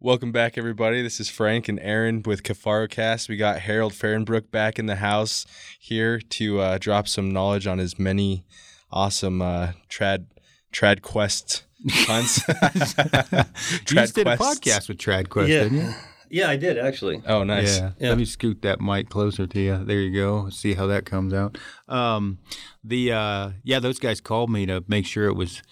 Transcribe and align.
Welcome 0.00 0.32
back, 0.32 0.58
everybody. 0.58 1.00
This 1.02 1.20
is 1.20 1.28
Frank 1.28 1.68
and 1.68 1.78
Aaron 1.80 2.22
with 2.24 2.42
Cast. 2.42 3.28
We 3.28 3.36
got 3.36 3.60
Harold 3.60 3.92
Fahrenbrook 3.92 4.50
back 4.50 4.78
in 4.78 4.86
the 4.86 4.96
house 4.96 5.46
here 5.78 6.18
to 6.18 6.60
uh, 6.60 6.78
drop 6.78 7.06
some 7.06 7.30
knowledge 7.30 7.66
on 7.66 7.78
his 7.78 7.98
many 7.98 8.44
awesome 8.90 9.40
uh, 9.40 9.72
trad 9.88 10.26
trad 10.72 11.02
quest 11.02 11.64
hunts. 11.88 12.40
you 13.90 13.96
just 13.96 14.14
did 14.16 14.26
a 14.26 14.36
podcast 14.36 14.88
with 14.88 14.98
Trad 14.98 15.28
Quest, 15.28 15.50
Yeah. 15.50 15.62
didn't 15.64 15.78
you? 15.78 15.94
Yeah, 16.30 16.48
I 16.48 16.56
did 16.56 16.78
actually. 16.78 17.22
Oh, 17.26 17.44
nice. 17.44 17.78
Yeah. 17.78 17.90
Yeah. 17.98 18.08
Let 18.08 18.18
me 18.18 18.24
scoot 18.24 18.62
that 18.62 18.80
mic 18.80 19.10
closer 19.10 19.46
to 19.46 19.60
you. 19.60 19.84
There 19.84 20.00
you 20.00 20.14
go. 20.18 20.48
See 20.48 20.72
how 20.74 20.86
that 20.86 21.04
comes 21.04 21.34
out. 21.34 21.58
Um, 21.88 22.38
the 22.82 23.12
uh, 23.12 23.50
yeah, 23.62 23.78
those 23.80 23.98
guys 23.98 24.20
called 24.20 24.50
me 24.50 24.64
to 24.66 24.82
make 24.88 25.04
sure 25.06 25.26
it 25.26 25.34
was 25.36 25.62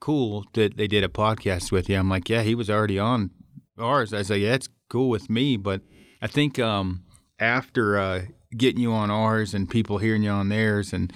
cool 0.00 0.44
that 0.54 0.76
they 0.76 0.86
did 0.86 1.04
a 1.04 1.08
podcast 1.08 1.72
with 1.72 1.88
you. 1.88 1.96
I'm 1.96 2.08
like, 2.08 2.28
yeah, 2.28 2.42
he 2.42 2.54
was 2.54 2.70
already 2.70 2.98
on 2.98 3.30
ours. 3.78 4.12
I 4.12 4.18
was 4.18 4.30
like, 4.30 4.40
yeah, 4.40 4.54
it's 4.54 4.68
cool 4.88 5.08
with 5.08 5.28
me, 5.28 5.56
but 5.56 5.82
I 6.22 6.26
think 6.26 6.58
um, 6.58 7.04
after 7.38 7.98
uh, 7.98 8.22
getting 8.56 8.80
you 8.80 8.92
on 8.92 9.10
ours 9.10 9.54
and 9.54 9.68
people 9.68 9.98
hearing 9.98 10.22
you 10.22 10.30
on 10.30 10.48
theirs, 10.48 10.92
and 10.92 11.12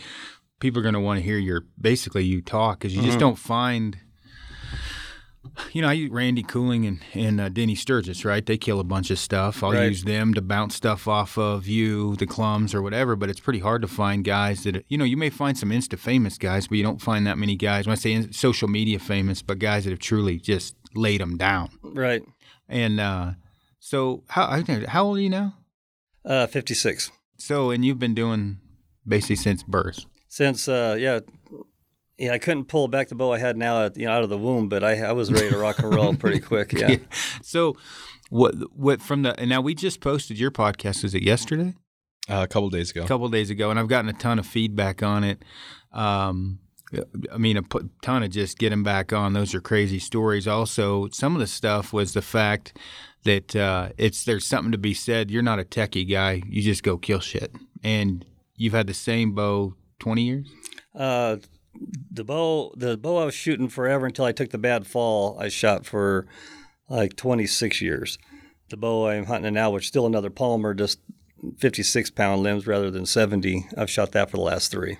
people 0.60 0.80
are 0.80 0.82
going 0.82 0.94
to 0.94 1.00
want 1.00 1.18
to 1.18 1.24
hear 1.24 1.38
your 1.38 1.64
basically 1.80 2.24
you 2.24 2.42
talk 2.42 2.78
because 2.80 2.94
you 2.94 3.02
just 3.02 3.18
don't 3.18 3.38
find. 3.38 3.98
You 5.72 5.80
know, 5.82 5.88
I 5.88 5.94
use 5.94 6.10
Randy 6.10 6.42
Cooling 6.42 6.84
and, 6.86 7.00
and 7.14 7.40
uh, 7.40 7.48
Denny 7.48 7.74
Sturgis, 7.74 8.24
right? 8.24 8.44
They 8.44 8.58
kill 8.58 8.78
a 8.78 8.84
bunch 8.84 9.10
of 9.10 9.18
stuff. 9.18 9.62
I'll 9.64 9.72
Right. 9.72 9.88
use 9.88 10.04
them 10.04 10.34
to 10.34 10.42
bounce 10.42 10.74
stuff 10.74 11.08
off 11.08 11.38
of 11.38 11.66
you, 11.66 12.14
the 12.16 12.26
clums, 12.26 12.74
or 12.74 12.82
whatever. 12.82 13.16
But 13.16 13.30
it's 13.30 13.40
pretty 13.40 13.60
hard 13.60 13.80
to 13.82 13.88
find 13.88 14.22
guys 14.24 14.64
that, 14.64 14.84
you 14.88 14.98
know, 14.98 15.04
you 15.04 15.16
may 15.16 15.30
find 15.30 15.56
some 15.56 15.70
Insta 15.70 15.98
famous 15.98 16.36
guys, 16.36 16.66
but 16.68 16.76
you 16.76 16.84
don't 16.84 17.00
find 17.00 17.26
that 17.26 17.38
many 17.38 17.56
guys. 17.56 17.86
When 17.86 17.92
I 17.92 17.96
say 17.96 18.12
in- 18.12 18.32
social 18.32 18.68
media 18.68 18.98
famous, 18.98 19.40
but 19.42 19.58
guys 19.58 19.84
that 19.84 19.90
have 19.90 19.98
truly 19.98 20.38
just 20.38 20.76
laid 20.94 21.20
them 21.22 21.38
down. 21.38 21.70
Right. 21.82 22.22
And 22.68 23.00
uh, 23.00 23.32
so, 23.78 24.24
how 24.28 24.62
how 24.88 25.04
old 25.06 25.18
are 25.18 25.22
you 25.22 25.30
now? 25.30 25.54
Uh, 26.24 26.46
56. 26.48 27.10
So, 27.38 27.70
and 27.70 27.82
you've 27.84 27.98
been 27.98 28.14
doing 28.14 28.58
basically 29.08 29.36
since 29.36 29.62
birth. 29.62 30.04
Since 30.28 30.68
uh, 30.68 30.96
yeah, 30.98 31.20
yeah, 32.20 32.32
I 32.32 32.38
couldn't 32.38 32.66
pull 32.66 32.86
back 32.86 33.08
the 33.08 33.14
bow 33.14 33.32
I 33.32 33.38
had 33.38 33.56
now, 33.56 33.88
you 33.96 34.04
know, 34.04 34.12
out 34.12 34.22
of 34.22 34.28
the 34.28 34.36
womb, 34.36 34.68
but 34.68 34.84
I, 34.84 35.00
I 35.00 35.12
was 35.12 35.32
ready 35.32 35.48
to 35.48 35.56
rock 35.56 35.78
and 35.78 35.94
roll 35.94 36.14
pretty 36.14 36.38
quick. 36.38 36.72
Yeah. 36.80 36.96
So, 37.42 37.76
what 38.28 38.54
what 38.76 39.00
from 39.02 39.22
the 39.22 39.38
and 39.40 39.48
now 39.48 39.60
we 39.60 39.74
just 39.74 40.00
posted 40.00 40.38
your 40.38 40.50
podcast. 40.50 41.02
Was 41.02 41.14
it 41.14 41.22
yesterday? 41.22 41.74
Uh, 42.28 42.42
a 42.44 42.46
couple 42.46 42.68
days 42.68 42.90
ago. 42.90 43.02
a 43.02 43.08
couple 43.08 43.28
days 43.28 43.50
ago, 43.50 43.70
and 43.70 43.80
I've 43.80 43.88
gotten 43.88 44.08
a 44.08 44.12
ton 44.12 44.38
of 44.38 44.46
feedback 44.46 45.02
on 45.02 45.24
it. 45.24 45.42
Um, 45.92 46.60
I 47.32 47.38
mean, 47.38 47.56
a 47.56 47.62
ton 48.02 48.22
of 48.22 48.30
just 48.30 48.58
getting 48.58 48.82
back 48.82 49.12
on. 49.12 49.32
Those 49.32 49.54
are 49.54 49.60
crazy 49.60 49.98
stories. 49.98 50.46
Also, 50.46 51.08
some 51.12 51.34
of 51.34 51.40
the 51.40 51.46
stuff 51.46 51.92
was 51.92 52.12
the 52.12 52.22
fact 52.22 52.76
that 53.24 53.56
uh, 53.56 53.90
it's 53.96 54.24
there's 54.24 54.46
something 54.46 54.72
to 54.72 54.78
be 54.78 54.94
said. 54.94 55.30
You're 55.30 55.42
not 55.42 55.58
a 55.58 55.64
techie 55.64 56.08
guy. 56.08 56.42
You 56.46 56.62
just 56.62 56.82
go 56.82 56.98
kill 56.98 57.20
shit, 57.20 57.52
and 57.82 58.24
you've 58.56 58.74
had 58.74 58.86
the 58.86 58.94
same 58.94 59.32
bow 59.32 59.74
twenty 59.98 60.22
years. 60.22 60.48
Uh, 60.94 61.36
the 62.10 62.24
bow, 62.24 62.72
the 62.76 62.96
bow 62.96 63.18
I 63.18 63.24
was 63.24 63.34
shooting 63.34 63.68
forever 63.68 64.06
until 64.06 64.24
I 64.24 64.32
took 64.32 64.50
the 64.50 64.58
bad 64.58 64.86
fall. 64.86 65.38
I 65.38 65.48
shot 65.48 65.86
for 65.86 66.26
like 66.88 67.16
26 67.16 67.80
years. 67.80 68.18
The 68.68 68.76
bow 68.76 69.08
I'm 69.08 69.26
hunting 69.26 69.54
now, 69.54 69.70
which 69.70 69.84
is 69.84 69.88
still 69.88 70.06
another 70.06 70.30
Palmer, 70.30 70.74
just 70.74 71.00
56 71.58 72.10
pound 72.10 72.42
limbs 72.42 72.66
rather 72.66 72.90
than 72.90 73.06
70. 73.06 73.66
I've 73.76 73.90
shot 73.90 74.12
that 74.12 74.30
for 74.30 74.36
the 74.36 74.42
last 74.42 74.70
three. 74.70 74.98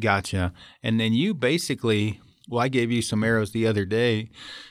Gotcha. 0.00 0.52
And 0.82 0.98
then 0.98 1.12
you 1.12 1.34
basically, 1.34 2.20
well, 2.48 2.62
I 2.62 2.68
gave 2.68 2.90
you 2.90 3.02
some 3.02 3.22
arrows 3.22 3.52
the 3.52 3.66
other 3.66 3.84
day. 3.84 4.30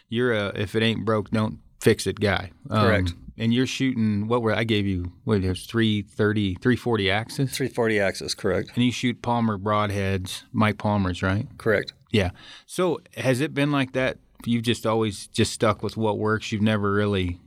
You're 0.10 0.34
a 0.34 0.48
if 0.56 0.76
it 0.76 0.84
ain't 0.84 1.06
broke, 1.06 1.30
don't 1.32 1.60
fix 1.80 2.08
it 2.08 2.20
guy. 2.20 2.52
Um, 2.70 2.86
Correct. 2.86 3.14
And 3.42 3.52
you're 3.52 3.66
shooting 3.66 4.28
what 4.28 4.44
were 4.44 4.54
I 4.54 4.64
gave 4.64 4.86
you? 4.86 5.14
What 5.24 5.44
it 5.44 5.50
was 5.50 5.66
330, 5.66 6.56
340 6.62 7.10
axis, 7.10 7.58
340 7.58 8.00
axis, 8.00 8.36
correct? 8.36 8.72
and 8.76 8.86
you 8.86 8.92
shoot 8.92 9.24
Palmer 9.24 9.58
broadheads, 9.58 10.44
Mike 10.54 10.78
Palmer's, 10.78 11.24
right? 11.24 11.48
Correct. 11.58 11.94
Yeah. 12.12 12.30
So 12.68 13.02
has 13.18 13.42
it 13.42 13.56
been 13.56 13.72
like 13.72 13.94
that? 13.94 14.20
You've 14.46 14.62
just 14.62 14.86
always 14.86 15.26
just 15.26 15.54
stuck 15.54 15.82
with 15.82 15.98
what 15.98 16.20
works. 16.20 16.52
You've 16.52 16.62
never 16.62 16.94
really 16.94 17.40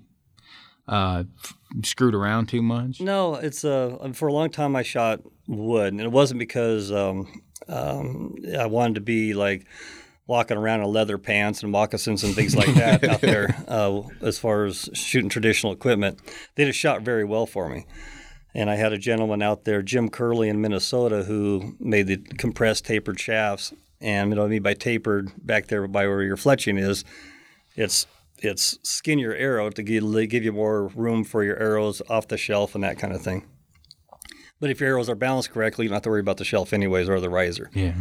uh, 0.89 1.25
f- 1.45 1.55
screwed 1.85 2.15
around 2.15 2.47
too 2.49 2.63
much. 2.63 3.01
No, 3.01 3.37
it's 3.37 3.65
uh, 3.65 3.97
for 4.15 4.27
a 4.27 4.33
long 4.33 4.51
time 4.51 4.75
I 4.75 4.83
shot 4.83 5.21
wood, 5.47 5.93
and 5.93 6.01
it 6.03 6.11
wasn't 6.11 6.41
because 6.41 6.91
um, 6.91 7.43
um, 7.69 8.35
I 8.59 8.67
wanted 8.67 8.97
to 8.97 9.01
be 9.01 9.33
like 9.33 9.67
walking 10.27 10.57
around 10.57 10.81
in 10.81 10.87
leather 10.87 11.19
pants 11.19 11.63
and 11.63 11.71
moccasins 11.71 12.25
and 12.25 12.35
things 12.35 12.57
like 12.57 12.75
that 12.75 13.05
out 13.09 13.21
there. 13.21 13.63
Uh, 13.69 14.03
as 14.21 14.39
far 14.39 14.65
as 14.65 14.89
shooting 14.95 15.29
traditional 15.29 15.73
equipment, 15.73 16.21
they 16.55 16.65
just 16.65 16.79
shot 16.79 17.03
very 17.03 17.25
well 17.25 17.47
for 17.47 17.69
me. 17.69 17.87
And 18.55 18.71
I 18.71 18.77
had 18.77 18.93
a 18.93 18.99
gentleman 18.99 19.43
out 19.43 19.65
there, 19.65 19.83
Jim 19.83 20.09
Curley 20.09 20.49
in 20.49 20.61
Minnesota, 20.61 21.25
who 21.25 21.75
made 21.81 22.07
the 22.07 22.19
compressed 22.19 22.85
tapered 22.85 23.19
shafts. 23.19 23.73
And 24.01 24.31
you 24.31 24.37
know 24.37 24.43
what 24.43 24.49
I 24.49 24.51
mean 24.51 24.63
by 24.63 24.75
tapered 24.75 25.33
back 25.45 25.67
there 25.67 25.87
by 25.89 26.07
where 26.07 26.23
your 26.23 26.37
fletching 26.37 26.79
is, 26.79 27.05
it's 27.75 28.07
it's 28.39 28.79
skin 28.83 29.19
your 29.19 29.35
arrow 29.35 29.71
to 29.71 29.83
give, 29.83 30.05
give 30.29 30.45
you 30.45 30.53
more 30.53 30.89
room 30.89 31.25
for 31.25 31.43
your 31.43 31.57
arrows 31.59 32.03
off 32.11 32.29
the 32.29 32.37
shelf 32.37 32.75
and 32.75 32.85
that 32.85 32.99
kind 32.99 33.13
of 33.13 33.23
thing. 33.23 33.47
But 34.61 34.71
if 34.71 34.81
your 34.81 34.91
arrows 34.91 35.09
are 35.09 35.15
balanced 35.15 35.51
correctly, 35.51 35.85
you 35.85 35.89
don't 35.89 35.97
have 35.97 36.03
to 36.03 36.11
worry 36.11 36.21
about 36.21 36.37
the 36.37 36.45
shelf 36.45 36.73
anyways 36.73 37.09
or 37.09 37.21
the 37.21 37.31
riser. 37.31 37.71
Yeah. 37.75 37.95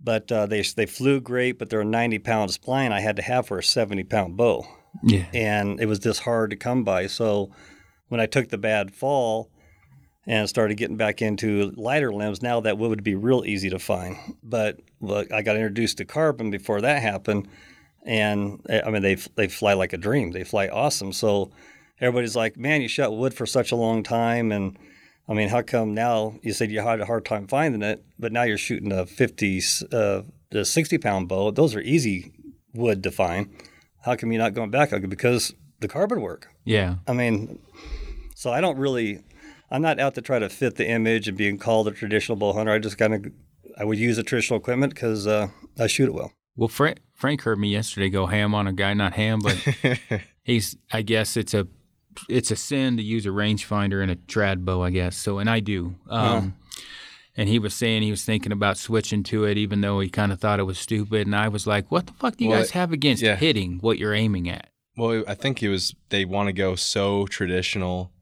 But 0.00 0.30
uh, 0.30 0.46
they 0.46 0.62
they 0.62 0.86
flew 0.86 1.20
great, 1.20 1.58
but 1.58 1.70
they're 1.70 1.80
a 1.80 1.84
90 1.84 2.18
pound 2.20 2.50
spine 2.50 2.92
I 2.92 3.00
had 3.00 3.16
to 3.16 3.22
have 3.22 3.46
for 3.46 3.58
a 3.58 3.62
70 3.62 4.04
pound 4.04 4.36
bow, 4.36 4.66
Yeah. 5.02 5.26
and 5.32 5.80
it 5.80 5.86
was 5.86 5.98
just 5.98 6.20
hard 6.20 6.50
to 6.50 6.56
come 6.56 6.84
by. 6.84 7.06
So 7.06 7.50
when 8.08 8.20
I 8.20 8.26
took 8.26 8.48
the 8.50 8.58
bad 8.58 8.92
fall 8.94 9.50
and 10.26 10.48
started 10.48 10.76
getting 10.76 10.96
back 10.96 11.20
into 11.22 11.72
lighter 11.76 12.12
limbs, 12.12 12.42
now 12.42 12.60
that 12.60 12.76
wood 12.78 12.88
would 12.90 13.02
be 13.04 13.14
real 13.14 13.44
easy 13.46 13.70
to 13.70 13.78
find. 13.78 14.16
But 14.42 14.80
look, 15.00 15.32
I 15.32 15.42
got 15.42 15.56
introduced 15.56 15.98
to 15.98 16.04
carbon 16.04 16.50
before 16.50 16.80
that 16.82 17.00
happened, 17.02 17.48
and 18.04 18.60
eh, 18.68 18.82
I 18.84 18.90
mean 18.90 19.02
they 19.02 19.14
they 19.36 19.48
fly 19.48 19.72
like 19.72 19.92
a 19.94 19.98
dream. 19.98 20.32
They 20.32 20.44
fly 20.44 20.68
awesome. 20.68 21.12
So 21.12 21.50
everybody's 22.00 22.36
like, 22.36 22.58
"Man, 22.58 22.82
you 22.82 22.88
shot 22.88 23.16
wood 23.16 23.32
for 23.32 23.46
such 23.46 23.72
a 23.72 23.76
long 23.76 24.02
time," 24.02 24.52
and 24.52 24.76
I 25.28 25.32
mean, 25.32 25.48
how 25.48 25.62
come 25.62 25.94
now 25.94 26.38
you 26.42 26.52
said 26.52 26.70
you 26.70 26.80
had 26.80 27.00
a 27.00 27.06
hard 27.06 27.24
time 27.24 27.46
finding 27.46 27.82
it, 27.82 28.04
but 28.18 28.32
now 28.32 28.42
you're 28.42 28.58
shooting 28.58 28.92
a 28.92 29.06
50, 29.06 29.62
uh, 29.92 30.22
the 30.50 30.64
60 30.64 30.98
pound 30.98 31.28
bow? 31.28 31.50
Those 31.50 31.74
are 31.74 31.80
easy 31.80 32.32
wood 32.74 33.02
to 33.04 33.10
find. 33.10 33.48
How 34.02 34.16
come 34.16 34.32
you're 34.32 34.42
not 34.42 34.54
going 34.54 34.70
back? 34.70 34.90
Because 35.08 35.54
the 35.80 35.88
carbon 35.88 36.20
work. 36.20 36.48
Yeah. 36.64 36.96
I 37.08 37.14
mean, 37.14 37.58
so 38.34 38.52
I 38.52 38.60
don't 38.60 38.76
really, 38.76 39.22
I'm 39.70 39.80
not 39.80 39.98
out 39.98 40.14
to 40.16 40.22
try 40.22 40.38
to 40.38 40.50
fit 40.50 40.76
the 40.76 40.86
image 40.86 41.26
and 41.26 41.38
being 41.38 41.58
called 41.58 41.88
a 41.88 41.90
traditional 41.90 42.36
bow 42.36 42.52
hunter. 42.52 42.72
I 42.72 42.78
just 42.78 42.98
kind 42.98 43.14
of, 43.14 43.26
I 43.78 43.84
would 43.84 43.98
use 43.98 44.16
the 44.16 44.22
traditional 44.22 44.58
equipment 44.58 44.94
because 44.94 45.26
uh, 45.26 45.48
I 45.78 45.86
shoot 45.86 46.08
it 46.08 46.14
well. 46.14 46.32
Well, 46.56 46.68
Frank, 46.68 46.98
Frank 47.14 47.42
heard 47.42 47.58
me 47.58 47.68
yesterday 47.68 48.10
go 48.10 48.26
ham 48.26 48.54
on 48.54 48.66
a 48.66 48.72
guy, 48.72 48.94
not 48.94 49.14
ham, 49.14 49.40
but 49.42 49.56
he's. 50.44 50.76
I 50.92 51.02
guess 51.02 51.36
it's 51.36 51.52
a 51.52 51.66
it's 52.28 52.50
a 52.50 52.56
sin 52.56 52.96
to 52.96 53.02
use 53.02 53.26
a 53.26 53.30
rangefinder 53.30 54.02
in 54.02 54.10
a 54.10 54.16
trad 54.16 54.64
bow. 54.64 54.82
I 54.82 54.90
guess 54.90 55.16
so, 55.16 55.38
and 55.38 55.48
I 55.50 55.60
do. 55.60 55.96
Um, 56.08 56.56
And 57.36 57.48
he 57.48 57.58
was 57.58 57.74
saying 57.74 58.02
he 58.02 58.12
was 58.12 58.24
thinking 58.24 58.52
about 58.52 58.78
switching 58.78 59.24
to 59.24 59.44
it, 59.44 59.58
even 59.58 59.80
though 59.80 59.98
he 59.98 60.08
kind 60.08 60.30
of 60.30 60.38
thought 60.38 60.60
it 60.60 60.64
was 60.64 60.78
stupid. 60.78 61.26
And 61.26 61.34
I 61.34 61.48
was 61.48 61.66
like, 61.66 61.90
"What 61.90 62.06
the 62.06 62.12
fuck 62.12 62.36
do 62.36 62.44
you 62.44 62.50
Well, 62.50 62.60
guys 62.60 62.70
have 62.70 62.92
against 62.92 63.22
yeah. 63.24 63.34
hitting 63.34 63.78
what 63.80 63.98
you're 63.98 64.14
aiming 64.14 64.48
at?" 64.48 64.68
Well, 64.96 65.24
I 65.26 65.34
think 65.34 65.60
it 65.60 65.68
was 65.68 65.94
they 66.10 66.24
want 66.24 66.46
to 66.46 66.52
go 66.52 66.76
so 66.76 67.26
traditional 67.26 68.12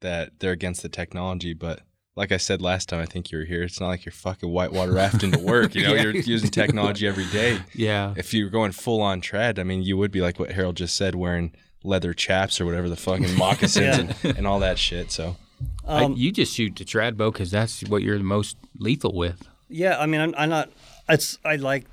that 0.00 0.38
they're 0.38 0.52
against 0.52 0.82
the 0.82 0.88
technology. 0.88 1.52
But 1.52 1.80
like 2.14 2.30
I 2.30 2.36
said 2.36 2.62
last 2.62 2.88
time, 2.88 3.00
I 3.00 3.06
think 3.06 3.32
you 3.32 3.38
were 3.38 3.44
here. 3.44 3.64
It's 3.64 3.80
not 3.80 3.88
like 3.88 4.04
you're 4.04 4.12
fucking 4.12 4.48
whitewater 4.48 4.92
rafting 4.92 5.32
to 5.32 5.38
work. 5.40 5.74
You 5.74 5.82
know, 5.82 5.94
Yeah. 5.94 6.02
you're 6.04 6.16
using 6.16 6.50
technology 6.50 7.08
every 7.08 7.26
day. 7.26 7.58
Yeah, 7.74 8.14
If 8.16 8.32
you're 8.32 8.50
going 8.50 8.70
full 8.70 9.00
on 9.02 9.20
trad, 9.20 9.58
I 9.58 9.64
mean, 9.64 9.82
you 9.82 9.96
would 9.96 10.12
be 10.12 10.20
like 10.20 10.38
what 10.38 10.52
Harold 10.52 10.76
just 10.76 10.96
said, 10.96 11.16
wearing 11.16 11.52
leather 11.82 12.12
chaps 12.14 12.60
or 12.60 12.66
whatever 12.66 12.88
the 12.88 12.96
fucking 12.96 13.36
moccasins 13.36 13.98
and, 14.24 14.36
and 14.38 14.46
all 14.46 14.60
that 14.60 14.78
shit. 14.78 15.10
So 15.10 15.36
I- 15.86 16.04
Um, 16.04 16.14
you 16.16 16.30
just 16.32 16.54
shoot 16.54 16.76
the 16.76 16.84
trad 16.84 17.16
bow 17.16 17.30
because 17.30 17.50
that's 17.50 17.82
what 17.84 18.02
you're 18.02 18.18
the 18.18 18.24
most 18.24 18.56
lethal 18.78 19.14
with. 19.14 19.48
Yeah, 19.68 19.98
I 19.98 20.06
mean, 20.06 20.20
I'm, 20.20 20.34
I'm 20.36 20.48
not. 20.50 20.70
It's 21.08 21.38
I 21.44 21.56
like 21.56 21.84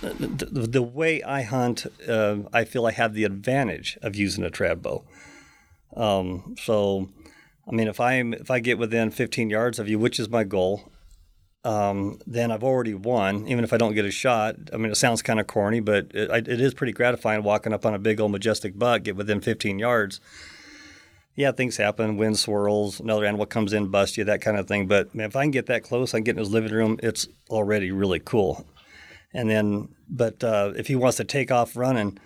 the, 0.00 0.12
the, 0.26 0.66
the 0.66 0.82
way 0.82 1.22
I 1.22 1.42
hunt. 1.42 1.86
Uh, 2.08 2.38
I 2.52 2.64
feel 2.64 2.84
I 2.86 2.92
have 2.92 3.14
the 3.14 3.24
advantage 3.24 3.98
of 4.02 4.14
using 4.16 4.44
a 4.44 4.50
trad 4.50 4.82
bow. 4.82 5.04
Um, 5.96 6.54
so, 6.62 7.08
I 7.68 7.72
mean, 7.72 7.88
if 7.88 8.00
I'm 8.00 8.34
if 8.34 8.50
I 8.50 8.60
get 8.60 8.78
within 8.78 9.10
15 9.10 9.50
yards 9.50 9.78
of 9.78 9.88
you, 9.88 9.98
which 9.98 10.18
is 10.20 10.28
my 10.28 10.44
goal, 10.44 10.90
um, 11.64 12.18
then 12.26 12.50
I've 12.50 12.64
already 12.64 12.94
won. 12.94 13.46
Even 13.46 13.62
if 13.62 13.72
I 13.72 13.76
don't 13.76 13.94
get 13.94 14.04
a 14.04 14.10
shot, 14.10 14.56
I 14.72 14.76
mean, 14.76 14.90
it 14.90 14.96
sounds 14.96 15.22
kind 15.22 15.38
of 15.38 15.46
corny, 15.46 15.80
but 15.80 16.10
it, 16.12 16.48
it 16.48 16.60
is 16.60 16.74
pretty 16.74 16.92
gratifying 16.92 17.42
walking 17.44 17.72
up 17.72 17.86
on 17.86 17.94
a 17.94 17.98
big 17.98 18.20
old 18.20 18.32
majestic 18.32 18.78
buck, 18.78 19.04
get 19.04 19.16
within 19.16 19.40
15 19.40 19.78
yards. 19.78 20.20
Yeah, 21.34 21.52
things 21.52 21.76
happen. 21.78 22.16
Wind 22.18 22.38
swirls, 22.38 23.00
another 23.00 23.24
animal 23.24 23.46
comes 23.46 23.72
in, 23.72 23.88
busts 23.88 24.18
you, 24.18 24.24
that 24.24 24.42
kind 24.42 24.58
of 24.58 24.66
thing. 24.68 24.86
But 24.86 25.14
man, 25.14 25.28
if 25.28 25.36
I 25.36 25.44
can 25.44 25.50
get 25.50 25.66
that 25.66 25.82
close, 25.82 26.12
I 26.12 26.18
can 26.18 26.24
get 26.24 26.32
in 26.32 26.40
his 26.40 26.50
living 26.50 26.72
room. 26.72 26.98
It's 27.02 27.26
already 27.48 27.90
really 27.90 28.20
cool. 28.20 28.66
And 29.32 29.48
then, 29.48 29.88
but 30.10 30.44
uh, 30.44 30.72
if 30.76 30.88
he 30.88 30.94
wants 30.94 31.16
to 31.18 31.24
take 31.24 31.50
off 31.50 31.74
running, 31.76 32.18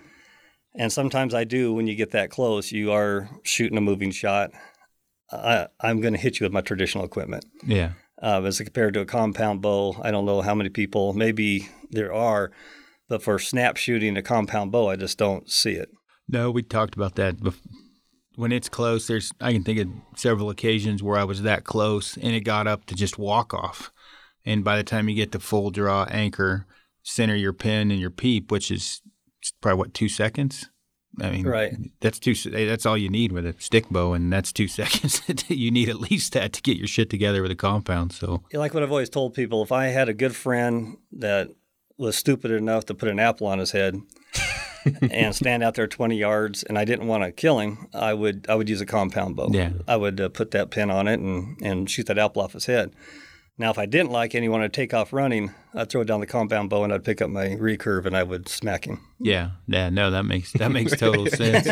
And 0.75 0.91
sometimes 0.93 1.33
I 1.33 1.43
do 1.43 1.73
when 1.73 1.87
you 1.87 1.95
get 1.95 2.11
that 2.11 2.29
close, 2.29 2.71
you 2.71 2.91
are 2.91 3.29
shooting 3.43 3.77
a 3.77 3.81
moving 3.81 4.11
shot. 4.11 4.51
I, 5.31 5.67
I'm 5.81 6.01
going 6.01 6.13
to 6.13 6.19
hit 6.19 6.39
you 6.39 6.45
with 6.45 6.53
my 6.53 6.61
traditional 6.61 7.03
equipment. 7.03 7.45
Yeah. 7.65 7.93
Uh, 8.21 8.41
as 8.43 8.59
compared 8.59 8.93
to 8.95 9.01
a 9.01 9.05
compound 9.05 9.61
bow, 9.61 9.95
I 10.01 10.11
don't 10.11 10.25
know 10.25 10.41
how 10.41 10.55
many 10.55 10.69
people, 10.69 11.13
maybe 11.13 11.69
there 11.91 12.11
are, 12.11 12.51
but 13.07 13.21
for 13.21 13.37
snap 13.37 13.77
shooting 13.77 14.17
a 14.17 14.21
compound 14.21 14.71
bow, 14.71 14.89
I 14.89 14.95
just 14.95 15.17
don't 15.17 15.49
see 15.49 15.73
it. 15.73 15.89
No, 16.27 16.51
we 16.51 16.63
talked 16.63 16.95
about 16.95 17.15
that. 17.15 17.35
When 18.35 18.51
it's 18.51 18.69
close, 18.69 19.07
there's 19.07 19.31
I 19.39 19.53
can 19.53 19.63
think 19.63 19.79
of 19.79 19.87
several 20.15 20.49
occasions 20.49 21.01
where 21.01 21.17
I 21.17 21.23
was 21.23 21.43
that 21.43 21.63
close 21.63 22.17
and 22.17 22.33
it 22.33 22.41
got 22.41 22.67
up 22.67 22.85
to 22.85 22.95
just 22.95 23.17
walk 23.17 23.53
off. 23.53 23.91
And 24.45 24.63
by 24.63 24.77
the 24.77 24.83
time 24.83 25.09
you 25.09 25.15
get 25.15 25.31
to 25.33 25.39
full 25.39 25.71
draw 25.71 26.05
anchor, 26.05 26.65
center 27.03 27.35
your 27.35 27.53
pin 27.53 27.91
and 27.91 27.99
your 27.99 28.09
peep, 28.09 28.51
which 28.51 28.71
is 28.71 29.01
probably 29.61 29.79
what 29.79 29.93
two 29.93 30.09
seconds. 30.09 30.69
I 31.21 31.31
mean, 31.31 31.45
Right. 31.47 31.73
That's 31.99 32.19
two. 32.19 32.33
That's 32.33 32.85
all 32.85 32.97
you 32.97 33.09
need 33.09 33.31
with 33.31 33.45
a 33.45 33.55
stick 33.59 33.89
bow, 33.89 34.13
and 34.13 34.31
that's 34.31 34.51
two 34.53 34.67
seconds. 34.79 35.21
you 35.47 35.71
need 35.71 35.89
at 35.89 35.99
least 35.99 36.33
that 36.33 36.53
to 36.53 36.61
get 36.61 36.77
your 36.77 36.87
shit 36.87 37.09
together 37.09 37.41
with 37.41 37.51
a 37.51 37.55
compound. 37.55 38.13
So 38.13 38.43
Yeah, 38.51 38.59
Like 38.59 38.73
what 38.73 38.83
I've 38.83 38.91
always 38.91 39.09
told 39.09 39.33
people, 39.33 39.63
if 39.63 39.71
I 39.71 39.87
had 39.87 40.09
a 40.09 40.13
good 40.13 40.35
friend 40.35 40.97
that 41.13 41.49
was 41.97 42.15
stupid 42.15 42.51
enough 42.51 42.85
to 42.85 42.93
put 42.93 43.09
an 43.09 43.19
apple 43.19 43.47
on 43.47 43.57
his 43.57 43.71
head 43.71 43.99
and 45.11 45.35
stand 45.35 45.63
out 45.63 45.73
there 45.73 45.87
20 45.87 46.15
yards 46.15 46.61
and 46.63 46.77
I 46.77 46.85
didn't 46.85 47.07
want 47.07 47.23
to 47.23 47.31
kill 47.31 47.59
him, 47.59 47.87
I 47.93 48.13
would 48.13 48.45
I 48.49 48.55
would 48.55 48.69
use 48.69 48.81
a 48.81 48.85
compound 48.85 49.35
bow. 49.35 49.49
Yeah. 49.51 49.71
I 49.87 49.95
would 49.95 50.21
uh, 50.21 50.29
put 50.29 50.51
that 50.51 50.69
pin 50.71 50.91
on 50.91 51.07
it 51.07 51.19
and, 51.19 51.57
and 51.61 51.89
shoot 51.89 52.05
that 52.07 52.17
apple 52.17 52.41
off 52.43 52.53
his 52.53 52.65
head. 52.67 52.93
Now, 53.59 53.71
if 53.71 53.79
I 53.79 53.87
didn't 53.87 54.11
like 54.11 54.35
anyone, 54.35 54.37
and 54.37 54.43
he 54.43 54.49
wanted 54.49 54.73
to 54.73 54.81
take 54.81 54.93
off 54.93 55.11
running, 55.11 55.51
I'd 55.73 55.89
throw 55.89 56.03
down 56.03 56.19
the 56.19 56.27
compound 56.27 56.69
bow 56.69 56.83
and 56.83 56.93
I'd 56.93 57.03
pick 57.03 57.23
up 57.23 57.29
my 57.29 57.47
recurve 57.47 58.05
and 58.05 58.15
I 58.15 58.21
would 58.21 58.47
smack 58.47 58.85
him. 58.85 59.01
Yeah, 59.19 59.51
yeah, 59.67 59.89
no, 59.89 60.11
that 60.11 60.23
makes 60.23 60.51
that 60.53 60.71
makes 60.71 60.95
total 60.97 61.25
sense. 61.25 61.67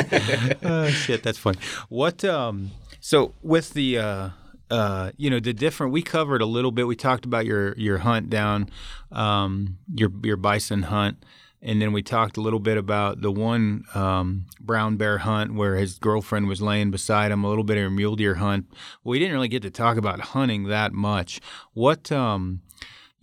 oh, 0.64 0.88
shit, 0.90 1.22
that's 1.22 1.38
funny. 1.38 1.60
What 1.90 2.24
um 2.26 2.72
so 3.00 3.36
with 3.44 3.74
the 3.74 4.00
uh 4.00 4.30
uh 4.72 5.12
you 5.16 5.30
know 5.30 5.40
the 5.40 5.54
different 5.54 5.94
we 5.94 6.02
covered 6.02 6.42
a 6.42 6.46
little 6.48 6.72
bit 6.72 6.88
we 6.88 6.96
talked 6.96 7.24
about 7.24 7.46
your 7.46 7.78
your 7.78 8.00
hunt 8.00 8.32
down 8.32 8.68
um 9.12 9.78
your 9.94 10.10
your 10.24 10.38
bison 10.38 10.84
hunt 10.84 11.24
and 11.66 11.82
then 11.82 11.92
we 11.92 12.02
talked 12.02 12.38
a 12.38 12.42
little 12.42 12.60
bit 12.60 12.78
about 12.78 13.22
the 13.22 13.32
one 13.32 13.84
um, 13.94 14.46
brown 14.62 14.96
bear 14.96 15.18
hunt 15.18 15.54
where 15.54 15.76
his 15.76 15.98
girlfriend 16.00 16.48
was 16.48 16.62
laying 16.62 16.92
beside 16.92 17.32
him 17.32 17.44
a 17.44 17.50
little 17.50 17.64
bit 17.66 17.78
of 17.78 17.86
a 17.86 17.90
mule 17.90 18.16
deer 18.16 18.36
hunt 18.36 18.66
we 19.04 19.20
didn't 19.20 19.34
really 19.34 19.50
get 19.50 19.64
to 19.64 19.72
talk 19.72 19.98
about 19.98 20.20
hunting 20.20 20.66
that 20.66 20.94
much 20.94 21.42
what 21.74 22.12
um 22.12 22.62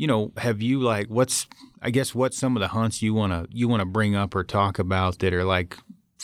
you 0.03 0.09
know, 0.09 0.33
have 0.37 0.61
you 0.61 0.81
like 0.81 1.07
what's 1.07 1.47
I 1.81 1.91
guess 1.91 2.13
what 2.13 2.35
some 2.35 2.57
of 2.57 2.61
the 2.61 2.69
hunts 2.69 3.03
you 3.03 3.15
wanna 3.15 3.47
you 3.51 3.69
wanna 3.69 3.87
bring 3.87 4.17
up 4.17 4.35
or 4.35 4.43
talk 4.43 4.81
about 4.81 5.21
that 5.21 5.33
are 5.33 5.45
like 5.45 5.77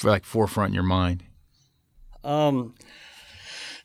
like 0.03 0.25
forefront 0.25 0.71
in 0.71 0.75
your 0.75 0.83
mind? 0.83 1.23
Um, 2.25 2.75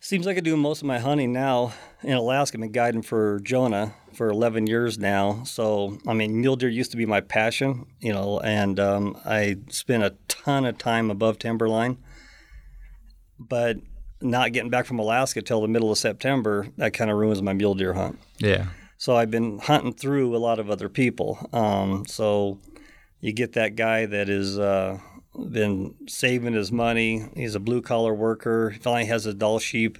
seems 0.04 0.26
like 0.26 0.36
I 0.36 0.40
do 0.40 0.54
most 0.54 0.82
of 0.82 0.86
my 0.86 0.98
hunting 0.98 1.32
now 1.32 1.72
in 2.02 2.12
Alaska. 2.12 2.58
I've 2.58 2.60
been 2.60 2.72
guiding 2.72 3.00
for 3.00 3.40
Jonah 3.40 3.94
for 4.12 4.28
11 4.28 4.66
years 4.66 4.98
now. 4.98 5.42
So, 5.44 5.98
I 6.06 6.12
mean, 6.12 6.42
mule 6.42 6.56
deer 6.56 6.68
used 6.68 6.90
to 6.90 6.98
be 6.98 7.06
my 7.06 7.22
passion, 7.22 7.86
you 8.00 8.12
know, 8.12 8.38
and 8.40 8.78
um, 8.78 9.16
I 9.24 9.56
spent 9.70 10.02
a 10.02 10.14
ton 10.28 10.66
of 10.66 10.76
time 10.76 11.10
above 11.10 11.38
timberline. 11.38 11.96
But 13.38 13.78
not 14.20 14.52
getting 14.52 14.70
back 14.70 14.84
from 14.84 14.98
Alaska 14.98 15.40
till 15.40 15.62
the 15.62 15.68
middle 15.68 15.90
of 15.90 15.96
September, 15.96 16.68
that 16.76 16.92
kind 16.92 17.10
of 17.10 17.16
ruins 17.16 17.40
my 17.40 17.54
mule 17.54 17.74
deer 17.74 17.94
hunt. 17.94 18.18
Yeah. 18.38 18.66
So 18.98 19.16
I've 19.16 19.30
been 19.30 19.58
hunting 19.58 19.94
through 19.94 20.36
a 20.36 20.38
lot 20.38 20.58
of 20.58 20.70
other 20.70 20.90
people. 20.90 21.48
Um, 21.52 22.04
so 22.06 22.60
you 23.20 23.32
get 23.32 23.54
that 23.54 23.74
guy 23.74 24.04
that 24.04 24.28
is 24.28 24.58
uh, 24.58 24.98
been 25.50 25.94
saving 26.08 26.54
his 26.54 26.72
money. 26.72 27.28
He's 27.34 27.54
a 27.54 27.60
blue 27.60 27.82
collar 27.82 28.14
worker. 28.14 28.70
He 28.70 28.78
finally 28.78 29.06
has 29.06 29.26
a 29.26 29.34
Dall 29.34 29.58
sheep. 29.58 29.98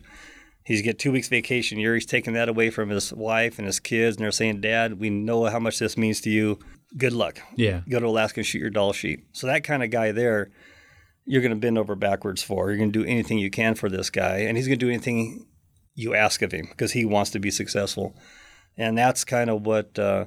He's 0.64 0.82
get 0.82 0.98
two 0.98 1.12
weeks 1.12 1.28
vacation 1.28 1.78
a 1.78 1.82
year. 1.82 1.94
He's 1.94 2.06
taking 2.06 2.32
that 2.34 2.48
away 2.48 2.70
from 2.70 2.88
his 2.88 3.12
wife 3.12 3.58
and 3.58 3.66
his 3.66 3.80
kids, 3.80 4.16
and 4.16 4.24
they're 4.24 4.32
saying, 4.32 4.62
"Dad, 4.62 4.98
we 4.98 5.10
know 5.10 5.44
how 5.46 5.58
much 5.58 5.78
this 5.78 5.98
means 5.98 6.20
to 6.22 6.30
you. 6.30 6.58
Good 6.96 7.12
luck. 7.12 7.40
Yeah. 7.56 7.82
Go 7.88 8.00
to 8.00 8.06
Alaska 8.06 8.40
and 8.40 8.46
shoot 8.46 8.60
your 8.60 8.70
Dall 8.70 8.92
sheep." 8.92 9.26
So 9.32 9.46
that 9.46 9.64
kind 9.64 9.82
of 9.82 9.90
guy 9.90 10.12
there, 10.12 10.50
you're 11.26 11.42
going 11.42 11.50
to 11.50 11.56
bend 11.56 11.76
over 11.76 11.94
backwards 11.94 12.42
for. 12.42 12.70
You're 12.70 12.78
going 12.78 12.92
to 12.92 13.02
do 13.02 13.08
anything 13.08 13.38
you 13.38 13.50
can 13.50 13.74
for 13.74 13.90
this 13.90 14.08
guy, 14.08 14.38
and 14.38 14.56
he's 14.56 14.66
going 14.66 14.78
to 14.78 14.86
do 14.86 14.90
anything 14.90 15.46
you 15.94 16.14
ask 16.14 16.40
of 16.40 16.52
him 16.52 16.66
because 16.70 16.92
he 16.92 17.04
wants 17.04 17.30
to 17.32 17.38
be 17.38 17.50
successful 17.50 18.16
and 18.76 18.96
that's 18.96 19.24
kind 19.24 19.50
of 19.50 19.66
what 19.66 19.98
uh, 19.98 20.26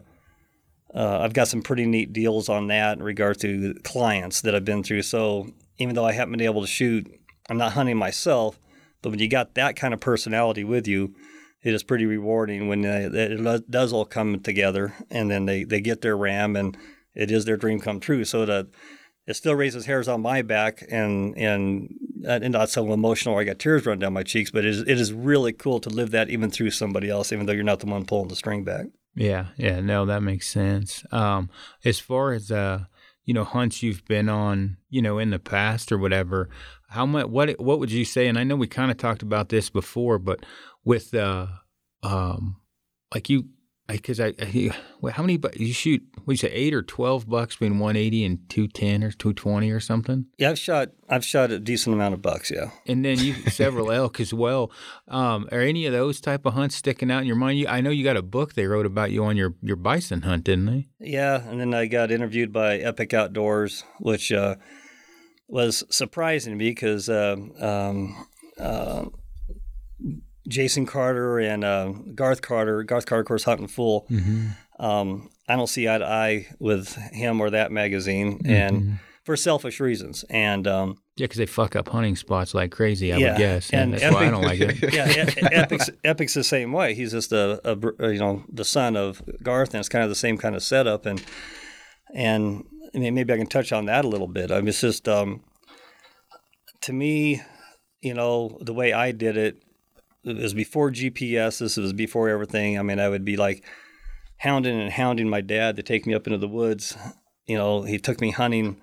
uh, 0.94 1.20
I've 1.20 1.34
got 1.34 1.48
some 1.48 1.62
pretty 1.62 1.86
neat 1.86 2.14
deals 2.14 2.50
on 2.50 2.68
that 2.68 2.98
in 2.98 3.04
regard 3.04 3.40
to 3.42 3.74
clients 3.84 4.42
that 4.42 4.56
I've 4.56 4.66
been 4.66 4.84
through. 4.84 5.04
So 5.04 5.50
even 5.78 5.96
though 5.96 6.06
I 6.06 6.14
haven't 6.14 6.32
been 6.32 6.42
able 6.42 6.62
to 6.62 6.68
shoot, 6.68 7.08
I'm 7.50 7.58
not 7.58 7.74
hunting 7.74 7.98
myself, 7.98 8.60
but 9.02 9.10
when 9.10 9.20
you 9.20 9.28
got 9.28 9.56
that 9.56 9.76
kind 9.76 9.94
of 9.94 10.00
personality 10.00 10.64
with 10.64 10.88
you, 10.88 11.16
it 11.64 11.74
is 11.74 11.84
pretty 11.84 12.06
rewarding 12.06 12.68
when 12.68 12.86
uh, 12.86 13.10
it 13.12 13.70
does 13.70 13.92
all 13.92 14.06
come 14.06 14.40
together, 14.40 14.94
and 15.10 15.30
then 15.30 15.46
they, 15.46 15.64
they 15.64 15.82
get 15.82 16.02
their 16.02 16.16
ram, 16.16 16.56
and 16.56 16.78
it 17.14 17.32
is 17.32 17.46
their 17.46 17.58
dream 17.58 17.80
come 17.80 18.00
true. 18.00 18.24
So 18.24 18.46
that 18.46 18.68
it 19.26 19.36
still 19.36 19.56
raises 19.56 19.86
hairs 19.86 20.08
on 20.08 20.22
my 20.22 20.42
back, 20.42 20.84
and 20.90 21.38
and 21.38 21.94
and 22.26 22.54
not 22.54 22.70
so 22.70 22.94
emotional. 22.94 23.36
Where 23.36 23.42
I 23.42 23.46
got 23.46 23.60
tears 23.60 23.86
run 23.86 24.00
down 24.00 24.14
my 24.14 24.24
cheeks, 24.24 24.52
but 24.52 24.66
it 24.66 24.70
is 24.70 24.82
it 24.82 25.00
is 25.00 25.12
really 25.12 25.52
cool 25.52 25.80
to 25.82 25.90
live 25.90 26.12
that 26.12 26.30
even 26.30 26.52
through 26.52 26.72
somebody 26.72 27.10
else, 27.10 27.34
even 27.34 27.46
though 27.46 27.54
you're 27.54 27.64
not 27.64 27.80
the 27.80 27.88
one 27.88 28.06
pulling 28.06 28.30
the 28.30 28.36
string 28.36 28.64
back. 28.64 28.86
Yeah, 29.18 29.48
yeah, 29.58 29.80
no, 29.80 30.06
that 30.06 30.22
makes 30.22 30.48
sense. 30.48 31.04
Um, 31.12 31.50
as 31.84 32.00
far 32.00 32.34
as 32.34 32.52
uh, 32.52 32.86
you 33.26 33.34
know, 33.34 33.44
hunts 33.44 33.82
you've 33.82 34.06
been 34.06 34.30
on, 34.30 34.78
you 34.90 35.02
know, 35.02 35.18
in 35.18 35.32
the 35.32 35.40
past 35.40 35.92
or 35.92 35.98
whatever, 35.98 36.50
how 36.90 37.06
much? 37.06 37.26
What 37.28 37.60
what 37.60 37.80
would 37.80 37.92
you 37.92 38.06
say? 38.06 38.28
And 38.28 38.38
I 38.38 38.44
know 38.44 38.56
we 38.56 38.68
kind 38.68 38.92
of 38.92 38.98
talked 38.98 39.24
about 39.24 39.50
this 39.50 39.72
before, 39.72 40.20
but 40.20 40.46
with 40.86 41.16
uh, 41.16 41.48
um, 42.04 42.58
like 43.14 43.28
you, 43.28 43.46
because 43.94 44.20
I, 44.20 44.34
I, 44.40 44.72
well, 45.00 45.14
how 45.14 45.24
many? 45.24 45.38
bu- 45.38 45.50
You 45.56 45.72
shoot? 45.74 46.04
What 46.26 46.34
you 46.34 46.38
say? 46.38 46.52
Eight 46.52 46.74
or 46.74 46.82
twelve 46.82 47.28
bucks 47.30 47.56
between 47.56 47.80
one 47.80 47.96
eighty 47.96 48.26
and 48.26 48.40
two 48.50 48.68
ten 48.68 49.04
or 49.04 49.12
two 49.12 49.34
twenty 49.34 49.72
or 49.72 49.80
something? 49.80 50.26
Yeah, 50.38 50.50
I've 50.52 50.60
shot 50.60 50.90
I've 51.10 51.24
shot 51.24 51.52
a 51.52 51.60
decent 51.60 51.94
amount 51.96 52.14
of 52.14 52.22
bucks. 52.22 52.52
Yeah. 52.52 52.72
and 52.86 53.06
then 53.06 53.18
you 53.20 53.34
several 53.50 53.92
elk 53.92 54.20
as 54.20 54.34
well. 54.34 54.72
Um, 55.08 55.48
are 55.52 55.62
any 55.62 55.86
of 55.86 55.94
those 55.94 56.20
type 56.20 56.46
of 56.46 56.54
hunts 56.54 56.76
sticking 56.76 57.10
out 57.10 57.22
in 57.22 57.28
your 57.28 57.38
mind? 57.38 57.60
You, 57.60 57.68
I 57.68 57.80
know 57.82 57.90
you 57.90 58.04
got 58.04 58.18
a 58.18 58.22
book 58.22 58.54
they 58.56 58.68
wrote 58.68 58.86
about 58.86 59.12
you 59.12 59.24
on 59.24 59.38
your 59.38 59.54
your 59.62 59.78
bison 59.78 60.24
hunt, 60.24 60.44
didn't 60.44 60.66
they? 60.66 60.88
Yeah, 61.00 61.48
and 61.50 61.60
then 61.60 61.74
I 61.74 61.86
got 61.86 62.12
interviewed 62.12 62.52
by 62.52 62.78
Epic 62.78 63.14
Outdoors, 63.14 63.84
which 64.00 64.32
uh, 64.34 64.56
was 65.48 65.84
surprising 65.90 66.54
to 66.54 66.58
me 66.58 66.72
because 66.72 67.08
uh, 67.10 67.38
um, 67.60 68.26
uh, 68.60 69.06
Jason 70.48 70.86
Carter 70.86 71.40
and 71.40 71.64
uh, 71.64 71.94
Garth 72.16 72.42
Carter, 72.42 72.84
Garth 72.84 73.06
Carter, 73.06 73.22
of 73.22 73.28
course, 73.28 73.44
Hunting 73.44 73.68
Fool. 73.68 74.08
Um, 74.80 75.30
I 75.48 75.56
don't 75.56 75.68
see 75.68 75.88
eye 75.88 75.98
to 75.98 76.06
eye 76.06 76.48
with 76.60 76.96
him 77.12 77.42
or 77.42 77.50
that 77.50 77.72
magazine, 77.72 78.42
and 78.46 79.00
for 79.24 79.36
selfish 79.36 79.80
reasons. 79.80 80.24
And 80.30 80.68
um, 80.68 80.98
Yeah, 81.16 81.26
because 81.26 81.38
they 81.38 81.46
fuck 81.46 81.76
up 81.76 81.90
hunting 81.90 82.16
spots 82.16 82.54
like 82.54 82.72
crazy. 82.72 83.12
I 83.12 83.18
Yeah, 83.18 83.32
would 83.32 83.38
guess, 83.38 83.70
and, 83.72 83.94
and 83.94 83.94
that's 83.94 84.14
why 84.14 84.28
I 84.28 84.32
don't 84.32 84.44
like 84.44 84.60
it. 84.60 84.78
yeah, 84.94 85.08
E- 85.10 85.48
Epic's, 85.52 85.90
Epic's 86.04 86.34
the 86.34 86.44
same 86.44 86.72
way. 86.72 86.94
He's 86.94 87.12
just 87.12 87.32
a, 87.32 87.60
a 87.70 87.78
uh, 88.04 88.08
you 88.10 88.20
know 88.20 88.44
the 88.52 88.66
son 88.66 88.96
of 88.96 89.22
Garth, 89.42 89.74
and 89.74 89.80
it's 89.80 89.90
kind 89.90 90.04
of 90.04 90.10
the 90.10 90.16
same 90.16 90.38
kind 90.38 90.56
of 90.56 90.64
setup. 90.64 91.06
And 91.06 91.24
and 92.14 92.64
I 92.94 93.00
mean, 93.00 93.16
maybe 93.16 93.34
I 93.34 93.38
can 93.38 93.48
touch 93.48 93.72
on 93.72 93.86
that 93.86 94.06
a 94.06 94.08
little 94.08 94.28
bit. 94.28 94.52
I 94.52 94.60
mean, 94.60 94.70
it's 94.70 94.82
just 94.82 95.08
um, 95.10 95.44
to 96.82 96.94
me, 96.94 97.42
you 98.02 98.14
know, 98.14 98.58
the 98.62 98.74
way 98.74 98.94
I 98.94 99.12
did 99.12 99.38
it, 99.38 99.64
it 100.24 100.38
was 100.38 100.54
before 100.54 100.92
GPS. 100.92 101.60
This 101.60 101.78
was 101.78 101.94
before 101.94 102.30
everything. 102.30 102.78
I 102.78 102.82
mean, 102.82 103.00
I 103.00 103.10
would 103.10 103.26
be 103.26 103.38
like 103.38 103.64
hounding 104.38 104.80
and 104.80 104.92
hounding 104.92 105.30
my 105.30 105.42
dad 105.42 105.76
to 105.76 105.84
take 105.84 106.06
me 106.06 106.14
up 106.14 106.28
into 106.28 106.38
the 106.38 106.48
woods. 106.48 106.98
You 107.46 107.58
know, 107.58 107.84
he 107.84 107.98
took 107.98 108.20
me 108.22 108.32
hunting 108.32 108.82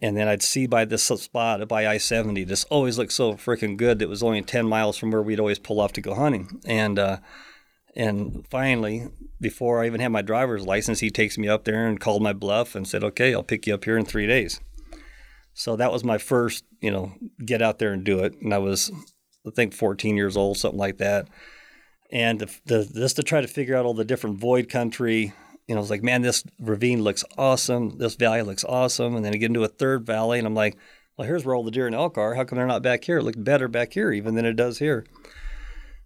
and 0.00 0.16
then 0.16 0.28
I'd 0.28 0.42
see 0.42 0.66
by 0.66 0.84
this 0.84 1.04
spot 1.04 1.66
by 1.68 1.86
I 1.86 1.98
seventy. 1.98 2.44
This 2.44 2.64
always 2.64 2.98
looked 2.98 3.12
so 3.12 3.34
freaking 3.34 3.76
good. 3.76 3.98
That 3.98 4.08
was 4.08 4.22
only 4.22 4.42
ten 4.42 4.66
miles 4.66 4.96
from 4.96 5.10
where 5.10 5.22
we'd 5.22 5.40
always 5.40 5.58
pull 5.58 5.80
off 5.80 5.92
to 5.94 6.00
go 6.00 6.14
hunting. 6.14 6.60
And 6.66 6.98
uh, 6.98 7.18
and 7.94 8.46
finally, 8.50 9.08
before 9.40 9.82
I 9.82 9.86
even 9.86 10.00
had 10.00 10.12
my 10.12 10.22
driver's 10.22 10.66
license, 10.66 11.00
he 11.00 11.10
takes 11.10 11.38
me 11.38 11.48
up 11.48 11.64
there 11.64 11.86
and 11.86 11.98
called 11.98 12.22
my 12.22 12.34
bluff 12.34 12.74
and 12.74 12.86
said, 12.86 13.02
"Okay, 13.02 13.34
I'll 13.34 13.42
pick 13.42 13.66
you 13.66 13.74
up 13.74 13.84
here 13.84 13.96
in 13.96 14.04
three 14.04 14.26
days." 14.26 14.60
So 15.54 15.74
that 15.76 15.90
was 15.90 16.04
my 16.04 16.18
first, 16.18 16.64
you 16.82 16.90
know, 16.90 17.14
get 17.42 17.62
out 17.62 17.78
there 17.78 17.92
and 17.92 18.04
do 18.04 18.20
it. 18.20 18.34
And 18.42 18.52
I 18.52 18.58
was, 18.58 18.92
I 19.46 19.50
think, 19.50 19.74
14 19.74 20.16
years 20.16 20.36
old, 20.36 20.56
something 20.56 20.78
like 20.78 20.98
that. 20.98 21.28
And 22.10 22.40
the, 22.40 22.58
the 22.66 22.84
just 22.94 23.16
to 23.16 23.22
try 23.22 23.40
to 23.40 23.48
figure 23.48 23.76
out 23.76 23.84
all 23.84 23.94
the 23.94 24.04
different 24.04 24.38
void 24.38 24.68
country, 24.68 25.32
you 25.66 25.74
know, 25.74 25.80
I 25.80 25.80
was 25.80 25.90
like, 25.90 26.02
man, 26.02 26.22
this 26.22 26.44
ravine 26.60 27.02
looks 27.02 27.24
awesome. 27.36 27.98
This 27.98 28.14
valley 28.14 28.42
looks 28.42 28.64
awesome. 28.64 29.16
And 29.16 29.24
then 29.24 29.34
I 29.34 29.36
get 29.36 29.50
into 29.50 29.64
a 29.64 29.68
third 29.68 30.06
valley, 30.06 30.38
and 30.38 30.46
I'm 30.46 30.54
like, 30.54 30.76
well, 31.16 31.26
here's 31.26 31.44
where 31.44 31.54
all 31.54 31.64
the 31.64 31.70
deer 31.70 31.86
and 31.86 31.94
elk 31.94 32.18
are. 32.18 32.34
How 32.34 32.44
come 32.44 32.56
they're 32.56 32.66
not 32.66 32.82
back 32.82 33.04
here? 33.04 33.18
It 33.18 33.22
looks 33.22 33.38
better 33.38 33.68
back 33.68 33.94
here 33.94 34.12
even 34.12 34.34
than 34.34 34.44
it 34.44 34.54
does 34.54 34.78
here. 34.78 35.04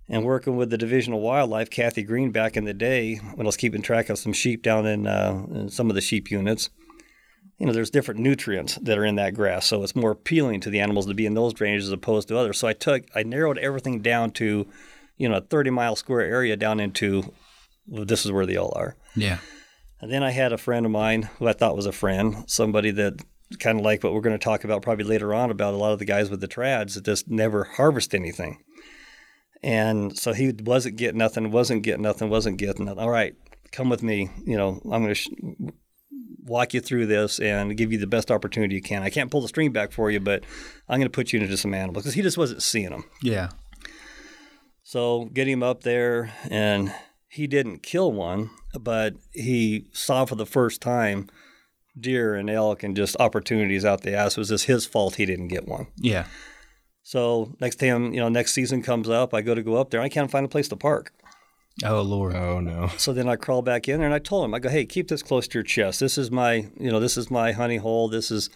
And 0.09 0.25
working 0.25 0.57
with 0.57 0.71
the 0.71 0.79
Division 0.79 1.13
of 1.13 1.21
Wildlife, 1.21 1.71
Kathy 1.71 2.03
Green, 2.03 2.31
back 2.31 2.57
in 2.57 2.65
the 2.65 2.75
day 2.75 3.17
when 3.17 3.47
I 3.47 3.49
was 3.49 3.57
keeping 3.57 3.83
track 3.83 4.09
of 4.09 4.19
some 4.19 4.33
sheep 4.33 4.63
down 4.63 4.87
in, 4.87 5.07
uh, 5.07 5.47
in 5.53 5.69
some 5.69 5.89
of 5.89 5.95
the 5.95 6.01
sheep 6.01 6.31
units, 6.31 6.71
you 7.61 7.67
know, 7.67 7.73
there's 7.73 7.91
different 7.91 8.21
nutrients 8.21 8.77
that 8.77 8.97
are 8.97 9.05
in 9.05 9.17
that 9.17 9.35
grass, 9.35 9.67
so 9.67 9.83
it's 9.83 9.95
more 9.95 10.13
appealing 10.13 10.61
to 10.61 10.71
the 10.71 10.81
animals 10.81 11.05
to 11.07 11.15
be 11.15 11.27
in 11.27 11.35
those 11.35 11.53
drainages 11.53 11.83
as 11.83 11.93
opposed 11.93 12.29
to 12.29 12.39
others. 12.39 12.59
So 12.59 12.67
I 12.67 12.73
took, 12.73 13.05
I 13.15 13.23
narrowed 13.23 13.59
everything 13.59 14.01
down 14.01 14.31
to, 14.33 14.67
you 15.19 15.29
know, 15.29 15.37
a 15.37 15.41
30 15.43 15.69
mile 15.69 15.95
square 15.95 16.23
area 16.23 16.57
down 16.57 16.81
into, 16.81 17.35
well, 17.87 18.07
this 18.07 18.25
is 18.25 18.33
where 18.33 18.47
they 18.47 18.57
all 18.57 18.73
are. 18.75 18.97
Yeah. 19.15 19.39
And 20.01 20.11
then 20.11 20.23
I 20.23 20.31
had 20.31 20.55
a 20.55 20.59
friend 20.59 20.87
of 20.87 20.93
mine 20.93 21.29
who 21.39 21.49
I 21.49 21.53
thought 21.53 21.77
was 21.77 21.85
a 21.85 21.93
friend, 21.93 22.45
somebody 22.47 22.93
that 22.93 23.21
kind 23.59 23.79
of 23.79 23.85
like 23.85 24.03
what 24.03 24.15
we're 24.15 24.23
going 24.23 24.39
to 24.39 24.43
talk 24.43 24.65
about 24.65 24.81
probably 24.81 25.05
later 25.05 25.35
on 25.35 25.51
about 25.51 25.75
a 25.75 25.77
lot 25.77 25.93
of 25.93 25.99
the 25.99 26.07
guys 26.07 26.31
with 26.31 26.41
the 26.41 26.49
trads 26.49 26.95
that 26.95 27.05
just 27.05 27.29
never 27.29 27.65
harvest 27.65 28.15
anything. 28.15 28.65
And 29.63 30.17
so 30.17 30.33
he 30.33 30.55
wasn't 30.65 30.97
getting 30.97 31.19
nothing, 31.19 31.51
wasn't 31.51 31.83
getting 31.83 32.03
nothing, 32.03 32.31
wasn't 32.31 32.57
getting 32.57 32.87
nothing. 32.87 33.03
All 33.03 33.11
right, 33.11 33.35
come 33.71 33.91
with 33.91 34.03
me. 34.03 34.31
You 34.47 34.57
know, 34.57 34.81
I'm 34.85 35.03
going 35.03 35.09
to 35.09 35.15
sh- 35.15 35.29
walk 36.45 36.75
you 36.75 36.81
through 36.81 37.07
this 37.07 37.39
and 37.39 37.77
give 37.77 37.93
you 37.93 37.99
the 37.99 38.07
best 38.07 38.31
opportunity 38.31 38.75
you 38.75 38.83
can. 38.83 39.03
I 39.03 39.11
can't 39.11 39.31
pull 39.31 39.41
the 39.41 39.49
string 39.49 39.73
back 39.73 39.93
for 39.93 40.11
you, 40.11 40.21
but 40.21 40.45
I'm 40.89 40.99
going 40.99 41.11
to 41.11 41.15
put 41.15 41.33
you 41.33 41.41
into 41.41 41.57
some 41.57 41.75
animals 41.75 42.05
because 42.05 42.15
he 42.15 42.23
just 42.23 42.39
wasn't 42.39 42.63
seeing 42.63 42.91
them. 42.91 43.05
Yeah. 43.23 43.51
So 44.83 45.27
get 45.33 45.47
him 45.47 45.63
up 45.63 45.83
there, 45.83 46.33
and 46.51 46.93
he 47.29 47.47
didn't 47.47 47.83
kill 47.83 48.11
one, 48.11 48.51
but 48.79 49.15
he 49.33 49.87
saw 49.93 50.25
for 50.25 50.35
the 50.35 50.47
first 50.47 50.81
time 50.81 51.29
deer 51.99 52.35
and 52.35 52.51
elk 52.51 52.83
and 52.83 52.97
just 52.97 53.17
opportunities 53.21 53.85
out 53.85 54.03
the 54.03 54.15
ass. 54.15 54.37
It 54.37 54.41
was 54.41 54.49
just 54.49 54.67
his 54.67 54.87
fault 54.87 55.17
he 55.17 55.27
didn't 55.27 55.49
get 55.49 55.69
one. 55.69 55.87
Yeah. 55.97 56.27
So 57.03 57.55
next 57.61 57.77
time, 57.77 58.13
you 58.13 58.21
know, 58.21 58.29
next 58.29 58.53
season 58.53 58.83
comes 58.83 59.09
up, 59.09 59.33
I 59.33 59.43
go 59.43 59.55
to 59.55 59.63
go 59.63 59.77
up 59.77 59.91
there. 59.91 60.01
I 60.01 60.09
can't 60.09 60.31
find 60.31 60.45
a 60.45 60.49
place 60.49 60.69
to 60.69 60.77
park. 60.77 61.13
Oh 61.85 62.03
Lord. 62.03 62.35
Oh 62.35 62.61
no. 62.61 62.89
So 62.99 63.13
then 63.13 63.29
I 63.29 63.37
crawl 63.37 63.63
back 63.63 63.89
in 63.89 63.99
there 63.99 64.07
and 64.07 64.15
I 64.15 64.19
told 64.19 64.45
him, 64.45 64.55
I 64.55 64.59
go, 64.59 64.69
hey, 64.69 64.85
keep 64.85 65.09
this 65.09 65.23
close 65.23 65.49
to 65.49 65.55
your 65.59 65.63
chest. 65.63 66.01
This 66.01 66.19
is 66.19 66.31
my, 66.31 66.67
you 66.79 66.91
know, 66.91 67.01
this 67.01 67.17
is 67.17 67.31
my 67.31 67.53
honey 67.53 67.77
hole. 67.79 68.09
This 68.09 68.31
is, 68.31 68.51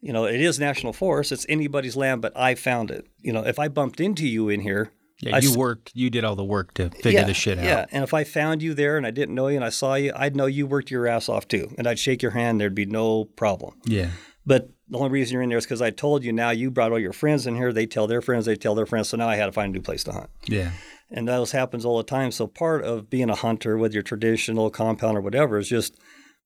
you 0.00 0.12
know, 0.12 0.24
it 0.24 0.40
is 0.40 0.58
national 0.58 0.92
forest. 0.92 1.32
It's 1.32 1.44
anybody's 1.48 1.96
land, 1.96 2.22
but 2.22 2.32
I 2.36 2.54
found 2.54 2.90
it. 2.90 3.06
You 3.20 3.32
know, 3.32 3.44
if 3.44 3.58
I 3.58 3.68
bumped 3.68 4.00
into 4.00 4.26
you 4.26 4.48
in 4.48 4.60
here, 4.60 4.92
Yeah, 5.20 5.36
I 5.36 5.40
you 5.40 5.50
s- 5.50 5.56
worked. 5.56 5.90
You 5.94 6.08
did 6.08 6.24
all 6.24 6.36
the 6.36 6.44
work 6.44 6.72
to 6.74 6.88
figure 6.90 7.20
yeah, 7.20 7.24
the 7.26 7.34
shit 7.34 7.58
out. 7.58 7.64
Yeah, 7.64 7.86
and 7.90 8.02
if 8.04 8.14
I 8.14 8.24
found 8.24 8.62
you 8.62 8.72
there 8.72 8.96
and 8.96 9.06
I 9.06 9.10
didn't 9.10 9.34
know 9.34 9.48
you 9.48 9.56
and 9.56 9.64
I 9.64 9.70
saw 9.70 9.94
you, 9.96 10.12
I'd 10.16 10.36
know 10.36 10.46
you 10.46 10.66
worked 10.66 10.90
your 10.90 11.06
ass 11.06 11.28
off 11.28 11.48
too, 11.48 11.74
and 11.76 11.86
I'd 11.86 11.98
shake 11.98 12.22
your 12.22 12.30
hand. 12.32 12.60
There'd 12.60 12.74
be 12.74 12.86
no 12.86 13.24
problem. 13.24 13.74
Yeah. 13.84 14.10
But 14.46 14.70
the 14.88 14.96
only 14.96 15.10
reason 15.10 15.34
you're 15.34 15.42
in 15.42 15.50
there 15.50 15.58
is 15.58 15.64
because 15.66 15.82
I 15.82 15.90
told 15.90 16.24
you. 16.24 16.32
Now 16.32 16.48
you 16.50 16.70
brought 16.70 16.92
all 16.92 16.98
your 16.98 17.12
friends 17.12 17.46
in 17.46 17.56
here. 17.56 17.70
They 17.72 17.84
tell 17.84 18.06
their 18.06 18.22
friends. 18.22 18.46
They 18.46 18.56
tell 18.56 18.74
their 18.74 18.86
friends. 18.86 19.10
So 19.10 19.18
now 19.18 19.28
I 19.28 19.36
had 19.36 19.44
to 19.46 19.52
find 19.52 19.74
a 19.74 19.76
new 19.76 19.82
place 19.82 20.04
to 20.04 20.12
hunt. 20.12 20.30
Yeah. 20.46 20.70
And 21.10 21.26
that 21.26 21.50
happens 21.50 21.84
all 21.84 21.96
the 21.96 22.04
time. 22.04 22.30
So 22.30 22.46
part 22.46 22.84
of 22.84 23.08
being 23.08 23.30
a 23.30 23.34
hunter, 23.34 23.78
whether 23.78 23.94
you're 23.94 24.02
traditional, 24.02 24.70
compound, 24.70 25.16
or 25.16 25.22
whatever, 25.22 25.58
is 25.58 25.68
just 25.68 25.98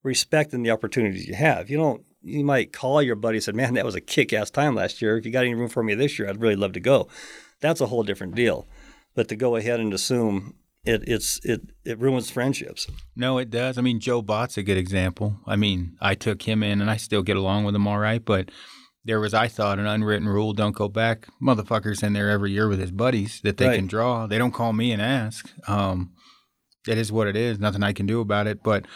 respecting 0.02 0.62
the 0.62 0.70
opportunities 0.70 1.26
you 1.26 1.34
have. 1.34 1.68
You 1.68 1.78
don't. 1.78 2.04
You 2.24 2.44
might 2.44 2.72
call 2.72 3.02
your 3.02 3.16
buddy 3.16 3.38
and 3.38 3.44
say, 3.44 3.52
"Man, 3.52 3.74
that 3.74 3.84
was 3.84 3.96
a 3.96 4.00
kick-ass 4.00 4.50
time 4.50 4.76
last 4.76 5.02
year. 5.02 5.16
If 5.16 5.26
you 5.26 5.32
got 5.32 5.44
any 5.44 5.54
room 5.54 5.68
for 5.68 5.82
me 5.82 5.94
this 5.94 6.18
year, 6.18 6.28
I'd 6.28 6.40
really 6.40 6.54
love 6.54 6.72
to 6.74 6.80
go." 6.80 7.08
That's 7.60 7.80
a 7.80 7.86
whole 7.86 8.04
different 8.04 8.36
deal. 8.36 8.68
But 9.16 9.28
to 9.28 9.36
go 9.36 9.56
ahead 9.56 9.80
and 9.80 9.92
assume 9.92 10.54
it, 10.84 11.02
it's 11.08 11.40
it 11.44 11.62
it 11.84 11.98
ruins 11.98 12.30
friendships. 12.30 12.86
No, 13.16 13.38
it 13.38 13.50
does. 13.50 13.78
I 13.78 13.80
mean, 13.80 13.98
Joe 13.98 14.22
Bott's 14.22 14.56
a 14.56 14.62
good 14.62 14.78
example. 14.78 15.40
I 15.46 15.56
mean, 15.56 15.96
I 16.00 16.14
took 16.14 16.42
him 16.42 16.62
in, 16.62 16.80
and 16.80 16.88
I 16.88 16.96
still 16.96 17.22
get 17.22 17.36
along 17.36 17.64
with 17.64 17.74
him 17.74 17.88
all 17.88 17.98
right. 17.98 18.24
But 18.24 18.50
there 19.04 19.20
was, 19.20 19.34
I 19.34 19.48
thought, 19.48 19.78
an 19.78 19.86
unwritten 19.86 20.28
rule: 20.28 20.52
don't 20.52 20.74
go 20.76 20.88
back. 20.88 21.26
Motherfuckers 21.40 22.02
in 22.02 22.12
there 22.12 22.30
every 22.30 22.52
year 22.52 22.68
with 22.68 22.78
his 22.78 22.90
buddies 22.92 23.40
that 23.42 23.56
they 23.56 23.68
Right. 23.68 23.76
can 23.76 23.86
draw. 23.86 24.26
They 24.26 24.38
don't 24.38 24.52
call 24.52 24.72
me 24.72 24.92
and 24.92 25.02
ask. 25.02 25.50
Um, 25.68 26.12
it 26.86 26.98
is 26.98 27.10
what 27.12 27.26
it 27.28 27.36
is. 27.36 27.58
Nothing 27.58 27.82
I 27.82 27.92
can 27.92 28.06
do 28.06 28.20
about 28.20 28.46
it. 28.46 28.62
But 28.62 28.86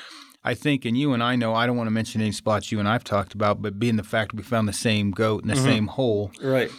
I 0.44 0.54
think, 0.54 0.84
and 0.84 0.96
you 0.96 1.12
and 1.12 1.22
I 1.22 1.34
know, 1.36 1.54
I 1.54 1.66
don't 1.66 1.76
want 1.76 1.88
to 1.88 1.92
mention 1.92 2.20
any 2.20 2.32
spots 2.32 2.70
you 2.70 2.78
and 2.78 2.88
I've 2.88 3.04
talked 3.04 3.34
about, 3.34 3.60
but 3.62 3.78
being 3.78 3.96
the 3.96 4.02
fact 4.04 4.32
we 4.34 4.42
found 4.44 4.68
the 4.68 4.72
same 4.72 5.10
goat 5.10 5.42
in 5.42 5.48
the 5.48 5.56
same 5.56 5.88
hole, 5.88 6.30
Right. 6.40 6.70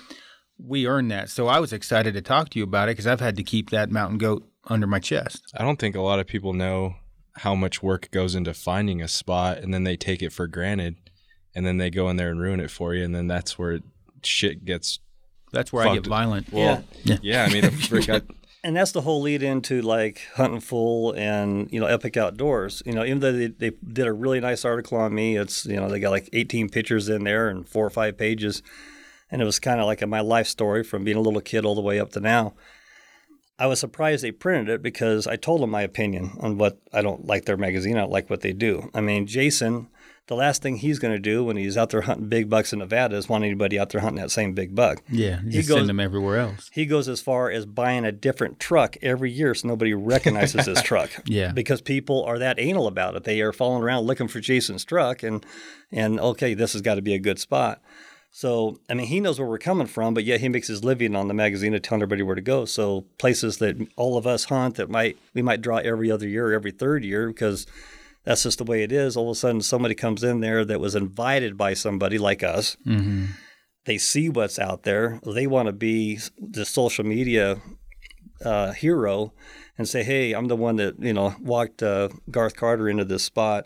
we 0.58 0.88
earned 0.88 1.12
that. 1.12 1.30
So 1.30 1.48
I 1.48 1.60
was 1.60 1.74
excited 1.74 2.14
to 2.14 2.22
talk 2.22 2.50
to 2.52 2.60
you 2.60 2.64
about 2.64 2.88
it 2.88 2.92
because 2.94 3.08
I've 3.08 3.20
had 3.20 3.36
to 3.38 3.44
keep 3.44 3.70
that 3.72 3.92
mountain 3.92 4.18
goat 4.18 4.48
under 4.70 4.88
my 4.88 5.00
chest. 5.00 5.42
I 5.56 5.64
don't 5.64 5.80
think 5.80 5.96
a 5.96 6.02
lot 6.02 6.20
of 6.20 6.28
people 6.28 6.54
know 6.54 6.96
how 7.38 7.56
much 7.56 7.84
work 7.84 8.10
goes 8.12 8.36
into 8.36 8.54
finding 8.54 9.02
a 9.02 9.08
spot 9.08 9.58
and 9.60 9.74
then 9.74 9.84
they 9.84 9.96
take 9.98 10.22
it 10.22 10.32
for 10.34 10.48
granted 10.48 10.96
and 11.58 11.66
then 11.66 11.78
they 11.78 11.90
go 11.90 12.08
in 12.10 12.16
there 12.18 12.30
and 12.30 12.40
ruin 12.40 12.60
it 12.60 12.70
for 12.70 12.94
you 12.94 13.04
and 13.04 13.16
then 13.16 13.26
that's 13.28 13.58
where 13.58 13.80
shit 14.24 14.64
gets 14.64 15.00
That's 15.52 15.74
where 15.74 15.88
I 15.88 15.96
get 15.96 16.06
violent. 16.06 16.54
well 16.54 16.84
Yeah. 17.04 17.18
yeah, 17.22 17.44
I 17.46 17.52
mean 17.52 17.64
the 17.64 17.72
frick 17.90 18.08
I, 18.10 18.22
and 18.64 18.76
that's 18.76 18.92
the 18.92 19.02
whole 19.02 19.22
lead 19.22 19.42
into 19.42 19.82
like 19.82 20.22
Hunting 20.36 20.60
Fool 20.60 21.14
and 21.14 21.68
you 21.72 21.80
know 21.80 21.88
epic 21.88 22.16
outdoors. 22.16 22.84
You 22.86 22.94
know 22.94 23.04
even 23.04 23.20
though 23.22 23.32
they, 23.32 23.48
they 23.48 23.72
did 23.72 24.06
a 24.06 24.14
really 24.14 24.40
nice 24.40 24.64
article 24.66 24.98
on 25.00 25.16
me 25.16 25.36
it's 25.36 25.66
you 25.66 25.78
know 25.78 25.90
they 25.90 26.00
got 26.00 26.12
like 26.12 26.30
18 26.32 26.70
pictures 26.70 27.10
in 27.10 27.24
there 27.24 27.50
and 27.50 27.68
four 27.68 27.86
or 27.86 27.90
five 27.90 28.18
pages 28.18 28.62
and 29.32 29.42
it 29.42 29.46
was 29.46 29.60
kind 29.60 29.80
of 29.80 29.88
like 29.88 30.02
a, 30.04 30.08
my 30.08 30.22
life 30.22 30.48
story 30.48 30.84
from 30.84 31.04
being 31.04 31.18
a 31.18 31.22
little 31.22 31.42
kid 31.42 31.66
all 31.66 31.76
the 31.76 31.82
way 31.82 32.00
up 32.00 32.12
to 32.12 32.20
now. 32.20 32.54
I 33.60 33.66
was 33.66 33.80
surprised 33.80 34.24
they 34.24 34.32
printed 34.32 34.70
it 34.70 34.84
because 34.84 35.26
i 35.26 35.36
told 35.36 35.62
them 35.62 35.72
my 35.72 35.82
opinion 35.82 36.38
on 36.40 36.60
what 36.60 36.78
i 36.94 37.02
don't 37.02 37.26
like 37.26 37.46
their 37.46 37.58
magazine 37.58 37.98
i 37.98 38.02
don't 38.02 38.12
like 38.12 38.30
what 38.30 38.42
they 38.42 38.54
do. 38.54 38.90
I 38.94 39.02
mean 39.02 39.26
jason 39.26 39.88
the 40.28 40.36
last 40.36 40.62
thing 40.62 40.76
he's 40.78 41.00
going 41.00 41.14
to 41.14 41.20
do 41.20 41.44
when 41.44 41.58
he's 41.58 41.78
out 41.78 41.90
there 41.90 42.02
hunting 42.02 42.28
big 42.28 42.50
bucks 42.50 42.72
in 42.74 42.80
nevada 42.80 43.16
is 43.16 43.28
want 43.30 43.44
anybody 43.44 43.80
out 43.80 43.90
there 43.90 44.02
hunting 44.02 44.22
that 44.22 44.30
same 44.32 44.54
big 44.54 44.76
buck 44.76 45.02
Yeah, 45.10 45.40
He 45.42 45.64
goes- 45.64 45.78
send 45.78 45.90
them 45.90 46.00
everywhere 46.00 46.38
else. 46.38 46.70
he 46.74 46.86
goes 46.86 47.08
as 47.08 47.22
far 47.22 47.50
as 47.50 47.66
buying 47.66 48.06
a 48.06 48.12
different 48.12 48.60
truck 48.60 48.98
every 49.02 49.32
year 49.32 49.56
so 49.56 49.68
nobody 49.68 49.94
recognizes 49.94 50.66
his 50.66 50.82
truck. 50.90 51.10
Yeah. 51.26 51.52
Because 51.54 51.82
people 51.82 52.24
are 52.26 52.40
that 52.40 52.60
anal 52.60 52.88
about 52.88 53.16
it. 53.16 53.24
They 53.24 53.42
are 53.42 53.54
following 53.54 53.84
around 53.84 54.06
looking 54.06 54.28
for 54.28 54.40
Jason's 54.40 54.84
truck 54.86 55.24
and 55.24 55.46
and 55.92 56.20
okay, 56.20 56.54
this 56.54 56.74
has 56.74 56.82
got 56.82 56.96
to 56.96 57.02
be 57.02 57.14
a 57.14 57.20
good 57.20 57.40
spot. 57.40 57.82
So 58.32 58.80
I 58.90 58.94
mean 58.94 59.08
he 59.08 59.20
knows 59.20 59.40
where 59.40 59.48
we're 59.48 59.58
coming 59.58 59.88
from, 59.88 60.14
but 60.14 60.24
yet 60.26 60.42
he 60.42 60.50
makes 60.50 60.68
his 60.68 60.84
living 60.84 61.16
on 61.16 61.28
the 61.28 61.34
magazine 61.34 61.74
of 61.74 61.82
telling 61.82 62.02
everybody 62.02 62.24
where 62.24 62.36
to 62.36 62.42
go. 62.42 62.66
So 62.66 63.06
places 63.18 63.58
that 63.60 63.76
all 63.96 64.18
of 64.18 64.28
us 64.28 64.44
hunt 64.46 64.76
that 64.76 64.90
might 64.90 65.18
we 65.34 65.42
might 65.42 65.62
draw 65.62 65.78
every 65.78 66.12
other 66.12 66.28
year 66.28 66.50
or 66.50 66.54
every 66.54 66.72
third 66.72 67.04
year 67.04 67.28
because 67.28 67.66
that's 68.28 68.44
just 68.44 68.58
the 68.58 68.64
way 68.66 68.84
it 68.84 68.92
is. 68.92 69.16
All 69.18 69.30
of 69.30 69.36
a 69.38 69.40
sudden 69.40 69.62
somebody 69.62 69.96
comes 69.96 70.24
in 70.24 70.42
there 70.42 70.66
that 70.66 70.80
was 70.80 70.96
invited 70.96 71.58
by 71.58 71.74
somebody 71.74 72.18
like 72.18 72.44
us 72.44 72.76
Mm-hmm. 72.86 73.26
they 73.86 73.98
see 73.98 74.28
what's 74.30 74.60
out 74.60 74.84
there. 74.84 75.20
They 75.26 75.48
want 75.48 75.68
to 75.68 75.74
be 75.74 76.20
the 76.38 76.66
social 76.66 77.06
media 77.06 77.62
uh, 78.44 78.72
hero 78.74 79.34
and 79.78 79.88
say, 79.88 80.04
"Hey, 80.04 80.34
I'm 80.34 80.48
the 80.48 80.56
one 80.56 80.76
that 80.76 80.96
you 81.00 81.14
know 81.14 81.36
walked 81.42 81.82
uh, 81.82 82.10
Garth 82.30 82.56
Carter 82.56 82.90
into 82.90 83.06
this 83.06 83.24
spot." 83.24 83.66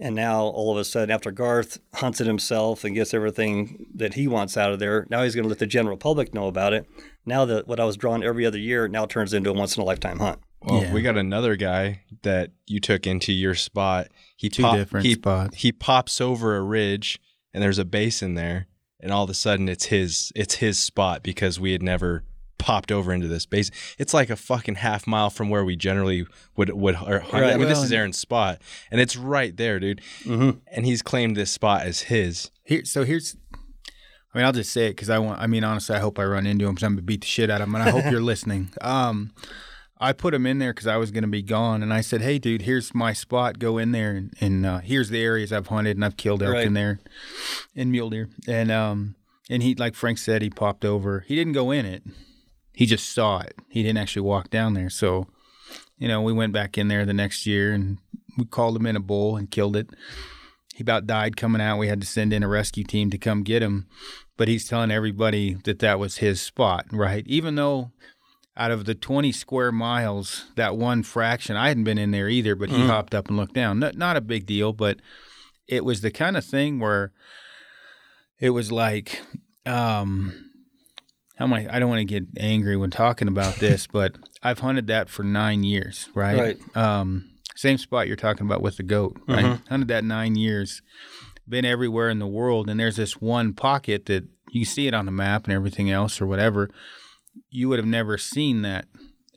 And 0.00 0.14
now 0.14 0.42
all 0.42 0.70
of 0.70 0.78
a 0.78 0.84
sudden, 0.84 1.10
after 1.10 1.32
Garth 1.32 1.78
hunts 1.94 2.20
it 2.20 2.26
himself 2.28 2.84
and 2.84 2.94
gets 2.94 3.12
everything 3.12 3.86
that 3.96 4.14
he 4.14 4.28
wants 4.28 4.56
out 4.56 4.70
of 4.72 4.78
there, 4.78 5.06
now 5.10 5.24
he's 5.24 5.34
going 5.34 5.42
to 5.42 5.48
let 5.48 5.58
the 5.58 5.66
general 5.66 5.96
public 5.96 6.32
know 6.32 6.46
about 6.46 6.72
it. 6.72 6.86
Now 7.26 7.44
that 7.46 7.66
what 7.66 7.80
I 7.80 7.84
was 7.84 7.96
drawing 7.96 8.22
every 8.22 8.46
other 8.46 8.58
year 8.58 8.86
now 8.86 9.06
turns 9.06 9.34
into 9.34 9.50
a 9.50 9.52
once 9.52 9.76
in 9.76 9.82
a 9.82 9.84
lifetime 9.84 10.20
hunt. 10.20 10.38
Well 10.62 10.82
Yeah. 10.82 10.92
we 10.92 11.02
got 11.02 11.16
another 11.16 11.56
guy 11.56 12.02
that 12.22 12.50
you 12.66 12.80
took 12.80 13.06
into 13.06 13.32
your 13.32 13.54
spot 13.54 14.08
he 14.36 14.48
Two 14.48 14.62
pop- 14.62 14.76
different 14.76 15.06
he, 15.06 15.14
spots. 15.14 15.56
he 15.56 15.72
pops 15.72 16.20
over 16.20 16.56
a 16.56 16.62
ridge 16.62 17.18
and 17.54 17.62
there's 17.62 17.78
a 17.78 17.84
basin 17.84 18.34
there 18.34 18.66
and 19.00 19.12
all 19.12 19.24
of 19.24 19.30
a 19.30 19.34
sudden 19.34 19.68
it's 19.68 19.86
his 19.86 20.32
it's 20.34 20.56
his 20.56 20.78
spot 20.78 21.22
because 21.22 21.58
we 21.60 21.72
had 21.72 21.82
never 21.82 22.24
popped 22.58 22.90
over 22.90 23.12
into 23.12 23.28
this 23.28 23.46
basin. 23.46 23.72
It's 23.98 24.12
like 24.12 24.30
a 24.30 24.36
fucking 24.36 24.74
half 24.74 25.06
mile 25.06 25.30
from 25.30 25.48
where 25.48 25.64
we 25.64 25.76
generally 25.76 26.26
would 26.56 26.70
would 26.70 26.96
or. 26.96 27.22
Right. 27.32 27.52
I 27.54 27.56
mean, 27.56 27.68
this 27.68 27.78
is 27.80 27.92
Aaron's 27.92 28.18
spot, 28.18 28.60
and 28.90 29.00
it's 29.00 29.14
right 29.16 29.56
there, 29.56 29.78
dude. 29.78 30.00
Mm-hmm. 30.24 30.58
And 30.72 30.84
he's 30.84 31.00
claimed 31.00 31.36
this 31.36 31.52
spot 31.52 31.82
as 31.82 32.00
his. 32.00 32.50
Here, 32.64 32.84
so 32.84 33.04
here's. 33.04 33.36
I 34.34 34.38
mean, 34.38 34.44
I'll 34.44 34.52
just 34.52 34.72
say 34.72 34.86
it 34.88 34.90
because 34.96 35.08
I 35.08 35.20
want. 35.20 35.40
I 35.40 35.46
mean, 35.46 35.62
honestly, 35.62 35.94
I 35.94 36.00
hope 36.00 36.18
I 36.18 36.24
run 36.24 36.48
into 36.48 36.66
him 36.66 36.72
because 36.74 36.82
I'm 36.82 36.94
gonna 36.94 37.02
beat 37.02 37.20
the 37.20 37.28
shit 37.28 37.48
out 37.48 37.60
of 37.60 37.68
him, 37.68 37.76
and 37.76 37.84
I 37.84 37.90
hope 37.90 38.10
you're 38.10 38.20
listening. 38.34 38.70
Um, 38.80 39.30
I 40.00 40.12
put 40.12 40.34
him 40.34 40.46
in 40.46 40.58
there 40.58 40.72
because 40.72 40.86
I 40.86 40.96
was 40.96 41.10
gonna 41.10 41.26
be 41.28 41.42
gone, 41.42 41.82
and 41.82 41.92
I 41.92 42.00
said, 42.00 42.20
"Hey, 42.20 42.38
dude, 42.38 42.62
here's 42.62 42.94
my 42.94 43.12
spot. 43.12 43.58
Go 43.58 43.78
in 43.78 43.92
there, 43.92 44.12
and, 44.12 44.34
and 44.40 44.66
uh, 44.66 44.78
here's 44.78 45.08
the 45.10 45.22
areas 45.22 45.52
I've 45.52 45.66
hunted, 45.68 45.96
and 45.96 46.04
I've 46.04 46.16
killed 46.16 46.42
elk 46.42 46.54
Right. 46.54 46.66
in 46.66 46.74
there, 46.74 47.00
and 47.74 47.90
mule 47.90 48.10
deer, 48.10 48.28
and 48.46 48.70
um, 48.70 49.16
and 49.50 49.62
he, 49.62 49.74
like 49.74 49.94
Frank 49.94 50.18
said, 50.18 50.42
he 50.42 50.50
popped 50.50 50.84
over. 50.84 51.20
He 51.26 51.34
didn't 51.34 51.54
go 51.54 51.70
in 51.70 51.84
it. 51.86 52.02
He 52.74 52.86
just 52.86 53.12
saw 53.12 53.40
it. 53.40 53.54
He 53.68 53.82
didn't 53.82 53.98
actually 53.98 54.22
walk 54.22 54.50
down 54.50 54.74
there. 54.74 54.88
So, 54.90 55.26
you 55.98 56.06
know, 56.06 56.22
we 56.22 56.32
went 56.32 56.52
back 56.52 56.78
in 56.78 56.86
there 56.88 57.04
the 57.04 57.12
next 57.14 57.44
year, 57.46 57.72
and 57.72 57.98
we 58.36 58.44
called 58.44 58.76
him 58.76 58.86
in 58.86 58.94
a 58.94 59.00
bull 59.00 59.36
and 59.36 59.50
killed 59.50 59.74
it 59.76 59.90
he 60.76 60.82
about 60.82 61.08
died 61.08 61.36
coming 61.36 61.60
out. 61.60 61.76
We 61.76 61.88
had 61.88 62.00
to 62.02 62.06
send 62.06 62.32
in 62.32 62.44
a 62.44 62.48
rescue 62.48 62.84
team 62.84 63.10
to 63.10 63.18
come 63.18 63.42
get 63.42 63.64
him. 63.64 63.88
But 64.36 64.46
he's 64.46 64.68
telling 64.68 64.92
everybody 64.92 65.54
that 65.64 65.80
that 65.80 65.98
was 65.98 66.18
his 66.18 66.40
spot, 66.40 66.86
right? 66.92 67.24
Even 67.26 67.56
though 67.56 67.90
out 68.58 68.70
of 68.72 68.84
the 68.84 68.94
20 68.94 69.30
square 69.32 69.70
miles, 69.72 70.46
that 70.56 70.76
one 70.76 71.02
fraction, 71.04 71.56
I 71.56 71.68
hadn't 71.68 71.84
been 71.84 71.96
in 71.96 72.10
there 72.10 72.28
either, 72.28 72.54
but 72.56 72.68
he 72.70 72.86
hopped 72.86 73.14
up 73.14 73.28
and 73.28 73.36
looked 73.36 73.54
down. 73.54 73.78
Not, 73.78 73.96
not 73.96 74.16
a 74.16 74.20
big 74.20 74.46
deal, 74.46 74.72
but 74.72 74.98
it 75.68 75.84
was 75.84 76.00
the 76.00 76.10
kind 76.10 76.36
of 76.36 76.44
thing 76.44 76.80
where 76.80 77.12
it 78.40 78.50
was 78.50 78.72
like, 78.72 79.20
um, 79.64 80.50
how 81.36 81.44
am 81.44 81.52
I? 81.52 81.68
I 81.70 81.78
don't 81.78 81.88
want 81.88 82.00
to 82.00 82.04
get 82.04 82.24
angry 82.38 82.76
when 82.76 82.90
talking 82.90 83.28
about 83.28 83.54
this, 83.60 83.86
but 83.86 84.16
I've 84.42 84.58
hunted 84.58 84.88
that 84.88 85.08
for 85.08 85.22
nine 85.22 85.62
years, 85.62 86.08
right? 86.14 86.38
Right. 86.58 86.76
Um, 86.76 87.30
same 87.54 87.78
spot 87.78 88.06
you're 88.08 88.16
talking 88.16 88.46
about 88.46 88.62
with 88.62 88.76
the 88.76 88.82
goat, 88.82 89.16
right? 89.28 89.44
Mhm. 89.44 89.68
Hunted 89.68 89.88
that 89.88 90.04
nine 90.04 90.34
years. 90.36 90.82
been 91.48 91.64
everywhere 91.64 92.10
in 92.10 92.18
the 92.18 92.26
world, 92.26 92.68
and 92.68 92.78
there's 92.78 92.96
this 92.96 93.20
one 93.22 93.54
pocket 93.54 94.04
that 94.06 94.22
you 94.50 94.64
see 94.66 94.86
it 94.86 94.92
on 94.94 95.06
the 95.06 95.12
map 95.12 95.44
and 95.44 95.52
everything 95.54 95.90
else 95.90 96.20
or 96.20 96.26
whatever. 96.26 96.68
You 97.50 97.68
would 97.68 97.78
have 97.78 97.86
never 97.86 98.18
seen 98.18 98.62
that 98.62 98.86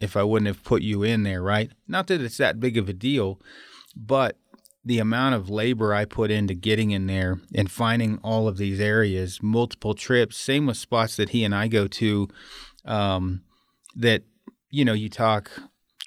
if 0.01 0.17
I 0.17 0.23
wouldn't 0.23 0.47
have 0.47 0.63
put 0.63 0.81
you 0.81 1.03
in 1.03 1.23
there, 1.23 1.41
right? 1.41 1.71
Not 1.87 2.07
that 2.07 2.21
it's 2.21 2.37
that 2.37 2.59
big 2.59 2.77
of 2.77 2.89
a 2.89 2.93
deal, 2.93 3.39
but 3.95 4.37
the 4.83 4.99
amount 4.99 5.35
of 5.35 5.49
labor 5.49 5.93
I 5.93 6.05
put 6.05 6.31
into 6.31 6.55
getting 6.55 6.91
in 6.91 7.05
there 7.05 7.39
and 7.53 7.69
finding 7.69 8.17
all 8.23 8.47
of 8.47 8.57
these 8.57 8.79
areas, 8.79 9.39
multiple 9.43 9.93
trips, 9.93 10.37
same 10.37 10.65
with 10.65 10.77
spots 10.77 11.15
that 11.17 11.29
he 11.29 11.43
and 11.43 11.53
I 11.53 11.67
go 11.67 11.87
to, 11.87 12.27
um, 12.85 13.43
that, 13.95 14.23
you 14.71 14.83
know, 14.83 14.93
you 14.93 15.07
talk, 15.07 15.51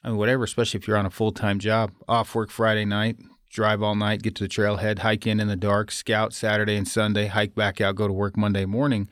I 0.02 0.08
mean, 0.08 0.16
whatever, 0.16 0.42
especially 0.42 0.80
if 0.80 0.88
you're 0.88 0.96
on 0.96 1.06
a 1.06 1.10
full 1.10 1.30
time 1.30 1.60
job, 1.60 1.92
off 2.08 2.34
work 2.34 2.50
Friday 2.50 2.84
night, 2.84 3.16
drive 3.48 3.80
all 3.80 3.94
night, 3.94 4.22
get 4.22 4.34
to 4.36 4.44
the 4.44 4.48
trailhead, 4.48 5.00
hike 5.00 5.26
in 5.26 5.38
in 5.38 5.46
the 5.46 5.56
dark, 5.56 5.92
scout 5.92 6.32
Saturday 6.32 6.76
and 6.76 6.88
Sunday, 6.88 7.26
hike 7.26 7.54
back 7.54 7.80
out, 7.80 7.94
go 7.94 8.08
to 8.08 8.12
work 8.12 8.36
Monday 8.36 8.64
morning. 8.64 9.08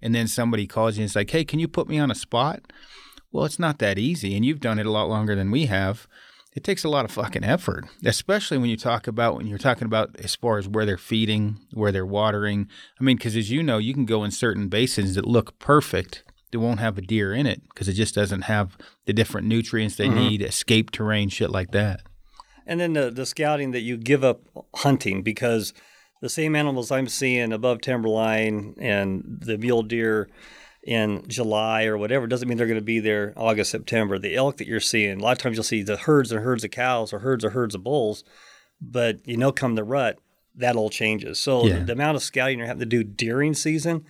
And 0.00 0.14
then 0.14 0.28
somebody 0.28 0.66
calls 0.66 0.96
you 0.96 1.02
and 1.02 1.08
it's 1.08 1.16
like, 1.16 1.30
hey, 1.30 1.44
can 1.44 1.58
you 1.58 1.68
put 1.68 1.88
me 1.88 1.98
on 1.98 2.10
a 2.10 2.14
spot? 2.14 2.72
Well, 3.32 3.44
it's 3.44 3.58
not 3.58 3.78
that 3.78 3.98
easy. 3.98 4.36
And 4.36 4.44
you've 4.44 4.60
done 4.60 4.78
it 4.78 4.86
a 4.86 4.90
lot 4.90 5.08
longer 5.08 5.34
than 5.34 5.50
we 5.50 5.66
have 5.66 6.06
it 6.58 6.64
takes 6.64 6.82
a 6.82 6.88
lot 6.88 7.04
of 7.04 7.12
fucking 7.12 7.44
effort, 7.44 7.84
especially 8.04 8.58
when 8.58 8.68
you 8.68 8.76
talk 8.76 9.06
about 9.06 9.36
when 9.36 9.46
you're 9.46 9.58
talking 9.58 9.86
about 9.86 10.18
as 10.18 10.34
far 10.34 10.58
as 10.58 10.68
where 10.68 10.84
they're 10.84 10.98
feeding, 10.98 11.58
where 11.72 11.92
they're 11.92 12.04
watering. 12.04 12.68
I 13.00 13.04
mean, 13.04 13.16
because 13.16 13.36
as 13.36 13.48
you 13.48 13.62
know, 13.62 13.78
you 13.78 13.94
can 13.94 14.06
go 14.06 14.24
in 14.24 14.32
certain 14.32 14.66
basins 14.66 15.14
that 15.14 15.24
look 15.24 15.58
perfect 15.60 16.24
that 16.50 16.58
won't 16.58 16.80
have 16.80 16.98
a 16.98 17.02
deer 17.02 17.32
in 17.32 17.46
it 17.46 17.62
because 17.68 17.88
it 17.88 17.92
just 17.92 18.12
doesn't 18.12 18.42
have 18.42 18.76
the 19.06 19.12
different 19.12 19.46
nutrients 19.46 19.94
they 19.94 20.08
mm-hmm. 20.08 20.18
need, 20.18 20.42
escape 20.42 20.90
terrain, 20.90 21.28
shit 21.28 21.50
like 21.50 21.70
that. 21.70 22.00
And 22.66 22.80
then 22.80 22.94
the, 22.94 23.10
the 23.10 23.24
scouting 23.24 23.70
that 23.70 23.82
you 23.82 23.96
give 23.96 24.24
up 24.24 24.42
hunting 24.74 25.22
because 25.22 25.72
the 26.20 26.28
same 26.28 26.56
animals 26.56 26.90
I'm 26.90 27.08
seeing 27.08 27.52
above 27.52 27.80
timberline 27.80 28.74
and 28.78 29.38
the 29.40 29.58
mule 29.58 29.82
deer 29.82 30.28
in 30.82 31.22
July 31.28 31.84
or 31.84 31.98
whatever 31.98 32.26
doesn't 32.26 32.48
mean 32.48 32.56
they're 32.56 32.66
going 32.66 32.78
to 32.78 32.84
be 32.84 33.00
there 33.00 33.32
August, 33.36 33.70
September. 33.70 34.18
The 34.18 34.36
elk 34.36 34.56
that 34.56 34.66
you're 34.66 34.80
seeing, 34.80 35.20
a 35.20 35.22
lot 35.22 35.32
of 35.32 35.38
times 35.38 35.56
you'll 35.56 35.64
see 35.64 35.82
the 35.82 35.96
herds 35.96 36.32
and 36.32 36.42
herds 36.42 36.64
of 36.64 36.70
cows 36.70 37.12
or 37.12 37.20
herds 37.20 37.44
or 37.44 37.50
herds 37.50 37.74
of 37.74 37.84
bulls, 37.84 38.24
but 38.80 39.26
you 39.26 39.36
know, 39.36 39.52
come 39.52 39.74
the 39.74 39.84
rut, 39.84 40.18
that 40.56 40.76
all 40.76 40.90
changes. 40.90 41.38
So 41.38 41.66
yeah. 41.66 41.80
the, 41.80 41.84
the, 41.86 41.92
amount 41.92 42.16
of 42.16 42.22
scouting 42.22 42.58
you're 42.58 42.66
having 42.66 42.80
to 42.80 42.86
do 42.86 43.04
during 43.04 43.54
season, 43.54 44.04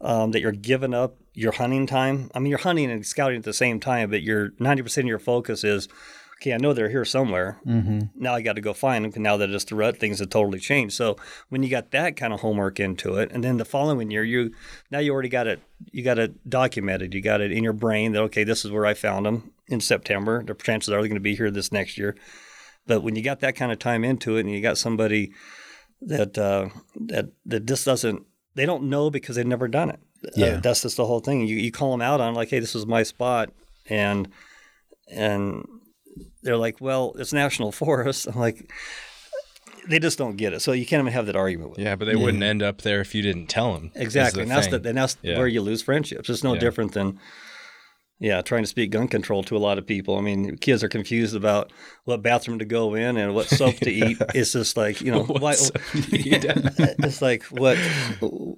um, 0.00 0.30
that 0.32 0.40
you're 0.40 0.52
giving 0.52 0.94
up 0.94 1.16
your 1.34 1.52
hunting 1.52 1.86
time. 1.86 2.30
I 2.34 2.38
mean, 2.38 2.50
you're 2.50 2.58
hunting 2.58 2.90
and 2.90 3.04
scouting 3.06 3.38
at 3.38 3.44
the 3.44 3.52
same 3.52 3.80
time, 3.80 4.10
but 4.10 4.22
your 4.22 4.50
90% 4.50 4.98
of 4.98 5.04
your 5.06 5.18
focus 5.18 5.64
is 5.64 5.88
okay, 6.40 6.54
I 6.54 6.56
know 6.56 6.72
they're 6.72 6.88
here 6.88 7.04
somewhere. 7.04 7.60
Mm-hmm. 7.66 8.00
Now 8.14 8.34
I 8.34 8.40
got 8.40 8.54
to 8.54 8.62
go 8.62 8.72
find 8.72 9.04
them. 9.04 9.22
Now 9.22 9.36
that 9.36 9.50
it's 9.50 9.64
the 9.64 9.74
rut, 9.74 9.98
things 9.98 10.20
have 10.20 10.30
totally 10.30 10.58
changed. 10.58 10.96
So 10.96 11.16
when 11.50 11.62
you 11.62 11.68
got 11.68 11.90
that 11.90 12.16
kind 12.16 12.32
of 12.32 12.40
homework 12.40 12.80
into 12.80 13.16
it, 13.16 13.30
and 13.32 13.44
then 13.44 13.58
the 13.58 13.64
following 13.64 14.10
year, 14.10 14.24
you 14.24 14.52
now 14.90 15.00
you 15.00 15.12
already 15.12 15.28
got 15.28 15.46
it. 15.46 15.60
You 15.92 16.02
got 16.02 16.18
it 16.18 16.48
documented. 16.48 17.12
You 17.14 17.20
got 17.20 17.40
it 17.40 17.52
in 17.52 17.62
your 17.62 17.72
brain 17.74 18.12
that 18.12 18.22
okay, 18.22 18.44
this 18.44 18.64
is 18.64 18.70
where 18.70 18.86
I 18.86 18.94
found 18.94 19.26
them 19.26 19.52
in 19.68 19.80
September. 19.80 20.42
The 20.42 20.54
chances 20.54 20.88
are 20.88 20.92
they're 20.92 21.08
going 21.08 21.14
to 21.14 21.20
be 21.20 21.36
here 21.36 21.50
this 21.50 21.72
next 21.72 21.98
year. 21.98 22.16
But 22.86 23.02
when 23.02 23.16
you 23.16 23.22
got 23.22 23.40
that 23.40 23.54
kind 23.54 23.70
of 23.70 23.78
time 23.78 24.02
into 24.02 24.36
it, 24.36 24.40
and 24.40 24.50
you 24.50 24.62
got 24.62 24.78
somebody 24.78 25.32
that 26.00 26.38
uh, 26.38 26.70
that 26.96 27.26
that 27.44 27.66
just 27.66 27.84
doesn't, 27.84 28.24
they 28.54 28.64
don't 28.64 28.84
know 28.84 29.10
because 29.10 29.36
they've 29.36 29.46
never 29.46 29.68
done 29.68 29.90
it. 29.90 30.00
Uh, 30.24 30.30
yeah, 30.36 30.46
uh, 30.46 30.60
that's 30.60 30.82
just 30.82 30.96
the 30.96 31.06
whole 31.06 31.20
thing. 31.20 31.46
You 31.46 31.56
you 31.56 31.70
call 31.70 31.90
them 31.90 32.00
out 32.02 32.22
on 32.22 32.34
like, 32.34 32.48
hey, 32.48 32.60
this 32.60 32.74
is 32.74 32.86
my 32.86 33.02
spot, 33.02 33.50
and 33.90 34.28
and 35.10 35.66
they're 36.42 36.56
like, 36.56 36.80
well, 36.80 37.14
it's 37.18 37.32
national 37.32 37.72
forest. 37.72 38.26
I'm 38.26 38.38
like, 38.38 38.70
they 39.88 39.98
just 39.98 40.18
don't 40.18 40.36
get 40.36 40.52
it. 40.52 40.60
So 40.60 40.72
you 40.72 40.86
can't 40.86 41.00
even 41.00 41.12
have 41.12 41.26
that 41.26 41.36
argument 41.36 41.70
with 41.70 41.78
Yeah, 41.78 41.96
but 41.96 42.06
they 42.06 42.14
yeah. 42.14 42.22
wouldn't 42.22 42.42
end 42.42 42.62
up 42.62 42.82
there 42.82 43.00
if 43.00 43.14
you 43.14 43.22
didn't 43.22 43.46
tell 43.46 43.74
them. 43.74 43.90
Exactly. 43.94 44.42
And 44.42 44.50
that's, 44.50 44.68
the, 44.68 44.76
and 44.76 44.96
that's 44.96 45.16
yeah. 45.22 45.38
where 45.38 45.46
you 45.46 45.60
lose 45.60 45.82
friendships. 45.82 46.28
It's 46.28 46.44
no 46.44 46.54
yeah. 46.54 46.60
different 46.60 46.92
than, 46.92 47.18
yeah, 48.18 48.42
trying 48.42 48.62
to 48.62 48.66
speak 48.66 48.90
gun 48.90 49.08
control 49.08 49.42
to 49.44 49.56
a 49.56 49.58
lot 49.58 49.78
of 49.78 49.86
people. 49.86 50.18
I 50.18 50.20
mean, 50.20 50.58
kids 50.58 50.84
are 50.84 50.88
confused 50.88 51.34
about 51.34 51.72
what 52.04 52.22
bathroom 52.22 52.58
to 52.58 52.66
go 52.66 52.94
in 52.94 53.16
and 53.16 53.34
what 53.34 53.46
soap 53.46 53.76
to 53.76 53.90
eat. 53.90 54.18
It's 54.34 54.52
just 54.52 54.76
like, 54.76 55.00
you 55.00 55.10
know, 55.10 55.24
why, 55.24 55.54
it's 55.94 57.22
like, 57.22 57.44
what 57.44 57.78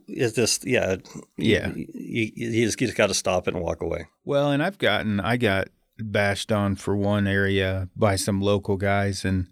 is 0.09 0.35
this? 0.35 0.59
Yeah. 0.64 0.96
Yeah. 1.37 1.72
You, 1.74 1.87
you, 1.94 2.33
you 2.35 2.66
just, 2.66 2.79
just 2.79 2.96
got 2.96 3.07
to 3.07 3.14
stop 3.14 3.46
it 3.46 3.55
and 3.55 3.62
walk 3.62 3.83
away. 3.83 4.09
Well, 4.24 4.50
and 4.50 4.62
I've 4.62 4.79
gotten, 4.79 5.20
I 5.20 5.37
got 5.37 5.68
bashed 6.10 6.50
on 6.50 6.76
for 6.76 6.96
one 6.96 7.26
area 7.26 7.88
by 7.96 8.16
some 8.16 8.40
local 8.40 8.76
guys 8.76 9.24
and 9.24 9.46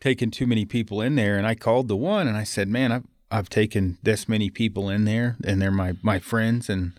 taken 0.00 0.30
too 0.30 0.46
many 0.46 0.64
people 0.64 1.00
in 1.00 1.14
there. 1.14 1.38
And 1.38 1.46
I 1.46 1.54
called 1.54 1.88
the 1.88 1.96
one 1.96 2.26
and 2.26 2.36
I 2.36 2.44
said, 2.44 2.68
"Man, 2.68 2.92
I've 2.92 3.04
I've 3.30 3.48
taken 3.48 3.98
this 4.02 4.28
many 4.28 4.50
people 4.50 4.90
in 4.90 5.04
there, 5.04 5.36
and 5.44 5.62
they're 5.62 5.70
my 5.70 5.94
my 6.02 6.18
friends." 6.18 6.68
And 6.68 6.92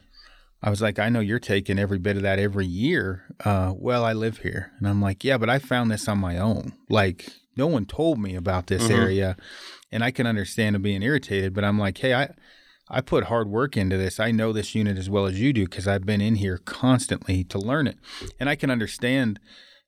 I 0.61 0.69
was 0.69 0.81
like, 0.81 0.97
"I 0.99 1.09
know 1.09 1.19
you're 1.19 1.39
taking 1.39 1.77
every 1.77 1.99
bit 1.99 2.15
of 2.15 2.23
that 2.23 2.39
every 2.39 2.65
year." 2.65 3.23
Uh, 3.43 3.73
well, 3.75 4.05
I 4.05 4.13
live 4.13 4.39
here, 4.39 4.71
and 4.79 4.87
I'm 4.87 5.01
like, 5.01 5.23
"Yeah, 5.23 5.37
but 5.37 5.49
I 5.49 5.59
found 5.59 5.91
this 5.91 6.07
on 6.07 6.17
my 6.17 6.37
own. 6.37 6.73
Like, 6.89 7.29
no 7.57 7.67
one 7.67 7.85
told 7.85 8.19
me 8.19 8.35
about 8.35 8.67
this 8.67 8.83
mm-hmm. 8.83 9.01
area." 9.01 9.37
And 9.91 10.03
I 10.03 10.09
can 10.09 10.25
understand 10.25 10.73
them 10.73 10.81
being 10.81 11.03
irritated, 11.03 11.53
but 11.53 11.63
I'm 11.63 11.77
like, 11.77 11.97
"Hey, 11.97 12.13
I." 12.13 12.29
I 12.89 13.01
put 13.01 13.25
hard 13.25 13.49
work 13.49 13.77
into 13.77 13.97
this. 13.97 14.19
I 14.19 14.31
know 14.31 14.51
this 14.51 14.75
unit 14.75 14.97
as 14.97 15.09
well 15.09 15.25
as 15.25 15.39
you 15.39 15.53
do 15.53 15.65
because 15.65 15.87
I've 15.87 16.05
been 16.05 16.21
in 16.21 16.35
here 16.35 16.57
constantly 16.57 17.43
to 17.45 17.57
learn 17.57 17.87
it. 17.87 17.97
And 18.39 18.49
I 18.49 18.55
can 18.55 18.69
understand 18.69 19.39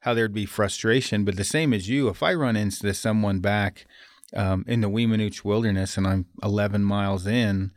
how 0.02 0.14
there'd 0.14 0.34
be 0.34 0.46
frustration, 0.46 1.26
but 1.26 1.36
the 1.36 1.44
same 1.44 1.74
as 1.74 1.90
you, 1.90 2.08
if 2.08 2.24
I 2.24 2.34
run 2.34 2.56
into 2.56 2.94
someone 2.94 3.40
back 3.40 3.86
um, 4.34 4.64
in 4.68 4.82
the 4.82 4.90
Weminuche 4.90 5.44
Wilderness 5.44 5.98
and 5.98 6.08
I'm 6.08 6.26
11 6.42 6.84
miles 6.84 7.28
in, 7.28 7.72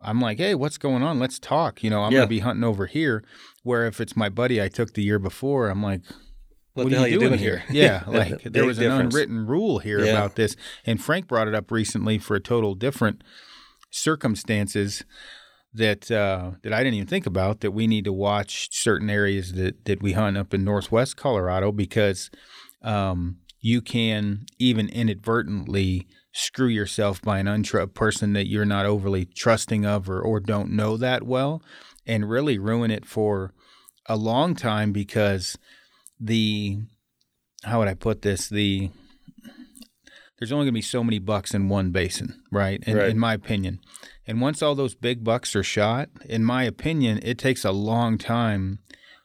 I'm 0.00 0.20
like, 0.20 0.38
hey, 0.38 0.54
what's 0.54 0.78
going 0.78 1.02
on? 1.02 1.18
Let's 1.18 1.38
talk. 1.38 1.82
You 1.82 1.90
know, 1.90 2.02
I'm 2.02 2.12
yeah. 2.12 2.18
going 2.18 2.28
to 2.28 2.34
be 2.34 2.38
hunting 2.40 2.64
over 2.64 2.86
here. 2.86 3.24
Where 3.62 3.86
if 3.86 4.00
it's 4.00 4.16
my 4.16 4.28
buddy 4.28 4.62
I 4.62 4.68
took 4.68 4.94
the 4.94 5.02
year 5.02 5.18
before, 5.18 5.68
I'm 5.68 5.82
like, 5.82 6.02
what, 6.74 6.84
what 6.84 6.92
are 6.92 7.08
you 7.08 7.18
doing, 7.18 7.30
doing 7.30 7.40
here? 7.40 7.64
here? 7.70 7.82
Yeah, 7.82 8.04
like 8.10 8.42
there 8.42 8.64
was 8.64 8.78
an 8.78 8.84
difference. 8.84 9.14
unwritten 9.14 9.46
rule 9.46 9.78
here 9.78 10.04
yeah. 10.04 10.12
about 10.12 10.36
this. 10.36 10.56
And 10.84 11.02
Frank 11.02 11.26
brought 11.28 11.48
it 11.48 11.54
up 11.54 11.70
recently 11.70 12.18
for 12.18 12.34
a 12.34 12.40
total 12.40 12.74
different– 12.74 13.22
circumstances 13.96 15.04
that 15.72 16.10
uh, 16.10 16.52
that 16.62 16.72
I 16.72 16.78
didn't 16.78 16.94
even 16.94 17.06
think 17.06 17.26
about 17.26 17.60
that 17.60 17.72
we 17.72 17.86
need 17.86 18.04
to 18.04 18.12
watch 18.12 18.68
certain 18.72 19.10
areas 19.10 19.52
that 19.54 19.84
that 19.84 20.02
we 20.02 20.12
hunt 20.12 20.36
up 20.36 20.54
in 20.54 20.64
northwest 20.64 21.16
Colorado 21.16 21.72
because 21.72 22.30
um, 22.82 23.38
you 23.60 23.80
can 23.82 24.46
even 24.58 24.88
inadvertently 24.88 26.06
screw 26.32 26.68
yourself 26.68 27.22
by 27.22 27.38
an 27.38 27.46
untru- 27.46 27.92
person 27.92 28.34
that 28.34 28.46
you're 28.46 28.64
not 28.64 28.86
overly 28.86 29.24
trusting 29.24 29.86
of 29.86 30.08
or, 30.08 30.20
or 30.20 30.38
don't 30.38 30.70
know 30.70 30.96
that 30.96 31.22
well 31.22 31.62
and 32.06 32.28
really 32.28 32.58
ruin 32.58 32.90
it 32.90 33.06
for 33.06 33.52
a 34.06 34.16
long 34.16 34.54
time 34.54 34.92
because 34.92 35.56
the 36.20 36.78
how 37.64 37.78
would 37.78 37.88
I 37.88 37.94
put 37.94 38.22
this? 38.22 38.48
The 38.48 38.90
there's 40.38 40.52
only 40.52 40.64
going 40.64 40.72
to 40.74 40.78
be 40.78 40.82
so 40.82 41.02
many 41.02 41.18
bucks 41.18 41.54
in 41.54 41.68
one 41.68 41.90
basin, 41.90 42.42
right? 42.50 42.82
In, 42.86 42.96
right? 42.96 43.08
in, 43.08 43.18
my 43.18 43.34
opinion. 43.34 43.80
And 44.26 44.40
once 44.40 44.62
all 44.62 44.74
those 44.74 44.94
big 44.94 45.24
bucks 45.24 45.56
are 45.56 45.62
shot, 45.62 46.08
in 46.24 46.44
my 46.44 46.64
opinion, 46.64 47.20
it 47.22 47.38
takes 47.38 47.64
a 47.64 47.72
long 47.72 48.18
time 48.18 48.80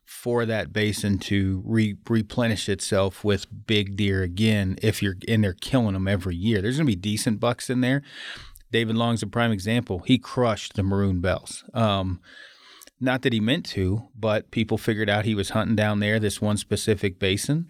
for 0.05 0.45
that 0.45 0.73
basin 0.73 1.17
to 1.17 1.63
re- 1.65 1.97
replenish 2.09 2.69
itself 2.69 3.23
with 3.23 3.45
big 3.65 3.95
deer 3.95 4.23
again 4.23 4.77
if 4.81 5.01
you're 5.01 5.15
in 5.27 5.41
there 5.41 5.55
killing 5.59 5.93
them 5.93 6.07
every 6.07 6.35
year. 6.35 6.61
There's 6.61 6.77
going 6.77 6.87
to 6.87 6.95
be 6.95 7.01
decent 7.01 7.39
bucks 7.39 7.69
in 7.69 7.81
there. 7.81 8.01
David 8.71 8.95
Long's 8.95 9.23
a 9.23 9.27
prime 9.27 9.51
example. 9.51 9.99
He 9.99 10.17
crushed 10.17 10.75
the 10.75 10.83
maroon 10.83 11.19
bells. 11.19 11.63
Um, 11.73 12.21
not 12.99 13.23
that 13.23 13.33
he 13.33 13.39
meant 13.39 13.65
to, 13.67 14.07
but 14.17 14.51
people 14.51 14.77
figured 14.77 15.09
out 15.09 15.25
he 15.25 15.35
was 15.35 15.49
hunting 15.49 15.75
down 15.75 15.99
there, 15.99 16.19
this 16.19 16.39
one 16.39 16.55
specific 16.55 17.19
basin 17.19 17.69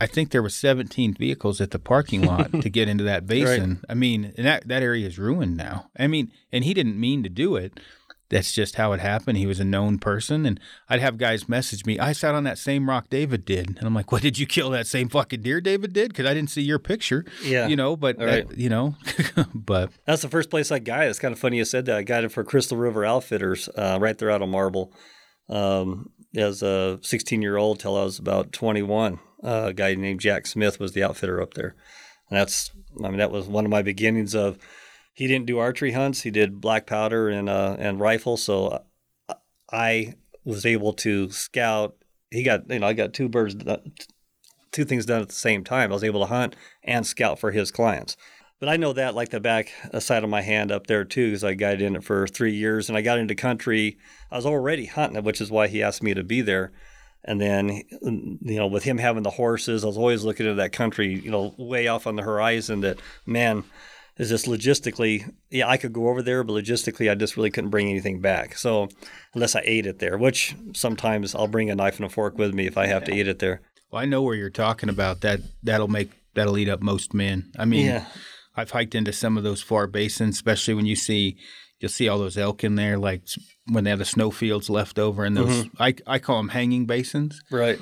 I 0.00 0.06
think 0.06 0.30
there 0.30 0.42
were 0.42 0.48
17 0.48 1.14
vehicles 1.14 1.60
at 1.60 1.70
the 1.70 1.78
parking 1.78 2.22
lot 2.22 2.50
to 2.52 2.70
get 2.70 2.88
into 2.88 3.04
that 3.04 3.26
basin. 3.28 3.70
Right. 3.70 3.84
I 3.90 3.94
mean, 3.94 4.32
that 4.36 4.66
that 4.68 4.82
area 4.82 5.06
is 5.06 5.18
ruined 5.18 5.56
now. 5.56 5.90
I 5.96 6.06
mean, 6.06 6.32
and 6.50 6.64
he 6.64 6.74
didn't 6.74 6.98
mean 6.98 7.22
to 7.22 7.28
do 7.28 7.56
it. 7.56 7.78
That's 8.28 8.52
just 8.52 8.76
how 8.76 8.92
it 8.92 9.00
happened. 9.00 9.36
He 9.36 9.46
was 9.46 9.60
a 9.60 9.64
known 9.64 9.98
person, 9.98 10.46
and 10.46 10.58
I'd 10.88 11.00
have 11.00 11.18
guys 11.18 11.50
message 11.50 11.84
me. 11.84 11.98
I 11.98 12.12
sat 12.12 12.34
on 12.34 12.44
that 12.44 12.56
same 12.56 12.88
rock 12.88 13.10
David 13.10 13.44
did, 13.44 13.68
and 13.76 13.82
I'm 13.82 13.94
like, 13.94 14.10
"What 14.10 14.22
did 14.22 14.38
you 14.38 14.46
kill 14.46 14.70
that 14.70 14.86
same 14.86 15.10
fucking 15.10 15.42
deer 15.42 15.60
David 15.60 15.92
did?" 15.92 16.08
Because 16.08 16.24
I 16.24 16.32
didn't 16.32 16.48
see 16.48 16.62
your 16.62 16.78
picture. 16.78 17.26
Yeah, 17.44 17.68
you 17.68 17.76
know, 17.76 17.94
but 17.94 18.16
right. 18.18 18.48
that, 18.48 18.56
you 18.56 18.70
know, 18.70 18.96
but 19.54 19.90
that's 20.06 20.22
the 20.22 20.30
first 20.30 20.48
place 20.48 20.72
I 20.72 20.78
got 20.78 21.04
it. 21.04 21.10
It's 21.10 21.18
kind 21.18 21.32
of 21.32 21.38
funny 21.38 21.58
you 21.58 21.66
said 21.66 21.84
that. 21.86 21.96
I 21.98 22.02
got 22.02 22.24
it 22.24 22.32
for 22.32 22.42
Crystal 22.42 22.78
River 22.78 23.04
Outfitters, 23.04 23.68
uh, 23.76 23.98
right 24.00 24.16
there 24.16 24.30
out 24.30 24.40
of 24.40 24.48
Marble, 24.48 24.94
um, 25.50 26.08
as 26.34 26.62
a 26.62 27.00
16 27.02 27.42
year 27.42 27.58
old 27.58 27.80
till 27.80 27.98
I 27.98 28.04
was 28.04 28.18
about 28.18 28.52
21 28.52 29.20
uh, 29.42 29.66
a 29.66 29.72
guy 29.72 29.94
named 29.94 30.20
Jack 30.20 30.46
Smith 30.46 30.78
was 30.78 30.92
the 30.92 31.02
outfitter 31.02 31.40
up 31.40 31.54
there. 31.54 31.74
And 32.30 32.38
that's, 32.38 32.70
I 33.02 33.08
mean, 33.08 33.18
that 33.18 33.30
was 33.30 33.46
one 33.46 33.64
of 33.64 33.70
my 33.70 33.82
beginnings 33.82 34.34
of, 34.34 34.58
he 35.14 35.26
didn't 35.26 35.46
do 35.46 35.58
archery 35.58 35.92
hunts. 35.92 36.22
He 36.22 36.30
did 36.30 36.60
black 36.60 36.86
powder 36.86 37.28
and, 37.28 37.48
uh, 37.48 37.76
and 37.78 38.00
rifle. 38.00 38.36
So 38.36 38.84
I 39.70 40.14
was 40.44 40.64
able 40.64 40.94
to 40.94 41.30
scout. 41.30 41.96
He 42.30 42.42
got, 42.42 42.70
you 42.70 42.78
know, 42.78 42.86
I 42.86 42.94
got 42.94 43.12
two 43.12 43.28
birds, 43.28 43.56
two 44.70 44.84
things 44.84 45.04
done 45.04 45.20
at 45.20 45.28
the 45.28 45.34
same 45.34 45.64
time. 45.64 45.90
I 45.90 45.94
was 45.94 46.04
able 46.04 46.20
to 46.20 46.26
hunt 46.26 46.56
and 46.82 47.06
scout 47.06 47.38
for 47.38 47.50
his 47.50 47.70
clients. 47.70 48.16
But 48.58 48.68
I 48.68 48.76
know 48.76 48.92
that 48.92 49.14
like 49.14 49.30
the 49.30 49.40
back 49.40 49.72
side 49.98 50.22
of 50.22 50.30
my 50.30 50.40
hand 50.40 50.70
up 50.70 50.86
there 50.86 51.04
too, 51.04 51.30
because 51.30 51.42
I 51.42 51.54
guided 51.54 51.82
in 51.82 51.96
it 51.96 52.04
for 52.04 52.28
three 52.28 52.54
years, 52.54 52.88
and 52.88 52.96
I 52.96 53.02
got 53.02 53.18
into 53.18 53.34
country. 53.34 53.98
I 54.30 54.36
was 54.36 54.46
already 54.46 54.86
hunting 54.86 55.22
which 55.24 55.40
is 55.40 55.50
why 55.50 55.66
he 55.66 55.82
asked 55.82 56.02
me 56.02 56.14
to 56.14 56.22
be 56.22 56.42
there. 56.42 56.72
And 57.24 57.40
then, 57.40 57.82
you 58.00 58.56
know, 58.58 58.66
with 58.66 58.82
him 58.82 58.98
having 58.98 59.22
the 59.22 59.30
horses, 59.30 59.84
I 59.84 59.86
was 59.86 59.96
always 59.96 60.24
looking 60.24 60.48
at 60.48 60.56
that 60.56 60.72
country, 60.72 61.14
you 61.20 61.30
know, 61.30 61.54
way 61.56 61.86
off 61.86 62.06
on 62.06 62.16
the 62.16 62.22
horizon. 62.22 62.80
That 62.80 62.98
man, 63.26 63.64
is 64.18 64.28
just 64.28 64.46
logistically, 64.46 65.32
yeah, 65.50 65.68
I 65.68 65.76
could 65.76 65.92
go 65.92 66.08
over 66.08 66.22
there, 66.22 66.44
but 66.44 66.52
logistically, 66.52 67.10
I 67.10 67.14
just 67.14 67.36
really 67.36 67.50
couldn't 67.50 67.70
bring 67.70 67.88
anything 67.88 68.20
back. 68.20 68.56
So 68.56 68.88
unless 69.34 69.56
I 69.56 69.62
ate 69.64 69.86
it 69.86 70.00
there, 70.00 70.18
which 70.18 70.54
sometimes 70.74 71.34
I'll 71.34 71.48
bring 71.48 71.70
a 71.70 71.74
knife 71.74 71.96
and 71.96 72.06
a 72.06 72.08
fork 72.08 72.36
with 72.36 72.54
me 72.54 72.66
if 72.66 72.76
I 72.76 72.86
have 72.86 73.04
to 73.04 73.14
eat 73.14 73.28
it 73.28 73.38
there. 73.38 73.62
Well, 73.90 74.02
I 74.02 74.04
know 74.04 74.22
where 74.22 74.34
you're 74.34 74.50
talking 74.50 74.88
about. 74.88 75.20
That 75.20 75.40
that'll 75.62 75.88
make 75.88 76.10
that'll 76.34 76.58
eat 76.58 76.68
up 76.68 76.82
most 76.82 77.14
men. 77.14 77.52
I 77.58 77.64
mean, 77.64 77.86
Yeah. 77.86 78.06
I've 78.54 78.70
hiked 78.70 78.94
into 78.94 79.14
some 79.14 79.38
of 79.38 79.44
those 79.44 79.62
far 79.62 79.86
basins, 79.86 80.34
especially 80.36 80.74
when 80.74 80.84
you 80.84 80.96
see 80.96 81.38
you'll 81.82 81.90
see 81.90 82.08
all 82.08 82.18
those 82.18 82.38
elk 82.38 82.62
in 82.62 82.76
there, 82.76 82.96
like 82.96 83.22
when 83.66 83.84
they 83.84 83.90
have 83.90 83.98
the 83.98 84.04
snow 84.04 84.30
fields 84.30 84.70
left 84.70 84.98
over, 84.98 85.24
and 85.24 85.36
those 85.36 85.64
mm-hmm. 85.64 85.82
I 85.82 85.94
I 86.06 86.18
call 86.20 86.36
them 86.36 86.48
hanging 86.48 86.86
basins. 86.86 87.42
Right. 87.50 87.78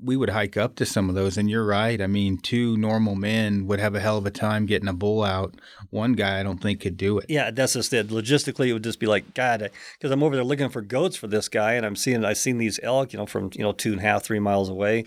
We 0.00 0.16
would 0.16 0.28
hike 0.28 0.56
up 0.58 0.76
to 0.76 0.86
some 0.86 1.08
of 1.08 1.14
those, 1.14 1.36
and 1.38 1.50
you're 1.50 1.64
right. 1.64 2.00
I 2.00 2.06
mean, 2.06 2.38
two 2.38 2.76
normal 2.76 3.14
men 3.14 3.66
would 3.66 3.80
have 3.80 3.94
a 3.94 4.00
hell 4.00 4.18
of 4.18 4.26
a 4.26 4.30
time 4.30 4.66
getting 4.66 4.88
a 4.88 4.92
bull 4.92 5.24
out. 5.24 5.54
One 5.90 6.12
guy, 6.12 6.38
I 6.38 6.42
don't 6.42 6.58
think, 6.58 6.80
could 6.80 6.98
do 6.98 7.18
it. 7.18 7.26
Yeah, 7.30 7.50
that's 7.50 7.72
just 7.72 7.92
it. 7.92 8.08
Logistically, 8.08 8.68
it 8.68 8.74
would 8.74 8.84
just 8.84 9.00
be 9.00 9.06
like, 9.06 9.32
God, 9.32 9.70
because 9.98 10.10
I'm 10.10 10.22
over 10.22 10.36
there 10.36 10.44
looking 10.44 10.68
for 10.68 10.82
goats 10.82 11.16
for 11.16 11.26
this 11.26 11.48
guy, 11.48 11.72
and 11.72 11.86
I'm 11.86 11.96
seeing, 11.96 12.22
I've 12.22 12.36
seen 12.36 12.58
these 12.58 12.78
elk, 12.82 13.12
you 13.12 13.18
know, 13.18 13.26
from 13.26 13.50
you 13.54 13.62
know 13.62 13.72
two 13.72 13.92
and 13.92 14.00
a 14.00 14.02
half, 14.02 14.22
three 14.22 14.40
miles 14.40 14.68
away, 14.68 15.06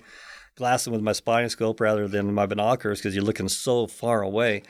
glassing 0.56 0.92
with 0.92 1.02
my 1.02 1.14
spotting 1.14 1.50
scope 1.50 1.80
rather 1.80 2.08
than 2.08 2.34
my 2.34 2.48
binoculars 2.48 3.00
because 3.00 3.16
you're 3.16 3.24
looking 3.24 3.50
so 3.50 3.86
far 3.86 4.24
away, 4.24 4.64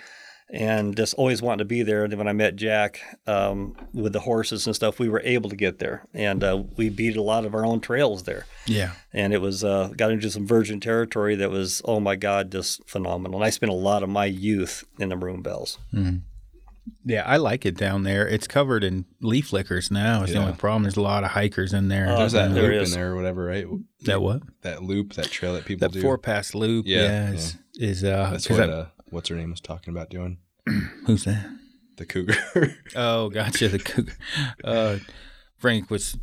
and 0.49 0.95
just 0.95 1.13
always 1.15 1.41
wanting 1.41 1.59
to 1.59 1.65
be 1.65 1.81
there. 1.83 2.03
And 2.03 2.11
then 2.11 2.19
when 2.19 2.27
I 2.27 2.33
met 2.33 2.55
Jack 2.55 3.01
um, 3.27 3.75
with 3.93 4.13
the 4.13 4.19
horses 4.19 4.65
and 4.67 4.75
stuff, 4.75 4.99
we 4.99 5.09
were 5.09 5.21
able 5.25 5.49
to 5.49 5.55
get 5.55 5.79
there, 5.79 6.05
and 6.13 6.43
uh, 6.43 6.63
we 6.77 6.89
beat 6.89 7.17
a 7.17 7.21
lot 7.21 7.45
of 7.45 7.53
our 7.55 7.65
own 7.65 7.79
trails 7.81 8.23
there. 8.23 8.45
Yeah. 8.67 8.91
and 9.13 9.33
it 9.33 9.41
was 9.41 9.63
uh, 9.63 9.89
got 9.95 10.11
into 10.11 10.29
some 10.31 10.45
virgin 10.47 10.79
territory 10.79 11.35
that 11.35 11.49
was 11.51 11.81
oh 11.85 11.99
my 11.99 12.15
god 12.15 12.51
just 12.51 12.87
phenomenal 12.89 13.37
and 13.37 13.45
i 13.45 13.51
spent 13.51 13.71
a 13.71 13.75
lot 13.75 14.01
of 14.01 14.09
my 14.09 14.25
youth 14.25 14.83
in 14.97 15.09
the 15.09 15.15
maroon 15.15 15.43
bells 15.43 15.77
Yeah, 17.03 17.23
I 17.25 17.37
like 17.37 17.65
it 17.65 17.75
down 17.77 18.03
there. 18.03 18.27
It's 18.27 18.47
covered 18.47 18.83
in 18.83 19.05
leaf 19.21 19.51
lickers 19.53 19.89
now. 19.91 20.21
Is 20.23 20.33
the 20.33 20.39
only 20.39 20.53
problem. 20.53 20.83
There's 20.83 20.97
a 20.97 21.01
lot 21.01 21.23
of 21.23 21.31
hikers 21.31 21.73
in 21.73 21.87
there. 21.87 22.07
Oh, 22.09 22.17
There's 22.19 22.33
that 22.33 22.53
there 22.53 22.71
loop 22.73 22.85
in 22.87 22.91
there 22.91 23.11
or 23.11 23.15
whatever, 23.15 23.45
right? 23.45 23.65
that 24.03 24.21
what? 24.21 24.41
That 24.61 24.83
loop, 24.83 25.13
that 25.13 25.25
trail 25.31 25.53
that 25.53 25.65
people 25.65 25.87
do. 25.87 25.93
That 25.93 25.99
do. 25.99 26.01
four 26.03 26.17
pass 26.19 26.53
loop. 26.55 26.85
Yeah, 26.87 27.01
Yeah, 27.01 27.31
is, 27.31 27.57
is 27.75 28.03
uh. 28.03 28.29
that's 28.31 28.49
what 28.49 28.59
I- 28.69 28.73
uh, 28.73 28.87
what's 29.15 29.29
her 29.29 29.35
name 29.35 29.49
was 29.49 29.61
talking 29.61 29.93
about 29.93 30.09
doing. 30.09 30.37
who's 31.05 31.23
that? 31.23 31.49
The 31.97 32.05
cougar. 32.05 32.35
Oh, 32.95 33.29
gotcha. 33.29 33.69
The 33.69 33.79
cougar. 33.79 34.13
Uh, 34.63 34.97
Frank 35.57 35.89
was. 35.89 36.17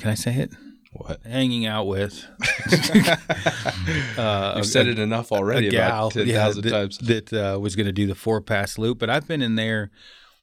Can 0.00 0.10
I 0.10 0.14
say 0.14 0.34
it? 0.34 0.52
what? 0.92 1.22
Hanging 1.22 1.64
out 1.64 1.86
with. 1.86 2.26
uh, 4.18 4.52
You've 4.56 4.64
a- 4.64 4.64
said 4.64 4.88
it 4.88 4.98
enough 4.98 5.32
already 5.32 5.68
a 5.68 5.70
gal, 5.70 6.08
about 6.08 6.12
ten 6.12 6.26
yeah, 6.26 6.50
that, 6.50 6.68
times. 6.68 6.98
that 6.98 7.32
uh, 7.32 7.58
was 7.58 7.76
going 7.76 7.86
to 7.86 7.92
do 7.92 8.06
the 8.06 8.14
four 8.14 8.40
pass 8.40 8.76
loop. 8.76 8.98
But 8.98 9.08
I've 9.08 9.26
been 9.26 9.40
in 9.40 9.54
there 9.54 9.90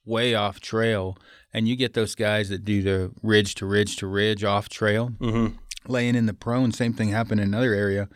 way 0.06 0.34
off 0.34 0.60
trail, 0.60 1.18
and 1.54 1.68
you 1.68 1.76
get 1.76 1.94
those 1.94 2.16
guys 2.16 2.50
that 2.50 2.66
do 2.66 2.82
the 2.82 3.12
ridge 3.22 3.54
to 3.56 3.66
ridge 3.66 3.98
to 3.98 4.08
ridge 4.08 4.44
off 4.44 4.70
trail, 4.70 5.12
mm-hmm. 5.20 5.56
laying 5.88 6.16
in 6.16 6.26
the 6.26 6.34
prone. 6.34 6.72
Same 6.72 6.94
thing 6.94 7.10
happened 7.10 7.42
in 7.42 7.50
another 7.50 7.74
area. 7.74 8.08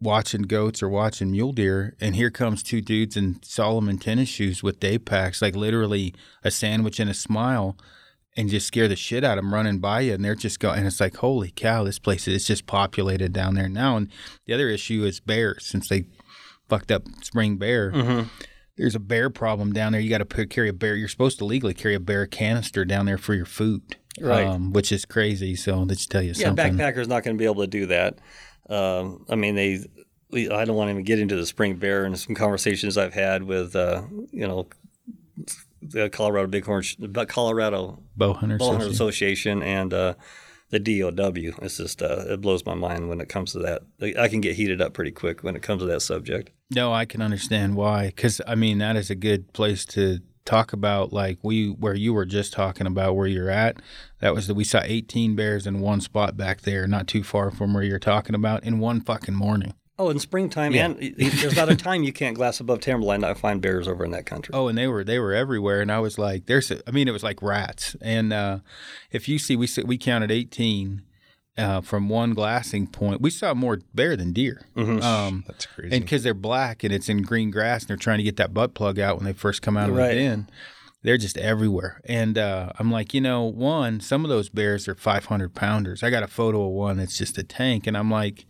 Watching 0.00 0.42
goats 0.42 0.82
or 0.82 0.88
watching 0.88 1.30
mule 1.30 1.52
deer, 1.52 1.94
and 2.00 2.16
here 2.16 2.30
comes 2.30 2.62
two 2.62 2.80
dudes 2.80 3.16
in 3.16 3.42
Salomon 3.42 3.98
tennis 3.98 4.28
shoes 4.28 4.62
with 4.62 4.80
day 4.80 4.98
packs, 4.98 5.42
like 5.42 5.54
literally 5.54 6.14
a 6.42 6.50
sandwich 6.50 6.98
and 6.98 7.10
a 7.10 7.14
smile, 7.14 7.76
and 8.36 8.48
just 8.48 8.66
scare 8.66 8.88
the 8.88 8.96
shit 8.96 9.24
out 9.24 9.36
of 9.36 9.44
them 9.44 9.52
running 9.52 9.78
by 9.78 10.00
you. 10.00 10.14
And 10.14 10.24
they're 10.24 10.34
just 10.34 10.58
going, 10.58 10.78
and 10.78 10.86
it's 10.86 11.00
like, 11.00 11.16
holy 11.16 11.50
cow, 11.50 11.84
this 11.84 11.98
place 11.98 12.26
is 12.26 12.46
just 12.46 12.66
populated 12.66 13.32
down 13.32 13.54
there 13.54 13.68
now. 13.68 13.96
And 13.96 14.08
the 14.46 14.54
other 14.54 14.68
issue 14.68 15.04
is 15.04 15.20
bears, 15.20 15.66
since 15.66 15.88
they 15.88 16.06
fucked 16.68 16.90
up 16.90 17.02
spring 17.22 17.56
bear. 17.58 17.92
Mm-hmm. 17.92 18.28
There's 18.78 18.94
a 18.94 19.00
bear 19.00 19.28
problem 19.28 19.74
down 19.74 19.92
there. 19.92 20.00
You 20.00 20.08
got 20.08 20.26
to 20.26 20.46
carry 20.46 20.70
a 20.70 20.72
bear. 20.72 20.96
You're 20.96 21.08
supposed 21.08 21.38
to 21.38 21.44
legally 21.44 21.74
carry 21.74 21.94
a 21.94 22.00
bear 22.00 22.26
canister 22.26 22.86
down 22.86 23.04
there 23.04 23.18
for 23.18 23.34
your 23.34 23.44
food, 23.44 23.96
Right. 24.20 24.46
Um, 24.46 24.72
which 24.72 24.92
is 24.92 25.04
crazy. 25.04 25.54
So 25.56 25.82
let's 25.82 26.06
tell 26.06 26.22
you 26.22 26.32
yeah 26.34 26.46
something. 26.46 26.78
Yeah, 26.78 26.92
backpacker's 26.92 27.08
not 27.08 27.22
going 27.22 27.36
to 27.36 27.38
be 27.38 27.44
able 27.44 27.62
to 27.62 27.66
do 27.66 27.86
that 27.86 28.18
um, 28.68 29.24
i 29.28 29.34
mean 29.34 29.54
they 29.54 29.80
i 30.50 30.64
don't 30.64 30.76
want 30.76 30.88
to 30.88 30.92
even 30.92 31.04
get 31.04 31.18
into 31.18 31.36
the 31.36 31.46
spring 31.46 31.76
bear 31.76 32.04
and 32.04 32.18
some 32.18 32.34
conversations 32.34 32.96
i've 32.96 33.14
had 33.14 33.42
with 33.42 33.76
uh, 33.76 34.02
you 34.30 34.46
know 34.46 34.66
the 35.80 36.08
colorado 36.10 36.46
bighorn 36.46 36.82
but 36.98 37.28
colorado 37.28 37.98
Bow 38.16 38.32
hunter 38.32 38.58
Bull 38.58 38.72
Hunter 38.72 38.86
Association. 38.86 39.58
Association 39.58 39.62
and 39.62 39.94
uh, 39.94 40.14
the 40.72 40.80
DOW. 40.80 41.32
It's 41.62 41.76
just 41.76 42.02
uh, 42.02 42.24
it 42.28 42.40
blows 42.40 42.64
my 42.64 42.74
mind 42.74 43.08
when 43.08 43.20
it 43.20 43.28
comes 43.28 43.52
to 43.52 43.58
that. 43.60 43.82
I 44.18 44.26
can 44.28 44.40
get 44.40 44.56
heated 44.56 44.80
up 44.80 44.94
pretty 44.94 45.10
quick 45.10 45.44
when 45.44 45.54
it 45.54 45.62
comes 45.62 45.82
to 45.82 45.86
that 45.86 46.00
subject. 46.00 46.50
No, 46.70 46.92
I 46.92 47.04
can 47.04 47.20
understand 47.20 47.76
why. 47.76 48.06
Because 48.06 48.40
I 48.46 48.54
mean, 48.54 48.78
that 48.78 48.96
is 48.96 49.10
a 49.10 49.14
good 49.14 49.52
place 49.52 49.84
to 49.86 50.20
talk 50.44 50.72
about. 50.72 51.12
Like 51.12 51.38
we, 51.42 51.68
where 51.68 51.94
you 51.94 52.12
were 52.14 52.24
just 52.26 52.52
talking 52.52 52.86
about 52.86 53.16
where 53.16 53.26
you're 53.26 53.50
at. 53.50 53.76
That 54.20 54.34
was 54.34 54.46
that 54.46 54.54
we 54.54 54.64
saw 54.64 54.80
18 54.84 55.34
bears 55.36 55.66
in 55.66 55.80
one 55.80 56.00
spot 56.00 56.36
back 56.36 56.62
there, 56.62 56.86
not 56.86 57.06
too 57.08 57.22
far 57.22 57.50
from 57.50 57.74
where 57.74 57.82
you're 57.82 57.98
talking 57.98 58.34
about, 58.34 58.62
in 58.64 58.78
one 58.78 59.00
fucking 59.00 59.34
morning. 59.34 59.74
Oh, 59.98 60.08
in 60.08 60.18
springtime, 60.18 60.72
Yeah. 60.72 60.86
and 60.86 61.14
there's 61.16 61.54
not 61.54 61.68
a 61.68 61.76
time 61.76 62.02
you 62.02 62.12
can't 62.12 62.34
glass 62.34 62.58
above 62.60 62.80
timberline 62.80 63.20
not 63.20 63.38
find 63.38 63.60
bears 63.60 63.86
over 63.86 64.04
in 64.04 64.10
that 64.12 64.26
country. 64.26 64.52
Oh, 64.54 64.66
and 64.68 64.76
they 64.76 64.88
were 64.88 65.04
they 65.04 65.18
were 65.18 65.34
everywhere, 65.34 65.80
and 65.80 65.92
I 65.92 66.00
was 66.00 66.18
like, 66.18 66.46
"There's," 66.46 66.70
a, 66.70 66.80
I 66.88 66.92
mean, 66.92 67.08
it 67.08 67.12
was 67.12 67.22
like 67.22 67.42
rats. 67.42 67.94
And 68.00 68.32
uh, 68.32 68.60
if 69.10 69.28
you 69.28 69.38
see, 69.38 69.54
we 69.54 69.68
we 69.84 69.98
counted 69.98 70.30
18 70.30 71.02
uh, 71.58 71.80
from 71.80 72.08
one 72.08 72.34
glassing 72.34 72.86
point. 72.86 73.20
We 73.20 73.30
saw 73.30 73.54
more 73.54 73.80
bear 73.94 74.16
than 74.16 74.32
deer. 74.32 74.66
Mm-hmm. 74.76 75.02
Um, 75.02 75.44
That's 75.46 75.66
crazy. 75.66 75.94
and 75.94 76.04
because 76.04 76.22
they're 76.22 76.34
black 76.34 76.82
and 76.82 76.92
it's 76.92 77.08
in 77.08 77.22
green 77.22 77.50
grass 77.50 77.82
and 77.82 77.88
they're 77.90 77.96
trying 77.96 78.18
to 78.18 78.24
get 78.24 78.36
that 78.36 78.54
butt 78.54 78.74
plug 78.74 78.98
out 78.98 79.16
when 79.16 79.26
they 79.26 79.32
first 79.32 79.62
come 79.62 79.76
out 79.76 79.90
of 79.90 79.96
the 79.96 80.02
den 80.02 80.48
they're 81.02 81.18
just 81.18 81.36
everywhere 81.36 82.00
and 82.04 82.38
uh, 82.38 82.72
i'm 82.78 82.90
like 82.90 83.12
you 83.12 83.20
know 83.20 83.42
one 83.42 84.00
some 84.00 84.24
of 84.24 84.28
those 84.28 84.48
bears 84.48 84.86
are 84.88 84.94
500 84.94 85.54
pounders 85.54 86.02
i 86.02 86.10
got 86.10 86.22
a 86.22 86.28
photo 86.28 86.64
of 86.64 86.72
one 86.72 86.96
that's 86.96 87.18
just 87.18 87.38
a 87.38 87.42
tank 87.42 87.86
and 87.86 87.96
i'm 87.96 88.10
like 88.10 88.46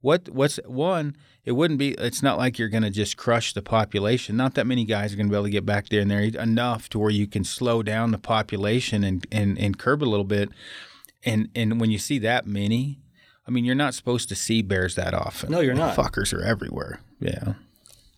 what 0.00 0.28
what's 0.28 0.58
one 0.66 1.16
it 1.44 1.52
wouldn't 1.52 1.78
be 1.78 1.92
it's 1.92 2.22
not 2.22 2.36
like 2.36 2.58
you're 2.58 2.68
going 2.68 2.82
to 2.82 2.90
just 2.90 3.16
crush 3.16 3.54
the 3.54 3.62
population 3.62 4.36
not 4.36 4.54
that 4.54 4.66
many 4.66 4.84
guys 4.84 5.12
are 5.12 5.16
going 5.16 5.28
to 5.28 5.30
be 5.30 5.36
able 5.36 5.44
to 5.44 5.50
get 5.50 5.64
back 5.64 5.88
there 5.88 6.00
and 6.00 6.10
there 6.10 6.20
enough 6.20 6.88
to 6.88 6.98
where 6.98 7.10
you 7.10 7.26
can 7.26 7.44
slow 7.44 7.82
down 7.82 8.10
the 8.10 8.18
population 8.18 9.04
and, 9.04 9.26
and, 9.30 9.58
and 9.58 9.78
curb 9.78 10.02
a 10.02 10.04
little 10.04 10.24
bit 10.24 10.50
and 11.28 11.48
and 11.54 11.80
when 11.80 11.90
you 11.90 11.98
see 11.98 12.18
that 12.20 12.46
many 12.46 13.00
I 13.48 13.50
mean, 13.50 13.64
you're 13.64 13.74
not 13.74 13.94
supposed 13.94 14.28
to 14.28 14.34
see 14.34 14.60
bears 14.60 14.94
that 14.96 15.14
often. 15.14 15.50
No, 15.50 15.60
you're 15.60 15.72
not. 15.74 15.96
Fuckers 15.96 16.34
are 16.34 16.42
everywhere. 16.42 17.00
Yeah. 17.18 17.54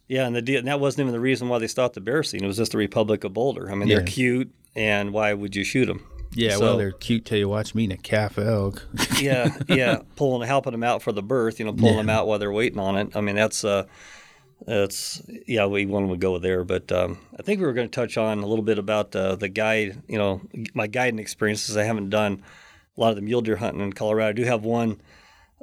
Yeah, 0.09 0.27
and 0.27 0.35
the 0.35 0.43
deal, 0.43 0.59
and 0.59 0.67
that 0.67 0.81
wasn't 0.81 1.03
even 1.03 1.13
the 1.13 1.21
reason 1.21 1.49
why 1.49 1.61
they 1.61 1.69
stopped 1.69 1.95
the 1.95 2.01
bear 2.01 2.25
scene. 2.25 2.43
It 2.43 2.49
was 2.49 2.57
just 2.57 2.73
the 2.73 2.79
Republic 2.79 3.23
of 3.23 3.33
Boulder. 3.33 3.71
I 3.71 3.77
mean, 3.77 3.89
they're 3.89 4.03
cute, 4.03 4.53
and 4.75 5.13
why 5.13 5.33
would 5.33 5.55
you 5.55 5.63
shoot 5.63 5.87
them? 5.87 6.05
Yeah, 6.35 6.57
So- 6.57 6.61
well, 6.63 6.77
they're 6.77 6.91
cute 6.91 7.25
till 7.27 7.39
you 7.39 7.49
watch 7.49 7.77
me 7.77 7.85
eating 7.85 7.97
a 7.97 8.03
calf 8.03 8.39
elk. 8.39 8.85
yeah, 9.21 9.57
yeah, 9.69 9.99
pulling, 10.17 10.49
helping 10.49 10.73
them 10.73 10.83
out 10.83 11.01
for 11.01 11.13
the 11.13 11.23
birth. 11.23 11.61
You 11.61 11.67
know, 11.67 11.73
pulling 11.75 11.99
them 11.99 12.11
out 12.11 12.27
while 12.27 12.41
they're 12.41 12.51
waiting 12.51 12.81
on 12.81 12.97
it. 12.97 13.15
I 13.15 13.21
mean, 13.21 13.37
that's 13.37 13.63
uh, 13.63 13.85
that's 14.67 15.23
yeah, 15.47 15.67
we 15.67 15.87
want 15.87 16.11
to 16.11 16.17
go 16.17 16.39
there, 16.39 16.65
but 16.65 16.91
um, 16.91 17.19
I 17.39 17.43
think 17.43 17.61
we 17.61 17.67
were 17.67 17.73
going 17.73 17.89
to 17.89 17.95
touch 17.95 18.17
on 18.19 18.41
a 18.41 18.47
little 18.47 18.65
bit 18.65 18.81
about 18.81 19.15
uh, 19.15 19.37
the 19.37 19.49
guide. 19.49 20.03
You 20.09 20.19
know, 20.19 20.41
my 20.75 20.89
guiding 20.89 21.21
experiences. 21.21 21.77
I 21.77 21.85
haven't 21.85 22.11
done 22.11 22.43
a 22.97 23.01
lot 23.01 23.11
of 23.11 23.17
the 23.17 23.23
mule 23.23 23.41
deer 23.41 23.57
hunting 23.57 23.83
in 23.83 23.93
Colorado. 23.93 24.31
I 24.31 24.33
do 24.33 24.45
have 24.45 24.65
one 24.65 25.01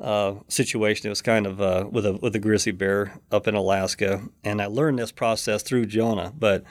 uh, 0.01 0.35
situation. 0.47 1.07
It 1.07 1.09
was 1.09 1.21
kind 1.21 1.45
of 1.45 1.61
uh, 1.61 1.87
with 1.91 2.05
a 2.05 2.13
with 2.13 2.35
a 2.35 2.39
grizzly 2.39 2.71
bear 2.71 3.19
up 3.31 3.47
in 3.47 3.55
Alaska, 3.55 4.23
and 4.43 4.61
I 4.61 4.67
learned 4.67 4.99
this 4.99 5.11
process 5.11 5.63
through 5.63 5.87
Jonah, 5.87 6.33
but 6.37 6.63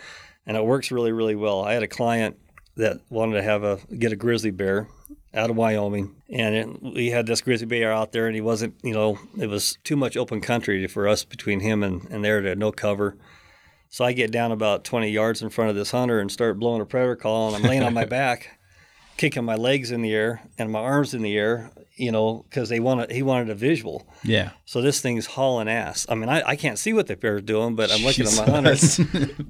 and 0.47 0.57
it 0.57 0.65
works 0.65 0.91
really 0.91 1.13
really 1.13 1.35
well. 1.35 1.65
I 1.65 1.73
had 1.73 1.83
a 1.83 1.89
client 1.89 2.39
that 2.77 3.01
wanted 3.11 3.35
to 3.35 3.43
have 3.43 3.65
a 3.65 3.79
get 3.99 4.13
a 4.13 4.17
grizzly 4.17 4.51
bear 4.51 4.89
out 5.35 5.51
of 5.51 5.57
Wyoming, 5.57 6.15
and 6.31 6.55
it, 6.55 6.83
we 6.83 7.11
had 7.11 7.27
this 7.27 7.41
grizzly 7.41 7.67
bear 7.67 7.93
out 7.93 8.13
there, 8.13 8.27
and 8.27 8.35
he 8.35 8.41
wasn't, 8.41 8.75
you 8.83 8.95
know, 8.95 9.19
it 9.39 9.49
was 9.49 9.77
too 9.85 9.97
much 9.97 10.17
open 10.17 10.41
country 10.41 10.87
for 10.87 11.07
us 11.07 11.25
between 11.25 11.61
him 11.61 11.83
and 11.83 12.07
and 12.11 12.25
there 12.25 12.41
to 12.41 12.55
no 12.55 12.73
cover. 12.73 13.17
So 13.89 14.05
I 14.05 14.13
get 14.13 14.33
down 14.33 14.53
about 14.53 14.85
20 14.85 15.09
yards 15.11 15.43
in 15.43 15.49
front 15.49 15.71
of 15.71 15.77
this 15.77 15.93
hunter 15.93 16.21
and 16.21 16.31
start 16.31 16.59
blowing 16.59 16.81
a 16.81 16.87
predator 16.87 17.17
call, 17.17 17.49
and 17.49 17.57
I'm 17.57 17.69
laying 17.69 17.83
on 17.83 17.95
my 17.95 18.05
back, 18.19 18.56
kicking 19.17 19.45
my 19.45 19.57
legs 19.57 19.91
in 19.91 20.03
the 20.03 20.13
air 20.13 20.43
and 20.59 20.71
my 20.71 20.81
arms 20.81 21.15
in 21.15 21.23
the 21.23 21.37
air, 21.37 21.71
you 21.95 22.13
know, 22.13 22.45
because 22.49 22.69
they 22.69 22.81
wanted 22.81 23.11
he 23.11 23.23
wanted 23.23 23.51
a 23.51 23.55
visual. 23.55 24.07
yeah. 24.23 24.51
So 24.65 24.83
this 24.83 25.01
thing's 25.01 25.27
hauling 25.27 25.69
ass. 25.69 26.07
I 26.09 26.15
mean, 26.15 26.29
I, 26.29 26.43
I 26.51 26.57
can't 26.57 26.79
see 26.79 26.93
what 26.93 27.07
the 27.07 27.17
bear's 27.17 27.43
doing, 27.43 27.75
but 27.75 27.91
I'm 27.91 28.03
looking 28.03 28.27
at 28.27 28.37
my 28.37 28.45
hunter, 28.45 28.77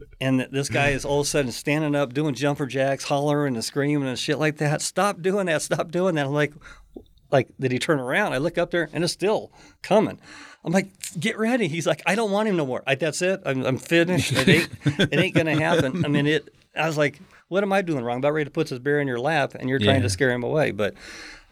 and 0.20 0.46
this 0.52 0.68
guy 0.68 0.90
is 0.90 1.04
all 1.04 1.20
of 1.20 1.26
a 1.26 1.28
sudden 1.28 1.52
standing 1.52 1.94
up, 1.94 2.14
doing 2.14 2.34
jumper 2.34 2.66
jacks, 2.66 3.04
hollering 3.04 3.54
and 3.54 3.64
screaming 3.64 4.08
and 4.08 4.18
shit 4.18 4.38
like 4.38 4.58
that. 4.58 4.82
Stop 4.82 5.22
doing 5.22 5.46
that! 5.46 5.62
Stop 5.62 5.90
doing 5.90 6.14
that! 6.14 6.26
I'm 6.26 6.32
like, 6.32 6.52
like, 7.30 7.48
did 7.58 7.72
he 7.72 7.78
turn 7.78 7.98
around? 7.98 8.32
I 8.32 8.38
look 8.38 8.58
up 8.58 8.70
there 8.70 8.88
and 8.92 9.02
it's 9.02 9.12
still 9.12 9.50
coming. 9.82 10.20
I'm 10.64 10.72
like, 10.72 10.88
get 11.18 11.38
ready. 11.38 11.68
He's 11.68 11.86
like, 11.86 12.02
I 12.06 12.14
don't 12.16 12.32
want 12.32 12.48
him 12.48 12.56
no 12.56 12.66
more. 12.66 12.82
I, 12.86 12.96
that's 12.96 13.22
it. 13.22 13.40
I'm, 13.46 13.64
I'm 13.64 13.78
finished. 13.78 14.32
It 14.32 14.48
ain't, 14.48 14.68
it 15.12 15.18
ain't 15.18 15.34
gonna 15.34 15.54
happen. 15.54 16.04
I 16.04 16.08
mean, 16.08 16.26
it. 16.26 16.52
I 16.74 16.86
was 16.86 16.98
like, 16.98 17.20
what 17.48 17.62
am 17.62 17.72
I 17.72 17.82
doing 17.82 18.04
wrong? 18.04 18.18
About 18.18 18.32
ready 18.32 18.44
to 18.46 18.50
put 18.50 18.68
this 18.68 18.78
bear 18.78 19.00
in 19.00 19.08
your 19.08 19.20
lap, 19.20 19.54
and 19.54 19.68
you're 19.68 19.78
trying 19.78 19.96
Yeah. 19.96 20.02
to 20.02 20.10
scare 20.10 20.30
him 20.30 20.42
away. 20.42 20.70
But 20.70 20.94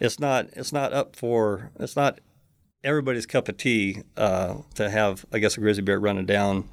it's 0.00 0.18
not. 0.18 0.48
It's 0.54 0.72
not 0.72 0.92
up 0.92 1.16
for. 1.16 1.70
It's 1.78 1.96
not 1.96 2.20
everybody's 2.82 3.26
cup 3.26 3.48
of 3.48 3.56
tea 3.56 4.02
uh, 4.16 4.56
to 4.74 4.90
have. 4.90 5.24
I 5.32 5.38
guess 5.38 5.56
a 5.56 5.60
grizzly 5.60 5.82
bear 5.82 5.98
running 6.00 6.26
down, 6.26 6.68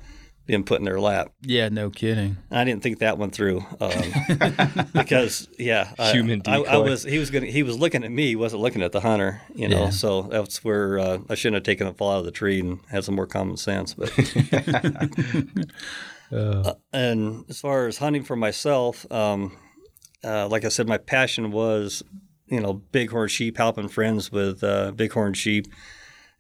being 0.48 0.64
put 0.64 0.80
in 0.80 0.86
their 0.86 1.00
lap. 1.00 1.32
Yeah, 1.42 1.70
no 1.70 1.90
kidding. 1.90 2.38
I 2.50 2.64
didn't 2.64 2.82
think 2.84 3.00
that 3.00 3.18
one 3.20 3.30
through 3.30 3.64
um, 3.80 3.92
because 4.94 5.48
yeah, 5.60 5.94
I- 6.00 6.12
Human 6.12 6.42
I, 6.48 6.58
I 6.64 6.78
was 6.78 7.04
he 7.04 7.18
was 7.20 7.30
gonna 7.30 7.46
he 7.46 7.62
was 7.64 7.78
looking 7.78 8.04
at 8.04 8.12
me, 8.12 8.28
he 8.28 8.36
wasn't 8.36 8.62
looking 8.64 8.82
at 8.82 8.92
the 8.92 9.02
hunter, 9.02 9.42
you 9.56 9.70
know. 9.70 9.84
Yeah. 9.86 9.90
So 9.92 10.24
that's 10.24 10.64
where 10.64 10.98
uh, 11.00 11.20
I 11.30 11.36
shouldn't 11.36 11.56
have 11.56 11.64
taken 11.64 11.86
a 11.88 11.94
fall 11.94 12.12
out 12.14 12.20
of 12.20 12.26
the 12.26 12.32
tree 12.32 12.60
and 12.60 12.80
had 12.90 13.04
some 13.04 13.16
more 13.16 13.28
common 13.28 13.56
sense. 13.58 13.94
But 13.94 14.10
Uh, 16.32 16.74
and 16.94 17.46
as 17.50 17.60
far 17.60 17.88
as 17.88 17.98
hunting 17.98 18.24
for 18.24 18.36
myself, 18.36 19.10
um, 19.12 19.58
uh, 20.24 20.48
like 20.48 20.66
I 20.66 20.70
said, 20.70 20.88
my 20.88 20.98
passion 20.98 21.52
was 21.52 22.04
you 22.48 22.60
know 22.60 22.74
bighorn 22.92 23.30
sheep, 23.30 23.58
helping 23.58 23.88
friends 23.88 24.32
with 24.32 24.64
uh, 24.64 24.92
bighorn 24.92 25.34
sheep. 25.34 25.68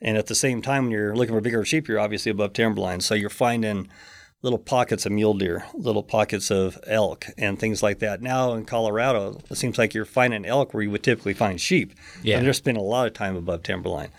And 0.03 0.17
at 0.17 0.27
the 0.27 0.35
same 0.35 0.61
time, 0.61 0.85
when 0.85 0.91
you're 0.91 1.15
looking 1.15 1.35
for 1.35 1.41
bighorn 1.41 1.65
sheep, 1.65 1.87
you're 1.87 1.99
obviously 1.99 2.31
above 2.31 2.53
timberline. 2.53 3.01
So 3.01 3.13
you're 3.13 3.29
finding 3.29 3.87
little 4.41 4.59
pockets 4.59 5.05
of 5.05 5.11
mule 5.11 5.35
deer, 5.35 5.65
little 5.75 6.01
pockets 6.01 6.49
of 6.49 6.79
elk, 6.87 7.25
and 7.37 7.59
things 7.59 7.83
like 7.83 7.99
that. 7.99 8.21
Now 8.21 8.53
in 8.53 8.65
Colorado, 8.65 9.39
it 9.49 9.55
seems 9.55 9.77
like 9.77 9.93
you're 9.93 10.05
finding 10.05 10.45
elk 10.45 10.73
where 10.73 10.81
you 10.81 10.89
would 10.89 11.03
typically 11.03 11.35
find 11.35 11.61
sheep. 11.61 11.93
Yeah. 12.23 12.37
And 12.37 12.45
they're 12.45 12.53
spending 12.53 12.83
a 12.83 12.85
lot 12.85 13.05
of 13.05 13.13
time 13.13 13.35
above 13.35 13.61
timberline. 13.61 14.09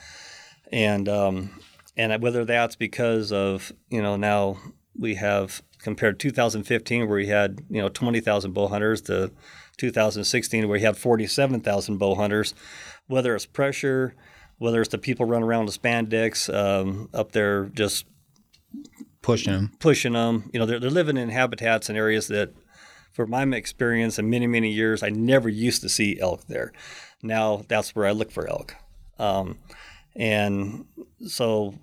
And 0.71 1.09
um, 1.09 1.51
and 1.97 2.23
whether 2.23 2.45
that's 2.45 2.77
because 2.77 3.33
of 3.33 3.73
you 3.91 4.01
know 4.01 4.17
now 4.17 4.59
we 4.99 5.15
have 5.17 5.63
compared 5.79 6.19
2015 6.21 7.09
where 7.09 7.17
we 7.17 7.27
had 7.27 7.61
you 7.69 7.81
know 7.81 7.89
20,000 7.89 8.53
bow 8.53 8.69
hunters 8.69 9.01
to 9.03 9.31
2016 9.79 10.69
where 10.69 10.79
we 10.79 10.83
had 10.83 10.97
47,000 10.97 11.99
bow 11.99 12.15
hunters, 12.15 12.55
whether 13.07 13.35
it's 13.35 13.47
pressure, 13.47 14.15
whether 14.59 14.81
it's 14.81 14.91
the 14.91 14.99
people 14.99 15.27
running 15.27 15.49
around 15.49 15.67
with 15.67 15.81
spandex 15.81 16.53
um, 16.53 17.09
up 17.13 17.33
there 17.33 17.67
just 17.67 18.07
Pushing 19.23 19.53
them. 19.53 19.73
pushing 19.79 20.13
them. 20.15 20.51
You 20.53 20.61
know, 20.61 20.67
they're, 20.67 20.81
they're 20.81 20.91
living 20.91 21.17
in 21.17 21.29
habitats 21.29 21.89
and 21.89 21.97
areas 21.97 22.27
that, 22.29 22.53
for 23.13 23.27
my 23.27 23.43
experience 23.45 24.19
in 24.19 24.29
many, 24.29 24.47
many 24.47 24.71
years, 24.73 25.03
I 25.03 25.11
never 25.11 25.49
used 25.49 25.83
to 25.83 25.89
see 25.89 26.19
elk 26.19 26.47
there. 26.49 26.73
Now 27.23 27.65
that's 27.69 27.95
where 27.95 28.07
I 28.07 28.13
look 28.13 28.33
for 28.33 28.49
elk. 28.49 28.75
Um, 29.19 29.59
and 30.17 30.87
so 31.27 31.75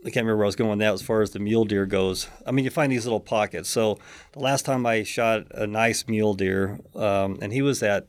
I 0.00 0.04
can't 0.04 0.24
remember 0.24 0.36
where 0.36 0.44
I 0.44 0.46
was 0.46 0.56
going 0.56 0.70
with 0.70 0.78
that 0.78 0.94
as 0.94 1.02
far 1.02 1.20
as 1.20 1.30
the 1.30 1.38
mule 1.38 1.64
deer 1.64 1.84
goes. 1.84 2.28
I 2.46 2.52
mean, 2.52 2.64
you 2.64 2.70
find 2.70 2.90
these 2.90 3.04
little 3.04 3.20
pockets. 3.20 3.68
So 3.68 3.98
the 4.32 4.40
last 4.40 4.64
time 4.64 4.86
I 4.86 5.02
shot 5.02 5.46
a 5.50 5.66
nice 5.66 6.08
mule 6.08 6.34
deer, 6.34 6.80
um, 6.94 7.38
and 7.42 7.52
he 7.52 7.60
was 7.60 7.82
at, 7.82 8.06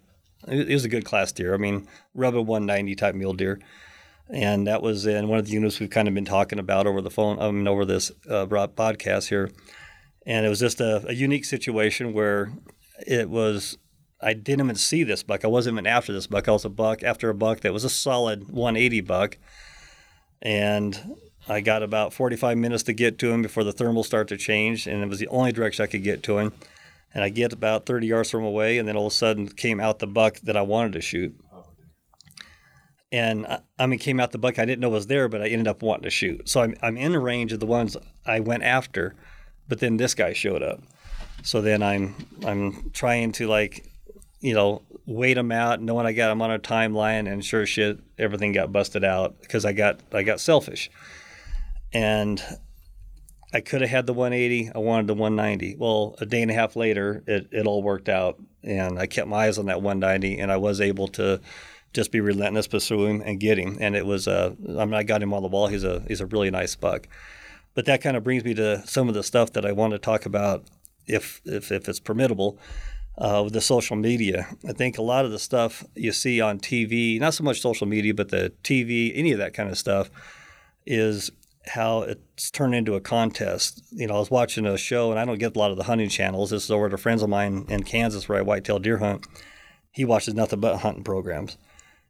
he 0.49 0.73
was 0.73 0.85
a 0.85 0.89
good 0.89 1.03
class 1.03 1.31
deer. 1.31 1.53
I 1.53 1.57
mean, 1.57 1.87
rubbing 2.15 2.45
190 2.45 2.95
type 2.95 3.15
mule 3.15 3.33
deer 3.33 3.59
and 4.31 4.65
that 4.67 4.81
was 4.81 5.05
in 5.05 5.27
one 5.27 5.39
of 5.39 5.45
the 5.45 5.51
units 5.51 5.79
we've 5.79 5.89
kind 5.89 6.07
of 6.07 6.13
been 6.13 6.25
talking 6.25 6.57
about 6.57 6.87
over 6.87 7.01
the 7.01 7.11
phone, 7.11 7.39
I 7.39 7.51
mean, 7.51 7.67
over 7.67 7.85
this 7.85 8.11
uh, 8.29 8.45
podcast 8.45 9.27
here. 9.27 9.51
And 10.25 10.45
it 10.45 10.49
was 10.49 10.59
just 10.59 10.79
a, 10.79 11.05
a 11.07 11.13
unique 11.13 11.45
situation 11.45 12.13
where 12.13 12.51
it 13.05 13.29
was. 13.29 13.77
I 14.23 14.33
didn't 14.33 14.65
even 14.65 14.75
see 14.75 15.03
this 15.03 15.23
buck. 15.23 15.43
I 15.43 15.47
wasn't 15.47 15.73
even 15.75 15.87
after 15.87 16.13
this 16.13 16.27
buck. 16.27 16.47
I 16.47 16.51
was 16.51 16.63
a 16.63 16.69
buck 16.69 17.01
after 17.01 17.31
a 17.31 17.33
buck 17.33 17.61
that 17.61 17.73
was 17.73 17.83
a 17.83 17.89
solid 17.89 18.51
180 18.51 19.01
buck, 19.01 19.37
and 20.41 21.15
I 21.47 21.61
got 21.61 21.83
about 21.83 22.13
45 22.13 22.57
minutes 22.57 22.83
to 22.83 22.93
get 22.93 23.17
to 23.19 23.31
him 23.31 23.41
before 23.41 23.63
the 23.63 23.73
thermals 23.73 24.05
start 24.05 24.27
to 24.29 24.37
change, 24.37 24.87
and 24.87 25.03
it 25.03 25.09
was 25.09 25.19
the 25.19 25.27
only 25.27 25.51
direction 25.51 25.83
I 25.83 25.87
could 25.87 26.03
get 26.03 26.23
to 26.23 26.37
him. 26.37 26.53
And 27.13 27.23
I 27.23 27.29
get 27.29 27.51
about 27.51 27.85
30 27.85 28.07
yards 28.07 28.29
from 28.31 28.43
away, 28.43 28.77
and 28.77 28.87
then 28.87 28.95
all 28.95 29.07
of 29.07 29.11
a 29.13 29.15
sudden 29.15 29.49
came 29.49 29.79
out 29.79 29.99
the 29.99 30.07
buck 30.07 30.39
that 30.41 30.55
I 30.55 30.61
wanted 30.61 30.93
to 30.93 31.01
shoot 31.01 31.35
and 33.11 33.45
I- 33.45 33.59
I 33.77 33.85
mean 33.87 33.99
came 33.99 34.19
out 34.19 34.31
the 34.31 34.37
buck 34.37 34.57
I 34.57 34.65
didn't 34.65 34.79
know 34.79 34.89
was 34.89 35.07
there, 35.07 35.27
but 35.27 35.41
I 35.41 35.47
ended 35.47 35.67
up 35.67 35.81
wanting 35.81 36.03
to 36.03 36.09
shoot. 36.09 36.47
So 36.47 36.61
I'm 36.61 36.75
I'm 36.81 36.97
in 36.97 37.15
range 37.17 37.51
of 37.51 37.59
the 37.59 37.65
ones 37.65 37.97
I 38.25 38.39
went 38.39 38.63
after, 38.63 39.15
but 39.67 39.79
then 39.79 39.97
this 39.97 40.13
guy 40.13 40.33
showed 40.33 40.63
up. 40.63 40.81
So 41.43 41.61
then 41.61 41.83
I'm 41.83 42.15
I'm 42.45 42.91
trying 42.91 43.31
to 43.33 43.47
like, 43.47 43.85
you 44.39 44.53
know, 44.53 44.83
wait 45.05 45.37
him 45.37 45.51
out, 45.51 45.81
knowing 45.81 46.05
I 46.05 46.13
got 46.13 46.31
him 46.31 46.41
on 46.41 46.51
a 46.51 46.59
timeline, 46.59 47.29
and 47.31 47.43
sure 47.43 47.65
shit, 47.65 47.99
everything 48.17 48.53
got 48.53 48.71
busted 48.71 49.03
out 49.03 49.41
because 49.41 49.65
I 49.65 49.73
got 49.73 49.99
I 50.13 50.23
got 50.23 50.39
selfish, 50.39 50.89
and 51.93 52.43
I 53.53 53.61
could 53.61 53.81
have 53.81 53.89
had 53.89 54.05
the 54.05 54.13
180. 54.13 54.71
I 54.73 54.77
wanted 54.77 55.07
the 55.07 55.13
190. 55.13 55.75
Well, 55.77 56.15
a 56.19 56.25
day 56.25 56.41
and 56.41 56.49
a 56.49 56.53
half 56.53 56.75
later, 56.75 57.23
it, 57.27 57.47
it 57.51 57.67
all 57.67 57.83
worked 57.83 58.07
out, 58.07 58.41
and 58.63 58.97
I 58.97 59.07
kept 59.07 59.27
my 59.27 59.47
eyes 59.47 59.57
on 59.57 59.65
that 59.65 59.81
190, 59.81 60.39
and 60.39 60.51
I 60.51 60.57
was 60.57 60.79
able 60.79 61.07
to 61.09 61.41
just 61.93 62.11
be 62.11 62.21
relentless, 62.21 62.67
pursue 62.67 63.05
him, 63.05 63.21
and 63.25 63.39
get 63.39 63.57
him. 63.57 63.77
And 63.81 63.95
it 63.95 64.05
was, 64.05 64.27
uh, 64.27 64.55
I 64.69 64.85
mean, 64.85 64.93
I 64.93 65.03
got 65.03 65.21
him 65.21 65.33
on 65.33 65.41
the 65.41 65.49
wall. 65.49 65.67
He's 65.67 65.83
a 65.83 66.03
he's 66.07 66.21
a 66.21 66.25
really 66.25 66.49
nice 66.49 66.75
buck. 66.75 67.07
But 67.73 67.85
that 67.85 68.01
kind 68.01 68.17
of 68.17 68.23
brings 68.23 68.43
me 68.43 68.53
to 68.55 68.85
some 68.85 69.07
of 69.07 69.13
the 69.13 69.23
stuff 69.23 69.53
that 69.53 69.65
I 69.65 69.71
want 69.71 69.91
to 69.91 69.99
talk 69.99 70.25
about, 70.25 70.63
if 71.05 71.41
if, 71.43 71.71
if 71.71 71.89
it's 71.89 71.99
permittable, 71.99 72.57
uh, 73.17 73.41
with 73.43 73.53
the 73.53 73.61
social 73.61 73.97
media. 73.97 74.47
I 74.67 74.71
think 74.71 74.97
a 74.97 75.01
lot 75.01 75.25
of 75.25 75.31
the 75.31 75.39
stuff 75.39 75.83
you 75.95 76.13
see 76.13 76.39
on 76.39 76.59
TV, 76.59 77.19
not 77.19 77.33
so 77.33 77.43
much 77.43 77.59
social 77.59 77.87
media, 77.87 78.13
but 78.13 78.29
the 78.29 78.53
TV, 78.63 79.11
any 79.13 79.33
of 79.33 79.39
that 79.39 79.53
kind 79.53 79.69
of 79.69 79.77
stuff, 79.77 80.09
is 80.85 81.31
how 81.65 82.01
it's 82.01 82.49
turned 82.51 82.75
into 82.75 82.95
a 82.95 83.01
contest. 83.01 83.83
You 83.91 84.07
know, 84.07 84.15
I 84.15 84.19
was 84.19 84.31
watching 84.31 84.65
a 84.65 84.77
show, 84.77 85.11
and 85.11 85.19
I 85.19 85.25
don't 85.25 85.37
get 85.37 85.55
a 85.55 85.59
lot 85.59 85.71
of 85.71 85.77
the 85.77 85.83
hunting 85.83 86.09
channels. 86.09 86.49
This 86.49 86.65
is 86.65 86.71
over 86.71 86.89
to 86.89 86.97
friends 86.97 87.21
of 87.21 87.29
mine 87.29 87.65
in 87.69 87.83
Kansas 87.83 88.27
where 88.27 88.39
I 88.39 88.41
whitetail 88.41 88.79
deer 88.79 88.97
hunt. 88.97 89.25
He 89.91 90.05
watches 90.05 90.33
nothing 90.33 90.59
but 90.59 90.77
hunting 90.77 91.03
programs. 91.03 91.57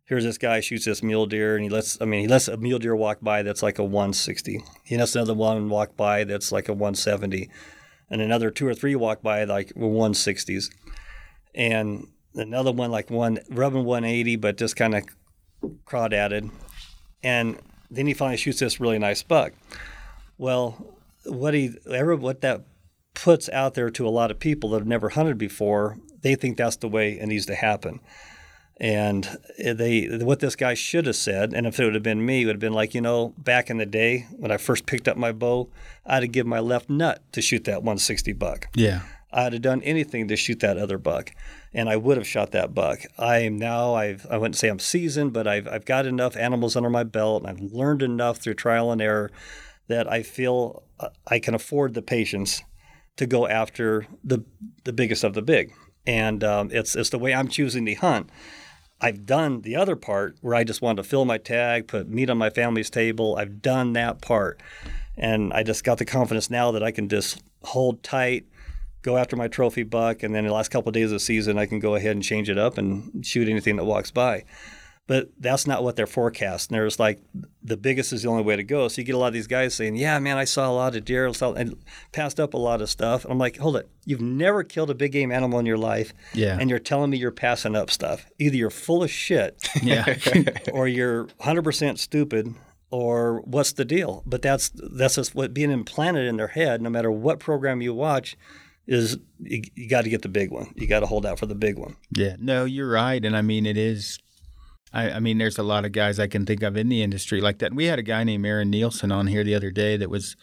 Here's 0.05 0.23
this 0.23 0.37
guy 0.37 0.59
shoots 0.59 0.85
this 0.85 1.03
mule 1.03 1.25
deer, 1.25 1.55
and 1.55 1.63
he 1.63 1.69
lets 1.69 1.99
I 2.01 2.05
mean 2.05 2.21
he 2.21 2.27
lets 2.27 2.47
a 2.47 2.57
mule 2.57 2.79
deer 2.79 2.95
walk 2.95 3.19
by 3.21 3.43
that's 3.43 3.63
like 3.63 3.79
a 3.79 3.83
160. 3.83 4.63
He 4.83 4.97
lets 4.97 5.15
another 5.15 5.33
one 5.33 5.69
walk 5.69 5.95
by 5.95 6.23
that's 6.23 6.51
like 6.51 6.67
a 6.67 6.73
170, 6.73 7.49
and 8.09 8.21
another 8.21 8.51
two 8.51 8.67
or 8.67 8.73
three 8.73 8.95
walk 8.95 9.21
by 9.21 9.43
like 9.45 9.73
160s, 9.73 10.65
and 11.55 12.07
another 12.35 12.71
one 12.71 12.91
like 12.91 13.09
one 13.09 13.39
rubbing 13.49 13.85
180, 13.85 14.35
but 14.35 14.57
just 14.57 14.75
kind 14.75 14.95
of 14.95 15.03
crawdadded, 15.85 16.49
and 17.23 17.57
then 17.91 18.07
he 18.07 18.13
finally 18.13 18.37
shoots 18.37 18.59
this 18.59 18.79
really 18.79 18.97
nice 18.97 19.21
buck. 19.21 19.53
Well, 20.37 20.95
what 21.25 21.53
he 21.53 21.75
ever 21.89 22.15
what 22.15 22.41
that 22.41 22.61
puts 23.13 23.49
out 23.49 23.73
there 23.73 23.89
to 23.91 24.07
a 24.07 24.09
lot 24.09 24.31
of 24.31 24.39
people 24.39 24.71
that 24.71 24.79
have 24.79 24.87
never 24.87 25.09
hunted 25.09 25.37
before, 25.37 25.97
they 26.21 26.35
think 26.35 26.57
that's 26.57 26.77
the 26.77 26.87
way 26.87 27.19
it 27.19 27.27
needs 27.27 27.45
to 27.47 27.55
happen. 27.55 27.99
And 28.79 29.37
they 29.59 30.07
what 30.07 30.39
this 30.39 30.55
guy 30.55 30.73
should 30.73 31.05
have 31.05 31.15
said, 31.15 31.53
and 31.53 31.67
if 31.67 31.79
it 31.79 31.85
would 31.85 31.93
have 31.93 32.01
been 32.01 32.25
me, 32.25 32.41
it 32.41 32.45
would 32.45 32.55
have 32.55 32.59
been 32.61 32.73
like, 32.73 32.95
you 32.95 33.01
know, 33.01 33.35
back 33.37 33.69
in 33.69 33.77
the 33.77 33.85
day 33.85 34.25
when 34.31 34.51
I 34.51 34.57
first 34.57 34.87
picked 34.87 35.07
up 35.07 35.17
my 35.17 35.31
bow, 35.31 35.69
I'd 36.03 36.23
have 36.23 36.31
given 36.31 36.49
my 36.49 36.59
left 36.59 36.89
nut 36.89 37.21
to 37.33 37.41
shoot 37.41 37.65
that 37.65 37.83
160 37.83 38.33
buck. 38.33 38.69
Yeah. 38.73 39.01
I'd 39.33 39.53
have 39.53 39.61
done 39.61 39.81
anything 39.83 40.27
to 40.27 40.35
shoot 40.35 40.59
that 40.59 40.77
other 40.77 40.97
buck, 40.97 41.31
and 41.73 41.89
I 41.89 41.97
would 41.97 42.17
have 42.17 42.27
shot 42.27 42.51
that 42.51 42.73
buck. 42.73 42.99
I 43.17 43.39
am 43.39 43.57
now 43.57 43.93
I've 43.93 44.25
I 44.29 44.37
wouldn't 44.37 44.57
say 44.57 44.69
I'm 44.69 44.79
seasoned, 44.79 45.33
but 45.33 45.47
I've 45.47 45.67
I've 45.67 45.85
got 45.85 46.05
enough 46.05 46.35
animals 46.35 46.75
under 46.75 46.89
my 46.89 47.03
belt, 47.03 47.43
and 47.43 47.49
I've 47.49 47.71
learned 47.71 48.01
enough 48.01 48.37
through 48.37 48.55
trial 48.55 48.91
and 48.91 49.01
error 49.01 49.31
that 49.87 50.11
I 50.11 50.23
feel 50.23 50.83
uh, 50.99 51.09
I 51.27 51.39
can 51.39 51.53
afford 51.53 51.93
the 51.93 52.01
patience 52.01 52.61
to 53.17 53.25
go 53.25 53.47
after 53.47 54.07
the 54.23 54.43
the 54.83 54.93
biggest 54.93 55.23
of 55.23 55.33
the 55.33 55.41
big, 55.41 55.73
and 56.05 56.43
um, 56.43 56.69
it's 56.71 56.95
it's 56.95 57.09
the 57.09 57.19
way 57.19 57.33
I'm 57.33 57.47
choosing 57.47 57.85
to 57.85 57.93
hunt. 57.93 58.29
I've 59.01 59.25
done 59.25 59.61
the 59.61 59.75
other 59.75 59.95
part 59.95 60.37
where 60.41 60.53
I 60.53 60.63
just 60.63 60.81
wanted 60.81 61.01
to 61.01 61.09
fill 61.09 61.25
my 61.25 61.39
tag, 61.39 61.87
put 61.87 62.07
meat 62.07 62.29
on 62.29 62.37
my 62.37 62.51
family's 62.51 62.89
table. 62.91 63.35
I've 63.35 63.61
done 63.61 63.93
that 63.93 64.21
part. 64.21 64.61
And 65.17 65.51
I 65.53 65.63
just 65.63 65.83
got 65.83 65.97
the 65.97 66.05
confidence 66.05 66.49
now 66.49 66.71
that 66.71 66.83
I 66.83 66.91
can 66.91 67.09
just 67.09 67.41
hold 67.63 68.03
tight, 68.03 68.45
go 69.01 69.17
after 69.17 69.35
my 69.35 69.47
trophy 69.47 69.83
buck, 69.83 70.23
and 70.23 70.33
then 70.35 70.45
the 70.45 70.53
last 70.53 70.69
couple 70.71 70.89
of 70.89 70.93
days 70.93 71.05
of 71.05 71.11
the 71.11 71.19
season, 71.19 71.57
I 71.57 71.65
can 71.65 71.79
go 71.79 71.95
ahead 71.95 72.11
and 72.11 72.23
change 72.23 72.49
it 72.49 72.57
up 72.57 72.77
and 72.77 73.25
shoot 73.25 73.47
anything 73.49 73.75
that 73.77 73.85
walks 73.85 74.11
by. 74.11 74.43
But 75.07 75.29
that's 75.39 75.67
not 75.67 75.83
what 75.83 75.97
they're 75.97 76.07
forecasting. 76.07 76.73
There's 76.77 76.97
like 76.99 77.19
the 77.61 77.75
biggest 77.75 78.13
is 78.13 78.21
the 78.23 78.29
only 78.29 78.43
way 78.43 78.55
to 78.55 78.63
go. 78.63 78.87
So 78.87 79.01
you 79.01 79.05
get 79.05 79.15
a 79.15 79.17
lot 79.17 79.27
of 79.27 79.33
these 79.33 79.47
guys 79.47 79.73
saying, 79.73 79.95
"Yeah, 79.97 80.17
man, 80.19 80.37
I 80.37 80.45
saw 80.45 80.69
a 80.69 80.71
lot 80.71 80.95
of 80.95 81.03
deer, 81.03 81.25
and 81.27 81.75
passed 82.13 82.39
up 82.39 82.53
a 82.53 82.57
lot 82.57 82.81
of 82.81 82.89
stuff." 82.89 83.25
And 83.25 83.33
I'm 83.33 83.39
like, 83.39 83.57
"Hold 83.57 83.75
it, 83.75 83.89
you've 84.05 84.21
never 84.21 84.63
killed 84.63 84.89
a 84.89 84.95
big 84.95 85.11
game 85.11 85.31
animal 85.31 85.59
in 85.59 85.65
your 85.65 85.77
life, 85.77 86.13
Yeah. 86.33 86.57
and 86.61 86.69
you're 86.69 86.79
telling 86.79 87.09
me 87.09 87.17
you're 87.17 87.31
passing 87.31 87.75
up 87.75 87.89
stuff. 87.89 88.25
Either 88.39 88.55
you're 88.55 88.69
full 88.69 89.03
of 89.03 89.11
shit, 89.11 89.67
Yeah. 89.81 90.17
or 90.71 90.87
you're 90.87 91.25
100% 91.41 91.97
stupid, 91.97 92.53
or 92.89 93.41
what's 93.41 93.73
the 93.73 93.83
deal?" 93.85 94.23
But 94.25 94.41
that's 94.43 94.71
that's 94.75 95.15
just 95.15 95.35
what 95.35 95.53
being 95.53 95.71
implanted 95.71 96.25
in 96.27 96.37
their 96.37 96.49
head. 96.49 96.81
No 96.81 96.89
matter 96.91 97.11
what 97.11 97.39
program 97.39 97.81
you 97.81 97.93
watch, 97.93 98.37
is 98.99 99.17
you, 99.39 99.61
you 99.75 99.89
got 99.89 100.03
to 100.03 100.09
get 100.09 100.21
the 100.21 100.29
big 100.29 100.51
one. 100.51 100.73
You 100.75 100.87
got 100.87 101.01
to 101.01 101.05
hold 101.05 101.25
out 101.25 101.39
for 101.39 101.45
the 101.45 101.55
big 101.55 101.77
one. 101.77 101.95
Yeah, 102.15 102.35
no, 102.39 102.65
you're 102.65 102.89
right, 102.89 103.23
and 103.23 103.35
I 103.35 103.41
mean 103.41 103.65
it 103.65 103.77
is 103.77 104.19
I, 104.93 105.11
I 105.11 105.19
mean, 105.19 105.37
there's 105.37 105.57
a 105.57 105.63
lot 105.63 105.85
of 105.85 105.91
guys 105.91 106.19
I 106.19 106.27
can 106.27 106.45
think 106.45 106.63
of 106.63 106.75
in 106.75 106.89
the 106.89 107.01
industry 107.01 107.41
like 107.41 107.59
that. 107.59 107.73
We 107.73 107.85
had 107.85 107.99
a 107.99 108.03
guy 108.03 108.23
named 108.23 108.45
Aaron 108.45 108.69
Nielsen 108.69 109.11
on 109.11 109.27
here 109.27 109.43
the 109.43 109.55
other 109.55 109.71
day 109.71 109.97
that 109.97 110.09
was, 110.09 110.35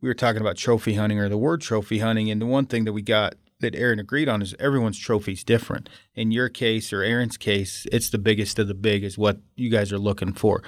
we 0.00 0.08
were 0.08 0.14
talking 0.14 0.40
about 0.40 0.56
trophy 0.56 0.94
hunting 0.94 1.18
or 1.18 1.28
the 1.28 1.38
word 1.38 1.60
trophy 1.60 2.00
hunting. 2.00 2.30
And 2.30 2.40
the 2.40 2.46
one 2.46 2.66
thing 2.66 2.84
that 2.84 2.92
we 2.92 3.02
got 3.02 3.34
that 3.60 3.74
Aaron 3.74 3.98
agreed 3.98 4.28
on 4.28 4.40
is 4.42 4.54
everyone's 4.58 4.98
trophy's 4.98 5.44
different. 5.44 5.88
In 6.14 6.30
your 6.30 6.48
case 6.48 6.92
or 6.92 7.02
Aaron's 7.02 7.36
case, 7.36 7.86
it's 7.90 8.10
the 8.10 8.18
biggest 8.18 8.58
of 8.58 8.68
the 8.68 8.74
big 8.74 9.02
is 9.02 9.18
what 9.18 9.38
you 9.56 9.70
guys 9.70 9.92
are 9.92 9.98
looking 9.98 10.32
for. 10.32 10.62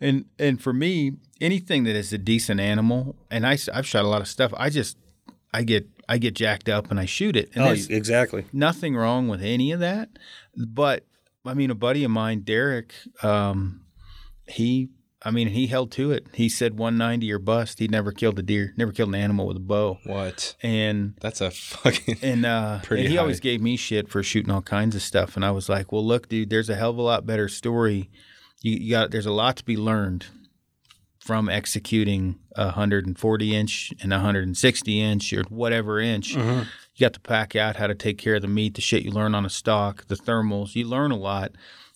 And 0.00 0.24
and 0.38 0.60
for 0.60 0.72
me, 0.72 1.12
anything 1.42 1.84
that 1.84 1.94
is 1.94 2.10
a 2.14 2.18
decent 2.18 2.58
animal, 2.58 3.16
and 3.30 3.46
I, 3.46 3.58
I've 3.74 3.86
shot 3.86 4.06
a 4.06 4.08
lot 4.08 4.22
of 4.22 4.28
stuff. 4.28 4.54
I 4.56 4.70
just 4.70 4.96
I 5.52 5.62
get 5.62 5.86
I 6.10 6.18
get 6.18 6.34
jacked 6.34 6.68
up 6.68 6.90
and 6.90 6.98
I 6.98 7.04
shoot 7.06 7.36
it. 7.36 7.50
And 7.54 7.64
Oh, 7.64 7.70
exactly. 7.70 8.44
nothing 8.52 8.96
wrong 8.96 9.28
with 9.28 9.42
any 9.42 9.70
of 9.72 9.80
that. 9.80 10.08
But 10.56 11.06
I 11.46 11.54
mean, 11.54 11.70
a 11.70 11.74
buddy 11.74 12.02
of 12.04 12.10
mine, 12.10 12.40
Derek, 12.40 12.92
um, 13.22 13.82
he 14.48 14.88
I 15.22 15.30
mean, 15.30 15.48
he 15.48 15.66
held 15.66 15.92
to 15.92 16.12
it. 16.12 16.26
He 16.32 16.48
said 16.48 16.78
190 16.78 17.30
or 17.30 17.38
bust. 17.38 17.78
He 17.78 17.88
never 17.88 18.10
killed 18.10 18.38
a 18.38 18.42
deer, 18.42 18.72
never 18.78 18.90
killed 18.90 19.10
an 19.10 19.14
animal 19.14 19.46
with 19.46 19.58
a 19.58 19.60
bow. 19.60 19.98
What? 20.04 20.56
And 20.62 21.14
That's 21.20 21.42
a 21.42 21.50
fucking. 21.50 22.16
and 22.22 22.46
uh, 22.46 22.78
Pretty 22.82 23.02
and 23.02 23.10
he 23.10 23.16
high. 23.16 23.20
always 23.22 23.38
gave 23.38 23.60
me 23.60 23.76
shit 23.76 24.08
for 24.08 24.22
shooting 24.22 24.50
all 24.50 24.62
kinds 24.62 24.96
of 24.96 25.02
stuff. 25.02 25.36
And 25.36 25.44
I 25.44 25.50
was 25.50 25.68
like, 25.68 25.92
well, 25.92 26.04
look, 26.04 26.28
dude, 26.30 26.48
there's 26.50 26.70
a 26.70 26.74
hell 26.74 26.90
of 26.90 26.96
a 26.98 27.02
lot 27.02 27.26
better 27.26 27.48
story. 27.48 28.10
You, 28.62 28.72
you 28.76 28.90
got 28.90 29.10
there's 29.10 29.26
a 29.26 29.32
lot 29.32 29.56
to 29.58 29.64
be 29.64 29.76
learned 29.76 30.26
from 31.20 31.48
executing 31.48 32.38
a 32.56 32.64
140 32.64 33.54
inch 33.54 33.92
and 34.02 34.12
a 34.12 34.16
160 34.16 35.00
inch 35.00 35.32
or 35.32 35.42
whatever 35.50 36.00
inch. 36.00 36.34
Mm-hmm. 36.34 36.60
You 36.94 37.00
got 37.06 37.12
to 37.12 37.20
pack 37.20 37.54
out 37.54 37.76
how 37.76 37.86
to 37.86 37.94
take 37.94 38.18
care 38.18 38.34
of 38.36 38.42
the 38.42 38.48
meat, 38.48 38.74
the 38.74 38.80
shit 38.80 39.02
you 39.04 39.10
learn 39.10 39.34
on 39.34 39.44
a 39.46 39.50
stock, 39.50 40.06
the 40.08 40.14
thermals. 40.16 40.74
You 40.74 40.86
learn 40.88 41.10
a 41.10 41.16
lot, 41.16 41.52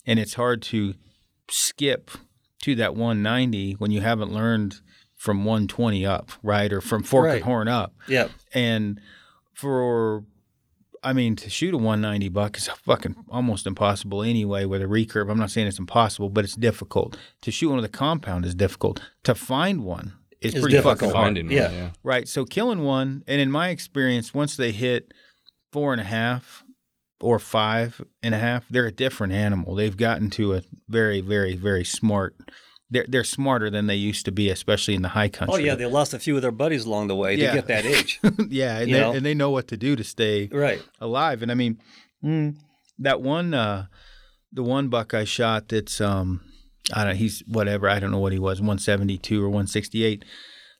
and 0.07 0.19
it's 0.19 0.35
hard 0.35 0.63
to 0.63 0.95
skip 1.51 2.11
to 2.63 2.75
that 2.77 2.95
190 2.95 3.73
when 3.75 3.91
you 3.91 4.01
haven't 4.03 4.33
learned 4.33 4.77
from 5.17 5.45
120 5.45 6.05
up, 6.05 6.31
right, 6.43 6.71
or 6.73 6.81
from 6.83 7.03
fork 7.03 7.27
Right. 7.27 7.35
and 7.37 7.45
horn 7.45 7.69
up. 7.69 7.95
Yeah. 8.07 8.29
And 8.53 9.01
for, 9.55 10.25
I 11.05 11.12
mean, 11.12 11.37
to 11.37 11.51
shoot 11.51 11.75
a 11.75 11.77
190 11.77 12.29
buck 12.31 12.57
is 12.57 12.69
fucking 12.69 13.14
almost 13.29 13.67
impossible 13.67 14.23
anyway 14.23 14.64
with 14.64 14.83
a 14.83 14.87
recurve. 14.87 15.31
I'm 15.31 15.38
not 15.38 15.51
saying 15.51 15.67
it's 15.67 15.79
impossible, 15.79 16.31
but 16.31 16.45
it's 16.45 16.57
difficult. 16.57 17.17
To 17.43 17.51
shoot 17.51 17.69
one 17.69 17.77
with 17.77 17.85
a 17.85 17.88
compound 17.88 18.45
is 18.47 18.55
difficult. 18.55 19.03
To 19.25 19.35
find 19.35 19.85
one 19.85 20.14
is 20.40 20.55
It's 20.55 20.61
pretty 20.62 20.77
difficult. 20.77 20.99
fucking 21.01 21.14
hard. 21.14 21.25
Finding 21.27 21.47
one, 21.47 21.55
Yeah. 21.57 21.71
yeah. 21.71 21.90
Right. 22.03 22.27
So 22.27 22.45
killing 22.45 22.83
one, 22.83 23.23
and 23.27 23.40
in 23.40 23.51
my 23.51 23.69
experience, 23.69 24.33
once 24.35 24.57
they 24.57 24.73
hit 24.73 25.12
four 25.73 25.93
and 25.93 26.01
a 26.01 26.05
half 26.05 26.64
or 27.21 27.38
five 27.38 28.01
and 28.23 28.35
a 28.35 28.38
half, 28.38 28.67
they're 28.69 28.87
a 28.87 28.93
different 28.93 29.33
animal. 29.33 29.75
They've 29.75 29.97
gotten 29.97 30.31
to 30.31 30.55
a 30.55 30.62
very, 30.88 31.21
very, 31.21 31.55
very 31.57 31.85
smart. 31.85 32.35
They're 32.94 33.07
they're 33.09 33.24
smarter 33.24 33.70
than 33.70 33.88
they 33.88 33.96
used 33.96 34.24
to 34.26 34.30
be, 34.30 34.50
especially 34.50 34.94
in 34.94 35.02
the 35.02 35.09
high 35.09 35.28
country. 35.28 35.54
Oh 35.54 35.59
yeah, 35.59 35.74
they 35.74 35.85
lost 35.87 36.14
a 36.14 36.18
few 36.20 36.37
of 36.37 36.42
their 36.42 36.52
buddies 36.52 36.85
along 36.85 37.09
the 37.09 37.16
way 37.16 37.35
Yeah. 37.35 37.48
to 37.50 37.57
get 37.57 37.66
that 37.66 37.85
age. 37.85 38.20
yeah, 38.48 38.78
and 38.78 38.94
they, 38.94 39.00
know? 39.00 39.12
and 39.12 39.26
they 39.26 39.35
know 39.35 39.50
what 39.50 39.66
to 39.68 39.76
do 39.76 39.96
to 39.96 40.04
stay 40.04 40.48
right. 40.52 40.80
alive. 41.00 41.42
And 41.42 41.50
I 41.50 41.54
mean, 41.54 41.80
mm, 42.24 42.54
that 43.00 43.20
one, 43.20 43.52
uh, 43.52 43.87
the 44.52 44.62
one 44.62 44.90
buck 44.90 45.12
I 45.12 45.24
shot 45.24 45.70
that's, 45.70 46.00
um, 46.00 46.40
I 46.92 47.02
don't 47.02 47.14
know, 47.14 47.18
he's 47.18 47.42
whatever, 47.48 47.88
I 47.88 47.98
don't 47.98 48.12
know 48.12 48.20
what 48.20 48.33
he 48.33 48.38
was, 48.38 48.61
172 48.61 49.42
or 49.42 49.48
168. 49.48 50.24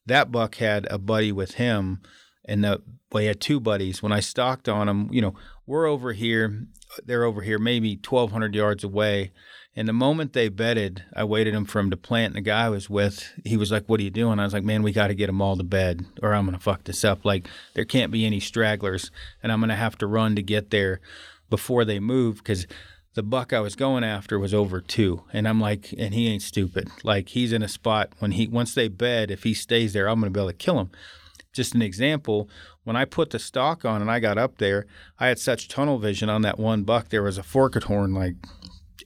That 0.07 0.31
buck 0.31 0.55
had 0.55 0.87
a 0.93 0.99
buddy 0.99 1.33
with 1.33 1.55
him, 1.55 2.01
and 2.47 2.63
the, 2.63 2.81
well, 3.11 3.23
he 3.23 3.27
had 3.27 3.41
two 3.41 3.59
buddies. 3.59 4.03
When 4.05 4.13
I 4.13 4.21
stalked 4.21 4.69
on 4.69 4.89
him, 4.89 5.09
you 5.11 5.21
know, 5.21 5.35
we're 5.67 5.87
over 5.87 6.13
here, 6.13 6.67
they're 7.05 7.25
over 7.25 7.41
here, 7.43 7.59
maybe 7.59 7.99
1,200 8.09 8.55
yards 8.55 8.85
away. 8.85 9.33
And 9.77 9.89
the 9.89 9.93
moment 9.93 10.33
they 10.33 10.49
bedded, 10.49 11.03
I 11.15 11.25
waited 11.25 11.55
him 11.55 11.65
for 11.65 11.81
him 11.81 11.91
to 11.91 11.97
plant. 11.97 12.35
And 12.35 12.37
the 12.37 12.49
guy 12.49 12.67
I 12.67 12.69
was 12.69 12.89
with, 12.89 13.33
he 13.45 13.57
was 13.57 13.73
like, 13.73 13.89
"What 13.89 13.99
are 14.01 14.05
you 14.05 14.11
doing?" 14.11 14.39
I 14.39 14.45
was 14.45 14.53
like, 14.53 14.63
"Man, 14.63 14.83
we 14.83 14.93
got 14.93 15.09
to 15.09 15.15
get 15.15 15.27
them 15.27 15.43
all 15.43 15.57
to 15.57 15.65
bed, 15.65 16.07
or 16.23 16.33
I'm 16.33 16.45
gonna 16.45 16.59
fuck 16.61 16.85
this 16.85 17.05
up. 17.05 17.25
Like, 17.25 17.49
there 17.75 17.85
can't 17.85 18.13
be 18.13 18.25
any 18.25 18.39
stragglers, 18.39 19.11
and 19.43 19.51
I'm 19.51 19.61
gonna 19.61 19.77
have 19.77 19.99
to 19.99 20.07
run 20.07 20.37
to 20.37 20.43
get 20.43 20.71
there 20.71 21.01
before 21.51 21.85
they 21.85 22.01
move 22.01 22.37
because." 22.37 22.67
The 23.15 23.23
buck 23.23 23.53
I 23.53 23.61
was 23.61 23.77
going 23.77 24.03
after 24.03 24.41
was 24.41 24.53
over 24.53 24.81
two, 24.81 25.23
and 25.33 25.47
I'm 25.47 25.61
like, 25.61 25.95
and 25.97 26.13
he 26.13 26.27
ain't 26.27 26.43
stupid. 26.43 26.89
Like 27.05 27.29
he's 27.29 27.53
in 27.53 27.63
a 27.63 27.69
spot 27.69 28.11
when 28.19 28.33
he 28.33 28.49
once 28.49 28.75
they 28.75 28.89
bed, 28.89 29.31
if 29.31 29.45
he 29.45 29.55
stays 29.55 29.93
there, 29.93 30.09
I'm 30.09 30.19
gonna 30.19 30.33
be 30.33 30.41
able 30.41 30.51
to 30.51 30.57
kill 30.57 30.81
him 30.81 30.91
just 31.55 31.75
an 31.75 31.83
example 31.83 32.49
when 32.83 32.97
i 32.97 33.05
put 33.05 33.31
the 33.31 33.39
stock 33.39 33.85
on 33.85 34.03
and 34.03 34.11
i 34.11 34.19
got 34.19 34.37
up 34.37 34.59
there 34.59 34.87
i 35.19 35.29
had 35.29 35.39
such 35.39 35.69
tunnel 35.69 35.99
vision 35.99 36.29
on 36.29 36.43
that 36.43 36.59
one 36.59 36.83
buck 36.83 37.09
there 37.09 37.23
was 37.23 37.39
a 37.39 37.43
forked 37.43 37.85
horn 37.85 38.13
like 38.13 38.35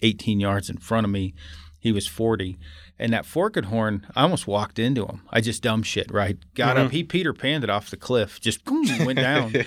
18 0.02 0.40
yards 0.40 0.70
in 0.70 0.78
front 0.78 1.04
of 1.04 1.10
me. 1.10 1.34
He 1.80 1.92
was 1.92 2.06
40 2.06 2.58
and 2.98 3.12
that 3.12 3.24
forked 3.24 3.66
horn 3.66 4.04
i 4.16 4.22
almost 4.22 4.48
walked 4.48 4.80
into 4.80 5.06
him. 5.06 5.22
I 5.30 5.40
just 5.40 5.62
dumb 5.62 5.84
shit 5.84 6.10
right? 6.10 6.36
Got 6.54 6.76
up. 6.76 6.90
He 6.90 7.04
peter 7.04 7.32
panned 7.32 7.62
it 7.64 7.70
off 7.70 7.90
the 7.90 7.96
cliff. 7.96 8.40
Just 8.40 8.60
went 8.68 9.18
down. 9.18 9.54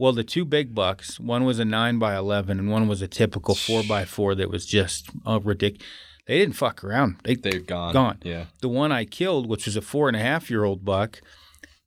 Well 0.00 0.12
the 0.12 0.22
two 0.22 0.44
big 0.44 0.76
bucks 0.76 1.18
one 1.18 1.44
was 1.44 1.58
a 1.58 1.64
9 1.64 1.98
by 1.98 2.14
11 2.14 2.60
and 2.60 2.70
one 2.70 2.86
was 2.86 3.02
a 3.02 3.08
typical 3.08 3.56
4 3.56 3.82
by 3.82 4.04
4 4.04 4.36
that 4.36 4.48
was 4.48 4.64
just 4.64 5.10
uh, 5.26 5.40
ridiculous 5.40 5.84
they 6.28 6.38
didn't 6.38 6.56
fuck 6.56 6.84
around. 6.84 7.16
They, 7.24 7.36
They've 7.36 7.66
gone. 7.66 7.94
Gone. 7.94 8.18
Yeah. 8.22 8.44
the 8.60 8.68
one 8.68 8.92
I 8.92 9.06
killed, 9.06 9.48
which 9.48 9.64
was 9.64 9.76
a 9.76 9.80
four 9.80 10.08
and 10.08 10.16
a 10.16 10.20
half 10.20 10.50
year 10.50 10.62
old 10.62 10.84
buck, 10.84 11.22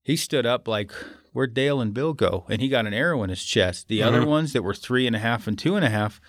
he 0.02 0.18
stood 0.18 0.48
up 0.48 0.68
like, 0.68 0.92
Where'd 1.32 1.54
Dale 1.54 1.80
and 1.80 1.94
Bill 1.94 2.14
go? 2.14 2.46
And 2.50 2.60
he 2.60 2.68
got 2.68 2.88
an 2.88 2.94
arrow 2.94 3.24
in 3.24 3.30
his 3.30 3.46
chest. 3.46 3.88
The 3.88 4.04
other 4.04 4.26
ones 4.26 4.52
that 4.52 4.64
were 4.64 4.74
three 4.74 5.08
and 5.08 5.16
a 5.16 5.20
half 5.20 5.48
and 5.48 5.58
two 5.58 5.76
and 5.76 5.86
a 5.86 5.90
half, 5.90 6.20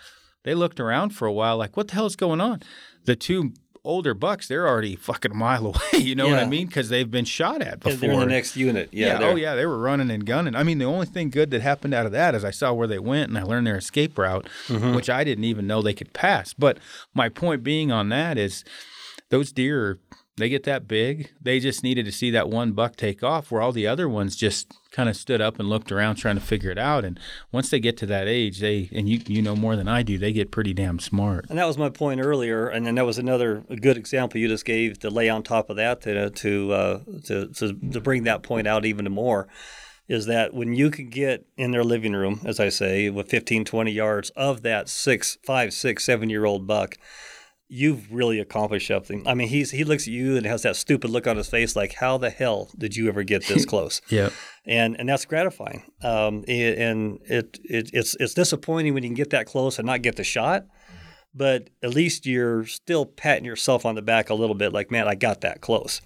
they 0.45 0.55
looked 0.55 0.81
around 0.81 1.11
for 1.11 1.27
a 1.27 1.33
while 1.33 1.57
like, 1.57 1.77
What 1.77 1.89
the 1.89 1.95
hell's 1.95 2.17
going 2.17 2.41
on? 2.41 2.63
The 3.05 3.17
two 3.17 3.53
older 3.85 4.15
bucks, 4.15 4.49
they're 4.49 4.69
already 4.69 4.97
fucking 5.09 5.33
a 5.33 5.35
mile 5.35 5.67
away. 5.67 5.79
You 6.03 6.17
know 6.17 6.29
what 6.29 6.39
I 6.39 6.47
mean? 6.47 6.67
Because 6.67 6.89
they've 6.89 7.11
been 7.11 7.25
shot 7.25 7.63
at 7.63 7.81
before. 7.81 7.97
They're 7.97 8.13
in 8.13 8.21
the 8.21 8.27
next 8.27 8.57
unit. 8.57 8.89
Yeah. 8.93 9.21
Yeah, 9.21 9.29
oh 9.29 9.37
yeah, 9.37 9.55
they 9.55 9.67
were 9.67 9.79
running 9.79 10.11
and 10.11 10.27
gunning. 10.27 10.55
I 10.55 10.63
mean, 10.63 10.79
the 10.79 10.85
only 10.85 11.07
thing 11.07 11.31
good 11.31 11.51
that 11.53 11.63
happened 11.63 11.95
out 11.95 12.07
of 12.07 12.13
that 12.13 12.35
is 12.35 12.45
I 12.45 12.51
saw 12.51 12.73
where 12.73 12.89
they 12.89 12.99
went 12.99 13.31
and 13.31 13.39
I 13.39 13.43
learned 13.43 13.67
their 13.67 13.77
escape 13.77 14.19
route, 14.19 14.49
mm-hmm. 14.67 14.95
which 14.95 15.09
I 15.09 15.25
didn't 15.25 15.45
even 15.45 15.67
know 15.67 15.81
they 15.81 15.95
could 15.95 16.13
pass. 16.13 16.53
But 16.55 16.79
my 17.15 17.29
point 17.29 17.63
being 17.63 17.93
on 17.93 18.09
that 18.11 18.37
is 18.37 18.65
those 19.31 19.53
deer, 19.53 19.99
they 20.37 20.49
get 20.49 20.65
that 20.65 20.89
big. 20.89 21.31
They 21.41 21.61
just 21.61 21.83
needed 21.83 22.07
to 22.07 22.13
see 22.13 22.31
that 22.31 22.49
one 22.49 22.73
buck 22.73 22.97
take 22.97 23.23
off 23.23 23.51
where 23.51 23.61
all 23.61 23.73
the 23.73 23.87
other 23.87 24.09
ones 24.09 24.35
just 24.35 24.73
kind 24.91 25.09
of 25.09 25.17
stood 25.17 25.41
up 25.43 25.59
and 25.59 25.69
looked 25.69 25.93
around 25.93 26.17
trying 26.17 26.37
to 26.37 26.41
figure 26.41 26.71
it 26.71 26.79
out. 26.79 27.05
And 27.05 27.21
once 27.51 27.69
they 27.69 27.81
get 27.81 27.99
to 27.99 28.07
that 28.07 28.29
age, 28.29 28.61
they 28.61 28.89
and 28.93 29.09
you 29.09 29.21
you 29.27 29.43
know 29.43 29.55
more 29.55 29.77
than 29.77 29.89
I 29.89 30.03
do, 30.03 30.17
they 30.17 30.33
get 30.33 30.51
pretty 30.51 30.73
damn 30.73 30.99
smart. 30.99 31.47
And 31.51 31.59
that 31.59 31.67
was 31.67 31.77
my 31.77 31.91
point 31.91 32.21
earlier, 32.21 32.67
and 32.69 32.87
then 32.87 32.95
that 32.95 33.05
was 33.05 33.19
another 33.19 33.65
good 33.81 33.97
example 33.97 34.41
you 34.41 34.49
just 34.49 34.65
gave 34.65 34.99
to 35.01 35.11
lay 35.11 35.29
on 35.29 35.43
top 35.43 35.69
of 35.69 35.77
that 35.77 36.01
to 36.03 36.31
to 36.31 36.73
uh, 36.73 37.01
to, 37.27 37.49
to 37.49 37.75
to 37.93 38.01
bring 38.01 38.25
that 38.25 38.43
point 38.43 38.67
out 38.67 38.87
even 38.87 39.11
more. 39.13 39.49
Is 40.09 40.27
that 40.27 40.53
when 40.53 40.75
you 40.75 40.91
can 40.91 41.09
get 41.09 41.47
in 41.57 41.71
their 41.71 41.85
living 41.85 42.13
room, 42.13 42.41
as 42.45 42.59
I 42.59 42.71
say, 42.71 43.09
with 43.09 43.31
15, 43.31 43.65
20 43.65 43.93
yards 43.93 44.31
of 44.31 44.63
that 44.63 44.89
six, 44.89 45.39
five, 45.47 45.73
six, 45.73 46.05
seven 46.05 46.29
year 46.29 46.45
old 46.45 46.67
buck, 46.67 46.97
you've 47.75 48.13
really 48.13 48.39
accomplished 48.39 48.87
something. 48.87 49.27
I 49.27 49.33
mean, 49.33 49.49
he's 49.49 49.71
he 49.71 49.83
looks 49.83 50.03
at 50.07 50.13
you 50.13 50.37
and 50.37 50.45
has 50.45 50.61
that 50.61 50.77
stupid 50.77 51.11
look 51.11 51.27
on 51.27 51.39
his 51.39 51.49
face, 51.49 51.75
like, 51.75 51.95
how 51.95 52.19
the 52.19 52.29
hell 52.29 52.69
did 52.77 52.95
you 52.97 53.09
ever 53.09 53.23
get 53.23 53.47
this 53.47 53.65
close? 53.73 54.03
Yeah. 54.11 54.29
and 54.67 54.95
and 55.01 55.09
that's 55.09 55.25
gratifying. 55.25 55.91
Um, 56.03 56.45
and 56.47 57.19
it, 57.25 57.59
it 57.65 57.91
it's 57.95 58.15
it's 58.21 58.35
disappointing 58.35 58.93
when 58.93 59.03
you 59.03 59.09
can 59.09 59.15
get 59.15 59.31
that 59.31 59.47
close 59.47 59.79
and 59.79 59.87
not 59.87 60.03
get 60.03 60.17
the 60.17 60.25
shot, 60.25 60.67
but 61.35 61.71
at 61.83 61.95
least 61.95 62.27
you're 62.27 62.67
still 62.67 63.07
patting 63.07 63.47
yourself 63.47 63.87
on 63.87 63.95
the 63.95 64.03
back 64.03 64.29
a 64.29 64.35
little 64.35 64.55
bit, 64.55 64.75
like 64.75 64.91
man, 64.91 65.09
I 65.09 65.15
got 65.15 65.41
that 65.41 65.63
close. 65.63 66.03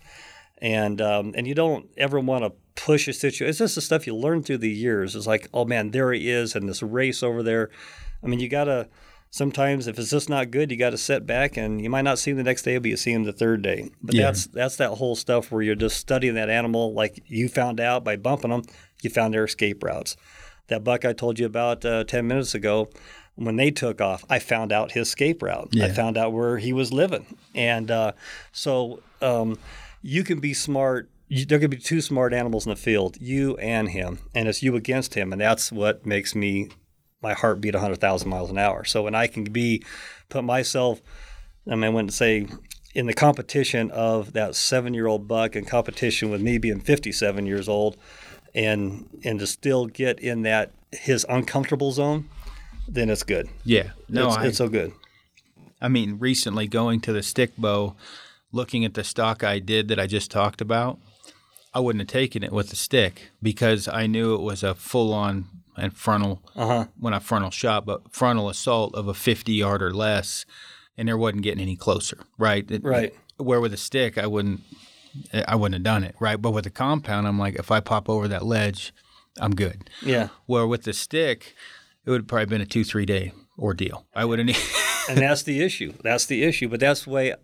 And 0.59 1.01
um, 1.01 1.35
and 1.37 1.49
you 1.49 1.55
don't 1.57 1.89
ever 1.97 2.21
want 2.21 2.45
to 2.45 2.53
push 2.81 3.09
a 3.09 3.13
situation. 3.13 3.49
It's 3.49 3.59
just 3.59 3.75
the 3.75 3.81
stuff 3.81 4.07
you 4.07 4.15
learn 4.15 4.45
through 4.45 4.59
the 4.59 4.71
years. 4.71 5.17
It's 5.17 5.27
like, 5.27 5.49
oh 5.53 5.65
man, 5.65 5.91
there 5.91 6.13
he 6.13 6.31
is, 6.31 6.55
and 6.55 6.69
this 6.69 6.81
race 6.81 7.25
over 7.25 7.43
there. 7.43 7.71
I 8.23 8.29
mean, 8.29 8.39
you 8.39 8.49
gotta. 8.49 8.89
Sometimes, 9.31 9.87
if 9.87 9.99
it's 9.99 10.11
just 10.11 10.31
not 10.31 10.51
good, 10.51 10.71
you 10.71 10.77
got 10.79 10.91
to 10.91 10.99
set 10.99 11.27
back, 11.27 11.57
and 11.59 11.83
you 11.83 11.91
might 11.91 12.03
not 12.03 12.19
see 12.19 12.31
him 12.31 12.39
the 12.39 12.43
next 12.43 12.63
day, 12.63 12.79
but 12.79 12.91
you 12.91 12.97
see 12.97 13.13
him 13.13 13.25
the 13.25 13.33
third 13.33 13.61
day. 13.63 13.91
But 14.03 14.15
Yeah. 14.15 14.27
that's 14.27 14.47
that's 14.47 14.77
that 14.77 14.93
whole 14.93 15.15
stuff 15.17 15.51
where 15.53 15.61
you're 15.63 15.75
just 15.75 15.99
studying 15.99 16.35
that 16.35 16.49
animal, 16.49 16.95
like 16.95 17.23
you 17.27 17.49
found 17.49 17.79
out 17.81 18.03
by 18.05 18.17
bumping 18.17 18.51
them, 18.51 18.63
you 19.03 19.11
found 19.11 19.35
their 19.35 19.45
escape 19.45 19.83
routes. 19.85 20.17
That 20.69 20.85
buck 20.85 21.05
I 21.05 21.13
told 21.13 21.39
you 21.39 21.47
about 21.47 21.85
uh, 21.85 22.05
ten 22.05 22.27
minutes 22.27 22.55
ago, 22.55 22.89
when 23.35 23.57
they 23.57 23.71
took 23.71 24.01
off, 24.01 24.25
I 24.31 24.39
found 24.39 24.73
out 24.73 24.93
his 24.93 25.09
escape 25.09 25.43
route. 25.43 25.69
I 25.81 25.89
found 25.91 26.17
out 26.17 26.33
where 26.33 26.57
he 26.59 26.73
was 26.73 26.93
living, 26.93 27.27
and 27.55 27.91
uh, 27.91 28.13
so 28.53 29.03
um, 29.21 29.59
you 30.03 30.25
can 30.25 30.41
be 30.41 30.55
smart. 30.55 31.11
You, 31.29 31.45
there 31.45 31.59
could 31.59 31.71
be 31.71 31.77
two 31.77 32.01
smart 32.01 32.33
animals 32.33 32.65
in 32.65 32.71
the 32.71 32.77
field, 32.77 33.19
you 33.21 33.57
and 33.59 33.91
him, 33.91 34.21
and 34.35 34.49
it's 34.49 34.63
you 34.63 34.77
against 34.77 35.13
him, 35.15 35.33
and 35.33 35.41
that's 35.41 35.71
what 35.71 36.07
makes 36.07 36.35
me 36.35 36.71
my 37.23 37.35
heart 37.35 37.61
beat 37.61 37.75
100,000 37.75 38.29
miles 38.29 38.51
an 38.51 38.59
hour. 38.59 38.85
So 38.85 39.03
when 39.03 39.15
I 39.15 39.27
can 39.27 39.45
be 39.45 39.83
put 40.29 40.45
myself, 40.45 41.01
I 41.67 41.75
mean, 41.75 41.85
I 41.85 41.89
wouldn't 41.89 42.13
say 42.13 42.47
in 42.95 43.07
the 43.07 43.15
competition 43.15 43.91
of 43.91 44.33
that 44.33 44.55
seven 44.55 44.95
year 44.95 45.07
old 45.07 45.29
buck 45.29 45.57
in 45.57 45.65
competition 45.65 46.31
with 46.31 46.41
me 46.41 46.59
being 46.59 46.81
57 46.81 47.47
years 47.47 47.69
old, 47.69 47.97
and 48.55 49.09
and 49.25 49.39
to 49.39 49.47
still 49.47 49.87
get 49.87 50.19
in 50.21 50.43
that 50.43 50.73
his 50.93 51.27
uncomfortable 51.29 51.93
zone, 51.93 52.29
then 52.89 53.11
it's 53.11 53.23
good. 53.23 53.49
Yeah. 53.65 53.91
No, 54.09 54.29
it's, 54.29 54.37
I, 54.37 54.47
it's 54.47 54.59
so 54.59 54.69
good. 54.69 54.93
I 55.81 55.89
mean, 55.89 56.19
recently 56.19 56.67
going 56.67 57.01
to 57.03 57.13
the 57.13 57.23
stick 57.23 57.57
bow, 57.59 57.97
looking 58.53 58.85
at 58.85 58.95
the 58.95 59.05
stock 59.05 59.45
I 59.45 59.59
did 59.59 59.89
that 59.89 60.01
I 60.01 60.07
just 60.07 60.31
talked 60.31 60.61
about, 60.61 60.99
I 61.75 61.81
wouldn't 61.81 62.01
have 62.01 62.09
taken 62.09 62.43
it 62.43 62.53
with 62.53 62.71
the 62.71 62.77
stick 62.77 63.31
because 63.43 63.89
I 63.89 64.07
knew 64.07 64.35
it 64.35 64.41
was 64.41 64.63
a 64.63 64.75
full 64.75 65.13
on 65.13 65.47
and 65.77 65.97
frontal, 65.97 66.43
Uh-huh. 66.55 66.87
when 66.99 67.13
I 67.15 67.19
frontal 67.19 67.51
shot, 67.51 67.85
but 67.87 68.13
frontal 68.13 68.49
assault 68.49 68.95
of 68.95 69.09
a 69.09 69.15
50 69.15 69.53
yard 69.53 69.83
or 69.83 69.93
less, 69.93 70.45
and 70.97 71.07
there 71.09 71.17
wasn't 71.19 71.43
getting 71.43 71.61
any 71.61 71.77
closer, 71.77 72.19
right? 72.39 72.69
It- 72.71 72.83
Right. 72.85 73.15
Where 73.39 73.61
with 73.61 73.75
a 73.75 73.77
stick, 73.77 74.17
I 74.17 74.27
wouldn't, 74.27 74.61
I 75.47 75.55
wouldn't 75.57 75.75
have 75.75 75.83
done 75.83 76.05
it, 76.05 76.15
right? 76.19 76.41
But 76.41 76.53
with 76.53 76.65
a 76.67 76.71
compound, 76.71 77.27
I'm 77.29 77.39
like, 77.39 77.55
if 77.57 77.71
I 77.71 77.81
pop 77.81 78.09
over 78.09 78.27
that 78.29 78.45
ledge, 78.47 78.95
I'm 79.39 79.55
good. 79.55 79.91
Yeah. 80.03 80.29
Where 80.47 80.67
with 80.67 80.85
the 80.85 80.93
stick, 80.95 81.55
it 82.07 82.11
would 82.11 82.23
have 82.23 82.27
probably 82.27 82.47
been 82.47 82.61
a 82.63 82.67
two, 82.67 82.83
three 82.85 83.05
day 83.05 83.33
ordeal. 83.59 84.07
I 84.15 84.25
would 84.25 84.39
have. 84.39 84.49
and 85.11 85.19
that's 85.19 85.43
the 85.43 85.61
issue. 85.63 85.93
That's 86.03 86.25
the 86.27 86.43
issue. 86.45 86.69
But 86.69 86.81
that's 86.81 87.05
the 87.05 87.11
way 87.11 87.35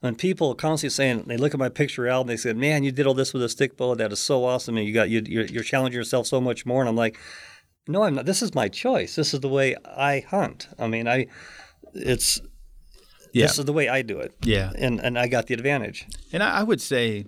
when 0.00 0.14
people 0.14 0.54
constantly 0.54 0.92
saying 0.94 1.24
they 1.26 1.36
look 1.36 1.52
at 1.54 1.58
my 1.58 1.68
picture 1.68 2.06
album, 2.06 2.28
they 2.28 2.36
said, 2.36 2.56
"Man, 2.56 2.84
you 2.84 2.92
did 2.92 3.06
all 3.06 3.14
this 3.14 3.32
with 3.32 3.42
a 3.42 3.48
stick 3.48 3.76
bow. 3.76 3.94
That 3.96 4.12
is 4.12 4.20
so 4.20 4.44
awesome, 4.44 4.76
and 4.76 4.86
you 4.86 4.92
got 4.94 5.08
you, 5.10 5.22
you're, 5.26 5.46
you're 5.46 5.62
challenging 5.64 5.98
yourself 5.98 6.26
so 6.28 6.40
much 6.40 6.64
more." 6.66 6.80
And 6.82 6.88
I'm 6.88 6.96
like, 6.96 7.18
"No, 7.86 8.04
I'm 8.04 8.14
not. 8.14 8.26
This 8.26 8.42
is 8.42 8.54
my 8.54 8.68
choice. 8.68 9.16
This 9.16 9.34
is 9.34 9.40
the 9.40 9.48
way 9.48 9.76
I 9.84 10.20
hunt. 10.20 10.68
I 10.78 10.86
mean, 10.86 11.08
I 11.08 11.26
it's 11.94 12.40
yeah, 13.32 13.46
this 13.46 13.58
is 13.58 13.64
the 13.64 13.72
way 13.72 13.88
I 13.88 14.02
do 14.02 14.18
it, 14.20 14.34
yeah. 14.42 14.72
and 14.76 15.00
and 15.00 15.18
I 15.18 15.26
got 15.26 15.46
the 15.46 15.54
advantage. 15.54 16.06
And 16.32 16.42
I, 16.42 16.60
I 16.60 16.62
would 16.62 16.80
say 16.80 17.24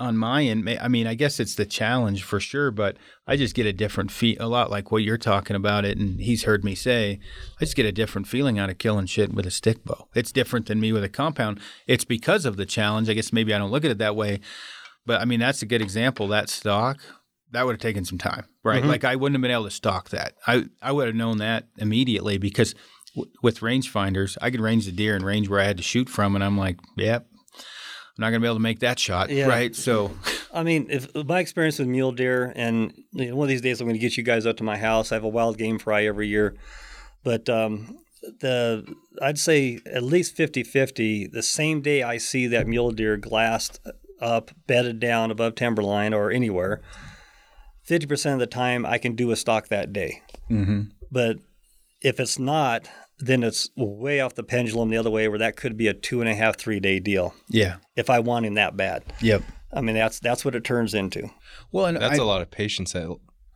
on 0.00 0.16
my 0.16 0.44
end, 0.44 0.68
I 0.80 0.88
mean, 0.88 1.06
I 1.06 1.14
guess 1.14 1.40
it's 1.40 1.56
the 1.56 1.66
challenge 1.66 2.22
for 2.22 2.38
sure, 2.38 2.70
but 2.70 2.96
I 3.26 3.36
just 3.36 3.54
get 3.54 3.66
a 3.66 3.72
different 3.72 4.12
feel, 4.12 4.36
a 4.38 4.46
lot 4.46 4.70
like 4.70 4.92
what 4.92 5.02
you're 5.02 5.18
talking 5.18 5.56
about 5.56 5.84
it. 5.84 5.98
And 5.98 6.20
he's 6.20 6.44
heard 6.44 6.64
me 6.64 6.74
say, 6.74 7.18
I 7.60 7.64
just 7.64 7.74
get 7.74 7.86
a 7.86 7.92
different 7.92 8.28
feeling 8.28 8.58
out 8.58 8.70
of 8.70 8.78
killing 8.78 9.06
shit 9.06 9.32
with 9.34 9.46
a 9.46 9.50
stick 9.50 9.84
bow. 9.84 10.08
It's 10.14 10.30
different 10.30 10.66
than 10.66 10.80
me 10.80 10.92
with 10.92 11.02
a 11.02 11.08
compound. 11.08 11.58
It's 11.86 12.04
because 12.04 12.44
of 12.44 12.56
the 12.56 12.66
challenge. 12.66 13.08
I 13.08 13.14
guess 13.14 13.32
maybe 13.32 13.52
I 13.52 13.58
don't 13.58 13.72
look 13.72 13.84
at 13.84 13.90
it 13.90 13.98
that 13.98 14.14
way, 14.14 14.40
but 15.04 15.20
I 15.20 15.24
mean, 15.24 15.40
that's 15.40 15.62
a 15.62 15.66
good 15.66 15.82
example. 15.82 16.28
That 16.28 16.48
stock, 16.48 17.00
that 17.52 17.64
would 17.64 17.72
have 17.72 17.80
taken 17.80 18.04
some 18.04 18.18
time, 18.18 18.44
right? 18.62 18.84
Like 18.84 19.04
I 19.04 19.16
wouldn't 19.16 19.36
have 19.36 19.42
been 19.42 19.50
able 19.50 19.64
to 19.64 19.70
stock 19.70 20.10
that. 20.10 20.34
I, 20.46 20.64
I 20.82 20.92
would 20.92 21.06
have 21.06 21.16
known 21.16 21.38
that 21.38 21.66
immediately 21.78 22.38
because 22.38 22.74
w- 23.14 23.30
with 23.42 23.60
rangefinders, 23.60 24.36
I 24.42 24.50
could 24.50 24.60
range 24.60 24.84
the 24.86 24.92
deer 24.92 25.16
and 25.16 25.24
range 25.24 25.48
where 25.48 25.60
I 25.60 25.64
had 25.64 25.76
to 25.78 25.82
shoot 25.82 26.08
from. 26.08 26.34
And 26.34 26.44
I'm 26.44 26.58
like, 26.58 26.78
yep. 26.96 27.26
I'm 27.56 28.22
not 28.22 28.30
gonna 28.30 28.40
be 28.40 28.46
able 28.46 28.56
to 28.56 28.60
make 28.60 28.80
that 28.80 28.98
shot, 28.98 29.30
Yeah. 29.30 29.46
right? 29.46 29.74
So, 29.76 30.10
I 30.52 30.62
mean, 30.62 30.88
if 30.90 31.14
my 31.14 31.38
experience 31.40 31.78
with 31.78 31.88
mule 31.88 32.12
deer, 32.12 32.52
and 32.56 32.92
you 33.12 33.26
know, 33.30 33.36
one 33.36 33.44
of 33.46 33.48
these 33.48 33.60
days 33.60 33.80
I'm 33.80 33.86
going 33.86 33.94
to 33.94 34.00
get 34.00 34.16
you 34.16 34.22
guys 34.24 34.44
up 34.46 34.56
to 34.56 34.64
my 34.64 34.76
house. 34.76 35.12
I 35.12 35.14
have 35.14 35.24
a 35.24 35.28
wild 35.28 35.56
game 35.56 35.78
fry 35.78 36.04
every 36.04 36.26
year, 36.26 36.56
but 37.22 37.48
um, 37.48 37.98
the 38.40 38.84
I'd 39.22 39.38
say 39.38 39.78
at 39.86 40.02
least 40.02 40.36
50-50, 40.36 41.30
The 41.30 41.42
same 41.42 41.80
day 41.80 42.02
I 42.02 42.18
see 42.18 42.46
that 42.48 42.66
mule 42.66 42.90
deer 42.90 43.16
glassed 43.16 43.78
up, 44.20 44.50
bedded 44.66 44.98
down 44.98 45.30
above 45.30 45.54
timberline 45.54 46.12
or 46.12 46.30
anywhere, 46.32 46.80
fifty 47.88 48.06
percent 48.06 48.34
of 48.34 48.40
the 48.40 48.46
time 48.46 48.84
I 48.86 48.98
can 48.98 49.14
do 49.14 49.30
a 49.30 49.36
stock 49.36 49.68
that 49.68 49.92
day. 49.92 50.22
mhm. 50.50 50.90
But 51.10 51.38
if 52.02 52.20
it's 52.20 52.38
not, 52.38 52.88
then 53.18 53.42
it's 53.42 53.70
way 53.76 54.20
off 54.20 54.34
the 54.34 54.42
pendulum 54.42 54.90
the 54.90 54.98
other 54.98 55.10
way, 55.10 55.26
where 55.28 55.38
that 55.38 55.56
could 55.56 55.76
be 55.76 55.88
a 55.88 55.94
two 55.94 56.20
and 56.20 56.28
a 56.28 56.34
half, 56.34 56.56
three 56.56 56.80
day 56.80 57.00
deal 57.00 57.34
yeah, 57.48 57.76
if 57.96 58.10
I 58.10 58.20
want 58.20 58.46
him 58.46 58.54
that 58.54 58.76
bad. 58.76 59.02
yep. 59.20 59.42
I 59.72 59.80
mean, 59.80 59.96
that's 59.96 60.18
that's 60.20 60.44
what 60.44 60.54
it 60.54 60.64
turns 60.64 60.94
into. 60.94 61.28
Well, 61.72 61.86
and 61.86 61.96
That's 61.98 62.18
I, 62.18 62.22
a 62.22 62.26
lot 62.26 62.40
of 62.40 62.50
patience 62.50 62.92
that 62.92 63.14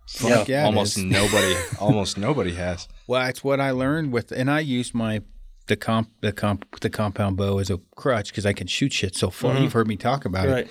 fuck 0.08 0.48
yeah, 0.48 0.64
almost 0.64 0.98
nobody 0.98 1.54
almost 1.80 2.18
nobody 2.18 2.54
has. 2.54 2.86
Well, 3.06 3.26
it's 3.28 3.42
what 3.42 3.60
I 3.60 3.70
learned 3.70 4.12
with, 4.12 4.30
and 4.30 4.50
I 4.50 4.60
use 4.60 4.92
my 4.92 5.22
the 5.68 5.76
comp 5.76 6.10
the 6.20 6.32
comp 6.32 6.80
the 6.80 6.90
compound 6.90 7.36
bow 7.36 7.58
as 7.58 7.70
a 7.70 7.80
crutch 7.96 8.28
because 8.30 8.44
I 8.44 8.52
can 8.52 8.66
shoot 8.66 8.92
shit 8.92 9.16
so 9.16 9.30
far. 9.30 9.56
You've 9.56 9.72
heard 9.72 9.88
me 9.88 9.96
talk 9.96 10.24
about 10.24 10.48
it, 10.48 10.68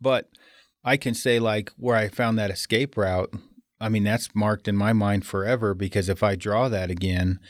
but 0.00 0.28
I 0.86 0.96
can 0.96 1.14
say 1.14 1.40
like 1.40 1.72
where 1.76 1.96
I 1.96 2.08
found 2.08 2.38
that 2.38 2.50
escape 2.50 2.96
route. 2.96 3.34
I 3.80 3.88
mean, 3.90 4.04
that's 4.04 4.34
marked 4.34 4.68
in 4.68 4.76
my 4.76 4.92
mind 4.92 5.26
forever 5.26 5.74
because 5.74 6.08
if 6.08 6.22
I 6.22 6.36
draw 6.36 6.68
that 6.68 6.90
again, 6.90 7.40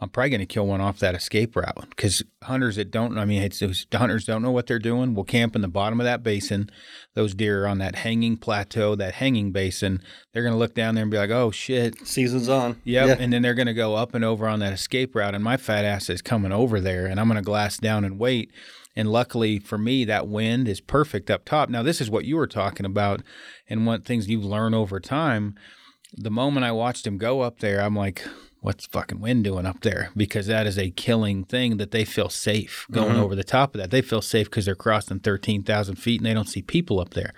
I'm 0.00 0.08
probably 0.08 0.30
going 0.30 0.40
to 0.40 0.46
kill 0.46 0.66
one 0.66 0.80
off 0.80 1.00
that 1.00 1.14
escape 1.14 1.54
route 1.54 1.86
because 1.90 2.22
hunters 2.44 2.76
that 2.76 2.90
don't, 2.90 3.18
I 3.18 3.24
mean, 3.24 3.42
it's, 3.42 3.60
it's 3.60 3.84
hunters 3.92 4.24
don't 4.24 4.42
know 4.42 4.50
what 4.52 4.68
they're 4.68 4.78
doing. 4.78 5.14
Will 5.14 5.24
camp 5.24 5.54
in 5.56 5.62
the 5.62 5.68
bottom 5.68 6.00
of 6.00 6.04
that 6.04 6.22
basin. 6.22 6.70
Those 7.14 7.34
deer 7.34 7.64
are 7.64 7.68
on 7.68 7.78
that 7.78 7.96
hanging 7.96 8.36
plateau, 8.36 8.94
that 8.94 9.14
hanging 9.14 9.50
basin. 9.50 10.00
They're 10.32 10.44
going 10.44 10.54
to 10.54 10.58
look 10.58 10.74
down 10.74 10.94
there 10.94 11.02
and 11.02 11.10
be 11.10 11.18
like, 11.18 11.30
"Oh 11.30 11.50
shit, 11.50 12.06
Season's 12.06 12.48
on. 12.48 12.80
Yep. 12.84 13.06
Yeah. 13.08 13.16
And 13.18 13.32
then 13.32 13.42
they're 13.42 13.54
going 13.54 13.66
to 13.66 13.74
go 13.74 13.96
up 13.96 14.14
and 14.14 14.24
over 14.24 14.46
on 14.46 14.60
that 14.60 14.72
escape 14.72 15.14
route. 15.16 15.34
And 15.34 15.42
my 15.42 15.56
fat 15.56 15.84
ass 15.84 16.08
is 16.08 16.22
coming 16.22 16.52
over 16.52 16.80
there 16.80 17.06
and 17.06 17.18
I'm 17.20 17.26
going 17.26 17.36
to 17.36 17.42
glass 17.42 17.76
down 17.76 18.04
and 18.04 18.18
wait. 18.20 18.52
And 18.98 19.12
luckily 19.12 19.60
for 19.60 19.78
me, 19.78 20.04
that 20.06 20.26
wind 20.26 20.66
is 20.66 20.80
perfect 20.80 21.30
up 21.30 21.44
top. 21.44 21.68
Now, 21.68 21.84
this 21.84 22.00
is 22.00 22.10
what 22.10 22.24
you 22.24 22.36
were 22.36 22.48
talking 22.48 22.84
about 22.84 23.22
and 23.68 23.86
what 23.86 24.04
things 24.04 24.28
you 24.28 24.40
learn 24.40 24.74
over 24.74 24.98
time. 24.98 25.54
The 26.12 26.32
moment 26.32 26.66
I 26.66 26.72
watched 26.72 27.06
him 27.06 27.16
go 27.16 27.42
up 27.42 27.60
there, 27.60 27.80
I'm 27.80 27.94
like, 27.94 28.26
what's 28.60 28.86
fucking 28.86 29.20
wind 29.20 29.44
doing 29.44 29.66
up 29.66 29.82
there? 29.82 30.10
Because 30.16 30.48
that 30.48 30.66
is 30.66 30.76
a 30.76 30.90
killing 30.90 31.44
thing 31.44 31.76
that 31.76 31.92
they 31.92 32.04
feel 32.04 32.28
safe 32.28 32.86
going 32.90 33.12
mm-hmm. 33.12 33.20
over 33.20 33.36
the 33.36 33.44
top 33.44 33.72
of 33.72 33.80
that. 33.80 33.92
They 33.92 34.02
feel 34.02 34.20
safe 34.20 34.50
because 34.50 34.64
they're 34.64 34.74
crossing 34.74 35.20
13,000 35.20 35.94
feet 35.94 36.20
and 36.20 36.26
they 36.26 36.34
don't 36.34 36.48
see 36.48 36.62
people 36.62 36.98
up 36.98 37.14
there 37.14 37.32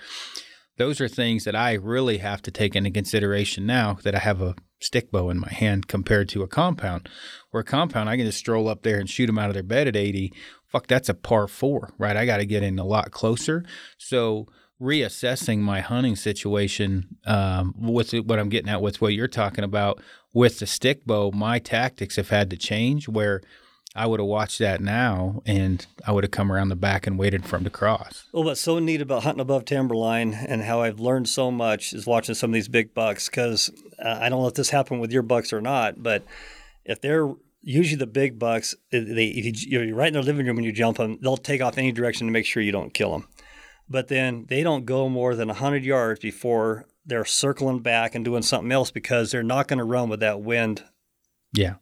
those 0.81 0.99
are 0.99 1.09
things 1.09 1.45
that 1.45 1.55
I 1.55 1.75
really 1.75 2.19
have 2.19 2.41
to 2.41 2.51
take 2.51 2.75
into 2.75 2.91
consideration 2.91 3.67
now 3.67 3.99
that 4.03 4.15
I 4.15 4.19
have 4.21 4.41
a 4.41 4.55
stick 4.81 5.11
bow 5.11 5.29
in 5.29 5.39
my 5.39 5.53
hand 5.53 5.89
compared 5.89 6.31
to 6.31 6.43
a 6.43 6.49
compound. 6.49 7.07
Where 7.51 7.61
a 7.61 7.65
compound, 7.65 8.09
I 8.09 8.17
can 8.17 8.25
just 8.25 8.39
stroll 8.39 8.67
up 8.67 8.83
there 8.83 8.99
and 8.99 9.09
shoot 9.09 9.27
them 9.27 9.39
out 9.39 9.51
of 9.51 9.55
their 9.55 9.63
bed 9.63 9.89
at 9.89 9.95
80. 9.95 10.33
Fuck, 10.71 10.87
that's 10.87 11.09
a 11.09 11.15
par 11.15 11.49
four, 11.49 11.93
right? 11.99 12.17
I 12.17 12.25
got 12.27 12.39
to 12.39 12.47
get 12.47 12.63
in 12.63 12.79
a 12.79 12.85
lot 12.85 13.11
closer. 13.11 13.65
So 13.99 14.47
reassessing 14.81 15.59
my 15.59 15.81
hunting 15.81 16.17
situation 16.17 17.19
um, 17.27 17.75
with 17.77 18.13
what 18.13 18.39
I'm 18.39 18.49
getting 18.49 18.71
at 18.71 18.81
with 18.81 19.01
what 19.01 19.13
you're 19.13 19.29
talking 19.29 19.65
about 19.65 20.01
with 20.33 20.61
the 20.61 20.67
stick 20.67 21.05
bow, 21.05 21.33
my 21.33 21.59
tactics 21.59 22.17
have 22.17 22.31
had 22.31 22.51
to 22.51 22.57
change 22.57 23.09
where 23.09 23.43
I 23.95 24.07
would 24.07 24.21
have 24.21 24.29
watched 24.29 24.61
that 24.61 24.81
now 24.81 25.43
and 25.45 25.85
I 26.07 26.13
would 26.13 26.23
have 26.23 26.31
come 26.31 26.53
around 26.53 26.69
the 26.69 26.77
back 26.77 27.07
and 27.07 27.19
waited 27.19 27.45
for 27.45 27.57
him 27.57 27.65
to 27.65 27.71
cross. 27.71 28.29
Well, 28.33 28.45
what's 28.45 28.61
so 28.61 28.79
neat 28.79 29.03
about 29.03 29.25
hunting 29.25 29.41
above 29.41 29.65
timberline 29.65 30.33
and 30.33 30.63
how 30.63 30.81
I've 30.83 31.01
learned 31.01 31.29
so 31.29 31.51
much 31.51 31.93
is 31.93 32.07
watching 32.07 32.37
some 32.37 32.51
of 32.51 32.55
these 32.55 32.69
big 32.69 32.95
bucks. 32.95 33.29
Because 33.29 33.71
uh, 33.99 34.19
I 34.21 34.29
don't 34.29 34.41
know 34.41 34.47
if 34.47 34.55
this 34.55 34.71
happened 34.71 35.01
with 35.01 35.11
your 35.11 35.23
bucks 35.23 35.53
or 35.53 35.61
not, 35.61 36.01
but 36.01 36.25
if 36.85 37.01
they're 37.01 37.29
usually 37.63 37.97
the 37.99 38.07
big 38.07 38.39
bucks, 38.39 38.75
they 38.91 38.99
if 39.27 39.45
you, 39.67 39.81
you're 39.81 39.95
right 39.95 40.09
in 40.09 40.15
their 40.15 40.23
living 40.23 40.47
room 40.47 40.57
when 40.57 40.65
you 40.65 40.73
jump 40.73 40.97
them, 40.99 41.19
they'll 41.23 41.37
take 41.37 41.61
off 41.61 41.79
any 41.79 41.93
direction 41.93 42.27
to 42.27 42.33
make 42.33 42.47
sure 42.47 42.63
you 42.63 42.73
don't 42.73 42.95
kill 42.95 43.13
them. 43.13 43.29
But 43.89 44.09
then 44.09 44.47
they 44.49 44.63
don't 44.63 44.85
go 44.85 45.09
more 45.09 45.35
than 45.35 45.49
100 45.49 45.85
yards 45.85 46.21
before 46.21 46.87
they're 47.05 47.25
circling 47.25 47.81
back 47.81 48.15
and 48.15 48.25
doing 48.25 48.43
something 48.43 48.71
else 48.71 48.91
because 48.91 49.31
they're 49.33 49.43
not 49.43 49.67
going 49.69 49.79
to 49.79 49.85
run 49.85 50.09
with 50.09 50.21
that 50.21 50.41
wind 50.41 50.85
Yeah. 51.53 51.75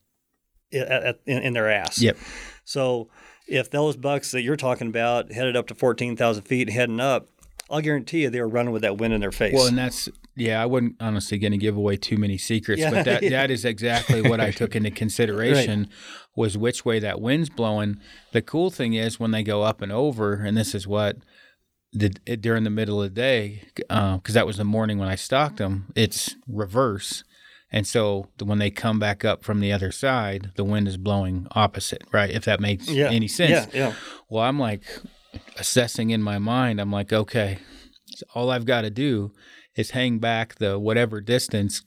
i- 0.72 0.76
at, 0.78 1.20
in, 1.26 1.38
in 1.42 1.52
their 1.52 1.70
ass. 1.70 2.00
Yep. 2.00 2.16
So 2.64 3.10
if 3.46 3.70
those 3.70 3.96
bucks 3.96 4.30
that 4.30 4.42
you're 4.42 4.56
talking 4.56 4.88
about 4.88 5.32
headed 5.32 5.54
up 5.56 5.66
to 5.68 5.74
14,000 5.74 6.42
feet, 6.44 6.70
heading 6.70 7.00
up, 7.00 7.28
I'll 7.70 7.82
guarantee 7.82 8.22
you 8.22 8.30
they 8.30 8.40
were 8.40 8.48
running 8.48 8.72
with 8.72 8.82
that 8.82 8.96
wind 8.96 9.12
in 9.12 9.20
their 9.20 9.32
face. 9.32 9.52
Well, 9.54 9.66
and 9.66 9.76
that's 9.76 10.08
yeah. 10.38 10.62
I 10.62 10.66
wasn't 10.66 10.96
honestly 11.00 11.38
going 11.38 11.52
to 11.52 11.58
give 11.58 11.76
away 11.76 11.96
too 11.96 12.16
many 12.16 12.38
secrets, 12.38 12.80
Yeah, 12.80 12.90
but 12.90 13.04
that 13.04 13.22
yeah. 13.22 13.30
that 13.30 13.50
is 13.50 13.64
exactly 13.64 14.22
what 14.22 14.40
I 14.40 14.50
took 14.50 14.74
into 14.76 14.90
consideration 15.04 15.88
was 16.36 16.56
which 16.56 16.84
way 16.84 16.98
that 17.00 17.20
wind's 17.20 17.50
blowing. 17.50 17.98
The 18.32 18.42
cool 18.42 18.70
thing 18.70 18.94
is 18.94 19.18
when 19.18 19.32
they 19.32 19.42
go 19.42 19.62
up 19.62 19.82
and 19.82 19.92
over, 19.92 20.34
and 20.34 20.56
this 20.56 20.74
is 20.74 20.86
what 20.86 21.16
the 21.92 22.14
it, 22.26 22.40
during 22.40 22.64
the 22.64 22.70
middle 22.70 23.02
of 23.02 23.14
the 23.14 23.20
day 23.20 23.62
uh, 23.90 24.16
because 24.16 24.34
that 24.34 24.46
was 24.46 24.56
the 24.56 24.64
morning 24.64 24.98
when 24.98 25.08
I 25.08 25.16
stocked 25.16 25.56
them. 25.56 25.92
It's 25.94 26.36
reverse. 26.46 27.24
And 27.70 27.86
so 27.86 28.28
the- 28.38 28.44
when 28.44 28.58
they 28.58 28.70
come 28.70 28.98
back 28.98 29.24
up 29.24 29.44
from 29.44 29.60
the 29.60 29.72
other 29.72 29.92
side, 29.92 30.52
the 30.56 30.64
wind 30.64 30.88
is 30.88 30.96
blowing 30.96 31.46
opposite, 31.52 32.02
right? 32.12 32.30
If 32.30 32.44
that 32.46 32.60
makes 32.60 32.88
yeah. 32.88 33.10
any 33.10 33.28
sense. 33.28 33.72
Yeah, 33.74 33.88
yeah. 33.88 33.94
Well, 34.28 34.44
I'm 34.44 34.58
like 34.58 34.84
assessing 35.58 36.10
in 36.10 36.22
my 36.22 36.38
mind. 36.38 36.80
I'm 36.80 36.92
like, 36.92 37.12
okay, 37.12 37.58
so 38.06 38.24
all 38.34 38.50
I've 38.50 38.64
got 38.64 38.82
to 38.82 38.90
do 38.90 39.32
is 39.78 39.92
hang 39.92 40.18
back 40.18 40.56
the 40.56 40.78
whatever 40.78 41.20
distance, 41.20 41.82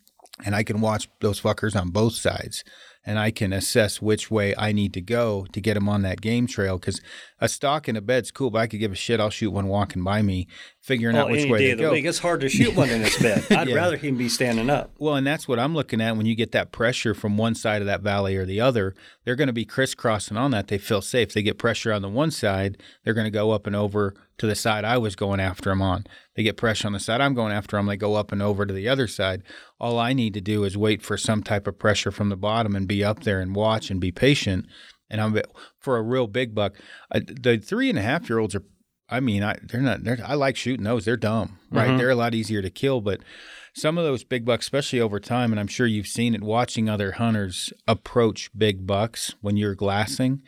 and 0.45 0.55
I 0.55 0.63
can 0.63 0.81
watch 0.81 1.09
those 1.19 1.39
fuckers 1.41 1.75
on 1.79 1.89
both 1.89 2.13
sides, 2.13 2.63
and 3.05 3.19
I 3.19 3.31
can 3.31 3.51
assess 3.51 4.01
which 4.01 4.31
way 4.31 4.53
I 4.57 4.71
need 4.71 4.93
to 4.93 5.01
go 5.01 5.45
to 5.53 5.59
get 5.61 5.73
them 5.73 5.89
on 5.89 6.03
that 6.03 6.21
game 6.21 6.47
trail. 6.47 6.77
Because 6.77 7.01
a 7.39 7.49
stock 7.49 7.89
in 7.89 7.95
a 7.95 8.01
bed's 8.01 8.31
cool, 8.31 8.49
but 8.51 8.59
I 8.59 8.67
could 8.67 8.79
give 8.79 8.91
a 8.91 8.95
shit. 8.95 9.19
I'll 9.19 9.29
shoot 9.31 9.49
one 9.51 9.67
walking 9.67 10.03
by 10.03 10.21
me, 10.21 10.47
figuring 10.81 11.15
Oh, 11.17 11.21
out 11.21 11.29
which 11.31 11.41
any 11.41 11.51
way 11.51 11.57
day 11.59 11.65
to 11.67 11.71
of 11.73 11.77
the 11.79 11.83
go. 11.85 11.91
week. 11.93 12.05
It's 12.05 12.19
hard 12.19 12.41
to 12.41 12.49
shoot 12.49 12.75
one 12.75 12.89
in 12.89 13.01
its 13.01 13.19
bed. 13.21 13.43
I'd 13.51 13.67
Yeah. 13.69 13.75
rather 13.75 13.97
him 13.97 14.17
be 14.17 14.29
standing 14.29 14.69
up. 14.69 14.91
Well, 14.99 15.15
and 15.15 15.25
that's 15.27 15.47
what 15.47 15.59
I'm 15.59 15.73
looking 15.75 15.99
at 15.99 16.15
when 16.15 16.27
you 16.27 16.35
get 16.35 16.51
that 16.53 16.71
pressure 16.71 17.13
from 17.15 17.37
one 17.37 17.55
side 17.55 17.81
of 17.81 17.87
that 17.87 18.01
valley 18.01 18.35
or 18.37 18.45
the 18.45 18.61
other. 18.61 18.95
They're 19.25 19.35
going 19.35 19.47
to 19.47 19.53
be 19.53 19.65
crisscrossing 19.65 20.37
on 20.37 20.51
that. 20.51 20.67
They 20.69 20.77
feel 20.77 21.01
safe. 21.01 21.33
They 21.33 21.43
get 21.43 21.57
pressure 21.57 21.91
on 21.91 22.01
the 22.03 22.09
one 22.09 22.31
side, 22.31 22.77
they're 23.03 23.13
going 23.15 23.25
to 23.25 23.31
go 23.31 23.51
up 23.51 23.65
and 23.67 23.75
over 23.75 24.13
to 24.37 24.47
the 24.47 24.55
side 24.55 24.85
I 24.85 24.97
was 24.99 25.15
going 25.15 25.39
after 25.39 25.69
them 25.71 25.81
on. 25.81 26.05
They 26.41 26.45
get 26.45 26.57
pressure 26.57 26.87
on 26.87 26.93
the 26.93 26.99
side 26.99 27.21
I'm 27.21 27.35
going 27.35 27.53
after 27.53 27.77
them. 27.77 27.85
They 27.85 27.95
go 27.97 28.15
up 28.15 28.31
and 28.31 28.41
over 28.41 28.65
to 28.65 28.73
the 28.73 28.89
other 28.89 29.05
side. 29.07 29.43
All 29.79 29.99
I 29.99 30.11
need 30.11 30.33
to 30.33 30.41
do 30.41 30.63
is 30.63 30.75
wait 30.75 31.03
for 31.03 31.15
some 31.15 31.43
type 31.43 31.67
of 31.67 31.77
pressure 31.77 32.09
from 32.09 32.29
the 32.29 32.35
bottom 32.35 32.75
and 32.75 32.87
be 32.87 33.03
up 33.03 33.21
there 33.21 33.39
and 33.39 33.55
watch 33.55 33.91
and 33.91 34.01
be 34.01 34.11
patient. 34.11 34.65
And 35.07 35.21
I'm 35.21 35.39
for 35.77 35.97
a 35.97 36.01
real 36.01 36.25
big 36.25 36.55
buck. 36.55 36.79
I, 37.11 37.19
the 37.19 37.59
three 37.59 37.91
and 37.91 37.99
a 37.99 38.01
half 38.01 38.27
year 38.27 38.39
olds 38.39 38.55
are. 38.55 38.63
I 39.07 39.19
mean, 39.19 39.43
I 39.43 39.57
they're 39.61 39.81
not. 39.81 40.03
They're, 40.03 40.17
I 40.25 40.33
like 40.33 40.55
shooting 40.55 40.83
those. 40.83 41.05
They're 41.05 41.15
dumb, 41.15 41.59
right? 41.69 41.91
Mhm. 41.91 41.99
They're 41.99 42.09
a 42.09 42.15
lot 42.15 42.33
easier 42.33 42.63
to 42.63 42.71
kill, 42.71 43.01
but 43.01 43.19
some 43.75 43.99
of 43.99 44.03
those 44.03 44.23
big 44.23 44.43
bucks, 44.43 44.65
especially 44.65 44.99
over 44.99 45.19
time, 45.19 45.51
and 45.51 45.59
I'm 45.59 45.67
sure 45.67 45.85
you've 45.85 46.07
seen 46.07 46.33
it 46.33 46.41
watching 46.41 46.89
other 46.89 47.11
hunters 47.11 47.71
approach 47.87 48.49
big 48.57 48.87
bucks 48.87 49.35
when 49.41 49.57
you're 49.57 49.75
glassing. 49.75 50.41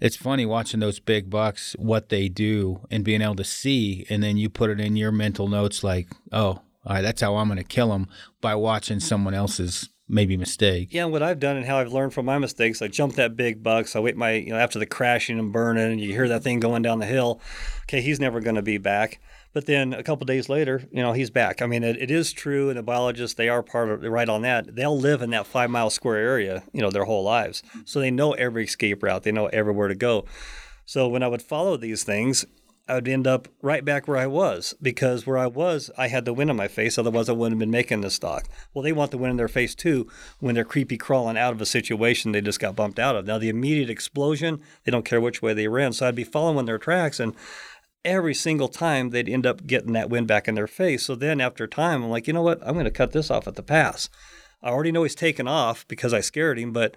It's 0.00 0.16
funny 0.16 0.46
watching 0.46 0.80
those 0.80 1.00
big 1.00 1.30
bucks, 1.30 1.74
what 1.78 2.08
they 2.08 2.28
do, 2.28 2.86
and 2.90 3.04
being 3.04 3.22
able 3.22 3.36
to 3.36 3.44
see, 3.44 4.06
and 4.10 4.22
then 4.22 4.36
you 4.36 4.48
put 4.48 4.70
it 4.70 4.80
in 4.80 4.96
your 4.96 5.12
mental 5.12 5.48
notes 5.48 5.82
like, 5.84 6.08
oh, 6.30 6.60
all 6.84 6.94
right, 6.94 7.02
that's 7.02 7.20
how 7.20 7.36
I'm 7.36 7.48
going 7.48 7.58
to 7.58 7.64
kill 7.64 7.90
them 7.90 8.08
by 8.40 8.54
watching 8.54 9.00
someone 9.00 9.34
else's 9.34 9.88
maybe 10.08 10.36
mistake. 10.36 10.88
Yeah, 10.92 11.06
what 11.06 11.22
I've 11.22 11.40
done 11.40 11.56
and 11.56 11.64
how 11.64 11.78
I've 11.78 11.92
learned 11.92 12.12
from 12.12 12.26
my 12.26 12.38
mistakes, 12.38 12.82
I 12.82 12.88
jump 12.88 13.14
that 13.14 13.36
big 13.36 13.62
buck, 13.62 13.86
so 13.88 14.00
I 14.00 14.02
wait 14.02 14.16
my, 14.16 14.32
you 14.32 14.50
know, 14.50 14.58
after 14.58 14.78
the 14.78 14.86
crashing 14.86 15.38
and 15.38 15.52
burning, 15.52 15.92
and 15.92 16.00
you 16.00 16.12
hear 16.12 16.28
that 16.28 16.42
thing 16.42 16.60
going 16.60 16.82
down 16.82 16.98
the 16.98 17.06
hill. 17.06 17.40
Okay, 17.84 18.02
he's 18.02 18.20
never 18.20 18.40
going 18.40 18.56
to 18.56 18.62
be 18.62 18.78
back. 18.78 19.20
But 19.52 19.66
then 19.66 19.92
a 19.92 20.02
couple 20.02 20.24
days 20.24 20.48
later, 20.48 20.84
you 20.90 21.02
know, 21.02 21.12
he's 21.12 21.30
back. 21.30 21.60
I 21.60 21.66
mean, 21.66 21.82
it, 21.82 21.96
it 22.00 22.10
is 22.10 22.32
true, 22.32 22.70
and 22.70 22.78
the 22.78 22.82
biologists, 22.82 23.36
they 23.36 23.48
are 23.48 23.62
part 23.62 23.90
of, 23.90 24.02
right 24.02 24.28
on 24.28 24.42
that. 24.42 24.74
They'll 24.74 24.98
live 24.98 25.22
in 25.22 25.30
that 25.30 25.46
five 25.46 25.70
mile 25.70 25.90
square 25.90 26.16
area, 26.16 26.62
you 26.72 26.80
know, 26.80 26.90
their 26.90 27.04
whole 27.04 27.22
lives. 27.22 27.62
So 27.84 28.00
they 28.00 28.10
know 28.10 28.32
every 28.32 28.64
escape 28.64 29.02
route, 29.02 29.24
they 29.24 29.32
know 29.32 29.46
everywhere 29.46 29.88
to 29.88 29.94
go. 29.94 30.24
So 30.86 31.06
when 31.08 31.22
I 31.22 31.28
would 31.28 31.42
follow 31.42 31.76
these 31.76 32.02
things, 32.02 32.46
I 32.88 32.96
would 32.96 33.06
end 33.06 33.28
up 33.28 33.46
right 33.62 33.84
back 33.84 34.08
where 34.08 34.18
I 34.18 34.26
was 34.26 34.74
because 34.82 35.24
where 35.24 35.38
I 35.38 35.46
was, 35.46 35.90
I 35.96 36.08
had 36.08 36.24
the 36.24 36.32
wind 36.32 36.50
in 36.50 36.56
my 36.56 36.66
face. 36.66 36.98
Otherwise, 36.98 37.28
I 37.28 37.32
wouldn't 37.32 37.54
have 37.54 37.60
been 37.60 37.70
making 37.70 38.00
the 38.00 38.10
stock. 38.10 38.48
Well, 38.74 38.82
they 38.82 38.92
want 38.92 39.12
the 39.12 39.18
wind 39.18 39.30
in 39.30 39.36
their 39.36 39.46
face 39.46 39.74
too 39.74 40.08
when 40.40 40.56
they're 40.56 40.64
creepy 40.64 40.96
crawling 40.96 41.38
out 41.38 41.52
of 41.52 41.60
a 41.60 41.66
situation 41.66 42.32
they 42.32 42.40
just 42.40 42.58
got 42.58 42.74
bumped 42.74 42.98
out 42.98 43.14
of. 43.14 43.24
Now, 43.24 43.38
the 43.38 43.48
immediate 43.48 43.88
explosion, 43.88 44.60
they 44.84 44.90
don't 44.90 45.04
care 45.04 45.20
which 45.20 45.40
way 45.40 45.54
they 45.54 45.68
ran. 45.68 45.92
So 45.92 46.08
I'd 46.08 46.16
be 46.16 46.24
following 46.24 46.66
their 46.66 46.78
tracks 46.78 47.20
and 47.20 47.34
every 48.04 48.34
single 48.34 48.68
time 48.68 49.10
they'd 49.10 49.28
end 49.28 49.46
up 49.46 49.66
getting 49.66 49.92
that 49.92 50.10
wind 50.10 50.26
back 50.26 50.48
in 50.48 50.54
their 50.54 50.66
face. 50.66 51.04
So 51.04 51.14
then 51.14 51.40
after 51.40 51.66
time, 51.66 52.02
I'm 52.02 52.10
like, 52.10 52.26
you 52.26 52.32
know 52.32 52.42
what? 52.42 52.58
I'm 52.66 52.74
going 52.74 52.84
to 52.84 52.90
cut 52.90 53.12
this 53.12 53.30
off 53.30 53.46
at 53.46 53.54
the 53.54 53.62
pass. 53.62 54.08
I 54.62 54.68
already 54.70 54.92
know 54.92 55.02
he's 55.02 55.14
taken 55.14 55.46
off 55.48 55.86
because 55.88 56.12
I 56.14 56.20
scared 56.20 56.58
him, 56.58 56.72
but 56.72 56.96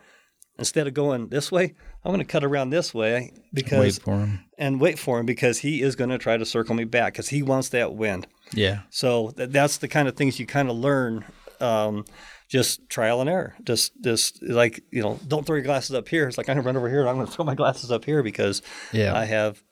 instead 0.57 0.87
of 0.87 0.93
going 0.93 1.29
this 1.29 1.51
way, 1.51 1.73
I'm 2.03 2.11
going 2.11 2.19
to 2.19 2.31
cut 2.31 2.43
around 2.43 2.69
this 2.69 2.93
way 2.93 3.33
because 3.53 3.79
Wait 3.97 4.01
for 4.03 4.19
him. 4.19 4.45
and 4.57 4.79
wait 4.79 4.97
for 4.99 5.19
him 5.19 5.25
because 5.25 5.59
he 5.59 5.81
is 5.81 5.95
going 5.95 6.09
to 6.11 6.17
try 6.17 6.37
to 6.37 6.45
circle 6.45 6.75
me 6.75 6.83
back 6.85 7.13
because 7.13 7.29
he 7.29 7.41
wants 7.43 7.69
that 7.69 7.95
wind. 7.95 8.27
Yeah. 8.53 8.81
So 8.89 9.31
th- 9.31 9.49
that's 9.49 9.77
the 9.77 9.87
kind 9.87 10.07
of 10.07 10.15
things 10.15 10.39
you 10.39 10.45
kind 10.45 10.69
of 10.69 10.75
learn, 10.75 11.25
um, 11.59 12.05
just 12.47 12.87
trial 12.89 13.21
and 13.21 13.29
error. 13.29 13.55
Just, 13.63 13.91
just 14.03 14.41
like 14.43 14.83
you 14.91 15.01
know, 15.01 15.19
don't 15.27 15.45
throw 15.47 15.55
your 15.55 15.65
glasses 15.65 15.95
up 15.95 16.07
here. 16.07 16.27
It's 16.27 16.37
like 16.37 16.47
I'm 16.47 16.55
gonna 16.57 16.65
run 16.65 16.77
over 16.77 16.89
here. 16.89 16.99
And 17.01 17.09
I'm 17.09 17.15
gonna 17.15 17.27
throw 17.27 17.43
my 17.45 17.55
glasses 17.55 17.91
up 17.91 18.05
here 18.05 18.21
because 18.21 18.61
Yeah. 18.93 19.15
I 19.17 19.25
have 19.25 19.63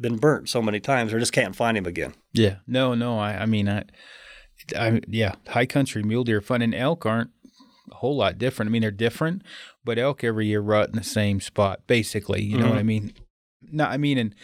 been 0.00 0.16
burnt 0.16 0.48
so 0.48 0.62
many 0.62 0.80
times, 0.80 1.12
or 1.12 1.18
just 1.18 1.32
can't 1.32 1.56
find 1.56 1.76
him 1.76 1.86
again. 1.86 2.14
Yeah. 2.32 2.56
No, 2.66 2.94
no. 2.94 3.18
I, 3.18 3.42
I 3.42 3.46
mean, 3.46 3.68
I, 3.68 3.84
I, 4.76 5.00
yeah, 5.06 5.34
high 5.48 5.66
country 5.66 6.02
mule 6.02 6.24
deer 6.24 6.40
fun 6.40 6.62
and 6.62 6.74
elk 6.74 7.06
aren't 7.06 7.30
a 7.90 7.96
whole 7.96 8.16
lot 8.16 8.38
different. 8.38 8.70
I 8.70 8.72
mean, 8.72 8.82
they're 8.82 8.90
different, 8.90 9.42
but 9.84 9.98
elk 9.98 10.24
every 10.24 10.46
year 10.46 10.60
rut 10.60 10.90
in 10.90 10.96
the 10.96 11.04
same 11.04 11.40
spot, 11.40 11.86
basically. 11.86 12.42
You 12.42 12.58
know 12.58 12.68
what 12.68 12.78
I 12.78 12.82
mean? 12.82 13.12
No, 13.62 13.84
I 13.84 13.96
mean, 13.96 14.18
and 14.18 14.34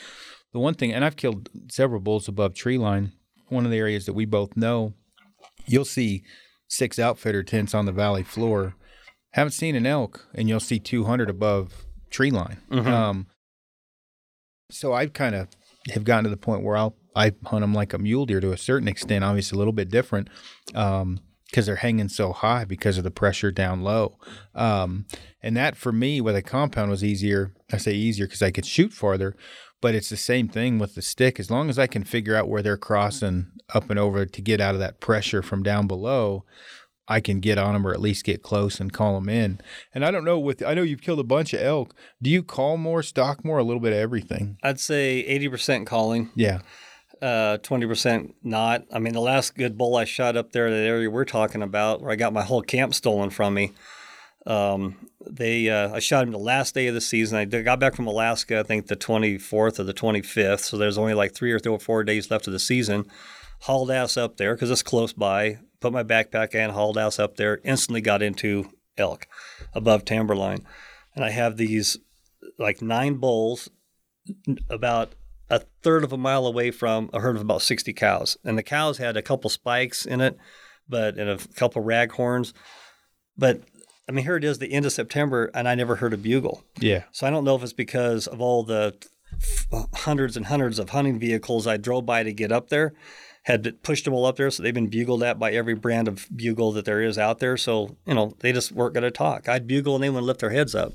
the 0.52 0.58
one 0.58 0.74
thing, 0.74 0.92
and 0.92 1.04
I've 1.04 1.16
killed 1.16 1.48
several 1.70 2.00
bulls 2.00 2.28
above 2.28 2.54
tree 2.54 2.78
line. 2.78 3.12
One 3.48 3.64
of 3.64 3.70
the 3.70 3.78
areas 3.78 4.06
that 4.06 4.14
we 4.14 4.24
both 4.24 4.56
know, 4.56 4.94
you'll 5.66 5.84
see 5.84 6.24
six 6.68 6.98
outfitter 6.98 7.42
tents 7.42 7.74
on 7.74 7.86
the 7.86 7.92
valley 7.92 8.22
floor. 8.24 8.74
Haven't 9.32 9.52
seen 9.52 9.76
an 9.76 9.86
elk, 9.86 10.26
and 10.34 10.48
you'll 10.48 10.60
see 10.60 10.78
200 10.78 11.30
above 11.30 11.86
tree 12.10 12.30
line. 12.30 12.58
Um, 12.92 13.26
so 14.70 14.92
I've 14.92 15.12
kind 15.12 15.34
of 15.34 15.48
have 15.92 16.04
gotten 16.04 16.24
to 16.24 16.30
the 16.30 16.36
point 16.36 16.62
where 16.62 16.76
I'll 16.76 16.96
I 17.14 17.32
hunt 17.46 17.62
them 17.62 17.72
like 17.72 17.94
a 17.94 17.98
mule 17.98 18.26
deer 18.26 18.40
to 18.40 18.52
a 18.52 18.58
certain 18.58 18.88
extent, 18.88 19.24
obviously 19.24 19.56
a 19.56 19.58
little 19.58 19.72
bit 19.72 19.90
different, 19.90 20.28
um, 20.74 21.20
because 21.46 21.64
they're 21.64 21.76
hanging 21.76 22.10
so 22.10 22.32
high 22.32 22.66
because 22.66 22.98
of 22.98 23.04
the 23.04 23.10
pressure 23.10 23.50
down 23.50 23.80
low. 23.80 24.18
Um, 24.54 25.06
and 25.42 25.56
that 25.56 25.76
for 25.76 25.92
me 25.92 26.20
with 26.20 26.36
a 26.36 26.42
compound 26.42 26.90
was 26.90 27.02
easier. 27.02 27.54
I 27.72 27.78
say 27.78 27.92
easier 27.92 28.26
because 28.26 28.42
I 28.42 28.50
could 28.50 28.66
shoot 28.66 28.92
farther, 28.92 29.34
but 29.80 29.94
it's 29.94 30.10
the 30.10 30.16
same 30.16 30.48
thing 30.48 30.78
with 30.78 30.94
the 30.94 31.00
stick. 31.00 31.40
As 31.40 31.50
long 31.50 31.70
as 31.70 31.78
I 31.78 31.86
can 31.86 32.04
figure 32.04 32.36
out 32.36 32.48
where 32.48 32.62
they're 32.62 32.76
crossing 32.76 33.46
up 33.72 33.88
and 33.88 33.98
over 33.98 34.26
to 34.26 34.42
get 34.42 34.60
out 34.60 34.74
of 34.74 34.80
that 34.80 35.00
pressure 35.00 35.42
from 35.42 35.62
down 35.62 35.86
below, 35.86 36.44
I 37.08 37.20
can 37.20 37.40
get 37.40 37.56
on 37.58 37.74
them 37.74 37.86
or 37.86 37.92
at 37.92 38.00
least 38.00 38.24
get 38.24 38.42
close 38.42 38.80
and 38.80 38.92
call 38.92 39.14
them 39.14 39.28
in. 39.28 39.60
And 39.94 40.04
I 40.04 40.10
don't 40.10 40.24
know 40.24 40.38
with 40.38 40.62
I 40.64 40.74
know 40.74 40.82
you've 40.82 41.02
killed 41.02 41.20
a 41.20 41.24
bunch 41.24 41.52
of 41.54 41.60
elk. 41.60 41.94
Do 42.20 42.30
you 42.30 42.42
call 42.42 42.76
more, 42.76 43.02
stock 43.02 43.44
more, 43.44 43.58
a 43.58 43.64
little 43.64 43.80
bit 43.80 43.92
of 43.92 43.98
everything? 43.98 44.56
I'd 44.62 44.80
say 44.80 45.24
80% 45.28 45.86
calling, 45.86 46.30
Yeah. 46.34 46.60
uh, 47.22 47.58
20% 47.58 48.34
not. 48.42 48.84
I 48.92 48.98
mean, 48.98 49.12
the 49.12 49.20
last 49.20 49.54
good 49.54 49.78
bull 49.78 49.96
I 49.96 50.04
shot 50.04 50.36
up 50.36 50.52
there 50.52 50.66
in 50.66 50.72
the 50.72 50.78
area 50.80 51.08
we're 51.10 51.24
talking 51.24 51.62
about, 51.62 52.00
where 52.02 52.10
I 52.10 52.16
got 52.16 52.32
my 52.32 52.42
whole 52.42 52.62
camp 52.62 52.92
stolen 52.94 53.30
from 53.30 53.54
me. 53.54 53.72
Um, 54.46 55.08
they, 55.28 55.68
uh, 55.68 55.92
I 55.94 55.98
shot 55.98 56.22
him 56.24 56.30
the 56.30 56.38
last 56.38 56.74
day 56.74 56.86
of 56.86 56.94
the 56.94 57.00
season. 57.00 57.36
I 57.38 57.44
got 57.46 57.80
back 57.80 57.96
from 57.96 58.06
Alaska, 58.06 58.60
I 58.60 58.62
think 58.62 58.86
the 58.86 58.96
24th 58.96 59.80
or 59.80 59.82
the 59.84 59.92
25th. 59.94 60.60
So 60.60 60.76
there's 60.78 60.98
only 60.98 61.14
like 61.14 61.34
three 61.34 61.50
or 61.52 61.58
three 61.58 61.72
or 61.72 61.80
four 61.80 62.04
days 62.04 62.30
left 62.30 62.46
of 62.46 62.52
the 62.52 62.60
season. 62.60 63.06
Hauled 63.60 63.90
ass 63.90 64.16
up 64.16 64.36
there 64.36 64.54
because 64.54 64.70
it's 64.70 64.82
close 64.84 65.12
by. 65.12 65.58
Put 65.86 65.92
my 65.92 66.02
backpack 66.02 66.52
and 66.52 66.72
hauled 66.72 66.98
ass 66.98 67.20
up 67.20 67.36
there. 67.36 67.60
Instantly 67.62 68.00
got 68.00 68.20
into 68.20 68.72
elk 68.98 69.28
above 69.72 70.04
timberline, 70.04 70.66
and 71.14 71.24
I 71.24 71.30
have 71.30 71.56
these 71.56 71.96
like 72.58 72.82
nine 72.82 73.18
bulls 73.18 73.70
about 74.68 75.12
a 75.48 75.60
third 75.84 76.02
of 76.02 76.12
a 76.12 76.16
mile 76.16 76.44
away 76.44 76.72
from 76.72 77.08
a 77.12 77.20
herd 77.20 77.36
of 77.36 77.42
about 77.42 77.62
60 77.62 77.92
cows. 77.92 78.36
And 78.42 78.58
the 78.58 78.64
cows 78.64 78.98
had 78.98 79.16
a 79.16 79.22
couple 79.22 79.48
spikes 79.48 80.04
in 80.04 80.20
it, 80.20 80.36
but 80.88 81.16
and 81.16 81.30
a 81.30 81.38
couple 81.54 81.82
rag 81.82 82.10
horns. 82.10 82.52
But 83.38 83.60
I 84.08 84.12
mean, 84.12 84.24
here 84.24 84.34
it 84.34 84.42
is, 84.42 84.58
the 84.58 84.72
end 84.72 84.86
of 84.86 84.92
September, 84.92 85.52
and 85.54 85.68
I 85.68 85.76
never 85.76 85.94
heard 85.94 86.12
a 86.12 86.16
bugle. 86.16 86.64
Yeah. 86.80 87.04
So 87.12 87.28
I 87.28 87.30
don't 87.30 87.44
know 87.44 87.54
if 87.54 87.62
it's 87.62 87.72
because 87.72 88.26
of 88.26 88.40
all 88.40 88.64
the 88.64 88.92
f- 89.72 89.86
hundreds 89.94 90.36
and 90.36 90.46
hundreds 90.46 90.80
of 90.80 90.90
hunting 90.90 91.20
vehicles 91.20 91.68
I 91.68 91.76
drove 91.76 92.06
by 92.06 92.24
to 92.24 92.32
get 92.32 92.50
up 92.50 92.70
there, 92.70 92.92
had 93.46 93.80
pushed 93.84 94.04
them 94.04 94.12
all 94.12 94.26
up 94.26 94.36
there. 94.36 94.50
So 94.50 94.62
they've 94.62 94.74
been 94.74 94.90
bugled 94.90 95.22
at 95.22 95.38
by 95.38 95.52
every 95.52 95.74
brand 95.74 96.08
of 96.08 96.26
bugle 96.34 96.72
that 96.72 96.84
there 96.84 97.00
is 97.00 97.16
out 97.16 97.38
there. 97.38 97.56
So, 97.56 97.96
you 98.04 98.12
know, 98.12 98.34
they 98.40 98.52
just 98.52 98.72
weren't 98.72 98.94
going 98.94 99.04
to 99.04 99.10
talk. 99.12 99.48
I'd 99.48 99.68
bugle 99.68 99.94
and 99.94 100.02
they 100.02 100.10
wouldn't 100.10 100.26
lift 100.26 100.40
their 100.40 100.50
heads 100.50 100.74
up. 100.74 100.94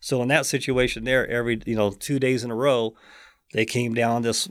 So 0.00 0.20
in 0.20 0.26
that 0.28 0.44
situation 0.44 1.04
there, 1.04 1.28
every, 1.28 1.62
you 1.64 1.76
know, 1.76 1.92
two 1.92 2.18
days 2.18 2.42
in 2.42 2.50
a 2.50 2.56
row, 2.56 2.94
they 3.52 3.64
came 3.64 3.94
down 3.94 4.22
this 4.22 4.48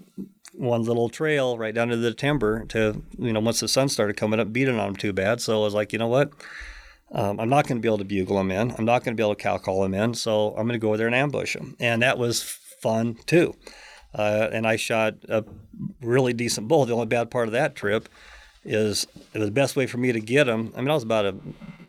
one 0.54 0.84
little 0.84 1.10
trail 1.10 1.58
right 1.58 1.76
down 1.76 1.90
to 1.90 1.98
the 1.98 2.14
timber 2.14 2.64
to, 2.68 3.04
you 3.20 3.34
know, 3.34 3.42
once 3.42 3.60
the 3.60 3.68
sun 3.68 3.90
started 3.90 4.16
coming 4.16 4.40
up, 4.40 4.54
beating 4.54 4.80
on 4.80 4.88
them 4.88 4.96
too 4.96 5.12
bad. 5.12 5.42
So 5.42 5.60
I 5.60 5.66
was 5.66 5.74
like, 5.74 5.92
you 5.92 6.00
know 6.00 6.08
what? 6.08 6.32
Um, 7.12 7.38
I'm 7.38 7.50
not 7.50 7.68
going 7.68 7.80
to 7.80 7.82
be 7.82 7.90
able 7.90 7.98
to 7.98 8.06
bugle 8.06 8.38
them 8.38 8.52
in. 8.52 8.72
I'm 8.78 8.86
not 8.86 9.04
going 9.04 9.14
to 9.14 9.22
be 9.22 9.24
able 9.26 9.36
to 9.36 9.44
cow 9.44 9.58
call 9.58 9.82
them 9.82 9.94
in. 9.94 10.14
So 10.14 10.52
I'm 10.52 10.68
going 10.68 10.70
to 10.70 10.78
go 10.80 10.90
over 10.90 10.98
there 10.98 11.08
and 11.08 11.16
ambush 11.16 11.58
them. 11.58 11.76
And 11.82 12.02
that 12.02 12.18
was 12.18 12.44
fun 12.82 13.18
too. 13.26 13.56
Uh, 14.14 14.50
and 14.52 14.68
I 14.68 14.76
shot 14.76 15.16
a 15.30 15.44
really 16.02 16.34
decent 16.34 16.68
bull. 16.68 16.86
The 16.86 16.94
only 16.94 17.06
bad 17.06 17.32
part 17.32 17.48
of 17.48 17.54
that 17.54 17.76
trip 17.76 18.10
is 18.64 19.08
the 19.34 19.52
best 19.52 19.76
way 19.76 19.88
for 19.88 19.98
me 19.98 20.12
to 20.12 20.20
get 20.20 20.46
them. 20.46 20.74
I 20.76 20.82
mean, 20.82 20.90
I 20.90 20.94
was 20.94 21.04
about 21.04 21.26
a, 21.26 21.36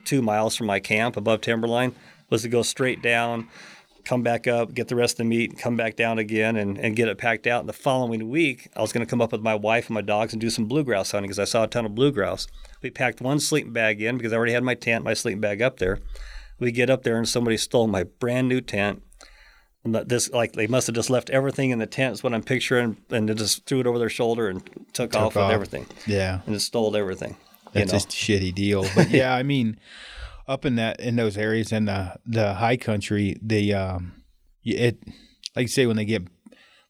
two 0.04 0.22
miles 0.22 0.56
from 0.56 0.66
my 0.66 0.80
camp 0.80 1.16
above 1.16 1.40
timberline, 1.40 1.94
was 2.30 2.42
to 2.42 2.48
go 2.48 2.62
straight 2.62 3.02
down, 3.02 3.48
come 4.04 4.22
back 4.22 4.46
up, 4.46 4.74
get 4.74 4.88
the 4.88 4.96
rest 4.96 5.14
of 5.14 5.18
the 5.18 5.24
meat, 5.24 5.58
come 5.58 5.76
back 5.76 5.96
down 5.96 6.18
again, 6.18 6.56
and, 6.56 6.78
and 6.78 6.96
get 6.96 7.08
it 7.08 7.18
packed 7.18 7.46
out. 7.46 7.60
And 7.60 7.68
the 7.68 7.74
following 7.74 8.28
week, 8.30 8.68
I 8.76 8.80
was 8.82 8.92
going 8.92 9.04
to 9.04 9.10
come 9.10 9.20
up 9.20 9.32
with 9.32 9.42
my 9.42 9.54
wife 9.54 9.86
and 9.86 9.94
my 9.94 10.00
dogs 10.00 10.32
and 10.32 10.40
do 10.40 10.50
some 10.50 10.68
bluegrouse 10.68 11.12
hunting 11.12 11.28
because 11.28 11.38
I 11.38 11.44
saw 11.44 11.64
a 11.64 11.68
ton 11.68 11.86
of 11.86 11.92
bluegrouse. 11.92 12.46
We 12.82 12.90
packed 12.90 13.20
one 13.20 13.38
sleeping 13.38 13.72
bag 13.72 14.00
in 14.00 14.16
because 14.16 14.32
I 14.32 14.36
already 14.36 14.52
had 14.52 14.64
my 14.64 14.74
tent, 14.74 15.04
my 15.04 15.14
sleeping 15.14 15.40
bag 15.40 15.62
up 15.62 15.78
there. 15.78 15.98
We 16.58 16.72
get 16.72 16.90
up 16.90 17.02
there 17.02 17.16
and 17.16 17.28
somebody 17.28 17.56
stole 17.56 17.86
my 17.86 18.04
brand 18.04 18.48
new 18.48 18.60
tent. 18.60 19.02
And 19.84 19.94
this 19.94 20.30
like 20.30 20.52
they 20.52 20.68
must 20.68 20.86
have 20.86 20.94
just 20.94 21.10
left 21.10 21.28
everything 21.30 21.70
in 21.70 21.78
the 21.80 21.86
tent 21.86 22.12
is 22.14 22.22
what 22.22 22.32
I'm 22.32 22.42
picturing, 22.42 22.98
and 23.10 23.28
they 23.28 23.34
just 23.34 23.66
threw 23.66 23.80
it 23.80 23.86
over 23.86 23.98
their 23.98 24.08
shoulder 24.08 24.48
and 24.48 24.62
took, 24.92 25.14
off, 25.16 25.36
off. 25.36 25.46
with 25.46 25.54
everything 25.54 25.86
Yeah. 26.06 26.40
and 26.46 26.54
just 26.54 26.66
stole 26.68 26.96
everything. 26.96 27.36
That's 27.72 27.74
you 27.74 27.86
know? 27.86 27.98
just 27.98 28.08
a 28.12 28.16
shitty 28.16 28.54
deal. 28.54 28.86
But 28.94 29.10
yeah, 29.10 29.34
I 29.34 29.42
mean, 29.42 29.78
up 30.46 30.64
in 30.64 30.76
that 30.76 31.00
in 31.00 31.16
those 31.16 31.36
areas 31.36 31.72
in 31.72 31.86
the 31.86 32.16
the 32.24 32.54
high 32.54 32.76
country, 32.76 33.36
the 33.42 33.74
um, 33.74 34.22
it 34.62 34.98
like 35.56 35.64
you 35.64 35.68
say 35.68 35.86
when 35.86 35.96
they 35.96 36.04
get, 36.04 36.22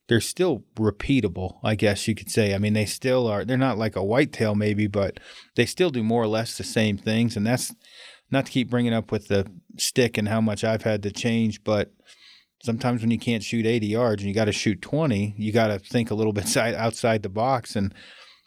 they're 0.09 0.20
still 0.20 0.64
repeatable. 0.76 1.59
I 1.64 1.74
guess 1.76 2.07
you 2.07 2.14
could 2.14 2.30
say. 2.30 2.55
I 2.55 2.59
mean, 2.59 2.74
they 2.74 2.84
still 2.86 3.26
are. 3.26 3.45
They're 3.45 3.57
not 3.57 3.78
like 3.78 3.97
a 3.97 4.05
whitetail 4.05 4.55
maybe, 4.55 4.86
but 4.86 5.18
they 5.57 5.64
still 5.64 5.90
do 5.90 6.03
more 6.03 6.22
or 6.22 6.28
less 6.28 6.59
the 6.59 6.64
same 6.64 6.99
things. 6.99 7.36
And 7.36 7.47
that's 7.47 7.74
not 8.30 8.47
to 8.47 8.53
keep 8.53 8.68
bringing 8.68 8.93
up 8.95 9.12
with 9.12 9.28
the 9.28 9.47
stick 9.78 10.18
and 10.18 10.28
how 10.28 10.40
much 10.40 10.64
I've 10.64 10.82
had 10.82 11.03
to 11.05 11.11
change, 11.11 11.62
but 11.64 11.93
sometimes 12.63 13.01
when 13.01 13.11
you 13.11 13.19
can't 13.19 13.43
shoot 13.43 13.67
80 13.67 13.87
yards 13.87 14.23
and 14.23 14.29
you 14.29 14.35
got 14.35 14.47
to 14.47 14.53
shoot 14.53 14.81
20, 14.83 15.35
you 15.37 15.53
got 15.53 15.69
to 15.69 15.79
think 15.79 16.11
a 16.11 16.15
little 16.15 16.33
bit 16.33 16.47
side, 16.49 16.75
outside 16.75 17.23
the 17.23 17.29
box. 17.29 17.77
And 17.77 17.93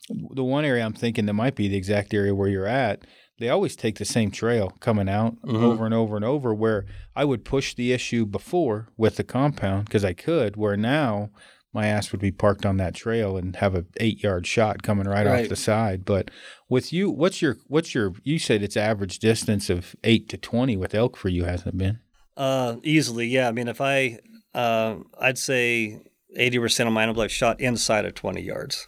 the 0.09 0.43
one 0.43 0.66
area 0.66 0.86
I'm 0.86 0.93
thinking 0.93 1.26
that 1.26 1.34
might 1.34 1.55
be 1.55 1.68
the 1.68 1.78
exact 1.78 2.13
area 2.13 2.34
where 2.36 2.47
you're 2.49 2.66
at, 2.68 3.05
they 3.39 3.49
always 3.49 3.76
take 3.76 3.97
the 3.97 4.05
same 4.05 4.32
trail 4.32 4.70
coming 4.80 5.09
out 5.09 5.36
Mhm. 5.43 5.61
over 5.61 5.86
and 5.86 5.93
over 5.93 6.16
and 6.16 6.24
over. 6.24 6.53
Where 6.53 6.86
I 7.16 7.26
would 7.26 7.43
push 7.43 7.74
the 7.76 7.91
issue 7.91 8.26
before 8.26 8.88
with 8.97 9.18
the 9.18 9.24
compound 9.26 9.86
because 9.86 10.05
I 10.05 10.13
could. 10.13 10.55
Where 10.55 10.78
now 10.78 11.32
my 11.74 11.88
ass 11.88 12.13
would 12.13 12.22
be 12.22 12.32
parked 12.32 12.66
on 12.66 12.78
that 12.78 12.95
trail 12.95 13.36
and 13.36 13.57
have 13.57 13.76
a 13.76 13.84
eight 13.99 14.24
yard 14.24 14.47
shot 14.47 14.82
coming 14.84 15.05
right, 15.07 15.28
Right. 15.28 15.43
off 15.43 15.49
the 15.49 15.57
side. 15.57 16.05
But 16.05 16.32
with 16.70 16.93
you, 16.93 17.09
what's 17.11 17.41
your 17.41 17.57
what's 17.68 17.93
your? 17.93 18.13
You 18.24 18.39
said 18.39 18.63
it's 18.63 18.78
average 18.78 19.20
distance 19.20 19.70
of 19.70 19.97
eight 20.05 20.30
to 20.30 20.38
twenty 20.38 20.78
with 20.78 20.95
elk 20.95 21.18
for 21.18 21.28
you, 21.28 21.43
hasn't 21.43 21.74
it 21.76 21.78
been? 21.78 21.99
Uh, 22.38 22.77
easily, 22.83 23.27
yeah. 23.27 23.47
I 23.47 23.51
mean, 23.51 23.67
if 23.67 23.79
I, 23.79 24.19
uh, 24.53 24.97
I'd 25.19 25.38
say 25.38 26.01
eighty 26.36 26.59
percent 26.59 26.88
of 26.88 26.93
my 26.93 27.03
animals 27.03 27.23
I've 27.23 27.31
shot 27.31 27.61
inside 27.61 28.05
of 28.05 28.13
twenty 28.13 28.41
yards. 28.41 28.88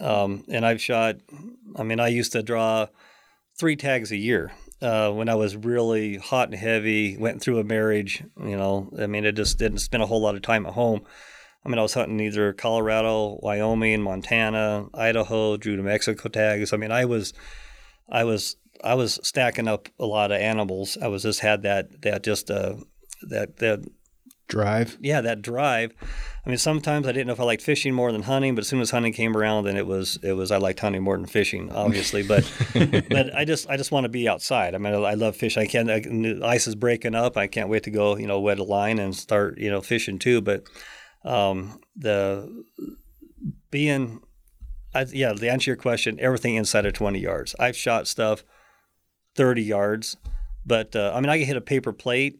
Um, 0.00 0.44
and 0.48 0.66
I've 0.66 0.80
shot. 0.80 1.16
I 1.76 1.82
mean, 1.82 2.00
I 2.00 2.08
used 2.08 2.32
to 2.32 2.42
draw 2.42 2.86
three 3.58 3.76
tags 3.76 4.10
a 4.10 4.16
year 4.16 4.52
uh, 4.82 5.10
when 5.12 5.28
I 5.28 5.34
was 5.34 5.54
really 5.54 6.16
hot 6.16 6.48
and 6.48 6.58
heavy. 6.58 7.16
Went 7.16 7.40
through 7.42 7.60
a 7.60 7.64
marriage. 7.64 8.24
You 8.40 8.56
know, 8.56 8.90
I 8.98 9.06
mean, 9.06 9.26
I 9.26 9.30
just 9.30 9.58
didn't 9.58 9.78
spend 9.78 10.02
a 10.02 10.06
whole 10.06 10.20
lot 10.20 10.34
of 10.34 10.42
time 10.42 10.66
at 10.66 10.72
home. 10.72 11.02
I 11.64 11.68
mean, 11.68 11.78
I 11.78 11.82
was 11.82 11.94
hunting 11.94 12.20
either 12.20 12.52
Colorado, 12.52 13.38
Wyoming, 13.42 14.02
Montana, 14.02 14.86
Idaho, 14.92 15.56
drew 15.56 15.76
New 15.76 15.82
Mexico 15.82 16.28
tags. 16.28 16.72
I 16.72 16.76
mean, 16.76 16.92
I 16.92 17.06
was, 17.06 17.32
I 18.08 18.24
was, 18.24 18.56
I 18.84 18.94
was 18.94 19.18
stacking 19.22 19.66
up 19.66 19.88
a 19.98 20.06
lot 20.06 20.30
of 20.30 20.40
animals. 20.40 20.98
I 21.00 21.08
was 21.08 21.22
just 21.22 21.40
had 21.40 21.62
that 21.62 22.02
that 22.02 22.22
just 22.22 22.50
uh, 22.50 22.76
that 23.22 23.56
that 23.58 23.84
Drive. 24.46 24.98
yeah 25.00 25.22
that 25.22 25.40
drive. 25.40 25.94
I 26.44 26.48
mean, 26.50 26.58
sometimes 26.58 27.06
I 27.06 27.12
didn't 27.12 27.28
know 27.28 27.32
if 27.32 27.40
I 27.40 27.44
liked 27.44 27.62
fishing 27.62 27.94
more 27.94 28.12
than 28.12 28.24
hunting, 28.24 28.54
but 28.54 28.60
as 28.60 28.68
soon 28.68 28.82
as 28.82 28.90
hunting 28.90 29.14
came 29.14 29.34
around, 29.34 29.64
then 29.64 29.78
it 29.78 29.86
was 29.86 30.18
it 30.22 30.32
was 30.32 30.50
I 30.50 30.58
liked 30.58 30.80
hunting 30.80 31.02
more 31.02 31.16
than 31.16 31.24
fishing, 31.26 31.72
obviously. 31.72 32.22
But 32.22 32.44
but 33.10 33.34
I 33.34 33.46
just 33.46 33.68
I 33.70 33.78
just 33.78 33.90
want 33.90 34.04
to 34.04 34.10
be 34.10 34.28
outside. 34.28 34.74
I 34.74 34.78
mean, 34.78 34.92
I, 34.92 34.98
I 34.98 35.14
love 35.14 35.34
fishing. 35.34 35.62
I 35.62 35.66
can't. 35.66 35.90
I, 35.90 36.00
the 36.00 36.42
ice 36.44 36.66
is 36.66 36.74
breaking 36.74 37.14
up. 37.14 37.38
I 37.38 37.46
can't 37.46 37.70
wait 37.70 37.84
to 37.84 37.90
go. 37.90 38.18
You 38.18 38.26
know, 38.26 38.38
wet 38.38 38.58
a 38.58 38.64
line 38.64 38.98
and 38.98 39.16
start 39.16 39.56
you 39.56 39.70
know 39.70 39.80
fishing 39.80 40.18
too. 40.18 40.42
But 40.42 40.64
um, 41.24 41.80
the 41.96 42.64
being, 43.70 44.20
I, 44.94 45.06
yeah, 45.10 45.32
to 45.32 45.50
answer 45.50 45.64
to 45.64 45.70
your 45.70 45.76
question, 45.76 46.18
everything 46.20 46.56
inside 46.56 46.84
of 46.84 46.92
20 46.92 47.18
yards. 47.18 47.54
I've 47.58 47.76
shot 47.76 48.06
stuff 48.06 48.44
30 49.36 49.62
yards, 49.62 50.16
but 50.66 50.94
uh, 50.96 51.12
I 51.14 51.20
mean, 51.20 51.28
I 51.30 51.38
can 51.38 51.46
hit 51.46 51.56
a 51.56 51.60
paper 51.60 51.92
plate 51.92 52.38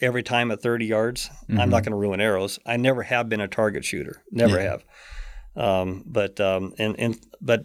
every 0.00 0.22
time 0.22 0.50
at 0.50 0.60
30 0.62 0.86
yards. 0.86 1.30
I'm 1.48 1.70
not 1.70 1.82
going 1.84 1.92
to 1.92 1.96
ruin 1.96 2.20
arrows. 2.20 2.58
I 2.66 2.76
never 2.76 3.02
have 3.02 3.28
been 3.28 3.40
a 3.40 3.48
target 3.48 3.84
shooter. 3.84 4.22
Never 4.30 4.56
Yeah. 4.60 4.70
have. 4.70 4.84
Um, 5.56 6.02
but 6.06 6.40
um, 6.40 6.74
and 6.78 6.98
and 6.98 7.16
but 7.40 7.62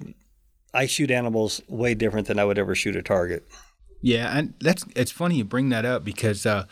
I 0.75 0.85
shoot 0.85 1.09
animals 1.09 1.59
way 1.67 1.95
different 1.95 2.27
than 2.27 2.37
I 2.37 2.45
would 2.45 2.59
ever 2.59 2.75
shoot 2.75 2.95
a 2.95 3.01
target. 3.01 3.47
Yeah, 4.01 4.37
and 4.37 4.53
that's 4.61 4.85
it's 4.95 5.11
funny 5.11 5.37
you 5.37 5.43
bring 5.43 5.69
that 5.69 5.85
up 5.85 6.03
because 6.03 6.45
uh, 6.45 6.65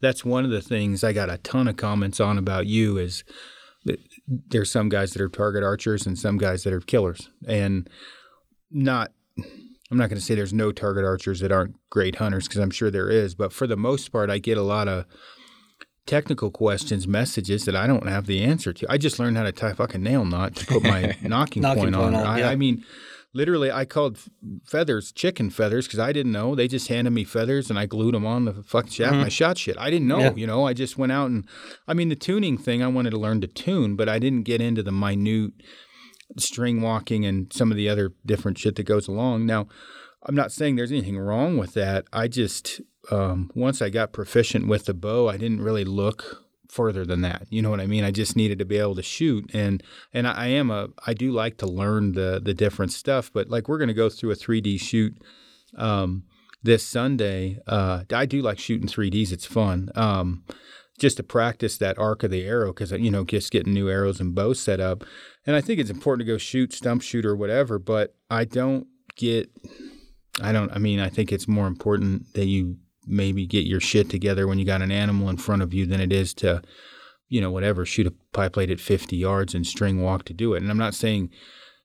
that's 0.00 0.24
one 0.24 0.44
of 0.44 0.50
the 0.50 0.60
things 0.60 1.04
I 1.04 1.12
got 1.12 1.30
a 1.30 1.38
ton 1.38 1.68
of 1.68 1.76
comments 1.76 2.18
on 2.18 2.38
about 2.38 2.66
you 2.66 2.98
is 2.98 3.22
that 3.84 4.00
there's 4.26 4.70
some 4.72 4.88
guys 4.88 5.12
that 5.12 5.22
are 5.22 5.28
target 5.28 5.62
archers 5.62 6.06
and 6.06 6.18
some 6.18 6.38
guys 6.38 6.64
that 6.64 6.72
are 6.72 6.80
killers, 6.80 7.28
and 7.46 7.88
not. 8.70 9.12
I'm 9.94 9.98
not 9.98 10.08
going 10.08 10.18
to 10.18 10.24
say 10.24 10.34
there's 10.34 10.52
no 10.52 10.72
target 10.72 11.04
archers 11.04 11.38
that 11.38 11.52
aren't 11.52 11.76
great 11.88 12.16
hunters 12.16 12.48
because 12.48 12.60
I'm 12.60 12.72
sure 12.72 12.90
there 12.90 13.08
is, 13.08 13.36
but 13.36 13.52
for 13.52 13.68
the 13.68 13.76
most 13.76 14.10
part, 14.10 14.28
I 14.28 14.38
get 14.38 14.58
a 14.58 14.62
lot 14.62 14.88
of 14.88 15.06
technical 16.04 16.50
questions, 16.50 17.06
messages 17.06 17.64
that 17.66 17.76
I 17.76 17.86
don't 17.86 18.08
have 18.08 18.26
the 18.26 18.42
answer 18.42 18.72
to. 18.72 18.86
I 18.90 18.98
just 18.98 19.20
learned 19.20 19.36
how 19.36 19.44
to 19.44 19.52
tie 19.52 19.70
a 19.70 19.74
fucking 19.76 20.02
nail 20.02 20.24
knot 20.24 20.56
to 20.56 20.66
put 20.66 20.82
my 20.82 21.02
nocking, 21.22 21.62
Nocking 21.62 21.62
point, 21.62 21.78
point 21.78 21.94
on. 21.94 22.14
on, 22.16 22.26
I, 22.26 22.40
yeah. 22.40 22.48
I 22.48 22.56
mean, 22.56 22.84
literally, 23.34 23.70
I 23.70 23.84
called 23.84 24.18
feathers 24.64 25.12
chicken 25.12 25.48
feathers 25.48 25.86
because 25.86 26.00
I 26.00 26.12
didn't 26.12 26.32
know. 26.32 26.56
They 26.56 26.66
just 26.66 26.88
handed 26.88 27.12
me 27.12 27.22
feathers 27.22 27.70
and 27.70 27.78
I 27.78 27.86
glued 27.86 28.14
them 28.14 28.26
on 28.26 28.46
the 28.46 28.64
fucking 28.64 28.90
shaft. 28.90 29.12
and 29.12 29.20
I 29.20 29.26
mm-hmm. 29.26 29.30
shot 29.30 29.58
shit. 29.58 29.78
I 29.78 29.90
didn't 29.90 30.08
know. 30.08 30.18
Yeah. 30.18 30.34
You 30.34 30.48
know, 30.48 30.66
I 30.66 30.72
just 30.72 30.98
went 30.98 31.12
out 31.12 31.30
and, 31.30 31.46
I 31.86 31.94
mean, 31.94 32.08
the 32.08 32.16
tuning 32.16 32.58
thing. 32.58 32.82
I 32.82 32.88
wanted 32.88 33.10
to 33.10 33.18
learn 33.18 33.40
to 33.42 33.46
tune, 33.46 33.94
but 33.94 34.08
I 34.08 34.18
didn't 34.18 34.42
get 34.42 34.60
into 34.60 34.82
the 34.82 34.90
minute 34.90 35.52
string 36.38 36.80
walking 36.80 37.24
and 37.24 37.52
some 37.52 37.70
of 37.70 37.76
the 37.76 37.88
other 37.88 38.12
different 38.24 38.58
shit 38.58 38.76
that 38.76 38.84
goes 38.84 39.08
along. 39.08 39.46
Now, 39.46 39.68
I'm 40.22 40.34
not 40.34 40.52
saying 40.52 40.76
there's 40.76 40.92
anything 40.92 41.18
wrong 41.18 41.58
with 41.58 41.74
that. 41.74 42.06
I 42.12 42.28
just 42.28 42.80
um, 43.10 43.50
once 43.54 43.82
I 43.82 43.90
got 43.90 44.12
proficient 44.12 44.66
with 44.66 44.86
the 44.86 44.94
bow, 44.94 45.28
I 45.28 45.36
didn't 45.36 45.62
really 45.62 45.84
look 45.84 46.44
further 46.68 47.04
than 47.04 47.20
that. 47.20 47.46
You 47.50 47.62
know 47.62 47.70
what 47.70 47.80
I 47.80 47.86
mean? 47.86 48.04
I 48.04 48.10
just 48.10 48.34
needed 48.34 48.58
to 48.58 48.64
be 48.64 48.78
able 48.78 48.96
to 48.96 49.02
shoot, 49.02 49.50
and 49.54 49.82
and 50.12 50.26
I, 50.26 50.48
am 50.48 50.70
a 50.70 50.88
I 51.06 51.14
do 51.14 51.30
like 51.30 51.58
to 51.58 51.66
learn 51.66 52.12
the 52.12 52.40
the 52.42 52.54
different 52.54 52.92
stuff. 52.92 53.30
But 53.32 53.50
like 53.50 53.68
we're 53.68 53.78
gonna 53.78 53.94
go 53.94 54.08
through 54.08 54.32
a 54.32 54.36
3D 54.36 54.80
shoot 54.80 55.16
um, 55.76 56.24
this 56.62 56.86
Sunday. 56.86 57.60
Uh, 57.66 58.04
I 58.12 58.26
do 58.26 58.42
like 58.42 58.58
shooting 58.58 58.88
3ds. 58.88 59.32
It's 59.32 59.46
fun. 59.46 59.90
Um, 59.94 60.44
just 60.98 61.16
to 61.16 61.22
practice 61.22 61.76
that 61.78 61.98
arc 61.98 62.22
of 62.22 62.30
the 62.30 62.44
arrow 62.44 62.72
because 62.72 62.92
you 62.92 63.10
know 63.10 63.24
just 63.24 63.50
getting 63.50 63.74
new 63.74 63.88
arrows 63.88 64.20
and 64.20 64.34
bows 64.34 64.60
set 64.60 64.80
up 64.80 65.04
and 65.46 65.56
i 65.56 65.60
think 65.60 65.80
it's 65.80 65.90
important 65.90 66.26
to 66.26 66.32
go 66.32 66.38
shoot 66.38 66.72
stump 66.72 67.02
shoot 67.02 67.24
or 67.24 67.36
whatever 67.36 67.78
but 67.78 68.14
i 68.30 68.44
don't 68.44 68.86
get 69.16 69.50
i 70.42 70.52
don't 70.52 70.70
i 70.72 70.78
mean 70.78 71.00
i 71.00 71.08
think 71.08 71.32
it's 71.32 71.48
more 71.48 71.66
important 71.66 72.32
that 72.34 72.46
you 72.46 72.76
maybe 73.06 73.46
get 73.46 73.66
your 73.66 73.80
shit 73.80 74.08
together 74.08 74.46
when 74.46 74.58
you 74.58 74.64
got 74.64 74.82
an 74.82 74.92
animal 74.92 75.28
in 75.28 75.36
front 75.36 75.62
of 75.62 75.74
you 75.74 75.84
than 75.84 76.00
it 76.00 76.12
is 76.12 76.32
to 76.32 76.62
you 77.28 77.40
know 77.40 77.50
whatever 77.50 77.84
shoot 77.84 78.06
a 78.06 78.12
pie 78.32 78.48
plate 78.48 78.70
at 78.70 78.80
50 78.80 79.16
yards 79.16 79.54
and 79.54 79.66
string 79.66 80.02
walk 80.02 80.24
to 80.24 80.32
do 80.32 80.54
it 80.54 80.62
and 80.62 80.70
i'm 80.70 80.78
not 80.78 80.94
saying 80.94 81.30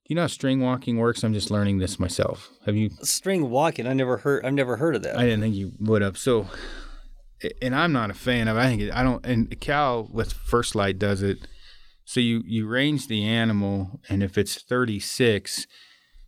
you 0.06 0.16
know 0.16 0.22
how 0.22 0.28
string 0.28 0.62
walking 0.62 0.98
works 0.98 1.24
i'm 1.24 1.34
just 1.34 1.52
learning 1.52 1.80
this 1.80 2.00
myself 2.00 2.50
have 2.66 2.76
you 2.76 2.90
String 3.02 3.50
walking, 3.50 3.88
I 3.88 3.94
never 3.94 4.18
heard. 4.18 4.46
I've 4.46 4.54
never 4.54 4.78
heard 4.78 4.96
of 4.96 5.04
that. 5.04 5.18
I 5.18 5.24
didn't 5.24 5.42
think 5.42 5.56
you 5.56 5.72
would 5.80 6.02
have. 6.04 6.18
So, 6.18 6.48
and 7.62 7.76
I'm 7.76 7.92
not 7.92 8.10
a 8.10 8.16
fan 8.16 8.48
of. 8.48 8.58
I 8.58 8.68
think 8.68 8.82
it, 8.82 8.94
I 8.94 9.04
don't. 9.04 9.26
And 9.26 9.60
Cal 9.60 10.08
with 10.12 10.34
First 10.34 10.76
Lite 10.76 11.00
does 11.00 11.22
it. 11.22 11.48
So 12.06 12.20
you 12.20 12.42
you 12.46 12.68
range 12.68 13.08
the 13.08 13.24
animal, 13.24 14.00
and 14.10 14.24
if 14.24 14.38
it's 14.38 14.62
36, 14.62 15.68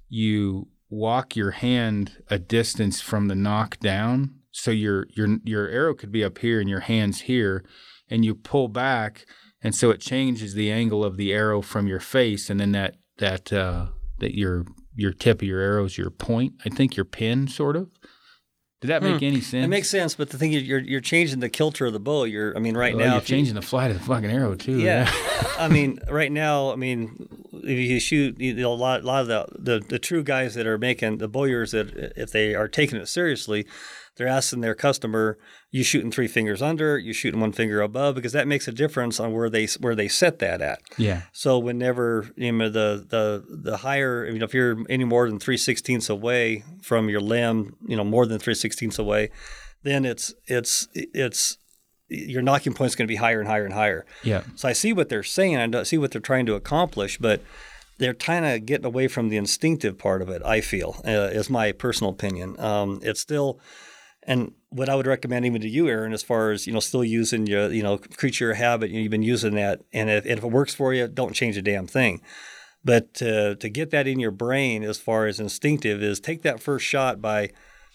you 0.10 0.68
walk 0.90 1.36
your 1.36 1.52
hand 1.52 2.22
a 2.30 2.38
distance 2.38 3.02
from 3.02 3.28
the 3.28 3.36
nock 3.36 3.80
down. 3.80 4.36
So 4.52 4.72
your 4.72 5.08
your 5.16 5.38
your 5.44 5.68
arrow 5.68 5.96
could 5.96 6.12
be 6.12 6.24
up 6.24 6.38
here 6.40 6.60
and 6.60 6.70
your 6.70 6.82
hands 6.82 7.22
here, 7.22 7.64
and 8.10 8.24
you 8.24 8.36
pull 8.36 8.68
back, 8.68 9.26
and 9.62 9.74
so 9.74 9.90
it 9.90 10.02
changes 10.02 10.54
the 10.54 10.72
angle 10.72 11.04
of 11.04 11.18
the 11.18 11.34
arrow 11.34 11.62
from 11.62 11.88
your 11.88 12.00
face, 12.00 12.50
and 12.50 12.60
then 12.60 12.74
that 12.74 12.98
that 13.18 13.52
uh, 13.52 13.88
that 14.20 14.36
your 14.36 14.66
your 14.96 15.14
tip 15.14 15.42
of 15.42 15.48
your 15.48 15.62
arrow 15.62 15.86
is 15.86 15.98
your 15.98 16.12
point. 16.12 16.54
I 16.66 16.70
think 16.70 16.96
your 16.96 17.06
pin, 17.06 17.48
sort 17.48 17.76
of. 17.76 17.90
Did 18.82 18.88
that 18.88 19.04
make 19.04 19.20
hmm. 19.20 19.26
any 19.26 19.42
sense? 19.42 19.64
It 19.64 19.68
makes 19.68 19.92
sense, 19.92 20.16
but 20.16 20.32
the 20.32 20.40
thing 20.40 20.54
is, 20.54 20.64
you're 20.64 20.80
you're 20.80 21.02
changing 21.02 21.40
the 21.40 21.50
kilter 21.50 21.86
of 21.86 21.94
the 21.94 22.00
bow. 22.00 22.24
You're, 22.24 22.58
I 22.58 22.60
mean, 22.60 22.76
right 22.76 22.96
Well, 22.96 23.06
now, 23.06 23.14
you're 23.14 23.22
if 23.22 23.30
you- 23.30 23.36
changing 23.36 23.54
the 23.54 23.62
flight 23.62 23.92
of 23.92 24.00
the 24.00 24.04
fucking 24.04 24.32
arrow 24.32 24.56
too. 24.56 24.80
Yeah, 24.80 25.12
I 25.60 25.68
mean, 25.68 26.00
right 26.10 26.32
now, 26.32 26.72
I 26.72 26.76
mean, 26.76 27.28
if 27.54 27.90
you 27.90 28.00
shoot, 28.00 28.40
you 28.40 28.56
know, 28.56 28.74
a 28.74 28.74
lot, 28.74 29.02
a 29.04 29.06
lot 29.06 29.22
of 29.22 29.28
the, 29.28 29.48
the 29.58 29.86
the 29.88 30.00
true 30.00 30.24
guys 30.24 30.56
that 30.56 30.66
are 30.66 30.80
making 30.80 31.20
the 31.20 31.28
bowyers 31.28 31.72
that 31.72 31.94
if 32.18 32.32
they 32.32 32.56
are 32.56 32.68
taking 32.68 32.98
it 32.98 33.08
seriously, 33.08 33.68
they're 34.16 34.28
asking 34.28 34.62
their 34.62 34.76
customer, 34.76 35.38
"You 35.72 35.84
shooting 35.84 36.12
three 36.12 36.28
fingers 36.28 36.62
under? 36.62 36.98
You 36.98 37.14
shooting 37.14 37.40
one 37.40 37.52
finger 37.52 37.82
above?" 37.82 38.16
Because 38.16 38.34
that 38.34 38.48
makes 38.48 38.68
a 38.68 38.72
difference 38.72 39.20
on 39.20 39.34
where 39.34 39.50
they 39.50 39.66
where 39.80 39.96
they 39.96 40.08
set 40.08 40.40
that 40.40 40.62
at. 40.62 40.82
yeah. 40.98 41.24
So 41.32 41.58
whenever 41.58 42.30
you 42.36 42.52
know 42.52 42.70
the 42.70 43.06
the 43.08 43.44
the 43.50 43.78
higher, 43.78 44.26
you 44.26 44.40
know, 44.40 44.46
if 44.46 44.54
you're 44.54 44.78
any 44.90 45.06
more 45.06 45.28
than 45.30 45.40
three 45.40 45.58
sixteenths 45.58 46.10
away 46.10 46.64
from 46.82 47.10
your 47.10 47.22
limb, 47.22 47.76
you 47.88 47.96
know, 47.96 48.04
more 48.04 48.26
than 48.26 48.40
three 48.40 48.56
sixteenths 48.56 49.00
away, 49.00 49.30
then 49.84 50.06
it's 50.06 50.34
it's 50.46 50.88
it's 50.94 51.58
your 52.10 52.42
nocking 52.42 52.76
point's 52.76 52.96
going 52.96 53.08
to 53.08 53.12
be 53.12 53.16
higher 53.16 53.40
and 53.40 53.48
higher 53.48 53.64
and 53.64 53.74
higher. 53.74 54.06
Yeah. 54.24 54.44
So 54.56 54.68
I 54.68 54.74
see 54.74 54.92
what 54.92 55.08
they're 55.08 55.24
saying. 55.24 55.58
I 55.58 55.68
don't 55.68 55.86
see 55.86 55.98
what 55.98 56.12
they're 56.12 56.20
trying 56.20 56.46
to 56.48 56.56
accomplish, 56.56 57.18
but 57.18 57.42
they're 57.98 58.14
kind 58.14 58.46
of 58.46 58.66
getting 58.66 58.86
away 58.86 59.08
from 59.08 59.30
the 59.30 59.38
instinctive 59.38 59.98
part 59.98 60.22
of 60.22 60.28
it. 60.28 60.42
I 60.44 60.60
feel 60.60 61.02
uh, 61.06 61.30
is 61.32 61.50
my 61.50 61.72
personal 61.72 62.12
opinion. 62.12 62.60
Um, 62.60 63.00
it's 63.02 63.22
still, 63.22 63.60
and 64.24 64.54
what 64.70 64.90
I 64.90 64.96
would 64.96 65.08
recommend 65.08 65.46
even 65.46 65.62
to 65.62 65.70
you, 65.70 65.88
Aaron, 65.88 66.14
as 66.14 66.24
far 66.24 66.52
as 66.52 66.68
you 66.68 66.74
know, 66.74 66.80
still 66.80 67.04
using 67.04 67.48
your 67.48 67.72
you 67.72 67.84
know 67.84 67.98
creature 67.98 68.54
habit. 68.54 68.92
You've 68.92 69.12
been 69.12 69.24
using 69.24 69.56
that, 69.56 69.82
and 69.94 70.10
if, 70.10 70.26
if 70.26 70.44
it 70.44 70.52
works 70.52 70.74
for 70.74 70.94
you, 70.94 71.08
don't 71.08 71.34
change 71.34 71.58
a 71.58 71.62
damn 71.62 71.88
thing. 71.88 72.22
But 72.84 73.14
to 73.16 73.56
to 73.56 73.70
get 73.70 73.92
that 73.92 74.08
in 74.08 74.20
your 74.20 74.32
brain 74.32 74.84
as 74.84 74.98
far 74.98 75.28
as 75.28 75.40
instinctive 75.40 76.02
is 76.02 76.20
take 76.20 76.42
that 76.44 76.62
first 76.62 76.86
shot 76.86 77.22
by 77.22 77.52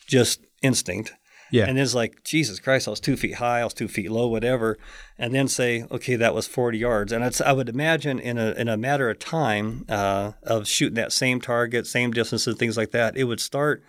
just 0.06 0.44
instinct. 0.62 1.14
Yeah. 1.50 1.66
And 1.66 1.78
it's 1.78 1.94
like, 1.94 2.24
Jesus 2.24 2.58
Christ, 2.58 2.88
I 2.88 2.90
was 2.90 3.00
two 3.00 3.16
feet 3.16 3.34
high, 3.34 3.60
I 3.60 3.64
was 3.64 3.74
two 3.74 3.88
feet 3.88 4.10
low, 4.10 4.26
whatever. 4.26 4.78
And 5.18 5.34
then 5.34 5.48
say, 5.48 5.84
okay, 5.90 6.16
that 6.16 6.34
was 6.34 6.46
40 6.46 6.78
yards. 6.78 7.12
And 7.12 7.24
it's, 7.24 7.40
I 7.40 7.52
would 7.52 7.68
imagine 7.68 8.18
in 8.18 8.38
a, 8.38 8.50
in 8.52 8.68
a 8.68 8.76
matter 8.76 9.08
of 9.08 9.18
time 9.18 9.84
uh, 9.88 10.32
of 10.42 10.66
shooting 10.66 10.96
that 10.96 11.12
same 11.12 11.40
target, 11.40 11.86
same 11.86 12.10
distances, 12.10 12.56
things 12.56 12.76
like 12.76 12.90
that, 12.90 13.16
it 13.16 13.24
would 13.24 13.40
start, 13.40 13.82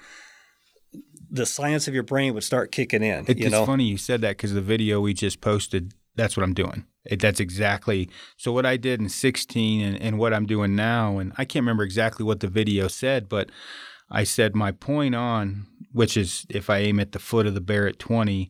the 1.29 1.45
science 1.45 1.87
of 1.87 1.93
your 1.93 2.03
brain 2.03 2.33
would 2.33 2.43
start 2.43 2.71
kicking 2.71 3.03
in. 3.03 3.25
It's 3.27 3.39
you 3.39 3.49
know? 3.49 3.65
funny 3.65 3.85
you 3.85 3.97
said 3.97 4.21
that 4.21 4.37
because 4.37 4.53
the 4.53 4.61
video 4.61 5.01
we 5.01 5.13
just 5.13 5.41
posted, 5.41 5.93
that's 6.15 6.37
what 6.37 6.43
I'm 6.43 6.53
doing. 6.53 6.85
It, 7.05 7.21
that's 7.21 7.39
exactly 7.39 8.09
so 8.35 8.51
what 8.51 8.65
I 8.65 8.77
did 8.77 8.99
in 8.99 9.09
16 9.09 9.81
and, 9.81 10.01
and 10.01 10.17
what 10.17 10.33
I'm 10.33 10.45
doing 10.45 10.75
now. 10.75 11.19
And 11.19 11.33
I 11.37 11.45
can't 11.45 11.63
remember 11.63 11.83
exactly 11.83 12.25
what 12.25 12.39
the 12.39 12.47
video 12.47 12.87
said, 12.87 13.29
but 13.29 13.49
I 14.09 14.23
said 14.23 14.55
my 14.55 14.71
point 14.71 15.15
on, 15.15 15.67
which 15.91 16.17
is 16.17 16.45
if 16.49 16.69
I 16.69 16.79
aim 16.79 16.99
at 16.99 17.11
the 17.11 17.19
foot 17.19 17.47
of 17.47 17.53
the 17.53 17.61
bear 17.61 17.87
at 17.87 17.99
20 17.99 18.49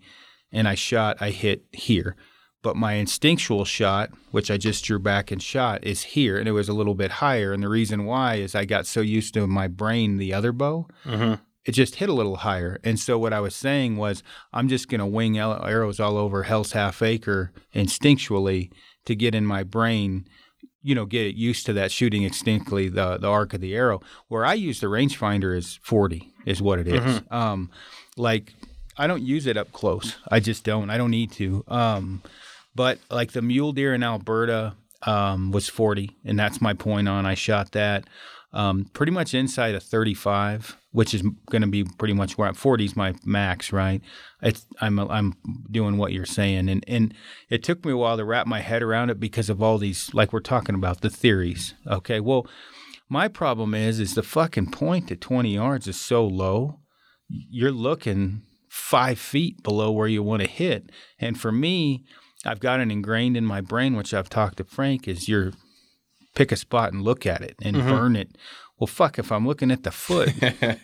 and 0.51 0.67
I 0.67 0.75
shot, 0.75 1.17
I 1.19 1.31
hit 1.31 1.65
here. 1.71 2.15
But 2.63 2.75
my 2.75 2.93
instinctual 2.93 3.65
shot, 3.65 4.09
which 4.31 4.49
I 4.49 4.57
just 4.57 4.83
drew 4.83 4.99
back 4.99 5.31
and 5.31 5.41
shot, 5.41 5.83
is 5.83 6.01
here, 6.01 6.37
and 6.37 6.47
it 6.49 6.53
was 6.53 6.67
a 6.67 6.73
little 6.73 6.95
bit 6.95 7.11
higher. 7.11 7.53
And 7.53 7.61
the 7.61 7.69
reason 7.69 8.05
why 8.05 8.35
is 8.35 8.55
I 8.55 8.65
got 8.65 8.87
so 8.87 8.99
used 8.99 9.33
to 9.35 9.45
my 9.47 9.67
brain, 9.67 10.17
the 10.17 10.33
other 10.33 10.51
bow, 10.51 10.87
mm-hmm. 11.05 11.35
It 11.67 11.73
just 11.73 11.95
hit 11.95 12.07
a 12.07 12.13
little 12.13 12.37
higher. 12.37 12.79
And 12.83 12.97
so 12.97 13.19
what 13.19 13.33
I 13.33 13.41
was 13.41 13.53
saying 13.53 13.97
was, 13.97 14.23
I'm 14.53 14.69
just 14.69 14.87
going 14.87 14.99
to 14.99 15.05
wing 15.05 15.37
arrows 15.37 15.99
all 15.99 16.17
over 16.17 16.43
Hell's 16.43 16.71
Half 16.71 17.01
Acre 17.01 17.51
instinctually 17.75 18.71
to 19.05 19.15
get 19.15 19.35
in 19.35 19.45
my 19.45 19.63
brain, 19.63 20.27
you 20.81 20.95
know, 20.95 21.05
get 21.05 21.35
used 21.35 21.65
to 21.65 21.73
that 21.73 21.91
shooting 21.91 22.23
instinctively 22.23 22.87
the 22.87 23.17
the 23.17 23.27
arc 23.29 23.53
of 23.53 23.59
the 23.59 23.75
arrow. 23.75 24.01
Where 24.29 24.45
I 24.45 24.53
use 24.53 24.79
the 24.79 24.87
rangefinder 24.87 25.55
is 25.55 25.77
40 25.83 26.33
is 26.45 26.61
what 26.61 26.79
it 26.79 26.87
is. 26.87 27.21
Um, 27.29 27.69
like 28.15 28.53
I 28.97 29.05
don't 29.05 29.21
use 29.21 29.45
it 29.45 29.57
up 29.57 29.73
close. 29.73 30.15
I 30.29 30.39
just 30.39 30.63
don't. 30.63 30.89
I 30.89 30.97
don't 30.97 31.11
need 31.11 31.33
to. 31.33 31.63
Um, 31.67 32.23
but 32.75 32.99
like 33.11 33.33
the 33.33 33.41
mule 33.41 33.73
deer 33.73 33.93
in 33.93 34.03
Alberta 34.03 34.73
um, 35.03 35.51
was 35.51 35.67
40, 35.67 36.15
and 36.23 36.39
that's 36.39 36.61
my 36.61 36.73
point 36.73 37.09
on. 37.09 37.25
I 37.25 37.35
shot 37.35 37.73
that 37.73 38.05
um, 38.53 38.85
pretty 38.93 39.11
much 39.11 39.33
inside 39.33 39.75
of 39.75 39.83
35, 39.83 40.77
which 40.97 41.13
is 41.13 41.21
going 41.51 41.61
to 41.61 41.67
be 41.67 41.83
pretty 41.83 42.15
much 42.15 42.39
where 42.39 42.47
I'm 42.47 42.55
40 42.55 42.85
is 42.85 42.95
my 42.95 43.13
max, 43.23 43.71
right? 43.71 44.01
It's, 44.41 44.65
I'm 44.81 44.97
I'm 44.97 45.35
doing 45.69 45.97
what 45.97 46.11
you're 46.11 46.25
saying, 46.25 46.69
and 46.69 46.83
and 46.87 47.13
it 47.51 47.61
took 47.61 47.85
me 47.85 47.91
a 47.91 47.97
while 47.97 48.17
to 48.17 48.25
wrap 48.25 48.47
my 48.47 48.61
head 48.61 48.81
around 48.81 49.11
it 49.11 49.19
because 49.19 49.47
of 49.47 49.61
all 49.61 49.77
these, 49.77 50.11
like 50.15 50.33
we're 50.33 50.39
talking 50.39 50.73
about 50.73 51.01
the 51.01 51.11
theories. 51.11 51.75
Okay, 51.85 52.19
well, 52.19 52.47
my 53.09 53.27
problem 53.27 53.75
is 53.75 53.99
is 53.99 54.15
the 54.15 54.23
fucking 54.23 54.71
point 54.71 55.11
at 55.11 55.21
20 55.21 55.53
yards 55.53 55.87
is 55.87 56.01
so 56.01 56.25
low. 56.25 56.79
You're 57.29 57.71
looking 57.71 58.41
five 58.67 59.19
feet 59.19 59.61
below 59.61 59.91
where 59.91 60.07
you 60.07 60.23
want 60.23 60.41
to 60.41 60.49
hit, 60.49 60.91
and 61.19 61.39
for 61.39 61.51
me. 61.51 62.05
I've 62.45 62.59
got 62.59 62.79
it 62.79 62.91
ingrained 62.91 63.35
in 63.35 63.45
my 63.45 63.61
brain, 63.61 63.95
which 63.97 64.13
I've 64.13 64.29
talked 64.29 64.57
to 64.57 64.63
Frank, 64.63 65.07
is 65.07 65.27
you're 65.27 65.51
pick 66.35 66.51
a 66.51 66.55
spot 66.55 66.93
and 66.93 67.01
look 67.01 67.25
at 67.25 67.41
it 67.41 67.55
and 67.63 67.75
Mm-hmm. 67.75 67.89
burn 67.89 68.15
it. 68.15 68.37
Well, 68.79 68.87
fuck, 68.87 69.17
if 69.17 69.31
I'm 69.31 69.47
looking 69.47 69.71
at 69.71 69.83
the 69.83 69.91
foot, 69.91 70.33
that 70.39 70.79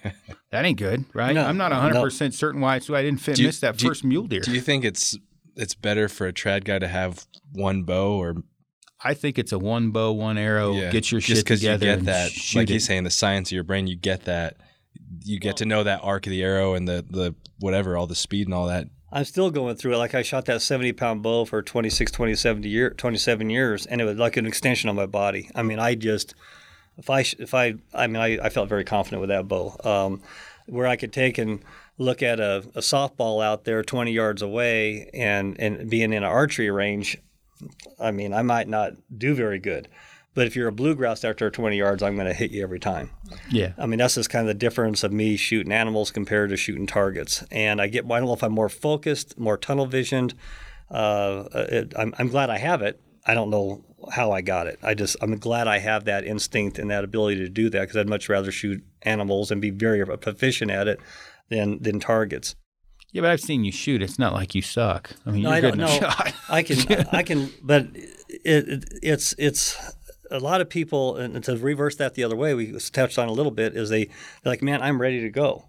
ain't 0.54 0.80
good, 0.80 1.06
right? 1.14 1.34
No, 1.34 1.46
I'm 1.46 1.58
not 1.58 1.72
100% 1.72 2.34
certain 2.34 2.60
why, 2.62 2.80
so 2.80 2.96
I 2.96 3.02
didn't 3.04 3.20
fit, 3.22 3.38
you- 3.40 3.46
miss 3.48 3.60
that 3.60 3.78
do 3.78 3.86
you- 3.86 3.90
first 3.92 4.04
mule 4.04 4.28
deer. 4.28 4.42
Do 4.42 4.52
you 4.52 4.62
think 4.62 4.84
it's 4.86 5.18
it's 5.56 5.76
better 5.76 6.10
for 6.10 6.26
a 6.28 6.34
trad 6.34 6.64
guy 6.64 6.80
to 6.80 6.88
have 6.88 7.28
one 7.52 7.84
bow 7.84 8.14
or 8.20 8.36
I 9.04 9.14
think 9.14 9.38
it's 9.38 9.52
a 9.52 9.60
one 9.60 9.92
bow, 9.92 10.12
one 10.14 10.38
arrow, 10.38 10.74
yeah, 10.74 10.90
get 10.90 11.12
your 11.12 11.22
just 11.22 11.28
shit 11.40 11.46
because 11.46 11.62
you 11.62 11.70
together 11.70 11.86
get 11.86 11.98
and 12.00 12.08
that, 12.08 12.32
shoot 12.32 12.60
like 12.60 12.70
it. 12.70 12.74
he's 12.74 12.86
saying, 12.86 13.04
the 13.04 13.12
science 13.12 13.50
of 13.50 13.54
your 13.54 13.64
brain, 13.64 13.86
you 13.86 13.96
get 13.98 14.24
that, 14.26 14.58
you 15.24 15.40
get 15.40 15.58
to 15.58 15.66
know 15.66 15.84
that 15.84 16.00
arc 16.02 16.26
of 16.26 16.32
the 16.32 16.42
arrow 16.42 16.74
and 16.74 16.88
the 16.88 17.06
the 17.08 17.36
whatever, 17.60 17.96
all 17.98 18.08
the 18.08 18.16
speed 18.16 18.48
and 18.48 18.54
all 18.54 18.68
that. 18.68 18.88
I'm 19.12 19.26
still 19.26 19.52
going 19.52 19.76
through 19.76 19.94
it. 19.94 19.98
Like 19.98 20.16
I 20.16 20.24
shot 20.24 20.46
that 20.46 20.62
70 20.64 20.94
pound 20.94 21.22
bow 21.22 21.46
for 21.46 21.62
26, 21.62 22.12
27 22.12 22.64
year, 22.64 22.90
27 22.92 23.50
years, 23.52 23.86
and 23.86 24.02
it 24.02 24.06
was 24.06 24.18
like 24.18 24.38
an 24.38 24.48
extension 24.48 24.90
of 24.90 24.96
my 24.96 25.06
body. 25.06 25.52
I 25.54 25.62
mean, 25.62 25.78
I 25.78 25.94
just, 25.94 26.34
if 26.98 27.10
I, 27.10 27.22
if 27.40 27.54
I, 27.54 27.76
I 27.94 28.08
mean, 28.08 28.22
I, 28.22 28.46
I 28.46 28.50
felt 28.50 28.70
very 28.70 28.84
confident 28.84 29.22
with 29.22 29.30
that 29.30 29.48
bow. 29.48 29.76
Um, 29.84 30.22
where 30.66 30.88
I 30.88 30.96
could 30.96 31.12
take 31.12 31.38
and 31.38 31.64
look 31.98 32.24
at 32.24 32.40
a, 32.40 32.58
a 32.76 32.80
softball 32.80 33.44
out 33.44 33.66
there 33.66 33.84
20 33.84 34.12
yards 34.12 34.42
away 34.42 35.10
and, 35.14 35.60
and 35.60 35.90
being 35.90 36.14
in 36.14 36.24
an 36.24 36.24
archery 36.24 36.72
range, 36.72 37.18
I 38.00 38.12
mean, 38.12 38.34
I 38.34 38.42
might 38.42 38.68
not 38.68 38.94
do 39.16 39.36
very 39.36 39.60
good. 39.60 39.88
But 40.36 40.48
if 40.48 40.56
you're 40.56 40.68
a 40.68 40.74
bluegrouse 40.74 41.28
after 41.30 41.52
20 41.52 41.78
yards, 41.78 42.02
I'm 42.02 42.16
going 42.16 42.28
to 42.28 42.34
hit 42.34 42.50
you 42.50 42.64
every 42.64 42.80
time. 42.80 43.12
yeah. 43.52 43.74
I 43.78 43.86
mean, 43.86 44.00
that's 44.00 44.16
just 44.16 44.32
kind 44.32 44.42
of 44.42 44.48
the 44.48 44.60
difference 44.60 45.04
of 45.04 45.14
me 45.14 45.38
shooting 45.38 45.72
animals 45.72 46.10
compared 46.10 46.50
to 46.50 46.58
shooting 46.58 46.88
targets. 46.88 47.44
And 47.52 47.80
I 47.80 47.88
get, 47.88 48.06
I 48.06 48.20
don't 48.20 48.26
know 48.26 48.34
if 48.34 48.44
I'm 48.44 48.52
more 48.52 48.70
focused, 48.70 49.38
more 49.38 49.58
tunnel 49.58 49.86
visioned. 49.86 50.34
Uh, 50.90 51.44
it, 51.54 51.94
I'm, 51.96 52.16
I'm 52.18 52.30
glad 52.30 52.50
I 52.50 52.58
have 52.58 52.82
it. 52.82 53.00
I 53.26 53.36
don't 53.36 53.52
know 53.52 53.84
how 54.12 54.32
I 54.32 54.42
got 54.42 54.68
it. 54.68 54.80
I 54.84 54.94
just, 54.94 55.16
I'm 55.22 55.38
glad 55.38 55.68
I 55.68 55.80
have 55.80 56.06
that 56.06 56.26
instinct 56.26 56.80
and 56.80 56.90
that 56.92 57.04
ability 57.04 57.38
to 57.38 57.50
do 57.50 57.70
that 57.70 57.82
because 57.82 57.98
I'd 57.98 58.10
much 58.10 58.30
rather 58.30 58.52
shoot 58.52 58.84
animals 59.04 59.52
and 59.52 59.62
be 59.62 59.70
very 59.70 60.06
proficient 60.18 60.72
at 60.72 60.88
it 60.88 61.00
than, 61.50 61.82
than 61.82 62.00
targets. 62.00 62.56
Yeah, 63.12 63.22
but 63.22 63.30
I've 63.30 63.42
seen 63.42 63.64
you 63.64 63.72
shoot. 63.72 64.02
It's 64.02 64.18
not 64.18 64.34
like 64.34 64.56
you 64.56 64.62
suck. 64.64 65.12
I 65.26 65.32
mean, 65.32 65.44
No, 65.44 65.50
you're 65.50 65.58
I 65.58 65.62
good 65.62 65.78
don't 65.78 65.80
in 65.82 65.86
a 65.86 66.00
know. 66.00 66.00
shot. 66.10 66.34
I 66.50 66.64
can, 66.64 67.06
I 67.12 67.22
can, 67.24 67.52
but 67.62 67.88
it, 67.94 68.68
it, 68.70 68.84
it's 69.04 69.36
it's 69.38 69.78
a 70.32 70.40
lot 70.40 70.62
of 70.62 70.70
people, 70.70 71.18
and 71.18 71.44
to 71.44 71.56
reverse 71.58 71.96
that 71.98 72.16
the 72.16 72.24
other 72.24 72.36
way, 72.36 72.56
we 72.56 72.72
touched 72.92 73.20
on 73.20 73.28
a 73.30 73.32
little 73.32 73.52
bit, 73.52 73.76
is 73.78 73.90
they 73.90 74.06
they're 74.06 74.14
like, 74.46 74.64
man, 74.64 74.82
I'm 74.82 75.00
ready 75.00 75.22
to 75.22 75.30
go. 75.30 75.66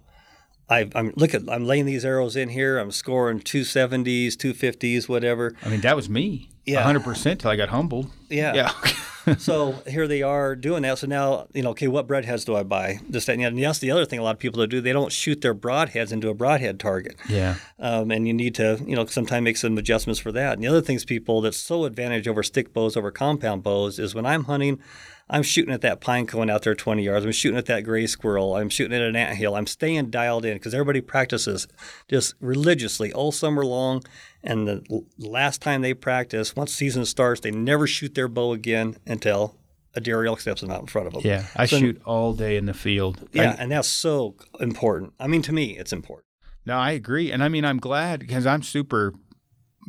I, 0.68 0.90
I'm 0.94 1.12
look 1.16 1.34
at, 1.34 1.42
I'm 1.48 1.66
laying 1.66 1.86
these 1.86 2.04
arrows 2.04 2.36
in 2.36 2.48
here. 2.48 2.78
I'm 2.78 2.90
scoring 2.90 3.40
two 3.40 3.64
seventies, 3.64 4.36
two 4.36 4.54
fifties, 4.54 5.08
whatever. 5.08 5.54
I 5.62 5.68
mean, 5.68 5.80
that 5.82 5.96
was 5.96 6.08
me. 6.08 6.48
Yeah. 6.66 6.82
100% 6.90 7.38
till 7.38 7.50
I 7.50 7.56
got 7.56 7.68
humbled. 7.68 8.10
Yeah. 8.30 8.54
Yeah. 8.54 9.34
so 9.38 9.72
here 9.86 10.08
they 10.08 10.22
are 10.22 10.56
doing 10.56 10.82
that. 10.82 10.98
So 10.98 11.06
now, 11.06 11.46
you 11.52 11.62
know, 11.62 11.70
okay, 11.70 11.88
what 11.88 12.06
broadheads 12.06 12.46
do 12.46 12.56
I 12.56 12.62
buy? 12.62 13.00
This, 13.08 13.26
that, 13.26 13.34
and. 13.34 13.44
And 13.44 13.62
that's 13.62 13.80
the 13.80 13.90
other 13.90 14.06
thing 14.06 14.18
a 14.18 14.22
lot 14.22 14.34
of 14.34 14.38
people 14.38 14.66
do. 14.66 14.80
They 14.80 14.92
don't 14.92 15.12
shoot 15.12 15.42
their 15.42 15.54
broadheads 15.54 16.10
into 16.10 16.30
a 16.30 16.34
broadhead 16.34 16.80
target. 16.80 17.16
yeah. 17.28 17.56
um, 17.78 18.10
and 18.10 18.26
you 18.26 18.32
need 18.32 18.54
to, 18.56 18.80
you 18.86 18.96
know, 18.96 19.04
sometimes 19.06 19.44
make 19.44 19.56
some 19.58 19.76
adjustments 19.76 20.20
for 20.20 20.32
that. 20.32 20.54
And 20.54 20.62
the 20.62 20.68
other 20.68 20.80
things, 20.80 21.04
people 21.04 21.42
that's 21.42 21.58
so 21.58 21.84
advantage 21.84 22.26
over 22.26 22.42
stick 22.42 22.72
bows 22.72 22.96
over 22.96 23.10
compound 23.10 23.62
bows 23.62 23.98
is 23.98 24.14
when 24.14 24.24
I'm 24.24 24.44
hunting, 24.44 24.80
I'm 25.28 25.42
shooting 25.42 25.72
at 25.72 25.80
that 25.80 26.00
pine 26.00 26.26
cone 26.26 26.50
out 26.50 26.62
there 26.62 26.74
20 26.74 27.02
yards. 27.02 27.24
I'm 27.24 27.32
shooting 27.32 27.56
at 27.58 27.66
that 27.66 27.80
gray 27.82 28.06
squirrel. 28.06 28.56
I'm 28.56 28.68
shooting 28.68 28.94
at 28.94 29.02
an 29.02 29.16
anthill. 29.16 29.54
I'm 29.54 29.66
staying 29.66 30.10
dialed 30.10 30.44
in 30.44 30.54
because 30.54 30.74
everybody 30.74 31.00
practices 31.00 31.66
just 32.08 32.34
religiously 32.40 33.12
all 33.12 33.32
summer 33.32 33.64
long. 33.64 34.02
And 34.42 34.68
the 34.68 35.04
last 35.18 35.62
time 35.62 35.80
they 35.80 35.94
practice, 35.94 36.54
once 36.54 36.74
season 36.74 37.06
starts, 37.06 37.40
they 37.40 37.50
never 37.50 37.86
shoot 37.86 38.14
their 38.14 38.28
bow 38.28 38.52
again 38.52 38.96
until 39.06 39.56
a 39.94 40.00
deer 40.00 40.24
elk 40.26 40.40
steps 40.40 40.62
out 40.62 40.80
in 40.80 40.86
front 40.86 41.06
of 41.06 41.14
them. 41.14 41.22
Yeah. 41.24 41.46
I 41.56 41.66
So- 41.66 41.78
shoot 41.78 42.02
all 42.04 42.34
day 42.34 42.56
in 42.56 42.66
the 42.66 42.74
field. 42.74 43.26
Yeah, 43.32 43.52
I- 43.52 43.62
and 43.62 43.72
that's 43.72 43.88
so 43.88 44.34
important. 44.60 45.14
I 45.18 45.26
mean, 45.26 45.40
to 45.42 45.52
me, 45.52 45.78
it's 45.78 45.92
important. 45.92 46.26
No, 46.66 46.76
I 46.78 46.92
agree. 46.92 47.30
And 47.30 47.42
I 47.44 47.48
mean, 47.48 47.64
I'm 47.64 47.78
glad 47.78 48.20
because 48.20 48.46
I'm 48.46 48.62
super, 48.62 49.14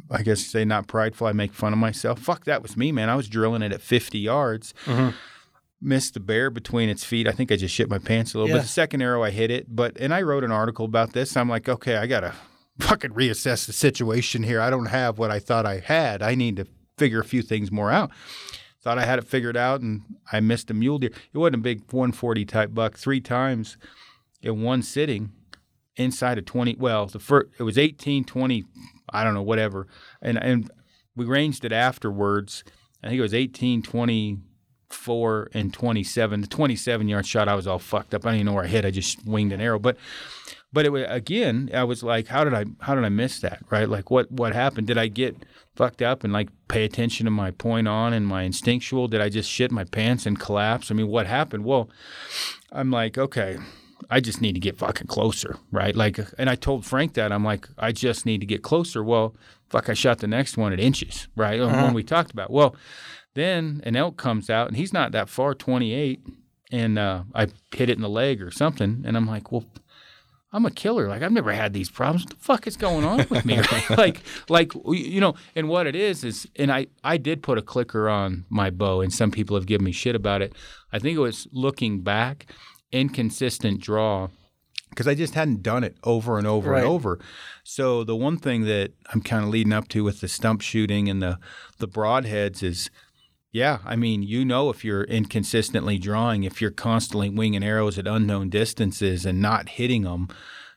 I 0.10 0.22
guess, 0.24 0.42
say 0.46 0.66
not 0.66 0.88
prideful. 0.88 1.28
I 1.28 1.32
make 1.34 1.54
fun 1.54 1.74
of 1.74 1.80
myself. 1.80 2.20
Fuck, 2.20 2.46
that 2.46 2.62
was 2.62 2.76
me, 2.78 2.92
man. 2.92 3.10
I 3.10 3.16
was 3.16 3.28
drilling 3.28 3.62
it 3.62 3.72
at 3.72 3.82
50 3.82 4.20
yards. 4.20 4.74
Mm-hmm. 4.86 5.16
Missed 5.82 6.14
the 6.16 6.20
bear 6.20 6.50
between 6.50 6.90
its 6.90 7.04
feet. 7.04 7.28
I 7.28 7.32
think 7.32 7.52
I 7.52 7.56
just 7.58 7.74
shit 7.76 7.90
my 7.90 7.98
pants 8.00 8.34
a 8.34 8.38
little 8.38 8.50
Yeah. 8.50 8.56
bit. 8.58 8.62
The 8.64 8.68
second 8.70 9.02
arrow, 9.02 9.24
I 9.24 9.30
hit 9.32 9.52
it. 9.52 9.68
But, 9.76 9.98
and 10.00 10.14
I 10.14 10.22
wrote 10.22 10.44
an 10.44 10.52
article 10.52 10.86
about 10.86 11.14
this. 11.14 11.36
I'm 11.38 11.50
like, 11.50 11.68
okay, 11.70 11.98
I 11.98 12.08
got 12.08 12.22
to 12.22 12.34
fucking 12.80 13.12
reassess 13.12 13.66
the 13.68 13.74
situation 13.74 14.44
here. 14.44 14.60
I 14.62 14.70
don't 14.70 14.88
have 14.88 15.18
what 15.18 15.32
I 15.32 15.40
thought 15.40 15.66
I 15.66 15.80
had. 15.80 16.22
I 16.22 16.36
need 16.36 16.56
to 16.58 16.68
figure 16.98 17.20
a 17.20 17.26
few 17.26 17.42
things 17.42 17.72
more 17.72 17.92
out. 17.92 18.12
Thought 18.82 19.00
I 19.00 19.06
had 19.06 19.18
it 19.20 19.26
figured 19.28 19.58
out 19.58 19.82
and 19.82 20.02
I 20.32 20.40
missed 20.40 20.70
a 20.70 20.74
mule 20.74 21.00
deer. 21.00 21.10
It 21.34 21.38
wasn't 21.38 21.56
a 21.56 21.60
big 21.60 21.80
140 21.92 22.46
type 22.46 22.74
buck 22.74 22.98
three 22.98 23.20
times 23.22 23.78
in 24.42 24.62
one 24.62 24.82
sitting 24.84 25.32
inside 25.98 26.38
of 26.38 26.44
20 26.46 26.76
well 26.78 27.06
the 27.06 27.18
first 27.20 27.48
it 27.58 27.64
was 27.64 27.78
18 27.78 28.26
20 28.26 28.66
i 29.10 29.24
don't 29.24 29.34
know 29.34 29.42
whatever. 29.42 29.88
And 30.22 30.42
and 30.42 30.72
we 31.16 31.26
ranged 31.26 31.66
it 31.66 31.72
afterwards. 31.72 32.64
I 33.04 33.08
think 33.08 33.20
it 33.20 33.22
was 33.22 33.34
18 33.34 33.82
24 33.82 35.50
and 35.54 35.74
27 35.74 36.42
the 36.42 36.48
27 36.48 37.08
yard 37.08 37.26
shot 37.26 37.48
i 37.48 37.56
was 37.56 37.68
all 37.68 37.80
fucked 37.80 38.14
up. 38.14 38.26
I 38.26 38.30
didn't 38.30 38.36
even 38.42 38.46
know 38.48 38.54
where 38.54 38.64
i 38.64 38.68
hit. 38.68 38.86
I 38.86 38.92
just 38.92 39.26
winged 39.26 39.54
an 39.54 39.62
arrow. 39.62 39.80
But 39.80 39.98
but 40.74 40.86
it 40.86 40.90
was 40.90 41.06
again 41.08 41.70
i 41.74 41.84
was 41.84 42.04
like 42.04 42.28
how 42.28 42.44
did 42.44 42.54
i 42.54 42.66
how 42.82 42.96
did 42.96 43.06
i 43.06 43.10
miss 43.10 43.40
that 43.40 43.60
right? 43.70 43.88
Like 43.90 44.12
what 44.12 44.32
what 44.32 44.54
happened? 44.54 44.88
Did 44.88 44.98
i 44.98 45.08
get 45.08 45.38
fucked 45.76 46.02
up 46.02 46.24
and 46.24 46.32
like 46.32 46.50
pay 46.68 46.86
attention 46.86 47.26
to 47.26 47.32
my 47.32 47.52
point 47.52 47.88
on 47.88 48.14
and 48.14 48.26
my 48.28 48.44
instinctual? 48.44 49.08
Did 49.08 49.22
i 49.22 49.30
just 49.30 49.50
shit 49.50 49.72
my 49.72 49.84
pants 49.84 50.26
and 50.26 50.40
collapse? 50.40 50.92
I 50.92 50.96
mean 50.96 51.08
what 51.08 51.28
happened? 51.28 51.66
Well 51.66 51.90
i'm 52.72 52.92
like 52.92 53.18
okay 53.18 53.58
I 54.10 54.20
just 54.20 54.42
need 54.42 54.54
to 54.54 54.60
get 54.60 54.78
fucking 54.78 55.08
closer, 55.08 55.58
right? 55.72 55.96
Like, 55.96 56.20
and 56.38 56.50
I 56.50 56.56
told 56.56 56.86
Frank 56.86 57.14
that 57.14 57.32
I'm 57.32 57.44
like, 57.44 57.68
I 57.78 57.92
just 57.92 58.26
need 58.26 58.40
to 58.42 58.46
get 58.46 58.62
closer. 58.62 59.04
Well, 59.04 59.36
fuck, 59.70 59.90
I 59.90 59.94
shot 59.94 60.20
the 60.20 60.28
next 60.28 60.58
one 60.58 60.74
at 60.74 60.80
inches, 60.80 61.28
right? 61.36 61.60
The 61.60 61.68
One 61.68 61.94
we 61.94 62.04
talked 62.04 62.32
about. 62.32 62.52
Well, 62.52 62.76
then 63.34 63.82
an 63.84 63.96
elk 63.96 64.18
comes 64.18 64.50
out 64.50 64.68
and 64.68 64.78
he's 64.78 64.94
not 64.94 65.12
that 65.12 65.30
far, 65.30 65.54
28, 65.54 66.22
and 66.72 67.00
uh, 67.00 67.24
I 67.34 67.48
hit 67.74 67.90
it 67.90 67.96
in 67.98 68.02
the 68.02 68.10
leg 68.10 68.42
or 68.42 68.52
something, 68.52 69.04
and 69.06 69.18
I'm 69.18 69.28
like, 69.28 69.52
well. 69.52 69.66
I'm 70.54 70.66
a 70.66 70.72
killer. 70.72 71.10
Like 71.10 71.22
I've 71.22 71.34
never 71.34 71.52
had 71.52 71.74
these 71.74 71.90
problems. 71.90 72.24
What 72.24 72.30
the 72.30 72.36
fuck 72.38 72.66
is 72.66 72.78
going 72.78 73.04
on 73.04 73.26
with 73.30 73.44
me? 73.44 73.60
like, 73.98 74.22
like 74.48 74.72
you 74.88 75.20
know. 75.20 75.36
And 75.54 75.68
what 75.68 75.86
it 75.86 75.98
is 75.98 76.24
is, 76.24 76.48
and 76.56 76.72
I 76.72 76.88
I 77.04 77.18
did 77.18 77.44
put 77.44 77.58
a 77.58 77.62
clicker 77.62 78.08
on 78.08 78.46
my 78.48 78.70
bow, 78.70 79.02
and 79.02 79.12
some 79.12 79.32
people 79.32 79.58
have 79.58 79.66
given 79.66 79.84
me 79.84 79.92
shit 79.92 80.16
about 80.16 80.42
it. 80.42 80.54
I 80.94 81.00
think 81.00 81.18
it 81.18 81.20
was 81.20 81.46
looking 81.52 82.04
back 82.04 82.46
inconsistent 82.96 83.82
draw 83.82 84.30
because 84.90 85.08
I 85.08 85.16
just 85.16 85.34
hadn't 85.34 85.62
done 85.62 85.84
it 85.84 85.98
over 86.04 86.38
and 86.38 86.48
over 86.48 86.72
Right. 86.72 86.80
and 86.84 86.88
over. 86.88 87.20
So 87.64 88.04
the 88.04 88.16
one 88.16 88.38
thing 88.38 88.64
that 88.66 88.94
I'm 89.14 89.22
kind 89.22 89.44
of 89.44 89.50
leading 89.50 89.74
up 89.74 89.88
to 89.90 90.04
with 90.04 90.22
the 90.22 90.28
stump 90.28 90.62
shooting 90.62 91.10
and 91.10 91.22
the 91.22 91.38
the 91.80 91.88
broadheads 91.88 92.64
is 92.64 92.90
yeah, 93.52 93.78
I 93.86 93.96
mean, 93.96 94.22
you 94.22 94.44
know, 94.44 94.70
if 94.70 94.84
you're 94.84 95.04
inconsistently 95.06 95.98
drawing, 95.98 96.44
if 96.44 96.62
you're 96.62 96.72
constantly 96.72 97.30
winging 97.30 97.64
arrows 97.64 97.98
at 97.98 98.06
unknown 98.06 98.50
distances 98.50 99.26
and 99.26 99.42
not 99.42 99.70
hitting 99.70 100.02
them, 100.04 100.28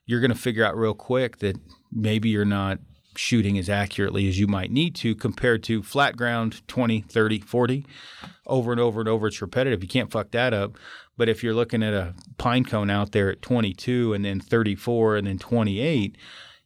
you're 0.06 0.20
going 0.20 0.30
to 0.32 0.38
figure 0.38 0.64
out 0.64 0.76
real 0.76 0.94
quick 0.94 1.38
that 1.38 1.56
maybe 1.90 2.28
you're 2.28 2.44
not 2.44 2.78
shooting 3.16 3.58
as 3.58 3.68
accurately 3.68 4.28
as 4.28 4.38
you 4.38 4.46
might 4.46 4.70
need 4.70 4.94
to 4.94 5.16
compared 5.16 5.64
to 5.64 5.82
flat 5.82 6.16
ground 6.16 6.62
20, 6.68 7.00
30, 7.00 7.40
40 7.40 7.84
over 8.46 8.70
and 8.70 8.80
over 8.80 9.00
and 9.00 9.08
over. 9.08 9.26
It's 9.26 9.42
repetitive. 9.42 9.82
You 9.82 9.88
can't 9.88 10.12
fuck 10.12 10.30
that 10.30 10.54
up. 10.54 10.78
But 11.18 11.28
if 11.28 11.42
you're 11.42 11.52
looking 11.52 11.82
at 11.82 11.92
a 11.92 12.14
pine 12.38 12.64
cone 12.64 12.88
out 12.88 13.12
there 13.12 13.28
at 13.28 13.42
22 13.42 14.14
and 14.14 14.24
then 14.24 14.40
34 14.40 15.16
and 15.16 15.26
then 15.26 15.38
28, 15.38 16.16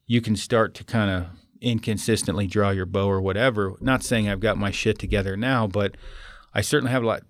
you 0.06 0.20
can 0.20 0.36
start 0.36 0.74
to 0.74 0.84
kind 0.84 1.10
of 1.10 1.26
inconsistently 1.62 2.46
draw 2.46 2.70
your 2.70 2.84
bow 2.84 3.08
or 3.08 3.20
whatever. 3.20 3.74
Not 3.80 4.04
saying 4.04 4.28
I've 4.28 4.40
got 4.40 4.58
my 4.58 4.70
shit 4.70 4.98
together 4.98 5.36
now, 5.36 5.66
but 5.66 5.96
I 6.54 6.60
certainly 6.60 6.92
have 6.92 7.02
a 7.02 7.06
lot 7.06 7.22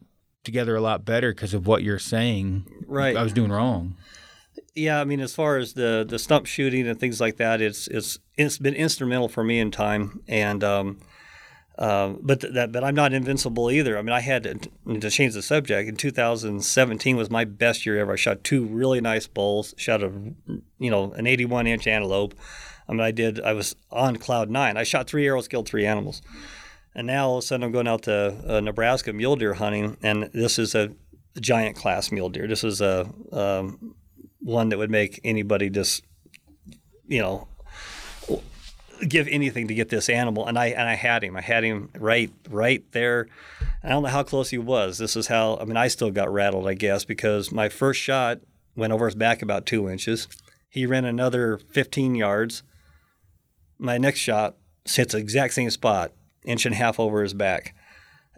together 0.42 0.74
a 0.74 0.80
lot 0.80 1.04
better 1.04 1.32
because 1.32 1.54
of 1.54 1.66
what 1.66 1.84
you're 1.84 2.00
saying. 2.00 2.66
Right. 2.88 3.16
I 3.16 3.22
was 3.22 3.32
doing 3.32 3.52
wrong. 3.52 3.96
Yeah, 4.74 5.00
I 5.00 5.04
mean, 5.04 5.20
as 5.20 5.34
far 5.34 5.58
as 5.58 5.74
the 5.74 6.04
the 6.06 6.18
stump 6.18 6.46
shooting 6.46 6.88
and 6.88 6.98
things 6.98 7.20
like 7.20 7.36
that, 7.36 7.60
it's 7.60 7.86
it's 7.88 8.18
it's 8.36 8.58
been 8.58 8.74
instrumental 8.74 9.28
for 9.28 9.44
me 9.44 9.60
in 9.60 9.70
time, 9.70 10.22
and 10.26 10.64
um, 10.64 10.98
uh, 11.82 12.14
but 12.22 12.40
th- 12.40 12.54
that 12.54 12.70
but 12.70 12.84
I'm 12.84 12.94
not 12.94 13.12
invincible 13.12 13.68
either. 13.68 13.98
I 13.98 14.02
mean, 14.02 14.12
I 14.12 14.20
had 14.20 14.44
to, 14.44 15.00
to 15.00 15.10
change 15.10 15.34
the 15.34 15.42
subject. 15.42 15.88
In 15.88 15.96
2017 15.96 17.16
was 17.16 17.28
my 17.28 17.44
best 17.44 17.84
year 17.84 17.98
ever. 17.98 18.12
I 18.12 18.16
shot 18.16 18.44
two 18.44 18.64
really 18.64 19.00
nice 19.00 19.26
bulls. 19.26 19.74
Shot 19.76 20.00
a 20.00 20.12
you 20.78 20.90
know 20.92 21.12
an 21.14 21.26
81 21.26 21.66
inch 21.66 21.88
antelope. 21.88 22.34
I 22.88 22.92
mean, 22.92 23.00
I 23.00 23.10
did. 23.10 23.40
I 23.40 23.52
was 23.54 23.74
on 23.90 24.14
cloud 24.18 24.48
nine. 24.48 24.76
I 24.76 24.84
shot 24.84 25.08
three 25.08 25.26
arrows, 25.26 25.48
killed 25.48 25.66
three 25.66 25.84
animals, 25.84 26.22
and 26.94 27.08
now 27.08 27.30
all 27.30 27.38
of 27.38 27.42
a 27.42 27.46
sudden 27.48 27.64
I'm 27.64 27.72
going 27.72 27.88
out 27.88 28.02
to 28.02 28.36
uh, 28.46 28.60
Nebraska 28.60 29.12
mule 29.12 29.34
deer 29.34 29.54
hunting, 29.54 29.96
and 30.04 30.30
this 30.32 30.60
is 30.60 30.76
a 30.76 30.92
giant 31.40 31.74
class 31.74 32.12
mule 32.12 32.28
deer. 32.28 32.46
This 32.46 32.62
is 32.62 32.80
a 32.80 33.12
um, 33.32 33.96
one 34.38 34.68
that 34.68 34.78
would 34.78 34.90
make 34.90 35.20
anybody 35.24 35.68
just, 35.68 36.04
you 37.08 37.20
know, 37.20 37.48
give 39.08 39.28
anything 39.28 39.68
to 39.68 39.74
get 39.74 39.88
this 39.88 40.08
animal. 40.08 40.46
And 40.46 40.58
I 40.58 40.66
and 40.66 40.88
I 40.88 40.94
had 40.94 41.22
him. 41.24 41.36
I 41.36 41.40
had 41.40 41.64
him 41.64 41.90
right 41.98 42.32
right 42.48 42.84
there. 42.92 43.28
I 43.82 43.88
don't 43.88 44.02
know 44.02 44.08
how 44.08 44.22
close 44.22 44.50
he 44.50 44.58
was. 44.58 44.98
This 44.98 45.16
is 45.16 45.26
how. 45.26 45.56
I 45.58 45.64
mean, 45.64 45.76
I 45.76 45.88
still 45.88 46.10
got 46.10 46.32
rattled, 46.32 46.66
I 46.66 46.74
guess, 46.74 47.04
because 47.04 47.52
my 47.52 47.68
first 47.68 48.00
shot 48.00 48.40
went 48.76 48.92
over 48.92 49.06
his 49.06 49.14
back 49.14 49.42
about 49.42 49.66
two 49.66 49.88
inches. 49.88 50.28
He 50.68 50.86
ran 50.86 51.04
another 51.04 51.58
15 51.58 52.14
yards. 52.14 52.62
My 53.78 53.98
next 53.98 54.20
shot 54.20 54.56
hits 54.88 55.12
the 55.12 55.18
exact 55.18 55.54
same 55.54 55.70
spot, 55.70 56.12
inch 56.44 56.64
and 56.64 56.74
a 56.74 56.78
half 56.78 56.98
over 56.98 57.22
his 57.22 57.34
back. 57.34 57.74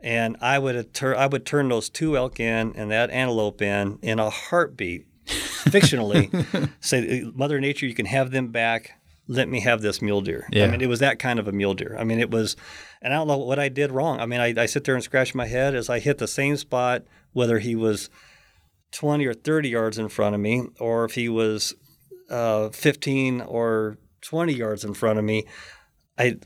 And 0.02 0.36
I 0.40 0.58
would 0.58 0.92
tur- 0.92 1.16
I 1.16 1.26
would 1.26 1.46
turn 1.46 1.68
those 1.68 1.88
two 1.88 2.16
elk 2.16 2.40
in 2.40 2.74
and 2.76 2.90
that 2.90 3.10
antelope 3.10 3.62
in 3.62 3.98
in 4.02 4.18
a 4.18 4.30
heartbeat 4.30 5.06
fictionally 5.26 6.68
say, 6.80 7.24
Mother 7.34 7.60
Nature, 7.60 7.86
you 7.86 7.94
can 7.94 8.06
have 8.06 8.30
them 8.30 8.48
back. 8.48 9.00
Let 9.26 9.48
me 9.48 9.60
have 9.60 9.80
this 9.80 10.02
mule 10.02 10.20
deer. 10.20 10.46
Yeah. 10.52 10.64
I 10.64 10.70
mean, 10.70 10.80
it 10.80 10.88
was 10.88 11.00
that 11.00 11.18
kind 11.18 11.38
of 11.38 11.48
a 11.48 11.52
mule 11.52 11.74
deer. 11.74 11.96
I 11.98 12.04
mean, 12.04 12.20
it 12.20 12.30
was, 12.30 12.56
and 13.00 13.12
I 13.14 13.16
don't 13.16 13.28
know 13.28 13.38
what 13.38 13.58
I 13.58 13.68
did 13.68 13.90
wrong. 13.90 14.20
I 14.20 14.26
mean, 14.26 14.40
I, 14.40 14.54
I 14.56 14.66
sit 14.66 14.84
there 14.84 14.94
and 14.94 15.02
scratch 15.02 15.34
my 15.34 15.46
head 15.46 15.74
as 15.74 15.88
I 15.88 15.98
hit 15.98 16.18
the 16.18 16.28
same 16.28 16.56
spot, 16.56 17.04
whether 17.32 17.58
he 17.58 17.74
was 17.74 18.10
20 18.92 19.24
or 19.24 19.34
30 19.34 19.68
yards 19.70 19.98
in 19.98 20.08
front 20.08 20.34
of 20.34 20.40
me, 20.40 20.66
or 20.78 21.04
if 21.04 21.14
he 21.14 21.28
was 21.28 21.74
uh, 22.30 22.68
15 22.68 23.40
or 23.40 23.98
20 24.20 24.52
yards 24.52 24.84
in 24.84 24.94
front 24.94 25.18
of 25.18 25.24
me. 25.24 25.46
I 26.18 26.36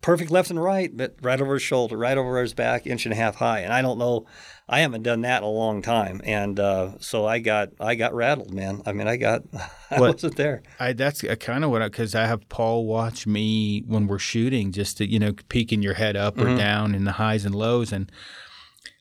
perfect 0.00 0.30
left 0.30 0.50
and 0.50 0.62
right, 0.62 0.94
but 0.96 1.16
right 1.20 1.40
over 1.40 1.54
his 1.54 1.62
shoulder, 1.62 1.96
right 1.96 2.16
over 2.16 2.40
his 2.40 2.54
back, 2.54 2.86
inch 2.86 3.04
and 3.04 3.12
a 3.12 3.16
half 3.16 3.36
high. 3.36 3.60
And 3.60 3.72
I 3.72 3.82
don't 3.82 3.98
know, 3.98 4.26
I 4.68 4.80
haven't 4.80 5.02
done 5.02 5.22
that 5.22 5.38
in 5.38 5.44
a 5.44 5.50
long 5.50 5.80
time, 5.80 6.20
and 6.24 6.60
uh, 6.60 6.98
so 7.00 7.24
I 7.26 7.38
got 7.38 7.70
I 7.80 7.94
got 7.94 8.12
rattled, 8.14 8.52
man. 8.52 8.82
I 8.84 8.92
mean, 8.92 9.08
I 9.08 9.16
got 9.16 9.42
I 9.90 9.98
What- 10.00 10.14
wasn't 10.16 10.36
there. 10.36 10.62
I 10.78 10.92
that's 10.92 11.22
kind 11.40 11.64
of 11.64 11.70
what 11.70 11.80
because 11.82 12.14
I, 12.14 12.26
have 12.26 12.48
Paul 12.48 12.84
watch 12.86 13.26
me 13.26 13.80
when 13.86 14.06
we're 14.06 14.18
shooting, 14.18 14.72
just 14.72 14.98
to 14.98 15.10
you 15.10 15.18
know 15.18 15.32
peeking 15.48 15.82
your 15.82 15.94
head 15.94 16.16
up 16.16 16.38
or 16.38 16.54
down 16.56 16.94
in 16.94 17.04
the 17.04 17.12
highs 17.12 17.44
and 17.44 17.54
lows, 17.54 17.92
and 17.92 18.12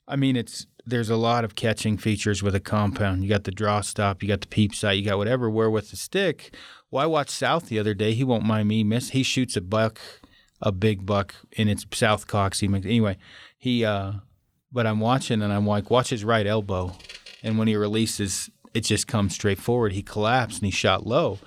I 0.08 0.16
mean 0.16 0.36
it's 0.38 0.68
there's 0.86 1.10
a 1.10 1.18
lot 1.18 1.44
of 1.44 1.56
catching 1.56 1.98
features 1.98 2.42
with 2.42 2.56
a 2.56 2.62
compound. 2.62 3.24
You 3.24 3.30
got 3.30 3.44
the 3.44 3.52
draw 3.52 3.82
stop, 3.82 4.24
you 4.24 4.30
got 4.30 4.40
the 4.40 4.48
peep 4.48 4.74
sight, 4.74 4.94
you 4.98 5.04
got 5.04 5.18
whatever. 5.18 5.50
Where 5.50 5.70
with 5.70 5.92
the 5.92 5.98
stick, 5.98 6.56
well, 6.90 7.04
I 7.04 7.08
watched 7.08 7.32
South 7.32 7.68
the 7.68 7.78
other 7.78 7.94
day. 7.94 8.14
He 8.14 8.24
won't 8.24 8.46
mind 8.46 8.70
me 8.70 8.86
miss. 8.86 9.10
He 9.10 9.22
shoots 9.22 9.58
a 9.58 9.62
buck, 9.62 10.00
a 10.62 10.72
big 10.72 11.06
buck 11.06 11.36
and 11.58 11.70
its 11.70 11.86
South 11.92 12.26
cocks. 12.28 12.62
He 12.62 12.70
makes 12.70 12.86
anyway. 12.86 13.18
He 13.58 13.84
uh, 13.84 14.14
but 14.72 14.88
I'm 14.88 15.00
watching 15.00 15.42
and 15.42 15.52
I'm 15.52 15.66
like, 15.66 15.90
watch 15.90 16.10
his 16.10 16.24
right 16.24 16.46
elbow, 16.46 16.96
and 17.44 17.58
when 17.58 17.68
he 17.68 17.76
releases, 17.76 18.50
it 18.74 18.82
just 18.82 19.08
comes 19.08 19.34
straight 19.34 19.60
forward. 19.60 19.94
He 19.94 20.02
collapsed 20.02 20.60
and 20.60 20.66
he 20.66 20.72
shot 20.72 21.06
low. 21.06 21.40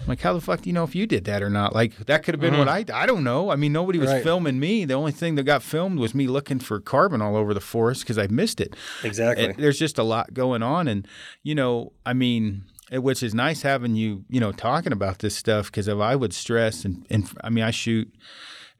I'm 0.00 0.06
like, 0.06 0.20
how 0.20 0.32
the 0.32 0.40
fuck 0.40 0.62
do 0.62 0.68
you 0.68 0.74
know 0.74 0.84
if 0.84 0.94
you 0.94 1.06
did 1.06 1.24
that 1.24 1.42
or 1.42 1.50
not? 1.50 1.74
Like 1.74 1.96
that 2.06 2.22
could 2.22 2.34
have 2.34 2.40
been 2.40 2.56
what 2.56 2.68
mm-hmm. 2.68 2.94
I 2.94 3.02
I 3.02 3.06
don't 3.06 3.24
know. 3.24 3.50
I 3.50 3.56
mean, 3.56 3.72
nobody 3.72 3.98
was 3.98 4.10
Right. 4.10 4.22
filming 4.22 4.60
me. 4.60 4.84
The 4.84 4.94
only 4.94 5.10
thing 5.12 5.34
that 5.34 5.42
got 5.42 5.62
filmed 5.62 5.98
was 5.98 6.14
me 6.14 6.28
looking 6.28 6.60
for 6.60 6.80
carbon 6.80 7.20
all 7.20 7.36
over 7.36 7.52
the 7.52 7.60
forest 7.60 8.02
because 8.02 8.16
I 8.16 8.28
missed 8.28 8.60
it. 8.60 8.76
Exactly. 9.02 9.46
It- 9.46 9.56
there's 9.56 9.78
just 9.78 9.98
a 9.98 10.04
lot 10.04 10.34
going 10.34 10.62
on, 10.62 10.86
and 10.86 11.06
you 11.42 11.54
know, 11.54 11.92
I 12.06 12.12
mean, 12.12 12.62
it, 12.92 13.02
which 13.02 13.22
is 13.22 13.34
nice 13.34 13.62
having 13.62 13.96
you, 13.96 14.24
you 14.28 14.38
know, 14.38 14.52
talking 14.52 14.92
about 14.92 15.18
this 15.18 15.34
stuff 15.34 15.66
because 15.66 15.88
if 15.88 15.98
I 15.98 16.14
would 16.14 16.32
stress 16.32 16.84
and 16.84 17.04
and 17.10 17.28
I 17.42 17.50
mean, 17.50 17.64
I 17.64 17.72
shoot 17.72 18.12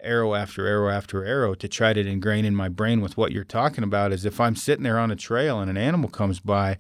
arrow 0.00 0.34
after 0.34 0.66
arrow 0.66 0.90
after 0.90 1.24
arrow 1.24 1.54
to 1.54 1.68
try 1.68 1.92
to 1.92 2.00
ingrain 2.06 2.44
in 2.44 2.54
my 2.54 2.68
brain 2.68 3.00
with 3.00 3.16
what 3.16 3.32
you're 3.32 3.44
talking 3.44 3.84
about 3.84 4.12
is 4.12 4.24
if 4.24 4.40
I'm 4.40 4.56
sitting 4.56 4.84
there 4.84 4.98
on 4.98 5.10
a 5.10 5.16
trail 5.16 5.60
and 5.60 5.70
an 5.70 5.76
animal 5.76 6.08
comes 6.08 6.40
by, 6.40 6.78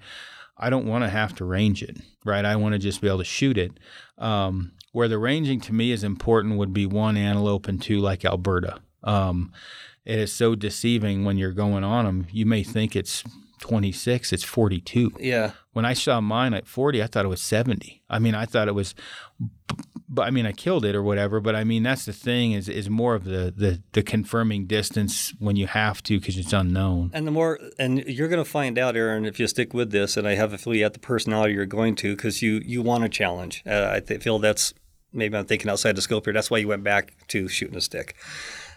I 0.56 0.70
don't 0.70 0.86
want 0.86 1.04
to 1.04 1.10
have 1.10 1.34
to 1.36 1.44
range 1.44 1.82
it, 1.82 1.98
right? 2.24 2.44
I 2.44 2.56
want 2.56 2.72
to 2.74 2.78
just 2.78 3.00
be 3.00 3.08
able 3.08 3.18
to 3.18 3.24
shoot 3.24 3.58
it. 3.58 3.72
Um, 4.18 4.72
where 4.92 5.08
the 5.08 5.18
ranging 5.18 5.60
to 5.62 5.72
me 5.72 5.92
is 5.92 6.02
important 6.02 6.58
would 6.58 6.72
be 6.72 6.86
one 6.86 7.16
antelope 7.16 7.68
and 7.68 7.80
two 7.80 8.00
like 8.00 8.24
Alberta. 8.24 8.80
Um, 9.04 9.52
it 10.04 10.18
is 10.18 10.32
so 10.32 10.54
deceiving 10.54 11.24
when 11.24 11.36
you're 11.36 11.52
going 11.52 11.84
on 11.84 12.04
them. 12.04 12.26
You 12.32 12.46
may 12.46 12.62
think 12.62 12.96
it's 12.96 13.22
26, 13.60 14.32
it's 14.32 14.44
42. 14.44 15.12
yeah. 15.20 15.52
When 15.72 15.84
I 15.84 15.92
saw 15.92 16.20
mine 16.20 16.54
at 16.54 16.66
40, 16.66 17.02
I 17.02 17.06
thought 17.06 17.24
it 17.24 17.28
was 17.28 17.40
70. 17.40 18.02
I 18.10 18.18
mean, 18.18 18.34
I 18.34 18.46
thought 18.46 18.66
it 18.66 18.74
was, 18.74 18.96
but 20.08 20.22
I 20.26 20.30
mean, 20.30 20.46
I 20.46 20.52
killed 20.52 20.84
it 20.84 20.94
or 20.94 21.02
whatever. 21.02 21.40
But 21.40 21.54
I 21.54 21.64
mean, 21.64 21.82
that's 21.82 22.04
the 22.04 22.12
thing 22.12 22.52
is 22.52 22.68
is 22.68 22.88
more 22.88 23.14
of 23.14 23.24
the 23.24 23.52
the, 23.54 23.82
the 23.92 24.02
confirming 24.02 24.66
distance 24.66 25.34
when 25.38 25.56
you 25.56 25.66
have 25.66 26.02
to 26.04 26.18
because 26.18 26.36
it's 26.36 26.52
unknown. 26.52 27.10
And 27.12 27.26
the 27.26 27.30
more, 27.30 27.58
and 27.78 27.98
you're 28.06 28.28
going 28.28 28.42
to 28.42 28.50
find 28.50 28.78
out, 28.78 28.96
Aaron, 28.96 29.24
if 29.24 29.38
you 29.38 29.46
stick 29.46 29.74
with 29.74 29.90
this. 29.90 30.16
And 30.16 30.26
I 30.26 30.34
have 30.34 30.52
a 30.52 30.58
feeling 30.58 30.80
have 30.80 30.92
the 30.92 30.98
personality 30.98 31.54
you're 31.54 31.66
going 31.66 31.94
to 31.96 32.16
because 32.16 32.42
you 32.42 32.62
you 32.64 32.82
want 32.82 33.04
a 33.04 33.08
challenge. 33.08 33.62
Uh, 33.66 33.90
I 33.92 34.00
th- 34.00 34.22
feel 34.22 34.38
that's 34.38 34.72
maybe 35.12 35.36
I'm 35.36 35.46
thinking 35.46 35.70
outside 35.70 35.96
the 35.96 36.02
scope 36.02 36.24
here. 36.24 36.34
That's 36.34 36.50
why 36.50 36.58
you 36.58 36.68
went 36.68 36.84
back 36.84 37.14
to 37.28 37.48
shooting 37.48 37.76
a 37.76 37.80
stick 37.80 38.16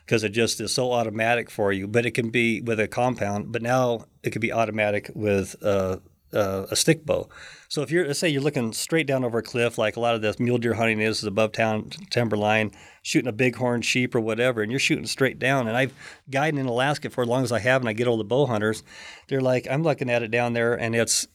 because 0.05 0.23
it 0.23 0.29
just 0.29 0.59
is 0.59 0.73
so 0.73 0.91
automatic 0.91 1.49
for 1.49 1.71
you. 1.71 1.87
But 1.87 2.05
it 2.05 2.11
can 2.11 2.29
be 2.29 2.61
with 2.61 2.79
a 2.79 2.87
compound. 2.87 3.51
But 3.51 3.61
now 3.61 4.05
it 4.23 4.31
could 4.31 4.41
be 4.41 4.51
automatic 4.51 5.09
with 5.15 5.55
uh, 5.63 5.97
uh, 6.33 6.65
a 6.71 6.75
stick 6.75 7.05
bow. 7.05 7.29
So 7.67 7.81
if 7.81 7.91
you're, 7.91 8.05
let's 8.07 8.19
say 8.19 8.29
you're 8.29 8.41
looking 8.41 8.73
straight 8.73 9.07
down 9.07 9.23
over 9.23 9.39
a 9.39 9.43
cliff, 9.43 9.77
like 9.77 9.95
a 9.95 9.99
lot 9.99 10.15
of 10.15 10.21
this 10.21 10.39
mule 10.39 10.57
deer 10.57 10.73
hunting 10.73 10.99
is, 10.99 11.19
is 11.19 11.23
above 11.23 11.51
town 11.53 11.89
timberline, 12.09 12.71
shooting 13.01 13.29
a 13.29 13.31
bighorn 13.31 13.81
sheep 13.81 14.13
or 14.13 14.19
whatever, 14.19 14.61
and 14.61 14.71
you're 14.71 14.79
shooting 14.79 15.05
straight 15.07 15.39
down. 15.39 15.67
And 15.67 15.77
I've 15.77 15.93
guided 16.29 16.59
in 16.59 16.65
Alaska 16.65 17.09
for 17.09 17.21
as 17.21 17.27
long 17.27 17.43
as 17.43 17.51
I 17.51 17.59
have, 17.59 17.81
and 17.81 17.89
I 17.89 17.93
get 17.93 18.07
all 18.07 18.17
the 18.17 18.23
bow 18.23 18.45
hunters. 18.45 18.83
They're 19.27 19.41
like, 19.41 19.67
I'm 19.69 19.83
looking 19.83 20.09
at 20.09 20.23
it 20.23 20.31
down 20.31 20.53
there, 20.53 20.73
and 20.73 20.95
it's 20.95 21.27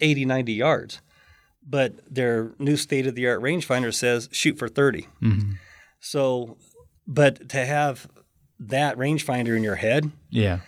80, 0.00 0.24
90 0.24 0.52
yards. 0.52 1.00
But 1.68 1.94
their 2.12 2.52
new 2.58 2.76
state 2.76 3.06
of 3.06 3.14
the 3.14 3.26
art 3.28 3.40
rangefinder 3.42 3.92
says 3.92 4.28
shoot 4.32 4.58
for 4.58 4.68
30. 4.68 5.06
So, 6.00 6.56
but 7.06 7.48
to 7.50 7.64
have 7.64 8.08
that 8.60 8.96
rangefinder 8.96 9.56
in 9.56 9.62
your 9.62 9.74
head, 9.76 10.10
Yeah. 10.30 10.60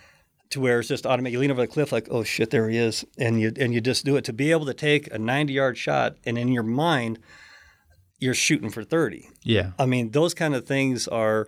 To 0.51 0.59
where 0.59 0.79
it's 0.79 0.89
just 0.89 1.05
automatic. 1.05 1.33
You 1.33 1.39
lean 1.39 1.51
over 1.51 1.61
the 1.61 1.67
cliff 1.67 1.91
like, 1.91 2.07
oh 2.09 2.23
shit, 2.23 2.49
there 2.49 2.69
he 2.69 2.77
is, 2.77 3.05
and 3.17 3.39
you 3.39 3.51
and 3.57 3.73
you 3.73 3.81
just 3.81 4.05
do 4.05 4.15
it 4.17 4.25
to 4.25 4.33
be 4.33 4.51
able 4.51 4.65
to 4.65 4.73
take 4.73 5.11
a 5.13 5.19
90 5.19 5.53
yard 5.53 5.77
shot, 5.77 6.15
and 6.25 6.37
in 6.37 6.49
your 6.49 6.63
mind, 6.63 7.19
you're 8.19 8.33
shooting 8.33 8.69
for 8.69 8.83
30. 8.83 9.29
Yeah. 9.43 9.71
I 9.79 9.85
mean, 9.85 10.11
those 10.11 10.33
kind 10.33 10.55
of 10.55 10.65
things 10.65 11.07
are 11.07 11.47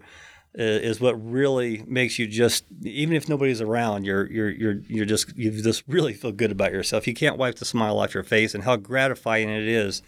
uh, 0.57 0.63
is 0.63 0.99
what 0.99 1.13
really 1.13 1.83
makes 1.87 2.19
you 2.19 2.27
just 2.27 2.65
even 2.81 3.15
if 3.15 3.29
nobody's 3.29 3.61
around, 3.61 4.05
you're 4.05 4.29
you're 4.29 4.49
you're 4.49 4.81
you're 4.87 5.05
just 5.05 5.35
you 5.37 5.49
just 5.49 5.83
really 5.87 6.13
feel 6.13 6.31
good 6.31 6.51
about 6.51 6.73
yourself. 6.73 7.07
You 7.07 7.13
can't 7.13 7.37
wipe 7.37 7.55
the 7.55 7.65
smile 7.65 7.99
off 7.99 8.13
your 8.13 8.23
face, 8.23 8.53
and 8.53 8.63
how 8.63 8.75
gratifying 8.75 9.49
it 9.49 9.67
is 9.67 10.01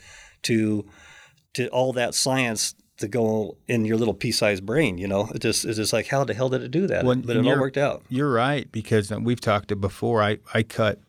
to 0.43 0.85
to 1.53 1.67
all 1.69 1.93
that 1.93 2.13
science. 2.13 2.75
To 2.97 3.07
go 3.07 3.57
in 3.67 3.85
your 3.85 3.97
little 3.97 4.13
pea-sized 4.13 4.65
brain, 4.65 4.99
you 4.99 5.07
know, 5.07 5.27
it 5.33 5.41
just 5.41 5.65
it's 5.65 5.77
just 5.77 5.93
like 5.93 6.07
how 6.07 6.23
the 6.23 6.33
hell 6.33 6.49
did 6.49 6.61
it 6.61 6.69
do 6.69 6.85
that? 6.87 7.03
Well, 7.03 7.15
but 7.15 7.35
it 7.35 7.45
all 7.45 7.59
worked 7.59 7.77
out. 7.77 8.03
You're 8.07 8.31
right 8.31 8.71
because 8.71 9.11
uh, 9.11 9.19
we've 9.19 9.41
talked 9.41 9.71
it 9.71 9.81
before. 9.81 10.21
I, 10.21 10.37
I 10.53 10.61
cut 10.61 10.99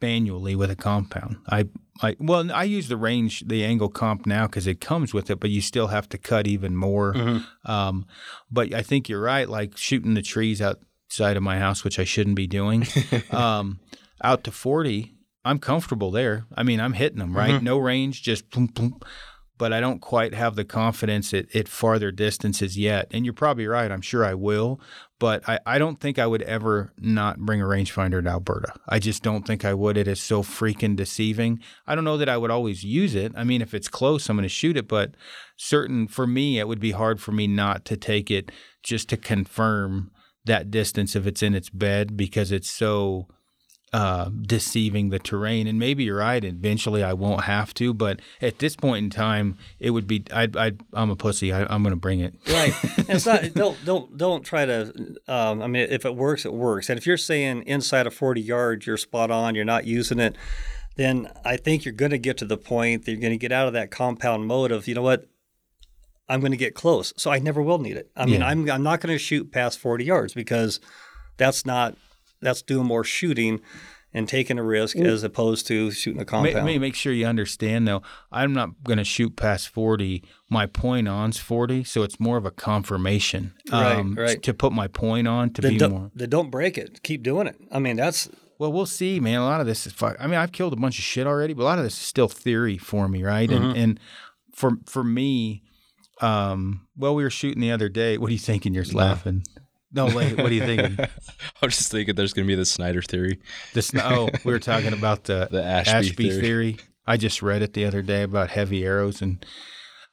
manually 0.00 0.56
with 0.56 0.70
a 0.70 0.76
compound. 0.76 1.36
I 1.48 1.68
I 2.00 2.16
well 2.18 2.50
I 2.52 2.64
use 2.64 2.88
the 2.88 2.96
range 2.96 3.44
the 3.46 3.64
angle 3.64 3.88
comp 3.88 4.26
now 4.26 4.46
because 4.46 4.66
it 4.66 4.80
comes 4.80 5.12
with 5.12 5.30
it, 5.30 5.40
but 5.40 5.50
you 5.50 5.60
still 5.60 5.88
have 5.88 6.08
to 6.10 6.18
cut 6.18 6.46
even 6.46 6.76
more. 6.76 7.14
Mm-hmm. 7.14 7.70
Um, 7.70 8.06
but 8.50 8.74
I 8.74 8.82
think 8.82 9.08
you're 9.08 9.22
right. 9.22 9.48
Like 9.48 9.76
shooting 9.76 10.14
the 10.14 10.22
trees 10.22 10.60
outside 10.60 11.36
of 11.36 11.42
my 11.42 11.58
house, 11.58 11.84
which 11.84 11.98
I 11.98 12.04
shouldn't 12.04 12.36
be 12.36 12.46
doing. 12.46 12.86
um, 13.30 13.80
out 14.22 14.44
to 14.44 14.50
40, 14.50 15.14
I'm 15.44 15.58
comfortable 15.58 16.10
there. 16.10 16.46
I 16.54 16.62
mean, 16.62 16.80
I'm 16.80 16.92
hitting 16.92 17.18
them, 17.18 17.36
right? 17.36 17.62
No 17.62 17.78
range, 17.78 18.22
just 18.22 18.50
boom, 18.50 18.66
boom. 18.66 19.00
But 19.58 19.72
I 19.72 19.80
don't 19.80 20.00
quite 20.00 20.34
have 20.34 20.54
the 20.54 20.64
confidence 20.64 21.34
at, 21.34 21.54
at 21.54 21.68
farther 21.68 22.10
distances 22.12 22.78
yet. 22.78 23.08
And 23.10 23.24
you're 23.24 23.34
probably 23.34 23.66
right. 23.66 23.90
I'm 23.90 24.00
sure 24.00 24.24
I 24.24 24.34
will. 24.34 24.80
But 25.18 25.46
I, 25.48 25.58
I 25.66 25.78
don't 25.78 26.00
think 26.00 26.18
I 26.18 26.26
would 26.26 26.42
ever 26.42 26.92
not 26.96 27.40
bring 27.40 27.60
a 27.60 27.64
rangefinder 27.64 28.22
to 28.22 28.30
Alberta. 28.30 28.72
I 28.88 29.00
just 29.00 29.22
don't 29.22 29.46
think 29.46 29.64
I 29.64 29.74
would. 29.74 29.96
It 29.96 30.06
is 30.06 30.20
so 30.20 30.42
freaking 30.42 30.94
deceiving. 30.94 31.60
I 31.86 31.94
don't 31.94 32.04
know 32.04 32.16
that 32.16 32.28
I 32.28 32.36
would 32.36 32.52
always 32.52 32.84
use 32.84 33.16
it. 33.16 33.32
I 33.36 33.42
mean, 33.42 33.60
if 33.60 33.74
it's 33.74 33.88
close, 33.88 34.28
I'm 34.28 34.36
going 34.36 34.44
to 34.44 34.48
shoot 34.48 34.76
it. 34.76 34.86
But 34.86 35.16
certain, 35.56 36.06
for 36.06 36.26
me, 36.26 36.58
it 36.60 36.68
would 36.68 36.80
be 36.80 36.92
hard 36.92 37.20
for 37.20 37.32
me 37.32 37.48
not 37.48 37.84
to 37.86 37.96
take 37.96 38.30
it 38.30 38.52
just 38.84 39.08
to 39.08 39.16
confirm 39.16 40.12
that 40.44 40.70
distance 40.70 41.16
if 41.16 41.26
it's 41.26 41.42
in 41.42 41.54
its 41.54 41.68
bed 41.68 42.16
because 42.16 42.52
it's 42.52 42.70
so 42.70 43.26
uh, 43.92 44.30
deceiving 44.42 45.10
the 45.10 45.18
terrain. 45.18 45.66
And 45.66 45.78
maybe 45.78 46.04
you're 46.04 46.18
right. 46.18 46.44
Eventually, 46.44 47.02
I 47.02 47.12
won't 47.12 47.44
have 47.44 47.72
to. 47.74 47.94
But 47.94 48.20
at 48.42 48.58
this 48.58 48.76
point 48.76 49.04
in 49.04 49.10
time, 49.10 49.56
it 49.78 49.90
would 49.90 50.06
be. 50.06 50.24
I, 50.32 50.48
I, 50.56 50.72
I'm 50.92 51.10
a 51.10 51.16
pussy. 51.16 51.52
I, 51.52 51.62
I'm 51.72 51.82
going 51.82 51.92
to 51.94 51.96
bring 51.96 52.20
it. 52.20 52.34
Right. 52.48 52.74
And 52.98 53.08
it's 53.10 53.26
not. 53.26 53.54
Don't 53.54 53.82
don't 53.84 54.16
don't 54.16 54.42
try 54.42 54.64
to. 54.66 55.16
Um, 55.26 55.62
I 55.62 55.66
mean, 55.66 55.86
if 55.90 56.04
it 56.04 56.14
works, 56.14 56.44
it 56.44 56.52
works. 56.52 56.88
And 56.90 56.98
if 56.98 57.06
you're 57.06 57.16
saying 57.16 57.62
inside 57.66 58.06
of 58.06 58.14
40 58.14 58.40
yards, 58.40 58.86
you're 58.86 58.96
spot 58.96 59.30
on. 59.30 59.54
You're 59.54 59.64
not 59.64 59.86
using 59.86 60.18
it. 60.18 60.36
Then 60.96 61.30
I 61.44 61.56
think 61.56 61.84
you're 61.84 61.94
going 61.94 62.10
to 62.10 62.18
get 62.18 62.36
to 62.38 62.44
the 62.44 62.56
point 62.58 63.04
that 63.04 63.12
you're 63.12 63.20
going 63.20 63.32
to 63.32 63.38
get 63.38 63.52
out 63.52 63.68
of 63.68 63.72
that 63.74 63.90
compound 63.90 64.46
mode 64.46 64.72
of 64.72 64.86
you 64.88 64.94
know 64.94 65.02
what. 65.02 65.26
I'm 66.30 66.40
going 66.40 66.52
to 66.52 66.58
get 66.58 66.74
close, 66.74 67.14
so 67.16 67.30
I 67.30 67.38
never 67.38 67.62
will 67.62 67.78
need 67.78 67.96
it. 67.96 68.10
I 68.14 68.26
mean, 68.26 68.40
Yeah. 68.40 68.48
I'm 68.48 68.70
I'm 68.70 68.82
not 68.82 69.00
going 69.00 69.14
to 69.14 69.18
shoot 69.18 69.50
past 69.50 69.78
40 69.78 70.04
yards 70.04 70.34
because 70.34 70.78
that's 71.38 71.64
not 71.64 71.96
that's 72.40 72.62
doing 72.62 72.86
more 72.86 73.04
shooting 73.04 73.60
and 74.14 74.26
taking 74.28 74.58
a 74.58 74.62
risk 74.62 74.96
as 74.96 75.22
opposed 75.22 75.66
to 75.66 75.90
shooting 75.90 76.20
a 76.20 76.42
May, 76.42 76.54
Let 76.54 76.64
me 76.64 76.78
make 76.78 76.94
sure 76.94 77.12
you 77.12 77.26
understand 77.26 77.86
though. 77.86 78.02
I'm 78.32 78.52
not 78.54 78.82
going 78.82 78.96
to 78.98 79.04
shoot 79.04 79.36
past 79.36 79.68
40. 79.68 80.24
My 80.48 80.66
point 80.66 81.08
on's 81.08 81.38
40, 81.38 81.84
so 81.84 82.02
it's 82.02 82.18
more 82.18 82.38
of 82.38 82.46
a 82.46 82.50
confirmation. 82.50 83.54
um, 83.70 84.14
Right, 84.14 84.22
right. 84.22 84.42
To 84.42 84.54
put 84.54 84.72
my 84.72 84.88
point 84.88 85.28
on 85.28 85.50
to 85.50 85.62
then, 85.62 85.72
be 85.72 85.78
don't, 85.78 85.90
more. 85.90 86.10
then 86.14 86.30
don't 86.30 86.50
break 86.50 86.78
it. 86.78 87.02
Keep 87.02 87.22
doing 87.22 87.46
it. 87.46 87.56
I 87.70 87.78
mean, 87.78 87.96
that's 87.96 88.30
Well, 88.58 88.72
we'll 88.72 88.86
see, 88.86 89.20
man. 89.20 89.40
A 89.40 89.44
lot 89.44 89.60
of 89.60 89.66
this 89.66 89.86
is. 89.86 89.92
Fuck, 89.92 90.16
I 90.18 90.26
mean, 90.26 90.36
I've 90.36 90.52
killed 90.52 90.72
a 90.72 90.76
bunch 90.76 90.98
of 90.98 91.04
shit 91.04 91.26
already, 91.26 91.52
but 91.52 91.62
a 91.62 91.64
lot 91.64 91.78
of 91.78 91.84
this 91.84 91.94
is 91.94 92.00
still 92.00 92.28
theory 92.28 92.78
for 92.78 93.08
me, 93.08 93.22
right? 93.22 93.48
Mm-hmm. 93.48 93.64
And 93.64 93.76
and 93.76 94.00
for 94.54 94.72
for 94.86 95.04
me, 95.04 95.62
um, 96.20 96.86
well, 96.96 97.14
we 97.14 97.22
were 97.22 97.30
shooting 97.30 97.60
the 97.60 97.70
other 97.70 97.88
day. 97.90 98.16
What 98.16 98.30
are 98.30 98.32
you 98.32 98.38
thinking? 98.38 98.72
You're 98.74 98.84
laughing. 98.84 99.44
No, 99.92 100.06
wait. 100.14 100.36
What 100.36 100.50
are 100.50 100.54
you 100.54 100.60
thinking? 100.60 100.98
I'm 101.62 101.70
just 101.70 101.90
thinking 101.90 102.14
there's 102.14 102.32
going 102.34 102.46
to 102.46 102.50
be 102.50 102.54
the 102.54 102.66
Snyder 102.66 103.00
theory. 103.02 103.38
The 103.74 103.82
snow. 103.82 104.02
Oh, 104.04 104.38
we 104.44 104.52
were 104.52 104.58
talking 104.58 104.92
about 104.92 105.24
the 105.24 105.48
The 105.50 105.64
Ashby 105.64 106.12
theory. 106.28 106.40
theory. 106.40 106.76
I 107.06 107.16
just 107.16 107.40
read 107.42 107.62
it 107.62 107.72
the 107.72 107.86
other 107.86 108.02
day 108.02 108.22
about 108.22 108.50
heavy 108.50 108.84
arrows, 108.84 109.22
and 109.22 109.44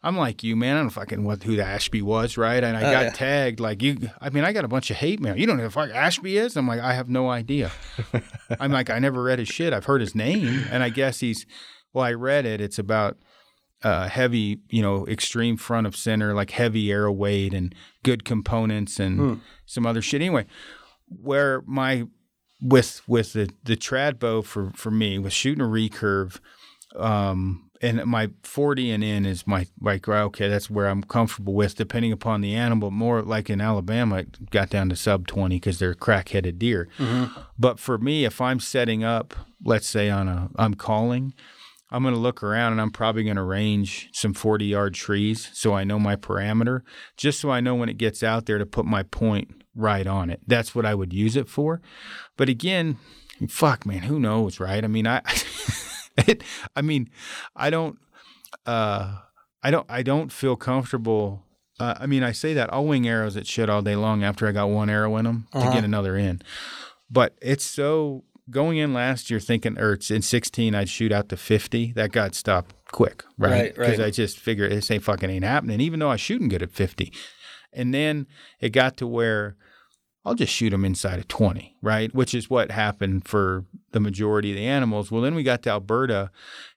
I'm 0.02 0.16
like 0.18 0.44
you, 0.44 0.56
man. 0.56 0.78
I 0.78 0.80
don't 0.80 0.92
fucking 0.92 1.26
what 1.26 1.44
who 1.44 1.58
the 1.58 1.66
Ashby 1.66 2.02
was, 2.02 2.38
right? 2.38 2.64
And 2.64 2.78
I 2.78 2.80
Oh, 2.88 2.92
got 2.92 3.04
yeah. 3.06 3.12
tagged 3.12 3.60
like 3.60 3.84
you. 3.84 3.98
I 4.22 4.30
mean, 4.30 4.46
I 4.46 4.54
got 4.54 4.64
a 4.64 4.70
bunch 4.70 4.90
of 4.92 4.96
hate 4.98 5.20
mail. 5.20 5.36
You 5.38 5.46
don't 5.46 5.58
know 5.58 5.64
who 5.64 5.68
the 5.70 5.74
fuck 5.74 5.90
Ashby 5.90 6.38
is? 6.38 6.56
I'm 6.56 6.68
like, 6.70 6.80
I 6.80 6.94
have 6.94 7.10
no 7.10 7.30
idea. 7.30 7.72
I'm 8.62 8.72
like, 8.72 8.90
I 8.90 9.00
never 9.00 9.22
read 9.24 9.40
his 9.40 9.50
shit. 9.50 9.74
I've 9.74 9.86
heard 9.86 10.00
his 10.00 10.16
name, 10.16 10.64
and 10.72 10.84
I 10.84 10.90
guess 10.90 11.20
he's. 11.20 11.46
Well, 11.92 12.06
I 12.06 12.14
read 12.14 12.46
it. 12.46 12.62
It's 12.62 12.80
about 12.80 13.18
uh, 13.84 14.08
heavy, 14.10 14.60
you 14.70 14.82
know, 14.82 15.06
extreme 15.08 15.58
front 15.58 15.86
of 15.86 15.96
center, 15.96 16.34
like 16.34 16.52
heavy 16.52 16.92
arrow 16.92 17.12
weight 17.12 17.54
and 17.54 17.74
good 18.04 18.26
components 18.26 19.00
and 19.00 19.42
some 19.66 19.86
other 19.86 20.02
shit. 20.02 20.22
Anyway, 20.22 20.46
where 21.08 21.62
my 21.66 22.06
with 22.62 23.02
with 23.08 23.34
the 23.34 23.50
the 23.64 23.76
trad 23.76 24.18
bow 24.20 24.42
for 24.42 24.72
for 24.76 24.90
me 24.92 25.20
was 25.20 25.34
shooting 25.34 25.62
a 25.64 25.68
recurve, 25.68 26.40
um, 26.96 27.70
and 27.82 28.04
my 28.06 28.30
forty 28.44 28.90
and 28.90 29.04
in 29.04 29.26
is 29.26 29.46
my 29.46 29.68
like 29.80 30.08
okay, 30.08 30.48
that's 30.48 30.70
where 30.70 30.88
I'm 30.88 31.04
comfortable 31.04 31.54
with, 31.54 31.76
depending 31.76 32.12
upon 32.12 32.42
the 32.42 32.56
animal. 32.56 32.90
More 32.90 33.22
like 33.22 33.50
in 33.50 33.62
Alabama, 33.62 34.18
it 34.20 34.50
got 34.50 34.70
down 34.70 34.90
to 34.90 34.96
sub 34.96 35.28
twenty 35.28 35.58
because 35.58 35.78
they're 35.80 35.94
crack 35.94 36.30
headed 36.30 36.58
deer. 36.58 36.88
But 37.60 37.80
for 37.80 37.98
me, 37.98 38.26
if 38.26 38.42
I'm 38.42 38.60
setting 38.60 39.04
up, 39.04 39.36
let's 39.64 39.88
say 39.88 40.10
on 40.10 40.28
a 40.28 40.50
I'm 40.56 40.74
calling. 40.74 41.34
I'm 41.92 42.02
going 42.02 42.14
to 42.16 42.20
look 42.20 42.42
around 42.44 42.74
and 42.74 42.82
I'm 42.82 42.92
probably 42.92 43.24
going 43.24 43.36
to 43.36 43.44
range 43.44 44.10
some 44.14 44.34
40 44.34 44.66
yard 44.66 44.94
trees 44.96 45.50
so 45.54 45.74
I 45.74 45.84
know 45.84 46.00
my 46.00 46.16
parameter, 46.16 46.82
just 47.18 47.40
so 47.40 47.52
I 47.52 47.60
know 47.62 47.76
when 47.76 47.90
it 47.90 47.98
gets 47.98 48.24
out 48.24 48.46
there 48.48 48.58
to 48.58 48.66
put 48.66 48.86
my 48.86 49.04
point 49.04 49.64
right 49.76 50.08
on 50.08 50.30
it. 50.30 50.42
That's 50.48 50.74
what 50.74 50.86
I 50.86 50.96
would 50.96 51.14
use 51.14 51.36
it 51.36 51.48
for. 51.48 51.82
But 52.38 52.50
again, 52.50 52.98
fuck, 53.48 53.86
man, 53.86 54.00
who 54.04 54.20
knows, 54.20 54.60
right? 54.60 54.84
I 54.84 54.88
mean, 54.88 55.06
I, 55.06 55.22
it, 56.18 56.44
I 56.76 56.82
mean, 56.82 57.10
I 57.56 57.70
don't, 57.70 57.98
uh, 58.66 59.18
I 59.62 59.72
don't, 59.72 59.86
I 59.90 60.02
don't 60.02 60.32
feel 60.32 60.56
comfortable. 60.56 61.44
Uh, 61.80 61.96
I 62.00 62.06
mean, 62.08 62.24
I 62.24 62.32
say 62.32 62.54
that 62.54 62.74
I'll 62.74 62.86
wing 62.86 63.08
arrows 63.08 63.36
at 63.38 63.46
shit 63.48 63.70
all 63.70 63.82
day 63.82 63.96
long 63.96 64.24
after 64.24 64.48
I 64.48 64.52
got 64.54 64.70
one 64.70 64.90
arrow 64.90 65.18
in 65.18 65.26
them 65.26 65.48
to 65.52 65.58
Uh-huh. 65.60 65.74
get 65.74 65.84
another 65.84 66.16
in. 66.16 66.42
But 67.12 67.36
it's 67.42 67.66
so 67.66 68.24
going 68.50 68.78
in 68.78 68.94
last 68.94 69.30
year 69.30 69.40
thinking, 69.40 69.78
or 69.80 69.98
in 70.10 70.22
16, 70.22 70.76
I'd 70.76 70.90
shoot 70.90 71.12
out 71.12 71.30
to 71.30 71.38
50. 71.38 71.94
That 71.94 72.12
got 72.12 72.36
stopped 72.36 72.76
quick, 72.92 73.24
right? 73.38 73.52
Right, 73.52 73.76
Because 73.76 74.00
right. 74.00 74.08
I 74.08 74.12
just 74.12 74.40
figured 74.40 74.72
this 74.72 74.92
ain't 74.92 75.04
fucking 75.04 75.30
ain't 75.30 75.44
happening, 75.44 75.82
even 75.82 76.00
though 76.00 76.10
I 76.10 76.14
was 76.14 76.22
shooting 76.22 76.50
good 76.50 76.64
at 76.64 76.72
50. 76.72 77.12
And 77.74 77.94
then 77.94 78.28
it 78.60 78.70
got 78.70 78.98
to 78.98 79.08
where 79.08 79.58
I'll 80.24 80.36
just 80.36 80.54
shoot 80.54 80.72
them 80.72 80.86
inside 80.86 81.20
of 81.20 81.28
20, 81.28 81.76
right? 81.82 82.14
Which 82.14 82.34
is 82.34 82.50
what 82.50 82.72
happened 82.72 83.28
for 83.28 83.66
the 83.92 84.00
majority 84.00 84.52
of 84.52 84.58
the 84.58 84.66
animals. 84.66 85.12
Well, 85.12 85.22
then 85.22 85.36
we 85.36 85.44
got 85.44 85.62
to 85.64 85.70
Alberta 85.70 86.32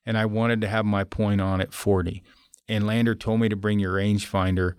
and 0.04 0.18
I 0.18 0.26
wanted 0.26 0.60
to 0.60 0.68
have 0.68 0.84
my 0.84 1.04
point 1.04 1.40
on 1.40 1.60
at 1.60 1.72
40. 1.72 2.22
And 2.68 2.86
Lander 2.86 3.14
told 3.14 3.40
me 3.40 3.48
to 3.48 3.56
bring 3.56 3.78
your 3.78 3.94
rangefinder. 3.94 4.74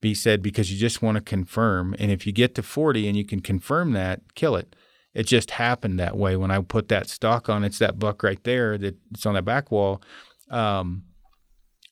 He 0.00 0.14
said, 0.14 0.42
because 0.42 0.70
you 0.70 0.78
just 0.78 1.02
want 1.02 1.16
to 1.16 1.22
confirm. 1.22 1.94
And 1.98 2.10
if 2.10 2.26
you 2.26 2.32
get 2.32 2.54
to 2.54 2.62
40 2.62 3.08
and 3.08 3.16
you 3.16 3.24
can 3.24 3.40
confirm 3.40 3.92
that, 3.92 4.20
kill 4.34 4.56
it. 4.56 4.74
It 5.14 5.24
just 5.24 5.52
happened 5.52 5.98
that 6.00 6.16
way 6.16 6.36
when 6.36 6.50
I 6.50 6.60
put 6.60 6.88
that 6.88 7.08
stock 7.08 7.48
on. 7.48 7.64
It's 7.64 7.78
that 7.78 7.98
buck 7.98 8.22
right 8.22 8.42
there 8.44 8.76
that 8.78 8.96
it's 9.12 9.24
on 9.24 9.34
that 9.34 9.44
back 9.44 9.70
wall. 9.70 10.02
Um, 10.50 11.04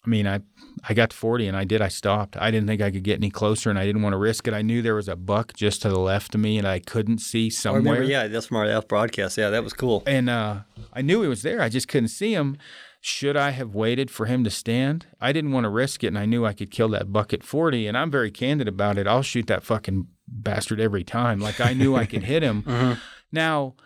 I 0.04 0.08
mean, 0.08 0.26
I 0.26 0.40
I 0.88 0.94
got 0.94 1.12
40 1.12 1.46
and 1.46 1.56
I 1.56 1.62
did. 1.64 1.80
I 1.80 1.88
stopped. 1.88 2.36
I 2.36 2.50
didn't 2.50 2.66
think 2.66 2.82
I 2.82 2.90
could 2.90 3.04
get 3.04 3.18
any 3.18 3.30
closer 3.30 3.70
and 3.70 3.78
I 3.78 3.86
didn't 3.86 4.02
want 4.02 4.14
to 4.14 4.18
risk 4.18 4.48
it. 4.48 4.54
I 4.54 4.62
knew 4.62 4.82
there 4.82 4.96
was 4.96 5.08
a 5.08 5.14
buck 5.14 5.52
just 5.54 5.82
to 5.82 5.88
the 5.88 5.98
left 6.00 6.34
of 6.34 6.40
me 6.40 6.58
and 6.58 6.66
I 6.66 6.80
couldn't 6.80 7.18
see 7.18 7.50
somewhere. 7.50 7.82
remember. 7.82 8.02
Yeah, 8.02 8.26
that's 8.26 8.46
from 8.46 8.56
our 8.56 8.64
F 8.64 8.88
broadcast. 8.88 9.38
Yeah, 9.38 9.50
that 9.50 9.62
was 9.62 9.72
cool. 9.72 10.02
And 10.06 10.28
uh, 10.28 10.60
I 10.92 11.02
knew 11.02 11.22
he 11.22 11.28
was 11.28 11.42
there. 11.42 11.62
I 11.62 11.68
just 11.68 11.86
couldn't 11.86 12.08
see 12.08 12.34
him. 12.34 12.58
Should 13.00 13.36
I 13.36 13.50
have 13.50 13.74
waited 13.74 14.10
for 14.10 14.26
him 14.26 14.44
to 14.44 14.50
stand? 14.50 15.06
I 15.20 15.32
didn't 15.32 15.50
want 15.50 15.64
to 15.64 15.70
risk 15.70 16.04
it, 16.04 16.08
and 16.08 16.18
I 16.18 16.24
knew 16.24 16.46
I 16.46 16.52
could 16.52 16.70
kill 16.70 16.88
that 16.90 17.12
buck 17.12 17.32
at 17.32 17.42
40. 17.42 17.88
And 17.88 17.98
I'm 17.98 18.12
very 18.12 18.30
candid 18.30 18.68
about 18.68 18.96
it. 18.96 19.08
I'll 19.08 19.22
shoot 19.22 19.48
that 19.48 19.64
fucking 19.64 20.06
bastard 20.28 20.80
every 20.80 21.04
time. 21.04 21.40
Like 21.40 21.60
I 21.60 21.72
knew 21.72 21.96
I 21.96 22.06
could 22.06 22.24
hit 22.24 22.42
him. 22.42 22.62
Mm-hmm. 22.62 23.00
Now, 23.34 23.76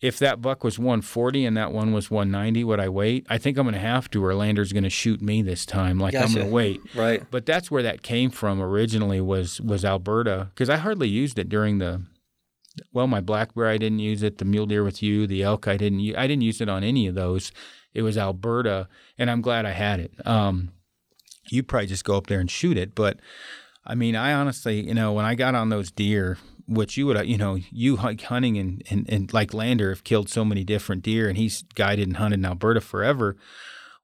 if 0.00 0.18
that 0.18 0.40
buck 0.40 0.64
was 0.64 0.78
140 0.78 1.44
and 1.44 1.56
that 1.56 1.72
one 1.72 1.92
was 1.92 2.10
190, 2.10 2.64
would 2.64 2.80
I 2.80 2.88
wait? 2.88 3.26
I 3.28 3.38
think 3.38 3.58
I'm 3.58 3.64
going 3.64 3.74
to 3.74 3.80
have 3.80 4.10
to, 4.10 4.24
or 4.24 4.34
Lander's 4.34 4.72
going 4.72 4.84
to 4.84 4.90
shoot 4.90 5.20
me 5.20 5.42
this 5.42 5.66
time. 5.66 5.98
Like 5.98 6.14
I'm 6.14 6.32
going 6.32 6.46
to 6.46 6.52
wait. 6.52 6.80
Right. 6.94 7.22
But 7.30 7.44
that's 7.44 7.70
where 7.70 7.82
that 7.82 8.02
came 8.02 8.30
from 8.30 8.60
originally 8.60 9.20
was 9.20 9.60
was 9.60 9.84
Alberta 9.84 10.50
because 10.54 10.70
I 10.70 10.76
hardly 10.76 11.08
used 11.08 11.38
it 11.38 11.48
during 11.48 11.78
the 11.78 12.02
well 12.92 13.06
my 13.06 13.20
black 13.20 13.54
bear 13.54 13.66
I 13.66 13.78
didn't 13.78 13.98
use 13.98 14.22
it 14.22 14.38
the 14.38 14.44
mule 14.44 14.66
deer 14.66 14.84
with 14.84 15.02
you 15.02 15.26
the 15.26 15.42
elk 15.42 15.66
I 15.66 15.76
didn't 15.76 16.16
I 16.16 16.26
didn't 16.26 16.42
use 16.42 16.60
it 16.60 16.68
on 16.68 16.84
any 16.84 17.06
of 17.06 17.14
those 17.14 17.52
it 17.92 18.02
was 18.02 18.16
Alberta 18.16 18.88
and 19.18 19.30
I'm 19.30 19.42
glad 19.42 19.66
I 19.66 19.72
had 19.72 20.00
it 20.00 20.12
um 20.24 20.70
you 21.50 21.62
probably 21.62 21.88
just 21.88 22.04
go 22.04 22.16
up 22.16 22.28
there 22.28 22.38
and 22.38 22.50
shoot 22.50 22.78
it 22.78 22.94
but 22.94 23.18
I 23.84 23.94
mean 23.94 24.16
I 24.16 24.32
honestly 24.32 24.86
you 24.86 24.94
know 24.94 25.12
when 25.12 25.24
I 25.24 25.34
got 25.34 25.54
on 25.54 25.68
those 25.68 25.90
deer 25.90 26.38
which 26.66 26.96
you 26.96 27.06
would 27.06 27.16
uh, 27.16 27.22
you 27.22 27.38
know 27.38 27.58
you 27.70 27.96
hunt- 27.96 28.22
hunting 28.22 28.56
and, 28.56 28.82
and, 28.90 29.06
and 29.08 29.32
like 29.32 29.54
Lander 29.54 29.90
have 29.90 30.04
killed 30.04 30.28
so 30.28 30.44
many 30.44 30.64
different 30.64 31.02
deer 31.02 31.28
and 31.28 31.36
he's 31.36 31.62
guided 31.74 32.06
and 32.06 32.16
hunted 32.16 32.40
in 32.40 32.46
Alberta 32.46 32.80
forever 32.80 33.36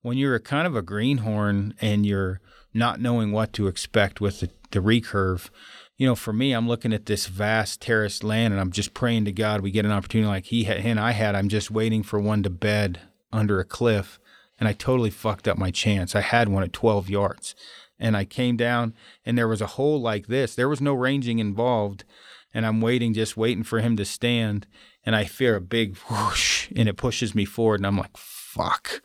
when 0.07 0.17
you're 0.17 0.37
a 0.37 0.41
kind 0.41 0.69
of 0.69 0.77
a 0.77 0.83
greenhorn 0.83 1.75
and 1.81 2.07
you're 2.07 2.41
not 2.73 3.01
knowing 3.01 3.33
what 3.33 3.53
to 3.55 3.67
expect 3.67 4.21
with 4.21 4.39
the, 4.39 4.51
the 4.71 4.79
recurve, 4.79 5.51
you 5.97 6.07
know, 6.07 6.15
for 6.15 6.33
me, 6.33 6.53
I'm 6.53 6.69
looking 6.69 6.93
at 6.93 7.07
this 7.07 7.27
vast 7.27 7.81
terraced 7.81 8.23
land 8.23 8.55
and 8.55 8.61
I'm 8.61 8.71
just 8.71 8.95
praying 8.95 9.25
to 9.25 9.33
God 9.33 9.63
we 9.63 9.73
get 9.73 9.85
an 9.85 9.91
opportunity 9.91 10.29
like 10.29 10.45
he 10.45 10.65
had, 10.65 10.79
and 10.79 11.01
I 11.01 11.11
had. 11.11 11.35
I'm 11.35 11.49
just 11.49 11.73
waiting 11.73 12.05
for 12.05 12.21
one 12.21 12.45
to 12.45 12.51
bed 12.51 13.01
under 13.33 13.59
a 13.59 13.65
cliff. 13.65 14.21
And 14.61 14.69
I 14.69 14.73
totally 14.73 15.11
fucked 15.11 15.49
up 15.49 15.59
my 15.59 15.71
chance. 15.71 16.15
I 16.15 16.21
had 16.21 16.49
one 16.49 16.63
at 16.63 16.73
12 16.73 17.11
yards. 17.11 17.55
And 17.99 18.17
I 18.17 18.25
came 18.25 18.57
down 18.57 18.95
and 19.25 19.37
there 19.37 19.49
was 19.49 19.61
a 19.61 19.67
hole 19.67 20.01
like 20.01 20.27
this. 20.27 20.55
There 20.55 20.69
was 20.69 20.81
no 20.81 20.95
ranging 20.95 21.39
involved. 21.39 22.05
And 22.53 22.65
I'm 22.65 22.81
waiting, 22.81 23.15
just 23.15 23.37
waiting 23.37 23.65
for 23.65 23.81
him 23.81 23.97
to 23.97 24.05
stand. 24.05 24.67
And 25.05 25.15
I 25.15 25.25
fear 25.25 25.57
a 25.57 25.61
big 25.61 25.97
whoosh 26.11 26.71
and 26.75 26.89
it 26.89 26.97
pushes 26.97 27.35
me 27.35 27.45
forward. 27.45 27.81
And 27.81 27.87
I'm 27.87 27.99
like, 27.99 28.17
fuck 28.17 29.03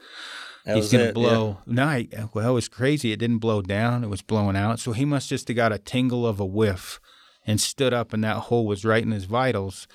That 0.65 0.75
he's 0.75 0.91
gonna 0.91 1.05
it, 1.05 1.07
yeah. 1.07 1.11
blow. 1.13 1.57
No, 1.65 1.85
I, 1.85 2.07
well, 2.33 2.51
it 2.51 2.53
was 2.53 2.67
crazy. 2.69 3.11
It 3.11 3.19
didn't 3.19 3.39
blow 3.39 3.61
down. 3.61 4.03
It 4.03 4.09
was 4.09 4.21
blowing 4.21 4.55
out. 4.55 4.79
So 4.79 4.91
he 4.93 5.05
must 5.05 5.29
just 5.29 5.47
have 5.47 5.57
got 5.57 5.73
a 5.73 5.77
tingle 5.77 6.25
of 6.25 6.39
a 6.39 6.45
whiff, 6.45 6.99
and 7.45 7.59
stood 7.59 7.93
up, 7.93 8.13
and 8.13 8.23
that 8.23 8.37
hole 8.37 8.67
was 8.67 8.85
right 8.85 9.03
in 9.03 9.11
his 9.11 9.25
vitals, 9.25 9.87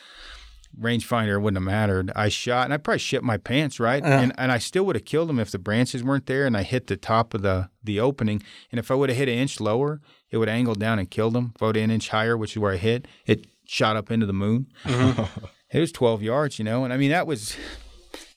rangefinder 0.81 1.41
wouldn't 1.41 1.63
have 1.63 1.67
mattered. 1.67 2.13
I 2.15 2.29
shot, 2.29 2.65
and 2.65 2.75
I 2.75 2.77
probably 2.77 2.99
shit 2.99 3.23
my 3.23 3.37
pants, 3.37 3.81
right? 3.81 4.03
Uh-huh. 4.03 4.13
And 4.13 4.33
and 4.39 4.53
I 4.53 4.59
still 4.59 4.85
would 4.87 4.97
have 4.97 5.05
killed 5.05 5.31
him 5.31 5.39
if 5.39 5.51
the 5.51 5.59
branches 5.59 6.05
weren't 6.05 6.27
there, 6.27 6.47
and 6.47 6.57
I 6.57 6.63
hit 6.63 6.87
the 6.87 6.97
top 6.97 7.35
of 7.35 7.43
the 7.43 7.71
the 7.83 8.01
opening. 8.01 8.43
And 8.71 8.79
if 8.79 8.91
I 8.91 8.95
would 8.95 9.09
have 9.09 9.19
hit 9.19 9.29
an 9.29 9.39
inch 9.39 9.61
lower, 9.61 10.01
it 10.31 10.39
would 10.39 10.49
have 10.49 10.57
angled 10.57 10.81
down 10.81 10.99
and 10.99 11.11
killed 11.11 11.37
him. 11.37 11.53
If 11.55 11.63
I 11.63 11.67
would 11.67 11.77
an 11.77 11.91
inch 11.91 12.09
higher, 12.11 12.37
which 12.37 12.53
is 12.53 12.59
where 12.59 12.73
I 12.73 12.77
hit, 12.77 13.07
it 13.27 13.47
shot 13.65 13.97
up 13.97 14.11
into 14.11 14.27
the 14.27 14.33
moon. 14.33 14.67
it 14.85 15.81
was 15.81 15.93
12 15.93 16.23
yards, 16.23 16.59
you 16.59 16.65
know, 16.65 16.85
and 16.85 16.93
I 16.93 16.97
mean 16.97 17.11
that 17.11 17.27
was 17.27 17.57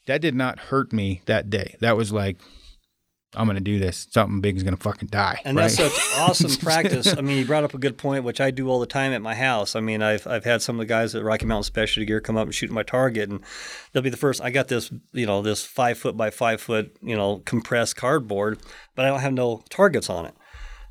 that 0.08 0.22
did 0.22 0.36
not 0.36 0.60
hurt 0.60 0.94
me 0.94 1.22
that 1.26 1.50
day. 1.50 1.76
That 1.80 1.98
was 1.98 2.12
like. 2.12 2.38
I'm 3.36 3.46
gonna 3.46 3.60
do 3.60 3.78
this. 3.78 4.08
Something 4.10 4.42
big 4.42 4.58
is 4.58 4.64
gonna 4.64 4.78
fucking 4.78 5.10
die. 5.10 5.42
And 5.46 5.56
right? 5.56 5.72
that's 5.72 5.76
such 5.76 6.18
awesome 6.18 6.56
practice. 6.66 7.16
I 7.16 7.22
mean, 7.22 7.38
you 7.38 7.46
brought 7.46 7.64
up 7.64 7.74
a 7.74 7.78
good 7.78 7.98
point, 7.98 8.24
which 8.24 8.42
I 8.42 8.50
do 8.50 8.70
all 8.70 8.80
the 8.80 8.88
time 8.88 9.12
at 9.14 9.22
my 9.22 9.36
house. 9.36 9.76
I 9.76 9.82
mean, 9.82 10.02
I've 10.02 10.26
I've 10.26 10.46
had 10.46 10.62
some 10.62 10.78
of 10.78 10.80
the 10.80 10.86
guys 10.86 11.14
at 11.14 11.24
Rocky 11.24 11.46
Mountain 11.46 11.64
Specialty 11.64 12.06
Gear 12.06 12.22
come 12.22 12.38
up 12.38 12.46
and 12.46 12.56
shoot 12.56 12.72
my 12.72 12.84
target, 12.84 13.30
and 13.30 13.42
they'll 13.92 14.04
be 14.04 14.10
the 14.10 14.18
first. 14.18 14.42
I 14.42 14.50
got 14.50 14.68
this, 14.68 14.92
you 15.12 15.26
know, 15.26 15.42
this 15.42 15.64
five 15.64 15.98
foot 16.00 16.18
by 16.18 16.32
five 16.32 16.60
foot, 16.60 16.96
you 17.02 17.16
know, 17.16 17.40
compressed 17.46 17.96
cardboard, 17.96 18.60
but 18.96 19.06
I 19.06 19.10
don't 19.10 19.22
have 19.22 19.34
no 19.34 19.64
targets 19.70 20.10
on 20.10 20.26
it. 20.26 20.34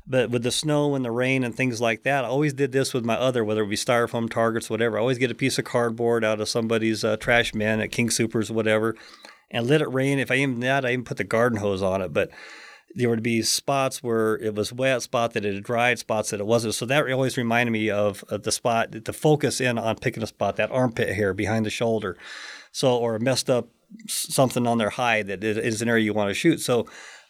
But 0.09 0.31
with 0.31 0.41
the 0.41 0.51
snow 0.51 0.95
and 0.95 1.05
the 1.05 1.11
rain 1.11 1.43
and 1.43 1.55
things 1.55 1.79
like 1.79 2.01
that, 2.01 2.25
I 2.25 2.27
always 2.27 2.53
did 2.53 2.71
this 2.71 2.95
with 2.95 3.05
my 3.05 3.13
other, 3.13 3.45
whether 3.45 3.61
it 3.63 3.69
be 3.69 3.75
styrofoam 3.75 4.27
targets, 4.27 4.67
whatever. 4.67 4.97
I 4.97 5.01
always 5.01 5.19
get 5.19 5.29
a 5.29 5.35
piece 5.35 5.59
of 5.59 5.65
cardboard 5.65 6.25
out 6.25 6.41
of 6.41 6.49
somebody's 6.49 7.03
uh, 7.03 7.15
trash 7.17 7.51
bin 7.51 7.79
at 7.79 7.91
King 7.91 8.09
Supers, 8.09 8.49
whatever, 8.49 8.95
and 9.51 9.67
let 9.67 9.81
it 9.81 9.91
rain. 9.91 10.19
If 10.19 10.31
I 10.31 10.35
even 10.35 10.59
that, 10.61 10.85
I 10.85 10.91
even 10.91 11.03
put 11.05 11.17
the 11.17 11.23
garden 11.23 11.59
hose 11.59 11.81
on 11.81 12.01
it. 12.01 12.13
But 12.13 12.29
there 12.95 13.09
would 13.09 13.21
be 13.23 13.41
spots 13.43 14.01
where 14.01 14.35
it 14.39 14.55
was 14.55 14.73
wet, 14.73 15.01
spot 15.03 15.33
that 15.33 15.45
it 15.45 15.53
had 15.53 15.63
dried, 15.63 15.99
spots 15.99 16.31
that 16.31 16.39
it 16.39 16.45
wasn't. 16.47 16.73
So 16.73 16.85
that 16.87 17.09
always 17.11 17.37
reminded 17.37 17.71
me 17.71 17.89
of, 17.89 18.23
of 18.29 18.43
the 18.43 18.51
spot, 18.51 18.91
to 19.05 19.13
focus 19.13 19.61
in 19.61 19.77
on 19.77 19.97
picking 19.97 20.23
a 20.23 20.27
spot, 20.27 20.55
that 20.55 20.71
armpit 20.71 21.15
hair 21.15 21.33
behind 21.33 21.65
the 21.65 21.69
shoulder. 21.69 22.17
So, 22.71 22.95
or 22.97 23.17
messed 23.19 23.49
up 23.49 23.67
something 24.07 24.65
on 24.67 24.77
their 24.77 24.89
hide 24.91 25.27
that 25.27 25.43
is- 25.43 25.57
is 25.57 25.81
an 25.81 25.89
area 25.89 26.03
you 26.05 26.13
want 26.13 26.29
to 26.29 26.33
shoot. 26.33 26.61
So 26.61 26.87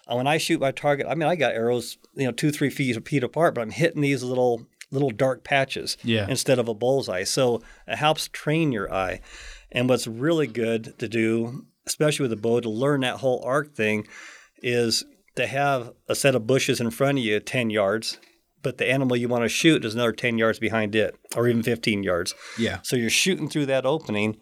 uh, 0.07 0.15
when 0.15 0.27
I 0.27 0.37
shoot 0.37 0.59
my 0.61 0.71
target, 0.71 1.07
I 1.09 1.15
mean, 1.15 1.27
I 1.29 1.35
got 1.35 1.53
arrows, 1.53 1.97
you 2.15 2.25
know, 2.25 2.31
two, 2.31 2.51
three 2.51 2.69
feet, 2.69 3.05
feet 3.07 3.23
apart, 3.23 3.55
but 3.55 3.61
I'm 3.61 3.69
hitting 3.71 4.01
these 4.01 4.23
little, 4.23 4.65
little 4.91 5.11
dark 5.11 5.43
patches 5.43 5.97
Yeah. 6.03 6.25
instead 6.29 6.57
of 6.59 6.67
a 6.67 6.73
bullseye. 6.73 7.23
So 7.23 7.61
it 7.87 7.95
helps 7.97 8.27
train 8.29 8.71
your 8.71 8.91
eye. 8.93 9.21
And 9.71 9.87
what's 9.87 10.07
really 10.07 10.47
good 10.47 10.97
to 10.99 11.07
do, 11.07 11.65
especially 11.89 12.23
with 12.23 12.31
a 12.33 12.41
bow, 12.41 12.61
to 12.61 12.69
learn 12.69 13.01
that 13.01 13.17
whole 13.17 13.43
arc 13.45 13.75
thing, 13.75 14.07
is 14.63 15.03
to 15.35 15.45
have 15.47 15.91
a 16.07 16.15
set 16.15 16.35
of 16.35 16.47
bushes 16.47 16.79
in 16.79 16.89
front 16.91 17.17
of 17.17 17.23
you 17.23 17.39
10 17.39 17.69
yards, 17.69 18.17
but 18.61 18.77
the 18.77 18.89
animal 18.89 19.15
you 19.17 19.27
want 19.27 19.43
to 19.43 19.49
shoot 19.49 19.83
is 19.85 19.93
another 19.95 20.11
10 20.11 20.37
yards 20.37 20.59
behind 20.59 20.95
it, 20.95 21.15
or 21.35 21.47
even 21.47 21.63
15 21.63 22.03
yards. 22.03 22.33
yeah, 22.57 22.79
So 22.83 22.95
you're 22.95 23.09
shooting 23.09 23.49
through 23.49 23.65
that 23.67 23.85
opening. 23.85 24.37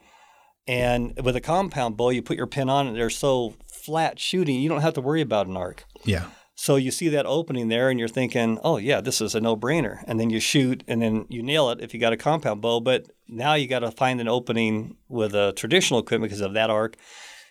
And 0.68 1.18
with 1.24 1.36
a 1.36 1.42
compound 1.42 1.96
bow, 1.98 2.10
you 2.10 2.22
put 2.22 2.36
your 2.38 2.48
pin 2.48 2.70
on 2.70 2.88
it, 2.88 2.94
they're 2.94 3.10
so 3.10 3.56
flat 3.72 4.20
shooting, 4.20 4.60
you 4.60 4.68
don't 4.70 4.82
have 4.82 4.96
to 4.96 5.02
worry 5.02 5.22
about 5.22 5.48
an 5.48 5.56
arc. 5.56 5.86
yeah, 6.04 6.26
So 6.56 6.76
you 6.76 6.92
see 6.92 7.08
that 7.10 7.26
opening 7.26 7.70
there 7.70 7.90
and 7.90 7.98
you're 8.00 8.10
thinking, 8.10 8.60
oh, 8.64 8.78
yeah, 8.78 9.00
this 9.00 9.22
is 9.22 9.34
a 9.36 9.40
no 9.40 9.56
brainer. 9.56 10.04
And 10.08 10.20
then 10.20 10.30
you 10.30 10.40
shoot 10.42 10.84
and 10.88 11.02
then 11.02 11.26
you 11.30 11.42
nail 11.44 11.70
it 11.70 11.80
if 11.80 11.94
you 11.94 12.00
got 12.00 12.12
a 12.12 12.18
compound 12.18 12.62
bow. 12.62 12.82
But 12.82 13.06
now 13.30 13.54
you 13.54 13.68
got 13.68 13.80
to 13.80 13.92
find 13.92 14.20
an 14.20 14.28
opening 14.28 14.98
with 15.08 15.34
a 15.36 15.54
traditional 15.56 16.00
equipment 16.02 16.32
because 16.32 16.42
of 16.42 16.54
that 16.56 16.70
arc. 16.70 16.98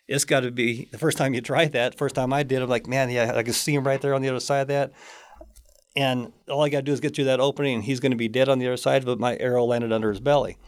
It's 0.08 0.24
got 0.24 0.40
to 0.40 0.50
be 0.50 0.88
the 0.92 0.98
first 0.98 1.18
time 1.18 1.34
you 1.34 1.40
try 1.40 1.66
that. 1.66 1.96
First 1.96 2.14
time 2.14 2.32
I 2.32 2.42
did, 2.42 2.62
I'm 2.62 2.68
like, 2.68 2.86
man, 2.86 3.10
yeah, 3.10 3.32
I 3.34 3.42
can 3.42 3.52
see 3.52 3.74
him 3.74 3.84
right 3.84 4.00
there 4.00 4.14
on 4.14 4.22
the 4.22 4.28
other 4.28 4.40
side 4.40 4.60
of 4.60 4.68
that. 4.68 4.92
And 5.96 6.32
all 6.48 6.62
I 6.62 6.68
got 6.68 6.78
to 6.78 6.82
do 6.82 6.92
is 6.92 7.00
get 7.00 7.16
through 7.16 7.24
that 7.24 7.40
opening 7.40 7.76
and 7.76 7.84
he's 7.84 8.00
going 8.00 8.12
to 8.12 8.16
be 8.16 8.28
dead 8.28 8.48
on 8.48 8.58
the 8.58 8.66
other 8.66 8.76
side, 8.76 9.04
but 9.04 9.18
my 9.18 9.36
arrow 9.38 9.64
landed 9.64 9.92
under 9.92 10.10
his 10.10 10.20
belly 10.20 10.58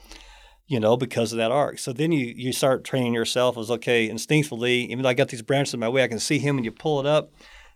you 0.68 0.78
know, 0.78 0.96
because 0.96 1.32
of 1.32 1.38
that 1.38 1.50
arc. 1.50 1.78
So 1.78 1.92
then 1.92 2.12
you 2.12 2.32
you 2.36 2.52
start 2.52 2.84
training 2.84 3.14
yourself 3.14 3.56
as 3.56 3.70
okay, 3.70 4.08
instinctively, 4.08 4.82
even 4.82 5.02
though 5.02 5.08
I 5.08 5.14
got 5.14 5.28
these 5.28 5.42
branches 5.42 5.74
in 5.74 5.80
my 5.80 5.88
way, 5.88 6.04
I 6.04 6.08
can 6.08 6.20
see 6.20 6.38
him 6.38 6.56
and 6.56 6.64
you 6.64 6.70
pull 6.70 7.00
it 7.00 7.06
up, 7.06 7.32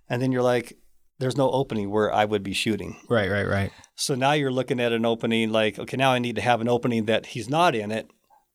and 0.09 0.23
then 0.23 0.31
you're 0.31 0.43
like, 0.43 0.79
there's 1.19 1.37
no 1.37 1.51
opening 1.51 1.91
where 1.91 2.13
I 2.13 2.27
would 2.27 2.43
be 2.43 2.53
shooting. 2.53 3.01
right, 3.09 3.31
right, 3.31 3.49
right. 3.49 3.73
So 3.97 4.15
now 4.15 4.33
you're 4.33 4.53
looking 4.53 4.79
at 4.79 4.93
an 4.93 5.07
opening 5.07 5.51
like, 5.51 5.79
okay, 5.79 5.97
now 5.97 6.13
I 6.13 6.19
need 6.19 6.37
to 6.37 6.43
have 6.43 6.61
an 6.61 6.69
opening 6.69 7.07
that 7.07 7.27
he's 7.27 7.49
not 7.49 7.75
in 7.75 7.91
it, 7.91 8.11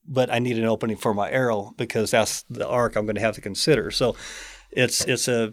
but 0.08 0.32
I 0.32 0.38
need 0.38 0.58
an 0.58 0.64
opening 0.64 0.96
for 0.96 1.14
my 1.14 1.30
arrow 1.30 1.74
because 1.76 2.10
that's 2.10 2.42
the 2.50 2.66
arc 2.66 2.96
I'm 2.96 3.06
going 3.06 3.16
to 3.16 3.20
have 3.20 3.34
to 3.34 3.40
consider. 3.40 3.90
So 3.90 4.16
it's 4.70 5.04
it's 5.04 5.28
a 5.28 5.52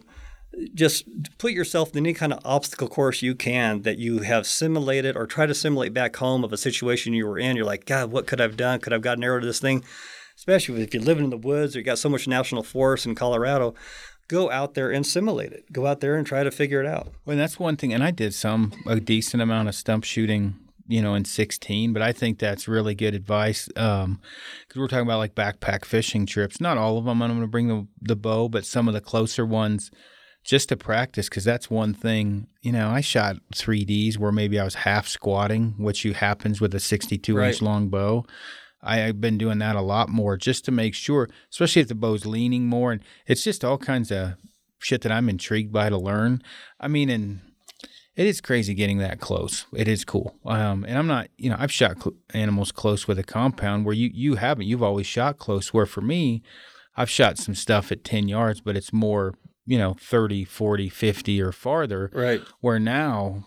just 0.74 1.06
put 1.38 1.52
yourself 1.52 1.92
in 1.92 1.98
any 1.98 2.14
kind 2.14 2.32
of 2.32 2.40
obstacle 2.46 2.88
course 2.88 3.22
you 3.22 3.36
can 3.36 3.82
that 3.82 3.98
you 3.98 4.20
have 4.20 4.48
simulated 4.48 5.18
or 5.18 5.28
try 5.28 5.46
to 5.46 5.54
simulate 5.54 5.94
back 5.94 6.16
home 6.16 6.44
of 6.44 6.54
a 6.54 6.58
situation 6.58 7.14
you 7.14 7.28
were 7.28 7.38
in. 7.38 7.58
You're 7.58 7.66
like, 7.66 7.86
God, 7.86 8.12
what 8.12 8.28
could 8.28 8.40
I've 8.40 8.58
done? 8.58 8.80
Could 8.80 8.94
I've 8.94 9.02
gotten 9.02 9.24
arrow 9.24 9.40
to 9.40 9.46
this 9.46 9.60
thing? 9.60 9.84
Especially 10.38 10.82
if 10.82 10.94
you're 10.94 11.04
living 11.04 11.26
in 11.26 11.30
the 11.30 11.38
woods 11.38 11.76
or 11.76 11.80
you 11.80 11.86
got 11.86 12.00
so 12.00 12.10
much 12.10 12.28
national 12.28 12.64
forest 12.64 13.06
in 13.06 13.16
Colorado, 13.16 13.74
go 14.28 14.52
out 14.52 14.74
there 14.74 14.92
and 14.92 15.06
simulate 15.06 15.54
it. 15.54 15.72
Go 15.72 15.86
out 15.86 16.02
there 16.02 16.16
and 16.16 16.26
try 16.26 16.44
to 16.44 16.52
figure 16.52 16.82
it 16.82 16.88
out. 16.88 17.10
Well, 17.26 17.38
that's 17.38 17.60
one 17.60 17.78
thing, 17.78 17.94
and 17.94 18.04
I 18.04 18.12
did 18.12 18.34
some 18.34 18.74
a 18.86 19.00
decent 19.00 19.42
amount 19.42 19.70
of 19.70 19.76
stump 19.76 20.04
shooting, 20.04 20.56
you 20.88 21.02
know, 21.02 21.16
in 21.16 21.26
16. 21.26 21.94
But 21.94 22.02
I 22.02 22.12
think 22.12 22.40
that's 22.40 22.68
really 22.68 22.96
good 22.96 23.14
advice 23.16 23.70
um, 23.76 24.20
because 24.68 24.80
we're 24.80 24.88
talking 24.88 25.06
about 25.08 25.18
like 25.20 25.36
backpack 25.36 25.86
fishing 25.86 26.26
trips. 26.26 26.62
Not 26.62 26.78
all 26.78 26.98
of 26.98 27.06
them. 27.06 27.22
I'm 27.22 27.30
going 27.30 27.42
to 27.42 27.48
bring 27.48 27.68
the 27.68 27.88
the 28.02 28.16
bow, 28.16 28.50
but 28.50 28.66
some 28.66 28.88
of 28.88 28.94
the 28.94 29.02
closer 29.02 29.46
ones, 29.46 29.92
just 30.44 30.70
to 30.70 30.78
practice. 30.78 31.28
Because 31.30 31.44
that's 31.44 31.70
one 31.70 31.94
thing. 31.94 32.48
You 32.62 32.72
know, 32.72 32.90
I 32.90 33.02
shot 33.02 33.38
3ds 33.54 34.18
where 34.18 34.32
maybe 34.32 34.60
I 34.60 34.64
was 34.64 34.76
half 34.76 35.08
squatting, 35.08 35.76
which 35.78 36.06
you 36.06 36.14
happens 36.14 36.62
with 36.62 36.74
a 36.76 36.80
62 36.80 37.36
Right. 37.36 37.48
inch 37.48 37.62
long 37.62 37.90
bow. 37.90 38.26
I, 38.84 39.04
I've 39.06 39.20
been 39.20 39.38
doing 39.40 39.58
that 39.60 39.76
a 39.76 39.82
lot 39.82 40.10
more 40.10 40.38
just 40.38 40.64
to 40.66 40.72
make 40.72 40.94
sure, 40.94 41.28
especially 41.52 41.82
if 41.82 41.88
the 41.88 41.96
bow's 41.96 42.26
leaning 42.28 42.68
more, 42.68 42.92
and 42.92 43.02
it's 43.26 43.44
just 43.44 43.66
all 43.66 43.80
kinds 43.80 44.12
of 44.12 44.34
shit 44.78 45.02
that 45.02 45.12
I'm 45.12 45.28
intrigued 45.30 45.72
by 45.74 45.90
to 45.90 45.98
learn. 45.98 46.44
I 46.80 46.88
mean, 46.88 47.10
and 47.10 47.40
it 48.16 48.26
is 48.28 48.40
crazy 48.42 48.74
getting 48.74 49.00
that 49.00 49.20
close. 49.20 49.66
It 49.74 49.88
is 49.88 50.06
cool. 50.06 50.36
Um, 50.46 50.86
and 50.86 50.98
I'm 50.98 51.08
not, 51.08 51.28
you 51.38 51.50
know, 51.50 51.58
I've 51.60 51.72
shot 51.72 52.02
cl- 52.02 52.16
animals 52.34 52.72
close 52.72 53.08
with 53.08 53.20
a 53.20 53.24
compound 53.24 53.86
where 53.86 53.96
you 53.96 54.10
you 54.14 54.36
haven't. 54.36 54.68
You've 54.68 54.84
always 54.84 55.06
shot 55.06 55.38
close. 55.38 55.74
Where 55.74 55.86
for 55.86 56.02
me, 56.02 56.42
I've 56.96 57.10
shot 57.10 57.38
some 57.38 57.56
stuff 57.56 57.92
at 57.92 58.04
10 58.04 58.28
yards, 58.28 58.62
but 58.62 58.78
it's 58.78 58.94
more, 58.94 59.34
you 59.66 59.78
know, 59.78 59.96
30, 60.00 60.46
40, 60.46 60.90
50 60.90 61.42
or 61.42 61.52
farther. 61.52 62.10
Right. 62.14 62.42
Where 62.62 62.80
now, 62.80 63.46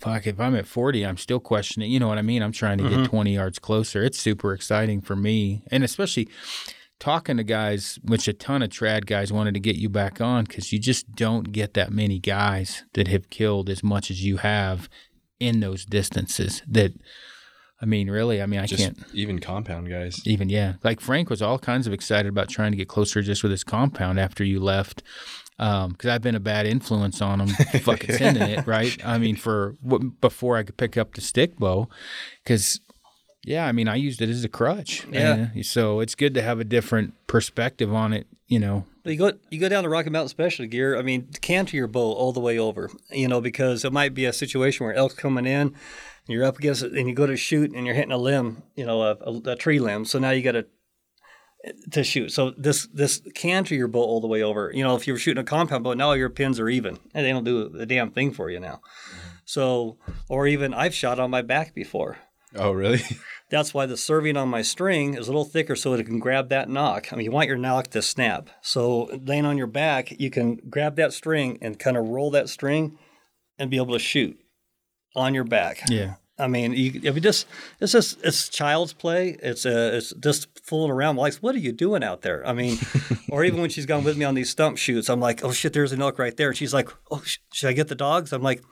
fuck, 0.00 0.26
if 0.26 0.40
I'm 0.40 0.56
at 0.56 0.66
40, 0.66 1.06
I'm 1.06 1.16
still 1.16 1.38
questioning. 1.40 1.90
You 1.90 2.00
know 2.00 2.08
what 2.08 2.18
I 2.18 2.22
mean? 2.22 2.42
I'm 2.42 2.52
trying 2.52 2.78
to 2.78 2.88
get 2.88 3.04
20 3.04 3.34
yards 3.34 3.60
closer. 3.60 4.02
It's 4.02 4.18
super 4.18 4.52
exciting 4.52 5.00
for 5.00 5.14
me. 5.14 5.62
And 5.70 5.84
especially 5.84 6.28
talking 7.02 7.36
to 7.36 7.42
guys, 7.42 7.98
which 8.04 8.28
a 8.28 8.32
ton 8.32 8.62
of 8.62 8.70
trad 8.70 9.06
guys 9.06 9.32
wanted 9.32 9.54
to 9.54 9.60
get 9.60 9.74
you 9.74 9.88
back 9.88 10.20
on 10.20 10.44
because 10.44 10.72
you 10.72 10.78
just 10.78 11.16
don't 11.16 11.50
get 11.50 11.74
that 11.74 11.90
many 11.90 12.20
guys 12.20 12.84
that 12.92 13.08
have 13.08 13.28
killed 13.28 13.68
as 13.68 13.82
much 13.82 14.08
as 14.08 14.24
you 14.24 14.36
have 14.36 14.88
in 15.40 15.58
those 15.58 15.84
distances. 15.84 16.62
That, 16.68 16.92
I 17.80 17.86
mean, 17.86 18.08
really, 18.08 18.40
I 18.40 18.46
mean, 18.46 18.60
I 18.60 18.66
Just 18.66 18.84
can't 18.84 19.04
even 19.12 19.40
compound 19.40 19.90
guys. 19.90 20.22
even 20.24 20.48
yeah 20.48 20.74
like 20.84 21.00
frank 21.00 21.28
was 21.28 21.42
all 21.42 21.58
kinds 21.58 21.88
of 21.88 21.92
excited 21.92 22.28
about 22.28 22.48
trying 22.48 22.70
to 22.70 22.76
get 22.76 22.86
closer 22.86 23.20
just 23.20 23.42
with 23.42 23.50
his 23.50 23.64
compound 23.64 24.20
after 24.20 24.44
you 24.44 24.60
left 24.60 25.02
um, 25.58 25.90
because 25.90 26.08
i've 26.08 26.22
been 26.22 26.36
a 26.36 26.40
bad 26.40 26.66
influence 26.66 27.20
on 27.20 27.40
him 27.40 27.48
fucking 27.80 28.14
sending 28.16 28.48
it 28.48 28.64
right 28.66 28.96
i 29.04 29.18
mean 29.18 29.34
for 29.34 29.76
before 30.20 30.56
i 30.56 30.62
could 30.62 30.76
pick 30.76 30.96
up 30.96 31.14
the 31.14 31.20
stick 31.20 31.56
bow 31.58 31.88
because 32.44 32.80
yeah 33.44 33.66
i 33.66 33.72
mean 33.72 33.88
i 33.88 33.96
used 33.96 34.20
it 34.20 34.28
as 34.28 34.44
a 34.44 34.48
crutch 34.48 35.06
Yeah. 35.10 35.34
And 35.34 35.60
uh, 35.60 35.62
so 35.62 36.00
it's 36.00 36.14
good 36.14 36.34
to 36.34 36.42
have 36.42 36.60
a 36.60 36.64
different 36.64 37.14
perspective 37.26 37.92
on 37.92 38.12
it 38.12 38.26
you 38.46 38.58
know 38.58 38.84
You 39.04 39.16
go 39.16 39.32
you 39.50 39.58
go 39.58 39.68
down 39.68 39.82
to 39.82 39.88
Rocky 39.88 40.10
Mountain 40.10 40.28
Specialty 40.28 40.68
Gear. 40.68 40.96
I 40.96 41.02
mean, 41.02 41.28
canter 41.40 41.76
your 41.76 41.88
bow 41.88 42.12
all 42.12 42.32
the 42.32 42.38
way 42.40 42.56
over. 42.56 42.88
You 43.10 43.26
know, 43.26 43.40
because 43.40 43.84
it 43.84 43.92
might 43.92 44.14
be 44.14 44.26
a 44.26 44.32
situation 44.32 44.86
where 44.86 44.94
elk's 44.94 45.16
coming 45.16 45.44
in, 45.44 45.60
and 45.60 45.74
you're 46.28 46.44
up 46.44 46.58
against 46.58 46.84
it, 46.84 46.92
and 46.92 47.08
you 47.08 47.14
go 47.14 47.26
to 47.26 47.36
shoot, 47.36 47.72
and 47.74 47.84
you're 47.84 47.96
hitting 47.96 48.12
a 48.12 48.16
limb, 48.16 48.62
you 48.76 48.86
know, 48.86 49.02
a, 49.02 49.16
a, 49.16 49.52
a 49.52 49.56
tree 49.56 49.80
limb. 49.80 50.04
So 50.04 50.20
now 50.20 50.30
you 50.30 50.42
got 50.42 50.52
to 50.52 50.66
to 51.90 52.04
shoot. 52.04 52.30
So 52.30 52.52
this 52.56 52.86
this 52.94 53.22
canter 53.34 53.74
your 53.74 53.88
bow 53.88 54.02
all 54.02 54.20
the 54.20 54.28
way 54.28 54.40
over. 54.40 54.70
You 54.72 54.84
know, 54.84 54.94
if 54.94 55.08
you 55.08 55.14
were 55.14 55.18
shooting 55.18 55.40
a 55.40 55.44
compound 55.44 55.82
bow, 55.82 55.94
now 55.94 56.12
your 56.12 56.30
pins 56.30 56.60
are 56.60 56.68
even, 56.68 57.00
and 57.12 57.26
they 57.26 57.32
don't 57.32 57.44
do 57.44 57.74
a 57.76 57.86
damn 57.86 58.12
thing 58.12 58.32
for 58.32 58.50
you 58.50 58.60
now. 58.60 58.80
Mm-hmm. 58.82 59.28
So, 59.44 59.96
or 60.28 60.46
even 60.46 60.72
I've 60.72 60.94
shot 60.94 61.18
on 61.18 61.30
my 61.30 61.42
back 61.42 61.74
before. 61.74 62.18
Oh, 62.54 62.72
really? 62.72 63.02
That's 63.50 63.74
why 63.74 63.86
the 63.86 63.96
serving 63.96 64.36
on 64.36 64.48
my 64.48 64.62
string 64.62 65.14
is 65.14 65.28
a 65.28 65.30
little 65.30 65.44
thicker 65.44 65.76
so 65.76 65.92
it 65.92 66.06
can 66.06 66.18
grab 66.18 66.48
that 66.48 66.68
nock. 66.68 67.12
I 67.12 67.16
mean, 67.16 67.24
you 67.24 67.30
want 67.30 67.48
your 67.48 67.58
nock 67.58 67.88
to 67.88 68.00
snap. 68.00 68.48
So 68.62 69.10
laying 69.24 69.44
on 69.44 69.58
your 69.58 69.66
back, 69.66 70.10
you 70.18 70.30
can 70.30 70.56
grab 70.70 70.96
that 70.96 71.12
string 71.12 71.58
and 71.60 71.78
kind 71.78 71.96
of 71.96 72.08
roll 72.08 72.30
that 72.30 72.48
string 72.48 72.98
and 73.58 73.70
be 73.70 73.76
able 73.76 73.92
to 73.92 73.98
shoot 73.98 74.38
on 75.14 75.34
your 75.34 75.44
back. 75.44 75.82
yeah 75.88 76.14
I 76.38 76.48
mean, 76.48 76.72
you, 76.72 77.00
if 77.04 77.14
you 77.14 77.20
just 77.20 77.46
it's 77.80 77.92
just 77.92 78.18
it's 78.24 78.48
child's 78.48 78.92
play. 78.92 79.36
It's 79.42 79.66
uh, 79.66 79.92
it's 79.94 80.12
just 80.14 80.48
fooling 80.64 80.90
around. 80.90 81.16
Like, 81.16 81.34
what 81.34 81.54
are 81.54 81.58
you 81.58 81.72
doing 81.72 82.02
out 82.02 82.22
there? 82.22 82.46
I 82.46 82.52
mean, 82.52 82.78
or 83.30 83.44
even 83.44 83.60
when 83.60 83.70
she's 83.70 83.86
gone 83.86 84.02
with 84.02 84.16
me 84.16 84.24
on 84.24 84.34
these 84.34 84.50
stump 84.50 84.78
shoots, 84.78 85.08
I'm 85.08 85.20
like, 85.20 85.44
oh 85.44 85.52
shit, 85.52 85.72
there's 85.72 85.92
an 85.92 86.02
elk 86.02 86.18
right 86.18 86.36
there, 86.36 86.48
and 86.48 86.56
she's 86.56 86.72
like, 86.72 86.88
oh, 87.10 87.22
sh- 87.24 87.38
should 87.52 87.68
I 87.68 87.74
get 87.74 87.88
the 87.88 87.94
dogs? 87.94 88.32
I'm 88.32 88.42
like, 88.42 88.62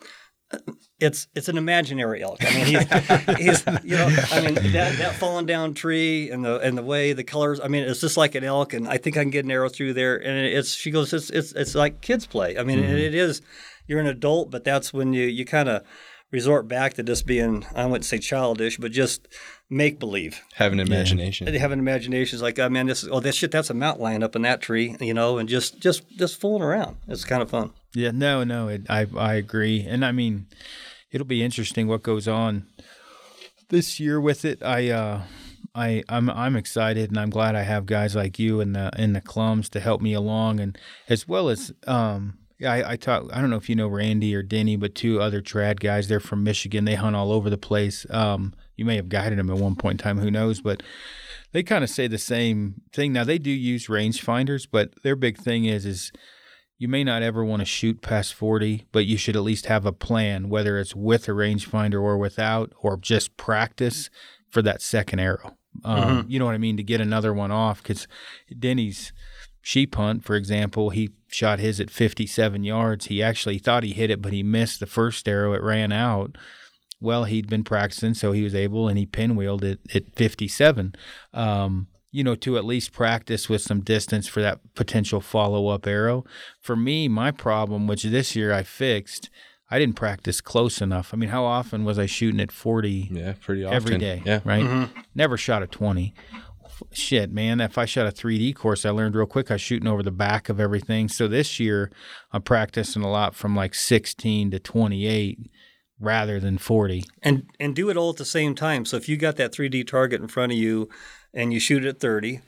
it's 1.00 1.28
it's 1.34 1.48
an 1.48 1.56
imaginary 1.56 2.22
elk. 2.22 2.38
I 2.40 2.54
mean, 2.54 2.66
he's, 2.66 3.38
he's 3.38 3.66
you 3.84 3.96
know, 3.96 4.08
I 4.30 4.40
mean 4.42 4.54
that, 4.72 4.98
that 4.98 5.16
fallen 5.16 5.46
down 5.46 5.74
tree 5.74 6.30
and 6.30 6.44
the 6.44 6.60
and 6.60 6.76
the 6.76 6.82
way 6.82 7.12
the 7.12 7.24
colors. 7.24 7.60
I 7.60 7.68
mean, 7.68 7.84
it's 7.84 8.00
just 8.00 8.16
like 8.16 8.34
an 8.34 8.44
elk, 8.44 8.74
and 8.74 8.86
I 8.86 8.98
think 8.98 9.16
I 9.16 9.22
can 9.22 9.30
get 9.30 9.44
an 9.44 9.50
arrow 9.50 9.68
through 9.68 9.94
there. 9.94 10.16
And 10.16 10.46
it's 10.46 10.74
she 10.74 10.90
goes, 10.90 11.12
it's 11.12 11.30
it's 11.30 11.52
it's 11.52 11.74
like 11.74 12.00
kids 12.00 12.26
play. 12.26 12.58
I 12.58 12.64
mean, 12.64 12.80
mm-hmm. 12.80 12.96
it 12.96 13.14
is. 13.14 13.40
You're 13.86 14.00
an 14.00 14.06
adult, 14.06 14.50
but 14.50 14.62
that's 14.62 14.92
when 14.92 15.12
you 15.12 15.24
you 15.24 15.44
kind 15.44 15.68
of 15.68 15.84
resort 16.30 16.68
back 16.68 16.94
to 16.94 17.02
just 17.02 17.26
being 17.26 17.66
I 17.74 17.86
wouldn't 17.86 18.04
say 18.04 18.18
childish, 18.18 18.76
but 18.76 18.92
just 18.92 19.26
make 19.70 19.98
believe. 19.98 20.42
Have 20.56 20.72
an 20.72 20.80
imagination. 20.80 21.46
Yeah. 21.46 21.58
Have 21.60 21.72
an 21.72 21.78
imagination. 21.78 22.36
It's 22.36 22.42
like, 22.42 22.58
oh 22.58 22.68
man, 22.68 22.86
this 22.86 23.06
oh 23.10 23.20
that 23.20 23.34
shit, 23.34 23.50
that's 23.50 23.70
a 23.70 23.74
mountain 23.74 24.02
lion 24.04 24.22
up 24.22 24.36
in 24.36 24.42
that 24.42 24.60
tree, 24.60 24.96
you 25.00 25.14
know, 25.14 25.38
and 25.38 25.48
just 25.48 25.80
just 25.80 26.08
just 26.10 26.38
fooling 26.38 26.62
around. 26.62 26.96
It's 27.08 27.24
kind 27.24 27.42
of 27.42 27.50
fun. 27.50 27.72
Yeah, 27.92 28.12
no, 28.12 28.44
no, 28.44 28.68
it, 28.68 28.82
I 28.88 29.06
I 29.16 29.34
agree, 29.34 29.84
and 29.86 30.04
I 30.04 30.12
mean, 30.12 30.46
it'll 31.10 31.26
be 31.26 31.42
interesting 31.42 31.88
what 31.88 32.02
goes 32.02 32.28
on 32.28 32.66
this 33.68 33.98
year 33.98 34.20
with 34.20 34.44
it. 34.44 34.62
I 34.62 34.90
uh, 34.90 35.22
I 35.74 36.04
I'm 36.08 36.30
I'm 36.30 36.56
excited, 36.56 37.10
and 37.10 37.18
I'm 37.18 37.30
glad 37.30 37.56
I 37.56 37.62
have 37.62 37.86
guys 37.86 38.14
like 38.14 38.38
you 38.38 38.60
and 38.60 38.74
the 38.74 38.90
in 38.96 39.12
the 39.12 39.20
Clums 39.20 39.68
to 39.70 39.80
help 39.80 40.00
me 40.00 40.12
along, 40.12 40.60
and 40.60 40.78
as 41.08 41.26
well 41.26 41.48
as 41.48 41.72
um 41.86 42.38
I, 42.64 42.92
I 42.92 42.96
talk. 42.96 43.24
I 43.32 43.40
don't 43.40 43.50
know 43.50 43.56
if 43.56 43.68
you 43.68 43.74
know 43.74 43.88
Randy 43.88 44.34
or 44.34 44.42
Denny, 44.42 44.76
but 44.76 44.94
two 44.94 45.20
other 45.20 45.40
trad 45.40 45.80
guys. 45.80 46.08
They're 46.08 46.20
from 46.20 46.44
Michigan. 46.44 46.84
They 46.84 46.94
hunt 46.94 47.16
all 47.16 47.32
over 47.32 47.48
the 47.48 47.58
place. 47.58 48.06
Um, 48.10 48.54
you 48.76 48.84
may 48.84 48.96
have 48.96 49.08
guided 49.08 49.38
them 49.38 49.50
at 49.50 49.56
one 49.56 49.76
point 49.76 50.00
in 50.00 50.04
time. 50.04 50.18
Who 50.18 50.30
knows? 50.30 50.60
But 50.60 50.82
they 51.52 51.62
kind 51.62 51.82
of 51.84 51.90
say 51.90 52.06
the 52.06 52.18
same 52.18 52.82
thing. 52.92 53.12
Now 53.12 53.24
they 53.24 53.38
do 53.38 53.50
use 53.50 53.86
rangefinders, 53.86 54.66
but 54.70 54.90
their 55.02 55.16
big 55.16 55.38
thing 55.38 55.64
is 55.64 55.86
is 55.86 56.12
you 56.80 56.88
may 56.88 57.04
not 57.04 57.22
ever 57.22 57.44
want 57.44 57.60
to 57.60 57.66
shoot 57.66 58.00
past 58.00 58.32
40, 58.32 58.86
but 58.90 59.04
you 59.04 59.18
should 59.18 59.36
at 59.36 59.42
least 59.42 59.66
have 59.66 59.84
a 59.84 59.92
plan, 59.92 60.48
whether 60.48 60.78
it's 60.78 60.96
with 60.96 61.28
a 61.28 61.32
rangefinder 61.32 62.00
or 62.00 62.16
without, 62.16 62.72
or 62.80 62.96
just 62.96 63.36
practice 63.36 64.08
for 64.48 64.62
that 64.62 64.80
second 64.80 65.18
arrow. 65.20 65.58
Um, 65.84 66.02
mm-hmm. 66.02 66.30
You 66.30 66.38
know 66.38 66.46
what 66.46 66.54
I 66.54 66.58
mean? 66.58 66.78
To 66.78 66.82
get 66.82 67.02
another 67.02 67.34
one 67.34 67.50
off, 67.50 67.82
because 67.82 68.08
Denny's 68.58 69.12
sheep 69.60 69.94
hunt, 69.94 70.24
for 70.24 70.36
example, 70.36 70.88
he 70.88 71.10
shot 71.28 71.58
his 71.58 71.80
at 71.80 71.90
57 71.90 72.64
yards. 72.64 73.06
He 73.06 73.22
actually 73.22 73.58
thought 73.58 73.82
he 73.82 73.92
hit 73.92 74.10
it, 74.10 74.22
but 74.22 74.32
he 74.32 74.42
missed 74.42 74.80
the 74.80 74.86
first 74.86 75.28
arrow. 75.28 75.52
It 75.52 75.62
ran 75.62 75.92
out. 75.92 76.38
Well, 76.98 77.24
he'd 77.24 77.50
been 77.50 77.62
practicing, 77.62 78.14
so 78.14 78.32
he 78.32 78.42
was 78.42 78.54
able, 78.54 78.88
and 78.88 78.96
he 78.96 79.04
pinwheeled 79.04 79.64
it 79.64 79.80
at 79.94 80.14
57. 80.16 80.94
Um, 81.34 81.88
you 82.10 82.24
know, 82.24 82.34
to 82.36 82.56
at 82.56 82.64
least 82.64 82.92
practice 82.92 83.48
with 83.48 83.62
some 83.62 83.80
distance 83.80 84.26
for 84.26 84.42
that 84.42 84.60
potential 84.74 85.20
follow 85.20 85.68
up 85.68 85.86
arrow. 85.86 86.24
For 86.60 86.76
me, 86.76 87.08
my 87.08 87.30
problem, 87.30 87.86
which 87.86 88.02
this 88.02 88.34
year 88.34 88.52
I 88.52 88.62
fixed, 88.62 89.30
I 89.70 89.78
didn't 89.78 89.96
practice 89.96 90.40
close 90.40 90.80
enough. 90.80 91.14
I 91.14 91.16
mean, 91.16 91.30
how 91.30 91.44
often 91.44 91.84
was 91.84 91.98
I 91.98 92.06
shooting 92.06 92.40
at 92.40 92.50
40? 92.50 93.10
Yeah, 93.12 93.34
pretty 93.40 93.64
often. 93.64 93.76
Every 93.76 93.98
day. 93.98 94.22
Yeah. 94.24 94.40
Right? 94.44 94.64
Mm-hmm. 94.64 95.00
Never 95.14 95.36
shot 95.36 95.62
a 95.62 95.66
20 95.66 96.14
shit, 96.92 97.30
man, 97.30 97.60
if 97.60 97.78
I 97.78 97.84
shot 97.84 98.06
a 98.06 98.10
3D 98.10 98.54
course, 98.54 98.84
I 98.84 98.90
learned 98.90 99.14
real 99.14 99.26
quick 99.26 99.50
I 99.50 99.54
was 99.54 99.60
shooting 99.60 99.88
over 99.88 100.02
the 100.02 100.10
back 100.10 100.48
of 100.48 100.60
everything. 100.60 101.08
So 101.08 101.28
this 101.28 101.60
year, 101.60 101.90
I'm 102.32 102.42
practicing 102.42 103.02
a 103.02 103.10
lot 103.10 103.34
from 103.34 103.54
like 103.54 103.74
16 103.74 104.50
to 104.52 104.58
28 104.58 105.50
rather 105.98 106.40
than 106.40 106.58
40. 106.58 107.04
And 107.22 107.46
and 107.58 107.76
do 107.76 107.90
it 107.90 107.96
all 107.96 108.10
at 108.10 108.16
the 108.16 108.24
same 108.24 108.54
time. 108.54 108.84
So 108.84 108.96
if 108.96 109.08
you 109.08 109.16
got 109.16 109.36
that 109.36 109.52
3D 109.52 109.86
target 109.86 110.20
in 110.20 110.28
front 110.28 110.52
of 110.52 110.58
you 110.58 110.88
and 111.32 111.52
you 111.52 111.60
shoot 111.60 111.84
at 111.84 112.00
30, 112.00 112.40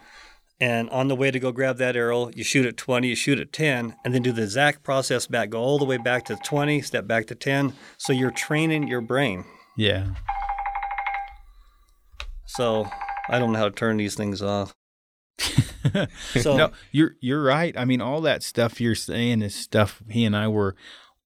and 0.60 0.88
on 0.90 1.08
the 1.08 1.16
way 1.16 1.30
to 1.30 1.40
go 1.40 1.50
grab 1.50 1.78
that 1.78 1.96
arrow, 1.96 2.30
you 2.34 2.44
shoot 2.44 2.66
at 2.66 2.76
20, 2.76 3.08
you 3.08 3.16
shoot 3.16 3.40
at 3.40 3.52
10, 3.52 3.96
and 4.04 4.14
then 4.14 4.22
do 4.22 4.30
the 4.30 4.42
exact 4.42 4.82
process 4.82 5.26
back. 5.26 5.50
Go 5.50 5.60
all 5.60 5.78
the 5.78 5.84
way 5.84 5.96
back 5.96 6.24
to 6.26 6.36
20, 6.36 6.80
step 6.82 7.06
back 7.06 7.26
to 7.26 7.34
10. 7.34 7.72
So 7.98 8.12
you're 8.12 8.30
training 8.30 8.86
your 8.86 9.00
brain. 9.00 9.44
Yeah. 9.76 10.14
So 12.46 12.88
I 13.28 13.38
don't 13.38 13.52
know 13.52 13.58
how 13.58 13.64
to 13.64 13.70
turn 13.74 13.96
these 13.96 14.14
things 14.14 14.40
off. 14.40 14.74
so 16.40 16.56
no, 16.56 16.70
you're 16.92 17.16
you're 17.20 17.42
right. 17.42 17.76
I 17.76 17.84
mean, 17.84 18.00
all 18.00 18.20
that 18.20 18.42
stuff 18.42 18.80
you're 18.80 18.94
saying 18.94 19.42
is 19.42 19.54
stuff 19.54 20.02
he 20.08 20.24
and 20.24 20.36
I 20.36 20.46
were 20.48 20.76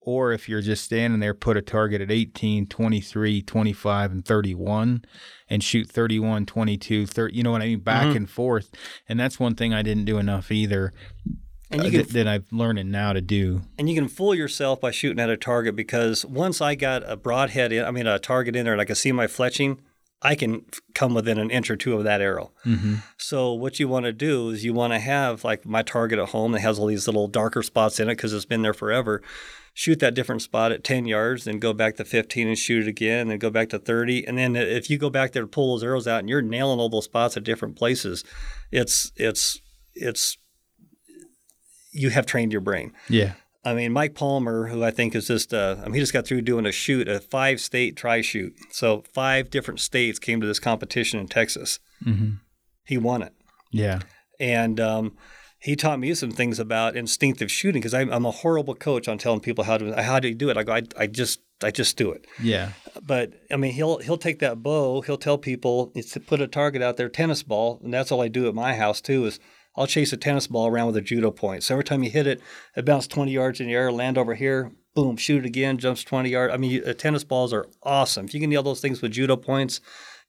or 0.07 0.33
if 0.33 0.49
you're 0.49 0.62
just 0.62 0.85
standing 0.85 1.20
there 1.20 1.35
put 1.35 1.57
a 1.59 1.61
target 1.61 2.01
at 2.01 2.11
18 2.11 2.66
23 2.66 3.43
25 3.43 4.12
and 4.12 4.24
31 4.24 5.05
and 5.51 5.62
shoot 5.62 5.87
31 5.87 6.47
22 6.47 7.07
30 7.07 7.37
you 7.37 7.43
know 7.43 7.51
what 7.51 7.61
i 7.61 7.66
mean 7.66 7.81
back 7.81 8.07
mm-hmm. 8.07 8.16
and 8.16 8.31
forth 8.31 8.70
and 9.09 9.20
that's 9.20 9.39
one 9.39 9.55
thing 9.55 9.74
i 9.74 9.83
didn't 9.83 10.07
do 10.07 10.16
enough 10.16 10.51
either 10.51 10.95
and 11.70 11.83
you 11.83 11.89
uh, 11.89 11.91
can, 11.91 12.01
that, 12.01 12.09
that 12.11 12.28
i'm 12.28 12.47
learning 12.51 12.91
now 12.91 13.12
to 13.12 13.20
do 13.20 13.62
and 13.77 13.91
you 13.91 13.95
can 13.95 14.09
fool 14.09 14.35
yourself 14.35 14.81
by 14.81 14.91
shooting 14.91 15.20
at 15.20 15.28
a 15.28 15.37
target 15.37 15.77
because 15.77 16.24
once 16.24 16.62
i 16.62 16.74
got 16.74 17.03
a 17.11 17.16
broadhead 17.16 17.73
in 17.73 17.85
i 17.85 17.91
mean 17.91 18.07
a 18.07 18.19
target 18.19 18.57
in 18.57 18.65
there 18.65 18.73
and 18.73 18.81
i 18.81 18.87
can 18.87 18.97
see 18.97 19.12
my 19.12 19.27
fletching 19.27 19.78
I 20.23 20.35
can 20.35 20.65
come 20.95 21.15
within 21.15 21.39
an 21.39 21.51
inch 21.51 21.70
or 21.70 21.77
two 21.77 21.95
of 21.95 22.05
that 22.05 22.20
arrow. 22.20 22.51
Mm-hmm. 22.65 22.97
So 23.19 23.53
what 23.53 23.78
you 23.78 23.87
want 23.87 24.07
to 24.07 24.12
do 24.12 24.49
is 24.51 24.65
you 24.65 24.73
want 24.73 24.93
to 24.95 24.99
have 24.99 25.45
like 25.45 25.66
my 25.66 25.83
target 25.83 26.19
at 26.19 26.31
home 26.31 26.53
that 26.53 26.61
has 26.61 26.78
all 26.78 26.87
these 26.87 27.07
little 27.07 27.28
darker 27.28 27.62
spots 27.62 28.01
in 28.01 28.09
it 28.09 28.16
because 28.16 28.33
it's 28.33 28.47
been 28.47 28.62
there 28.62 28.74
forever. 28.74 29.23
Shoot 29.78 30.01
that 30.01 30.15
different 30.15 30.40
spot 30.40 30.73
at 30.73 30.82
10 30.82 31.05
yards, 31.05 31.44
then 31.44 31.59
go 31.59 31.74
back 31.74 31.97
to 31.97 32.05
15 32.07 32.48
and 32.48 32.57
shoot 32.57 32.86
it 32.86 32.89
again, 32.89 33.28
then 33.28 33.39
go 33.39 33.51
back 33.51 33.69
to 33.69 33.78
30. 33.78 34.27
And 34.27 34.39
then 34.39 34.57
if 34.57 34.89
you 34.89 34.97
go 34.97 35.11
back 35.11 35.32
there 35.32 35.43
to 35.43 35.47
pull 35.47 35.74
those 35.74 35.85
arrows 35.85 36.09
out 36.09 36.20
and 36.20 36.31
you're 36.31 36.40
nailing 36.40 36.81
all 36.81 36.89
those 36.89 37.05
spots 37.05 37.36
at 37.36 37.44
different 37.44 37.77
places, 37.77 38.24
it's 38.73 39.12
it's 39.16 39.61
it's 39.94 40.39
you 41.93 42.09
have 42.09 42.24
trained 42.24 42.53
your 42.53 42.62
brain. 42.62 42.94
Yeah. 43.11 43.35
I 43.66 43.74
mean, 43.74 43.93
Mike 43.93 44.15
Palmer, 44.15 44.69
who 44.69 44.82
I 44.82 44.93
think 44.93 45.15
is 45.15 45.27
just, 45.27 45.53
uh, 45.53 45.77
I 45.81 45.86
mean, 45.86 45.94
he 45.94 46.01
just 46.01 46.15
got 46.15 46.27
through 46.27 46.40
doing 46.43 46.65
a 46.65 46.73
shoot, 46.73 47.07
a 47.07 47.20
five 47.20 47.61
state 47.61 47.97
try 47.97 48.23
shoot. 48.23 48.55
So 48.70 49.05
five 49.12 49.51
different 49.51 49.81
states 49.81 50.19
came 50.19 50.40
to 50.40 50.47
this 50.47 50.59
competition 50.59 51.20
in 51.20 51.27
Texas. 51.27 51.81
Mm-hmm. 52.03 52.36
He 52.86 52.97
won 52.97 53.20
it. 53.23 53.35
Yeah. 53.73 54.01
And 54.40 54.81
um, 54.81 55.16
he 55.66 55.74
taught 55.74 55.98
me 55.98 56.14
some 56.14 56.30
things 56.30 56.60
about 56.60 56.97
instinctive 56.97 57.51
shooting 57.51 57.80
because 57.80 57.93
I'm, 57.93 58.09
I'm, 58.12 58.24
a 58.24 58.30
horrible 58.30 58.76
coach 58.76 59.09
on 59.09 59.18
telling 59.18 59.40
people 59.40 59.64
how 59.64 59.76
to 59.76 60.01
how 60.01 60.20
do 60.20 60.28
you 60.28 60.34
do 60.36 60.48
it. 60.48 60.56
I 60.56 60.62
go, 60.62 60.72
I, 60.72 60.82
I 60.97 61.09
just 61.09 61.40
I 61.60 61.72
just 61.72 61.97
do 61.97 62.12
it. 62.12 62.24
Yeah. 62.40 62.70
But 63.02 63.32
I 63.51 63.56
mean, 63.56 63.72
he'll 63.72 63.98
he'll 63.98 64.16
take 64.16 64.38
that 64.38 64.62
bow. 64.62 65.01
He'll 65.01 65.18
tell 65.18 65.38
people 65.38 65.88
to 65.88 66.20
put 66.20 66.40
a 66.40 66.47
target 66.47 66.82
out 66.82 66.97
there, 66.97 67.09
tennis 67.09 67.43
ball, 67.43 67.80
and 67.82 67.93
that's 67.93 68.12
all 68.12 68.22
I 68.22 68.28
do 68.28 68.47
at 68.47 68.55
my 68.55 68.76
house 68.76 69.01
too. 69.01 69.24
Is 69.24 69.40
I'll 69.74 69.88
chase 69.88 70.12
a 70.12 70.16
tennis 70.16 70.47
ball 70.47 70.68
around 70.68 70.86
with 70.86 70.98
a 70.98 71.02
judo 71.02 71.32
point. 71.32 71.64
So 71.64 71.74
every 71.74 71.84
time 71.84 72.05
you 72.05 72.10
hit 72.10 72.28
it, 72.28 72.40
it 72.76 72.84
bounces 72.84 73.09
20 73.09 73.32
yards 73.32 73.59
in 73.59 73.66
the 73.66 73.74
air, 73.74 73.90
land 73.90 74.16
over 74.16 74.36
here, 74.36 74.70
boom, 74.94 75.16
shoot 75.16 75.44
it 75.44 75.48
again, 75.48 75.78
jumps 75.78 76.05
20 76.05 76.30
yards. 76.30 76.55
I 76.55 76.59
mean, 76.59 76.80
tennis 76.94 77.24
balls 77.24 77.52
are 77.52 77.66
awesome. 77.82 78.26
If 78.26 78.34
you 78.34 78.40
can 78.40 78.51
nail 78.51 78.62
those 78.62 78.80
things 78.80 79.02
with 79.02 79.12
judo 79.12 79.36
points, 79.36 79.80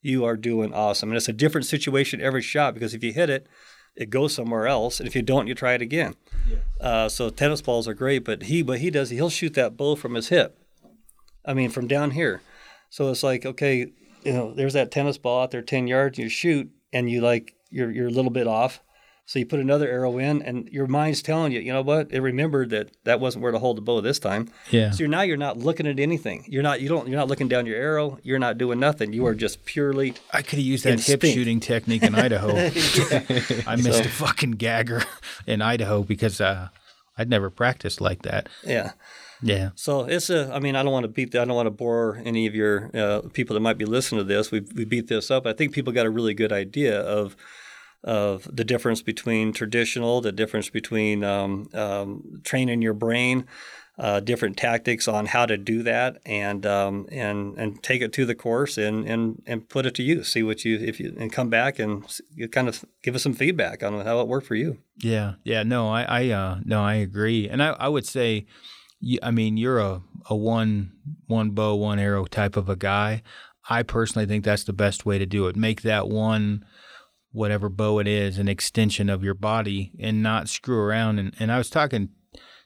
you 0.01 0.26
are 0.26 0.35
doing 0.35 0.73
awesome. 0.73 1.09
And 1.09 1.18
it's 1.18 1.30
a 1.30 1.34
different 1.34 1.68
situation 1.68 2.22
every 2.22 2.41
shot 2.41 2.73
because 2.73 2.95
if 2.95 3.03
you 3.03 3.14
hit 3.14 3.30
it, 3.30 3.47
it 3.98 4.10
goes 4.10 4.34
somewhere 4.34 4.68
else, 4.68 4.99
and 4.99 5.07
if 5.07 5.15
you 5.15 5.24
don't, 5.24 5.48
you 5.48 5.56
try 5.56 5.74
it 5.74 5.82
again. 5.82 6.15
Yeah. 6.48 6.57
Uh, 6.80 7.10
so 7.10 7.30
tennis 7.30 7.61
balls 7.61 7.88
are 7.88 7.94
great, 7.94 8.24
but 8.24 8.44
he 8.44 8.64
what 8.64 8.80
he 8.80 8.91
does, 8.91 9.10
he'll 9.10 9.30
shoot 9.30 9.56
that 9.56 9.76
bow 9.76 9.95
from 9.95 10.14
his 10.14 10.30
hip. 10.30 10.57
I 11.44 11.53
mean, 11.53 11.69
from 11.69 11.88
down 11.88 12.11
here. 12.11 12.41
So 12.90 13.10
it's 13.10 13.24
like, 13.24 13.45
okay, 13.45 13.88
you 14.24 14.34
know, 14.34 14.53
there's 14.53 14.74
that 14.74 14.91
tennis 14.91 15.18
ball 15.18 15.44
out 15.44 15.52
there, 15.52 15.61
ten 15.61 15.88
yards, 15.88 16.19
you 16.19 16.30
shoot, 16.30 16.69
and 16.94 17.10
you 17.10 17.22
like 17.22 17.56
you're 17.69 17.91
you're 17.91 18.07
a 18.07 18.11
little 18.11 18.32
bit 18.32 18.48
off, 18.48 18.82
so 19.28 19.40
you 19.40 19.45
put 19.45 19.60
another 19.60 19.90
arrow 19.90 20.18
in, 20.18 20.41
and 20.41 20.70
your 20.70 20.88
mind's 20.88 21.22
telling 21.22 21.52
you, 21.52 21.60
you 21.60 21.74
know 21.74 21.82
what? 21.82 22.14
It 22.14 22.22
remembered 22.22 22.70
that 22.70 22.91
that 23.04 23.20
wasn't 23.20 23.44
where 23.44 23.52
to 23.52 23.60
hold 23.60 23.76
the 23.76 23.82
bow 23.82 23.99
this 23.99 24.20
time. 24.20 24.49
Yeah. 24.72 24.91
So 24.91 24.99
you're, 24.99 25.10
now 25.10 25.22
you're 25.22 25.36
not 25.36 25.58
looking 25.58 25.86
at 25.86 25.99
anything. 25.99 26.45
You're 26.48 26.64
not 26.64 26.80
you 26.80 26.88
don't 26.88 27.10
you're 27.10 27.20
not 27.20 27.28
looking 27.28 27.49
down 27.49 27.66
your 27.66 27.76
arrow. 27.76 28.20
You're 28.24 28.40
not 28.40 28.58
doing 28.58 28.80
nothing. 28.80 29.12
You 29.12 29.26
are 29.26 29.36
just 29.36 29.66
purely. 29.66 30.14
I 30.32 30.41
could 30.41 30.60
have 30.60 30.66
used 30.66 30.86
that 30.86 30.94
instinct. 30.94 31.24
hip 31.26 31.34
shooting 31.34 31.60
technique 31.60 32.04
in 32.04 32.16
Idaho. 32.16 32.52
I 33.68 33.76
missed 33.76 33.98
so. 33.98 34.06
a 34.06 34.08
fucking 34.08 34.52
gagger 34.52 35.04
in 35.45 35.62
Idaho 35.62 36.04
because 36.04 36.40
uh, 36.40 36.70
I'd 37.18 37.30
never 37.30 37.49
practiced 37.49 37.99
like 37.99 38.22
that. 38.22 38.48
Yeah. 38.64 38.94
Yeah. 39.41 39.72
So 39.76 40.06
it's 40.06 40.30
a. 40.30 40.49
I 40.54 40.60
mean, 40.60 40.78
I 40.78 40.84
don't 40.84 40.94
want 40.94 41.04
to 41.04 41.10
beat. 41.10 41.32
The, 41.32 41.41
I 41.41 41.45
don't 41.45 41.56
want 41.58 41.68
to 41.68 41.72
bore 41.72 42.22
any 42.24 42.48
of 42.48 42.56
your 42.56 42.90
uh, 42.94 43.24
people 43.34 43.56
that 43.56 43.60
might 43.60 43.78
be 43.78 43.84
listening 43.84 44.20
to 44.20 44.24
this. 44.24 44.52
We 44.52 44.62
we 44.74 44.86
beat 44.86 45.08
this 45.08 45.30
up. 45.30 45.45
I 45.45 45.52
think 45.52 45.74
people 45.74 45.91
got 45.91 46.06
a 46.06 46.10
really 46.10 46.34
good 46.34 46.54
idea 46.54 46.98
of 47.02 47.36
of 48.03 48.48
the 48.56 48.64
difference 48.64 49.02
between 49.02 49.53
traditional, 49.53 50.22
the 50.22 50.32
difference 50.32 50.69
between 50.69 51.24
um, 51.24 51.68
um, 51.74 52.41
training 52.44 52.82
your 52.82 52.94
brain, 52.94 53.45
uh, 53.98 54.19
different 54.19 54.56
tactics 54.57 55.07
on 55.07 55.26
how 55.26 55.45
to 55.45 55.57
do 55.57 55.82
that, 55.84 56.18
and 56.26 56.65
um, 56.65 57.07
and 57.11 57.57
and 57.57 57.82
take 57.82 58.02
it 58.02 58.14
to 58.14 58.26
the 58.26 58.36
course 58.36 58.78
and 58.78 59.07
and 59.07 59.41
and 59.48 59.68
put 59.68 59.86
it 59.86 59.95
to 59.95 60.03
use. 60.03 60.32
See 60.32 60.44
what 60.44 60.64
you 60.64 60.78
if 60.78 60.99
you 60.99 61.15
and 61.19 61.32
come 61.32 61.49
back 61.49 61.80
and 61.80 62.06
you 62.34 62.48
kind 62.48 62.68
of 62.68 62.86
give 63.02 63.15
us 63.15 63.24
some 63.24 63.34
feedback 63.34 63.82
on 63.82 64.06
how 64.06 64.22
it 64.22 64.28
worked 64.28 64.45
for 64.45 64.56
you. 64.56 64.78
Yeah, 64.98 65.36
yeah, 65.44 65.64
no, 65.64 65.90
I, 65.90 66.03
I 66.03 66.30
uh, 66.30 66.60
no, 66.64 66.84
I 66.84 66.95
agree, 66.95 67.49
and 67.49 67.64
I, 67.64 67.69
I 67.69 67.88
would 67.88 68.06
say, 68.06 68.45
I 69.24 69.32
mean, 69.32 69.57
you're 69.57 69.80
a 69.80 70.02
a 70.30 70.36
one 70.36 70.91
one 71.26 71.52
bow 71.52 71.76
one 71.76 71.98
arrow 71.98 72.26
type 72.26 72.56
of 72.56 72.69
a 72.69 72.76
guy. 72.76 73.24
I 73.69 73.84
personally 73.84 74.28
think 74.28 74.45
that's 74.45 74.64
the 74.64 74.74
best 74.74 75.06
way 75.06 75.18
to 75.18 75.26
do 75.26 75.48
it. 75.48 75.56
Make 75.56 75.82
that 75.82 76.07
one 76.07 76.64
whatever 77.38 77.69
bow 77.69 77.99
it 77.99 78.07
is, 78.07 78.38
an 78.38 78.47
extension 78.47 79.09
of 79.09 79.23
your 79.23 79.34
body 79.34 79.91
and 79.99 80.23
not 80.23 80.49
screw 80.49 80.80
around. 80.80 81.19
And, 81.19 81.34
and 81.39 81.51
I 81.51 81.57
was 81.57 81.69
talking 81.69 82.09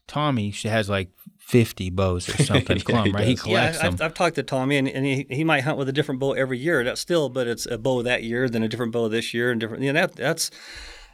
Tommy 0.07 0.52
she 0.52 0.68
has 0.68 0.89
like 0.89 1.10
50 1.39 1.89
bows 1.89 2.27
or 2.30 2.43
something 2.43 2.77
Yeah, 2.77 2.84
Clum, 2.84 3.06
he 3.06 3.11
right? 3.11 3.27
He 3.27 3.35
does. 3.35 3.43
collects 3.43 3.77
yeah, 3.77 3.84
them. 3.84 3.93
I've, 3.95 4.02
I've 4.02 4.14
talked 4.14 4.35
to 4.35 4.43
Tommy, 4.43 4.77
and, 4.77 4.88
and 4.88 5.06
he, 5.06 5.27
he 5.30 5.43
might 5.43 5.61
hunt 5.61 5.77
with 5.77 5.89
a 5.89 5.91
different 5.91 6.19
bow 6.19 6.31
every 6.31 6.57
year. 6.57 6.84
That's 6.84 7.02
still, 7.02 7.30
but 7.30 7.48
it's 7.48 7.65
a 7.65 7.77
bow 7.77 8.02
that 8.03 8.23
year, 8.23 8.48
then 8.48 8.64
a 8.64 8.69
different 8.69 8.93
bow 8.93 9.10
this 9.10 9.34
year, 9.34 9.52
and 9.52 9.60
different. 9.60 9.84
You 9.84 9.91
know, 9.91 10.02
that 10.02 10.15
that's 10.15 10.49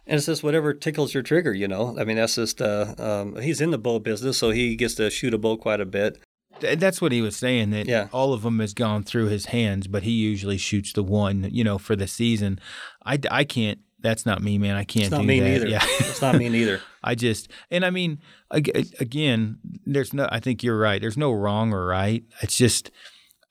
and 0.05 0.17
it's 0.17 0.27
just 0.27 0.43
whatever 0.43 0.73
tickles 0.73 1.13
your 1.13 1.23
trigger. 1.23 1.53
You 1.53 1.67
know, 1.67 1.97
I 1.99 2.03
mean, 2.05 2.17
that's 2.17 2.35
just. 2.35 2.61
Uh, 2.61 2.93
um, 2.97 3.41
he's 3.41 3.61
in 3.61 3.71
the 3.71 3.77
bow 3.77 3.99
business, 3.99 4.37
so 4.37 4.51
he 4.51 4.75
gets 4.75 4.95
to 4.95 5.09
shoot 5.09 5.33
a 5.33 5.37
bow 5.37 5.57
quite 5.57 5.81
a 5.81 5.85
bit. 5.85 6.19
Th- 6.59 6.79
That's 6.79 7.01
what 7.01 7.11
he 7.11 7.21
was 7.21 7.35
saying. 7.35 7.71
That 7.71 7.87
Yeah. 7.87 8.07
all 8.11 8.33
of 8.33 8.41
them 8.41 8.59
has 8.59 8.73
gone 8.73 9.03
through 9.03 9.27
his 9.27 9.47
hands, 9.47 9.87
but 9.87 10.03
he 10.03 10.11
usually 10.11 10.57
shoots 10.57 10.93
the 10.93 11.03
one, 11.03 11.49
you 11.51 11.63
know, 11.63 11.77
for 11.77 11.95
the 11.95 12.07
season. 12.07 12.59
I, 13.05 13.19
I 13.29 13.43
can't. 13.43 13.79
That's 13.99 14.25
not 14.25 14.43
me, 14.43 14.57
man. 14.57 14.75
I 14.75 14.83
can't 14.83 15.05
It's 15.05 15.11
not 15.11 15.25
me 15.25 15.39
that. 15.39 15.49
neither. 15.49 15.67
Yeah. 15.67 15.83
it's 15.83 16.21
not 16.21 16.35
me 16.35 16.49
neither. 16.49 16.81
I 17.03 17.15
just, 17.15 17.49
and 17.71 17.83
I 17.83 17.89
mean, 17.89 18.19
again, 18.51 19.57
there's 19.85 20.13
no, 20.13 20.27
I 20.31 20.39
think 20.39 20.61
you're 20.61 20.77
right. 20.77 21.01
There's 21.01 21.17
no 21.17 21.31
wrong 21.31 21.73
or 21.73 21.87
right. 21.87 22.23
It's 22.41 22.57
just, 22.57 22.91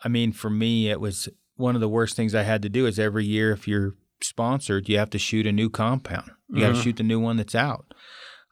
I 0.04 0.08
mean, 0.08 0.32
for 0.32 0.50
me, 0.50 0.88
it 0.88 1.00
was 1.00 1.28
one 1.56 1.74
of 1.74 1.80
the 1.80 1.88
worst 1.88 2.14
things 2.16 2.34
I 2.34 2.42
had 2.42 2.62
to 2.62 2.68
do 2.68 2.86
is 2.86 2.98
every 2.98 3.24
year, 3.24 3.50
if 3.52 3.66
you're 3.66 3.94
sponsored, 4.22 4.88
you 4.88 4.98
have 4.98 5.10
to 5.10 5.18
shoot 5.18 5.46
a 5.46 5.52
new 5.52 5.68
compound. 5.68 6.30
You 6.48 6.60
got 6.60 6.68
to 6.68 6.72
mm-hmm. 6.74 6.82
shoot 6.82 6.96
the 6.96 7.02
new 7.02 7.18
one 7.18 7.36
that's 7.38 7.54
out. 7.56 7.92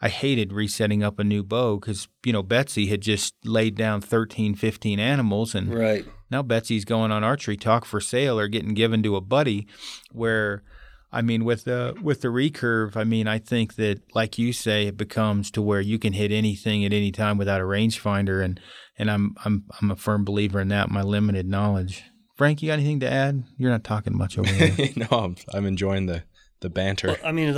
I 0.05 0.09
hated 0.11 0.53
resetting 0.53 1.03
up 1.03 1.19
a 1.19 1.25
new 1.25 1.43
bow 1.43 1.79
because, 1.79 2.09
you 2.27 2.33
know, 2.35 2.43
Betsy 2.43 2.87
had 2.89 3.01
just 3.01 3.35
laid 3.43 3.75
down 3.75 4.03
13, 4.03 4.55
15 4.55 5.01
animals 5.01 5.55
and 5.55 5.73
Right. 5.75 6.05
now 6.31 6.43
Betsy's 6.43 6.85
going 6.85 7.11
on 7.11 7.25
archery 7.25 7.57
talk 7.57 7.87
for 7.87 8.01
sale 8.01 8.39
or 8.39 8.47
getting 8.47 8.75
given 8.75 9.03
to 9.03 9.17
a 9.17 9.23
buddy 9.23 9.67
where 10.13 10.63
I 11.11 11.23
mean 11.23 11.45
with 11.45 11.65
the 11.65 11.97
with 12.03 12.21
the 12.21 12.29
recurve, 12.29 12.97
I 12.97 13.05
mean 13.05 13.27
I 13.27 13.39
think 13.39 13.77
that 13.77 14.03
like 14.15 14.37
you 14.37 14.53
say 14.53 14.87
it 14.89 14.97
becomes 14.99 15.51
to 15.53 15.63
where 15.63 15.81
you 15.81 15.99
can 15.99 16.13
hit 16.13 16.31
anything 16.33 16.85
at 16.85 16.93
any 16.93 17.11
time 17.11 17.39
without 17.39 17.61
a 17.63 17.65
rangefinder 17.65 18.45
and 18.45 18.61
and 18.99 19.11
I'm 19.11 19.35
I'm 19.45 19.65
I'm 19.81 19.91
a 19.91 19.97
firm 19.97 20.25
believer 20.25 20.61
in 20.61 20.69
that, 20.69 20.91
my 20.91 21.03
limited 21.03 21.49
knowledge. 21.49 22.03
Frank, 22.37 22.63
you 22.63 22.69
got 22.69 22.75
anything 22.81 23.01
to 23.01 23.11
add? 23.11 23.45
You're 23.57 23.71
not 23.71 23.85
talking 23.85 24.17
much 24.19 24.37
over 24.39 24.51
there. 24.53 24.89
no, 24.97 25.07
I'm, 25.11 25.37
I'm 25.55 25.67
enjoying 25.67 26.07
the 26.07 26.25
the 26.65 26.71
banter. 26.71 27.17
I 27.25 27.31
mean, 27.31 27.55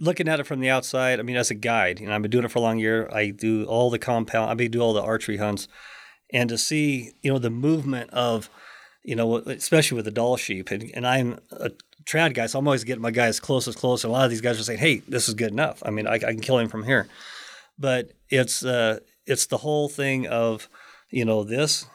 looking 0.00 0.28
at 0.28 0.40
it 0.40 0.46
from 0.46 0.60
the 0.60 0.70
outside, 0.70 1.20
I 1.20 1.22
mean, 1.22 1.36
as 1.36 1.50
a 1.50 1.54
guide, 1.54 2.00
you 2.00 2.06
know, 2.06 2.14
I've 2.14 2.22
been 2.22 2.30
doing 2.30 2.44
it 2.46 2.50
for 2.50 2.60
a 2.60 2.62
long 2.62 2.78
year. 2.78 3.10
I 3.12 3.28
do 3.28 3.64
all 3.66 3.90
the 3.90 3.98
compound, 3.98 4.50
I 4.50 4.54
mean, 4.54 4.70
do 4.70 4.80
all 4.80 4.94
the 4.94 5.02
archery 5.02 5.36
hunts, 5.36 5.68
and 6.32 6.48
to 6.48 6.56
see, 6.56 7.12
you 7.20 7.30
know, 7.30 7.38
the 7.38 7.50
movement 7.50 8.10
of, 8.10 8.48
you 9.04 9.14
know, 9.14 9.36
especially 9.36 9.96
with 9.96 10.06
the 10.06 10.10
Dall 10.10 10.36
sheep, 10.36 10.70
and, 10.70 10.90
and 10.94 11.06
I'm 11.06 11.38
a 11.50 11.70
trad 12.06 12.34
guy, 12.34 12.46
so 12.46 12.58
I'm 12.58 12.66
always 12.66 12.84
getting 12.84 13.02
my 13.02 13.10
guys 13.10 13.40
close 13.40 13.68
as 13.68 13.76
close. 13.76 14.04
And 14.04 14.10
a 14.10 14.12
lot 14.12 14.24
of 14.24 14.30
these 14.30 14.40
guys 14.40 14.58
are 14.58 14.62
saying, 14.62 14.78
"Hey, 14.78 15.02
this 15.08 15.28
is 15.28 15.34
good 15.34 15.50
enough. 15.50 15.82
I 15.84 15.90
mean, 15.90 16.06
I, 16.06 16.14
I 16.14 16.18
can 16.18 16.40
kill 16.40 16.58
him 16.58 16.68
from 16.68 16.84
here," 16.84 17.08
but 17.78 18.12
it's 18.30 18.64
uh, 18.64 19.00
it's 19.26 19.46
the 19.46 19.58
whole 19.58 19.88
thing 19.88 20.26
of, 20.26 20.68
you 21.10 21.24
know, 21.24 21.44
this. 21.44 21.86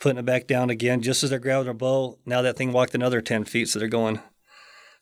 Putting 0.00 0.18
it 0.18 0.26
back 0.26 0.46
down 0.46 0.68
again, 0.68 1.00
just 1.00 1.24
as 1.24 1.30
they're 1.30 1.38
grabbing 1.38 1.64
their 1.64 1.72
bow. 1.72 2.18
Now 2.26 2.42
that 2.42 2.58
thing 2.58 2.72
walked 2.72 2.94
another 2.94 3.22
ten 3.22 3.44
feet, 3.44 3.68
so 3.68 3.78
they're 3.78 3.88
going 3.88 4.20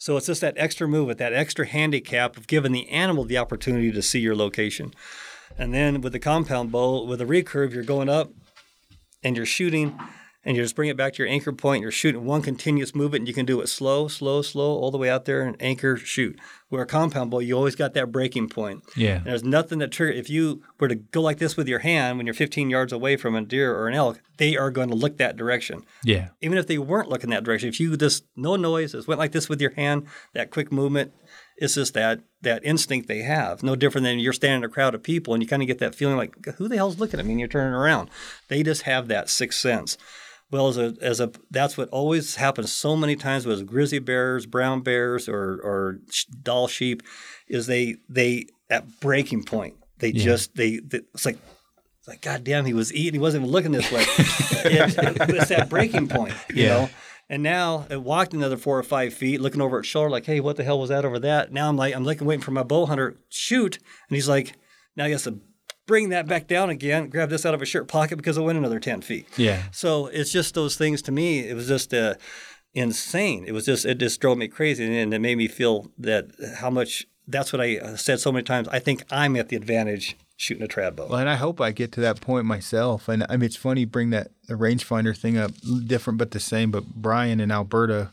so 0.02 0.16
it's 0.16 0.26
just 0.26 0.40
that 0.40 0.54
extra 0.56 0.88
movement, 0.88 1.20
that 1.20 1.32
extra 1.32 1.64
handicap 1.64 2.36
of 2.36 2.48
giving 2.48 2.72
the 2.72 2.88
animal 2.88 3.22
the 3.22 3.38
opportunity 3.38 3.92
to 3.92 4.02
see 4.02 4.18
your 4.18 4.34
location. 4.34 4.92
And 5.56 5.72
then 5.72 6.00
with 6.00 6.12
the 6.12 6.18
compound 6.18 6.72
bow, 6.72 7.04
with 7.04 7.20
a 7.20 7.24
recurve, 7.24 7.72
you're 7.72 7.84
going 7.84 8.08
up 8.08 8.32
and 9.22 9.36
you're 9.36 9.46
shooting 9.46 9.96
and 10.44 10.56
you 10.56 10.62
just 10.62 10.74
bring 10.74 10.88
it 10.88 10.96
back 10.96 11.12
to 11.14 11.22
your 11.22 11.30
anchor 11.32 11.52
point. 11.52 11.82
You're 11.82 11.90
shooting 11.90 12.24
one 12.24 12.42
continuous 12.42 12.94
movement 12.94 13.20
and 13.22 13.28
you 13.28 13.34
can 13.34 13.46
do 13.46 13.60
it 13.60 13.68
slow, 13.68 14.08
slow, 14.08 14.42
slow, 14.42 14.76
all 14.76 14.90
the 14.90 14.98
way 14.98 15.08
out 15.08 15.24
there 15.24 15.42
and 15.42 15.56
anchor, 15.60 15.96
shoot. 15.96 16.38
Where 16.68 16.82
a 16.82 16.86
compound 16.86 17.30
bow, 17.30 17.40
you 17.40 17.54
always 17.54 17.76
got 17.76 17.92
that 17.94 18.10
breaking 18.10 18.48
point. 18.48 18.82
yeah. 18.96 19.16
And 19.16 19.26
there's 19.26 19.44
nothing 19.44 19.78
that 19.80 19.92
trigger. 19.92 20.18
If 20.18 20.30
you 20.30 20.62
were 20.80 20.88
to 20.88 20.94
go 20.94 21.20
like 21.20 21.38
this 21.38 21.54
with 21.56 21.68
your 21.68 21.80
hand 21.80 22.16
when 22.16 22.26
you're 22.26 22.34
15 22.34 22.70
yards 22.70 22.92
away 22.94 23.16
from 23.16 23.34
a 23.34 23.42
deer 23.42 23.74
or 23.76 23.88
an 23.88 23.94
elk, 23.94 24.20
they 24.38 24.56
are 24.56 24.70
going 24.70 24.88
to 24.88 24.94
look 24.94 25.18
that 25.18 25.36
direction 25.36 25.84
Yeah. 26.02 26.28
even 26.40 26.56
if 26.58 26.66
they 26.66 26.78
weren't 26.78 27.08
looking 27.10 27.30
that 27.30 27.44
direction, 27.44 27.68
if 27.68 27.78
you 27.78 27.96
just 27.96 28.24
no 28.34 28.56
noise, 28.56 28.92
just 28.92 29.06
went 29.06 29.18
like 29.20 29.32
this 29.32 29.48
with 29.50 29.60
your 29.60 29.74
hand, 29.74 30.06
that 30.32 30.50
quick 30.50 30.72
movement, 30.72 31.12
it's 31.58 31.74
just 31.74 31.92
that 31.94 32.20
that 32.40 32.64
instinct 32.64 33.06
they 33.06 33.18
have. 33.20 33.62
No 33.62 33.76
different 33.76 34.04
than 34.04 34.18
you're 34.18 34.32
standing 34.32 34.64
in 34.64 34.70
a 34.70 34.72
crowd 34.72 34.94
of 34.96 35.02
people 35.02 35.34
and 35.34 35.42
you 35.42 35.48
kind 35.48 35.62
of 35.62 35.68
get 35.68 35.78
that 35.78 35.94
feeling 35.94 36.16
like, 36.16 36.34
who 36.56 36.66
the 36.68 36.76
hell's 36.76 36.98
looking 36.98 37.20
at 37.20 37.26
me? 37.26 37.32
And 37.32 37.38
you're 37.40 37.48
turning 37.48 37.74
around. 37.74 38.08
They 38.48 38.62
just 38.64 38.82
have 38.82 39.06
that 39.08 39.28
sixth 39.28 39.60
sense. 39.60 39.96
Well, 40.52 40.68
as 40.68 40.76
a 40.76 40.94
as 41.00 41.18
a 41.18 41.32
that's 41.50 41.76
what 41.78 41.88
always 41.88 42.36
happens 42.36 42.70
so 42.70 42.94
many 42.94 43.16
times 43.16 43.46
with 43.46 43.66
grizzly 43.66 43.98
bears, 43.98 44.44
brown 44.46 44.82
bears, 44.82 45.28
or 45.28 45.54
or 45.64 45.98
Dall 46.42 46.68
sheep, 46.68 47.02
is 47.48 47.66
they 47.66 47.96
they 48.08 48.46
at 48.70 49.00
breaking 49.00 49.44
point. 49.44 49.74
They 49.98 50.08
Yeah. 50.10 50.24
just 50.24 50.54
they, 50.54 50.76
they 50.78 50.98
it's 51.14 51.24
like 51.24 51.38
it's 51.98 52.08
like 52.08 52.20
God 52.20 52.44
damn, 52.44 52.66
he 52.66 52.74
was 52.74 52.92
eating. 52.92 53.14
He 53.14 53.18
wasn't 53.18 53.42
even 53.44 53.52
looking 53.52 53.72
this 53.72 53.90
way. 53.90 54.02
it, 54.64 54.94
it's 55.30 55.48
that 55.48 55.68
breaking 55.70 56.08
point, 56.08 56.34
you 56.50 56.64
Yeah. 56.64 56.68
know. 56.68 56.90
And 57.30 57.42
now 57.42 57.86
it 57.88 58.02
walked 58.02 58.34
another 58.34 58.58
four 58.58 58.78
or 58.78 58.82
five 58.82 59.14
feet, 59.14 59.40
looking 59.40 59.62
over 59.62 59.78
at 59.78 59.86
shoulder, 59.86 60.10
like, 60.10 60.26
hey, 60.26 60.40
what 60.40 60.56
the 60.56 60.64
hell 60.64 60.78
was 60.78 60.90
that 60.90 61.04
over 61.06 61.18
that? 61.20 61.50
Now 61.50 61.68
I'm 61.70 61.76
like, 61.78 61.94
I'm 61.96 62.04
looking, 62.04 62.26
waiting 62.26 62.42
for 62.42 62.50
my 62.50 62.62
bow 62.62 62.84
hunter 62.84 63.16
shoot, 63.30 63.76
and 64.08 64.16
he's 64.16 64.28
like, 64.28 64.52
now 64.96 65.06
he 65.06 65.12
has 65.12 65.22
to 65.24 65.38
bring 65.92 66.08
that 66.08 66.26
back 66.26 66.48
down 66.48 66.70
again, 66.70 67.10
grab 67.10 67.28
this 67.28 67.44
out 67.44 67.52
of 67.52 67.60
a 67.60 67.66
shirt 67.66 67.86
pocket 67.86 68.16
because 68.16 68.38
it 68.38 68.40
went 68.40 68.56
another 68.56 68.80
ten 68.80 69.02
feet. 69.02 69.28
Yeah. 69.36 69.64
So 69.72 70.06
it's 70.06 70.32
just 70.32 70.54
those 70.54 70.74
things 70.74 71.02
to 71.02 71.12
me. 71.12 71.40
It 71.40 71.54
was 71.54 71.68
just 71.68 71.92
uh, 71.92 72.14
insane. 72.72 73.44
It 73.46 73.52
was 73.52 73.66
just 73.66 73.84
it 73.84 73.98
just 73.98 74.18
drove 74.18 74.38
me 74.38 74.48
crazy, 74.48 74.86
and 74.86 75.12
it 75.12 75.18
made 75.18 75.36
me 75.36 75.48
feel 75.48 75.92
that 75.98 76.30
how 76.56 76.70
much. 76.70 77.06
That's 77.28 77.52
what 77.52 77.60
I 77.60 77.76
uh, 77.76 77.96
said 77.96 78.20
so 78.20 78.32
many 78.32 78.42
times. 78.42 78.68
I 78.68 78.78
think 78.78 79.04
I'm 79.10 79.36
at 79.36 79.50
the 79.50 79.56
advantage 79.56 80.16
shooting 80.38 80.64
a 80.64 80.66
trad 80.66 80.96
bow. 80.96 81.08
Well, 81.08 81.18
and 81.18 81.28
I 81.28 81.36
hope 81.36 81.60
I 81.60 81.72
get 81.72 81.92
to 81.92 82.00
that 82.00 82.22
point 82.22 82.46
myself. 82.46 83.06
And 83.06 83.26
I 83.28 83.36
mean, 83.36 83.44
it's 83.44 83.56
funny 83.56 83.82
you 83.82 83.86
bring 83.86 84.08
that 84.10 84.28
the 84.48 84.54
rangefinder 84.54 85.14
thing 85.14 85.36
up, 85.36 85.50
different 85.86 86.18
but 86.18 86.30
the 86.30 86.40
same. 86.40 86.70
But 86.70 86.86
Brian 86.86 87.38
in 87.38 87.50
Alberta, 87.52 88.12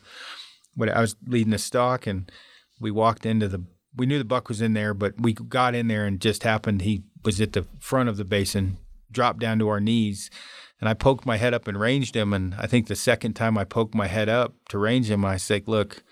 when 0.75 0.89
I 0.89 0.99
was 0.99 1.15
leading 1.25 1.51
the 1.51 1.57
stock, 1.57 2.05
and 2.05 2.29
we 2.77 2.91
walked 2.91 3.25
into 3.25 3.47
the, 3.47 3.63
we 3.99 4.05
knew 4.05 4.17
the 4.17 4.25
buck 4.25 4.47
was 4.47 4.61
in 4.61 4.73
there, 4.73 4.93
but 4.93 5.19
we 5.19 5.33
got 5.33 5.75
in 5.75 5.89
there 5.89 6.05
and 6.05 6.21
just 6.21 6.43
happened 6.43 6.81
he 6.81 7.03
was 7.25 7.41
at 7.41 7.51
the 7.51 7.65
front 7.79 8.07
of 8.07 8.15
the 8.15 8.23
basin, 8.23 8.77
dropped 9.11 9.39
down 9.39 9.59
to 9.59 9.67
our 9.67 9.81
knees, 9.81 10.31
and 10.79 10.87
I 10.87 10.93
poked 10.93 11.25
my 11.25 11.35
head 11.35 11.53
up 11.53 11.67
and 11.67 11.77
ranged 11.77 12.15
him. 12.15 12.33
And 12.33 12.55
I 12.55 12.65
think 12.65 12.87
the 12.87 12.95
second 12.95 13.33
time 13.33 13.57
I 13.57 13.65
poked 13.65 13.93
my 13.93 14.07
head 14.07 14.29
up 14.29 14.53
to 14.69 14.77
range 14.77 15.11
him, 15.11 15.25
I 15.25 15.35
said, 15.35 15.67
"Look, 15.67 16.03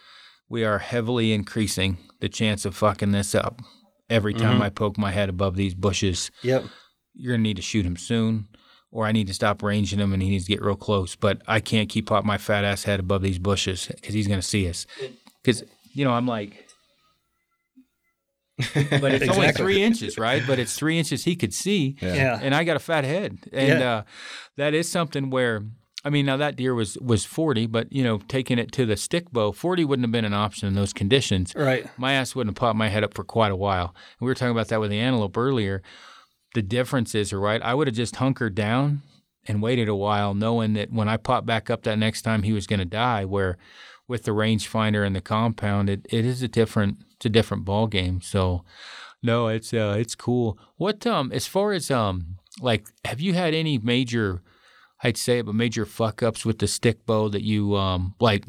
we 0.49 0.65
are 0.65 0.79
heavily 0.79 1.31
increasing 1.31 1.97
the 2.19 2.27
chance 2.27 2.65
of 2.65 2.75
fucking 2.75 3.13
this 3.13 3.33
up." 3.33 3.61
Every 4.09 4.33
time 4.33 4.55
mm-hmm. 4.55 4.63
I 4.63 4.69
poke 4.69 4.97
my 4.97 5.11
head 5.11 5.29
above 5.29 5.55
these 5.55 5.73
bushes, 5.73 6.29
Yep. 6.41 6.65
you're 7.13 7.33
gonna 7.33 7.43
need 7.43 7.57
to 7.57 7.61
shoot 7.61 7.85
him 7.85 7.97
soon, 7.97 8.47
or 8.91 9.05
I 9.05 9.13
need 9.13 9.27
to 9.27 9.33
stop 9.33 9.63
ranging 9.63 9.99
him 9.99 10.13
and 10.13 10.21
he 10.21 10.29
needs 10.29 10.45
to 10.45 10.51
get 10.51 10.61
real 10.61 10.75
close. 10.75 11.15
But 11.15 11.41
I 11.47 11.61
can't 11.61 11.89
keep 11.89 12.11
up 12.11 12.25
my 12.25 12.37
fat 12.37 12.65
ass 12.65 12.83
head 12.83 12.99
above 12.99 13.21
these 13.21 13.39
bushes 13.39 13.87
because 13.87 14.13
he's 14.13 14.27
gonna 14.27 14.41
see 14.41 14.67
us. 14.67 14.85
Because 15.41 15.63
you 15.93 16.03
know 16.03 16.11
I'm 16.11 16.27
like, 16.27 16.66
but 18.99 19.13
it's 19.13 19.27
only 19.29 19.51
three 19.51 19.81
inches, 19.83 20.17
right? 20.17 20.41
But 20.47 20.57
it's 20.59 20.75
three 20.75 20.97
inches 20.97 21.23
he 21.25 21.35
could 21.35 21.53
see, 21.53 21.95
Yeah. 22.01 22.39
and 22.41 22.55
I 22.55 22.63
got 22.63 22.75
a 22.75 22.79
fat 22.79 23.03
head, 23.03 23.37
and 23.53 23.79
Yeah. 23.79 23.91
uh, 23.97 24.03
that 24.57 24.73
is 24.73 24.89
something 24.89 25.29
where. 25.29 25.63
I 26.05 26.09
mean, 26.09 26.25
now 26.25 26.37
that 26.37 26.55
deer 26.55 26.73
was 26.73 26.97
was 26.99 27.25
40, 27.25 27.65
but 27.65 27.91
you 27.91 28.01
know, 28.01 28.19
taking 28.29 28.59
it 28.59 28.71
to 28.73 28.85
the 28.85 28.95
stick 28.95 29.29
bow, 29.31 29.51
40 29.51 29.83
wouldn't 29.83 30.05
have 30.05 30.11
been 30.11 30.23
an 30.25 30.33
option 30.33 30.67
in 30.67 30.73
those 30.73 30.93
conditions 30.93 31.53
Right. 31.53 31.85
my 31.97 32.13
ass 32.13 32.33
wouldn't 32.33 32.55
have 32.55 32.59
popped 32.61 32.77
my 32.77 32.87
head 32.87 33.03
up 33.03 33.13
for 33.13 33.25
quite 33.25 33.51
a 33.51 33.57
while. 33.57 33.87
And 34.19 34.25
we 34.25 34.27
were 34.27 34.35
talking 34.35 34.51
about 34.51 34.69
that 34.69 34.79
with 34.79 34.89
the 34.91 34.99
antelope 34.99 35.35
earlier. 35.35 35.81
The 36.53 36.61
difference 36.61 37.13
is, 37.13 37.33
right? 37.33 37.61
I 37.61 37.73
would 37.73 37.87
have 37.87 37.95
just 37.95 38.17
hunkered 38.17 38.55
down 38.55 39.01
and 39.47 39.61
waited 39.61 39.89
a 39.89 39.95
while, 39.95 40.33
knowing 40.33 40.73
that 40.73 40.93
when 40.93 41.09
I 41.09 41.17
popped 41.17 41.45
back 41.47 41.69
up 41.69 41.83
that 41.83 41.99
next 41.99 42.21
time, 42.21 42.43
he 42.43 42.53
was 42.53 42.67
going 42.67 42.79
to 42.79 42.85
die. 42.85 43.25
Where 43.25 43.57
with 44.07 44.23
the 44.23 44.31
rangefinder 44.31 45.05
and 45.05 45.13
the 45.15 45.19
compound, 45.19 45.89
it, 45.89 46.05
it 46.09 46.23
is 46.25 46.41
a 46.41 46.47
different 46.47 46.99
it's 47.17 47.25
a 47.25 47.29
different 47.29 47.65
ball 47.65 47.87
game. 47.87 48.21
So 48.21 48.63
no, 49.21 49.47
it's 49.47 49.73
uh 49.73 49.95
it's 49.97 50.15
cool. 50.15 50.57
What 50.77 51.05
um 51.05 51.31
as 51.31 51.47
far 51.47 51.73
as 51.73 51.91
um 51.91 52.37
like 52.61 52.87
have 53.05 53.19
you 53.19 53.33
had 53.33 53.53
any 53.53 53.77
major 53.77 54.41
I'd 55.03 55.17
say 55.17 55.39
it, 55.39 55.45
but 55.45 55.53
major 55.53 55.85
fuck 55.85 56.23
ups 56.23 56.45
with 56.45 56.59
the 56.59 56.67
stick 56.67 57.05
bow 57.05 57.29
that 57.29 57.43
you 57.43 57.75
um 57.75 58.15
like 58.19 58.45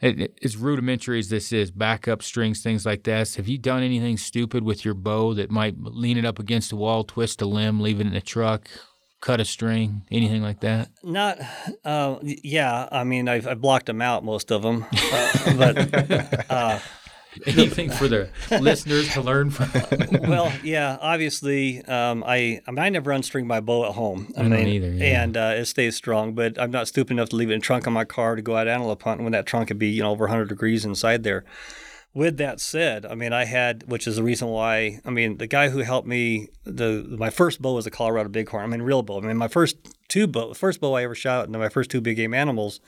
it, 0.00 0.38
as 0.42 0.56
rudimentary 0.56 1.18
as 1.18 1.28
this 1.28 1.52
is, 1.52 1.70
backup 1.70 2.22
strings, 2.22 2.62
things 2.62 2.84
like 2.84 3.04
this. 3.04 3.36
Have 3.36 3.48
you 3.48 3.58
done 3.58 3.82
anything 3.82 4.16
stupid 4.16 4.62
with 4.62 4.84
your 4.84 4.94
bow 4.94 5.34
that 5.34 5.50
might 5.50 5.76
lean 5.78 6.18
it 6.18 6.24
up 6.24 6.38
against 6.38 6.72
a 6.72 6.76
wall, 6.76 7.04
twist 7.04 7.40
a 7.40 7.46
limb, 7.46 7.80
leave 7.80 8.00
it 8.00 8.06
in 8.06 8.12
the 8.12 8.20
truck, 8.20 8.68
cut 9.20 9.40
a 9.40 9.44
string, 9.44 10.02
anything 10.10 10.42
like 10.42 10.60
that? 10.60 10.90
Not, 11.02 11.38
uh, 11.84 12.18
yeah. 12.22 12.88
I 12.92 13.04
mean, 13.04 13.28
I've, 13.28 13.46
I've 13.46 13.60
blocked 13.60 13.86
them 13.86 14.02
out, 14.02 14.24
most 14.24 14.50
of 14.52 14.62
them. 14.62 14.84
Uh, 14.92 15.56
but 15.56 16.50
uh, 16.50 16.78
Anything 17.46 17.90
for 17.90 18.08
the 18.08 18.28
listeners 18.60 19.12
to 19.14 19.20
learn 19.20 19.50
from? 19.50 19.70
well, 20.28 20.52
yeah. 20.62 20.98
Obviously, 21.00 21.84
um, 21.84 22.22
I 22.24 22.60
I, 22.66 22.70
mean, 22.70 22.78
I 22.78 22.88
never 22.90 23.10
unstring 23.10 23.46
my 23.46 23.60
bow 23.60 23.86
at 23.86 23.92
home. 23.92 24.32
I, 24.36 24.40
I 24.40 24.42
don't 24.42 24.52
mean, 24.52 24.68
either, 24.68 24.90
yeah. 24.90 25.22
and 25.22 25.36
uh, 25.36 25.54
it 25.56 25.64
stays 25.66 25.96
strong. 25.96 26.34
But 26.34 26.60
I'm 26.60 26.70
not 26.70 26.88
stupid 26.88 27.12
enough 27.12 27.30
to 27.30 27.36
leave 27.36 27.50
it 27.50 27.54
in 27.54 27.60
the 27.60 27.64
trunk 27.64 27.86
of 27.86 27.92
my 27.92 28.04
car 28.04 28.36
to 28.36 28.42
go 28.42 28.56
out 28.56 28.68
antelope 28.68 29.02
hunting 29.02 29.24
when 29.24 29.32
that 29.32 29.46
trunk 29.46 29.68
could 29.68 29.78
be 29.78 29.88
you 29.88 30.02
know 30.02 30.10
over 30.10 30.24
100 30.24 30.48
degrees 30.48 30.84
inside 30.84 31.22
there. 31.22 31.44
with 32.14 32.36
that 32.36 32.60
said, 32.60 33.04
I 33.04 33.14
mean, 33.16 33.32
I 33.32 33.44
had, 33.44 33.84
which 33.88 34.06
is 34.06 34.16
the 34.16 34.22
reason 34.22 34.48
why. 34.48 35.00
I 35.04 35.10
mean, 35.10 35.38
the 35.38 35.48
guy 35.48 35.68
who 35.70 35.80
helped 35.80 36.06
me, 36.06 36.48
the 36.64 37.04
my 37.18 37.30
first 37.30 37.60
bow 37.60 37.74
was 37.74 37.86
a 37.86 37.90
Colorado 37.90 38.28
Bighorn. 38.28 38.62
I 38.64 38.66
mean, 38.68 38.82
real 38.82 39.02
bow. 39.02 39.18
I 39.18 39.22
mean, 39.22 39.36
my 39.36 39.48
first 39.48 39.76
two 40.08 40.26
bow, 40.26 40.48
the 40.50 40.54
first 40.54 40.80
bow 40.80 40.94
I 40.94 41.02
ever 41.02 41.14
shot, 41.14 41.46
and 41.46 41.54
then 41.54 41.60
my 41.60 41.68
first 41.68 41.90
two 41.90 42.00
big 42.00 42.16
game 42.16 42.32
animals, 42.32 42.80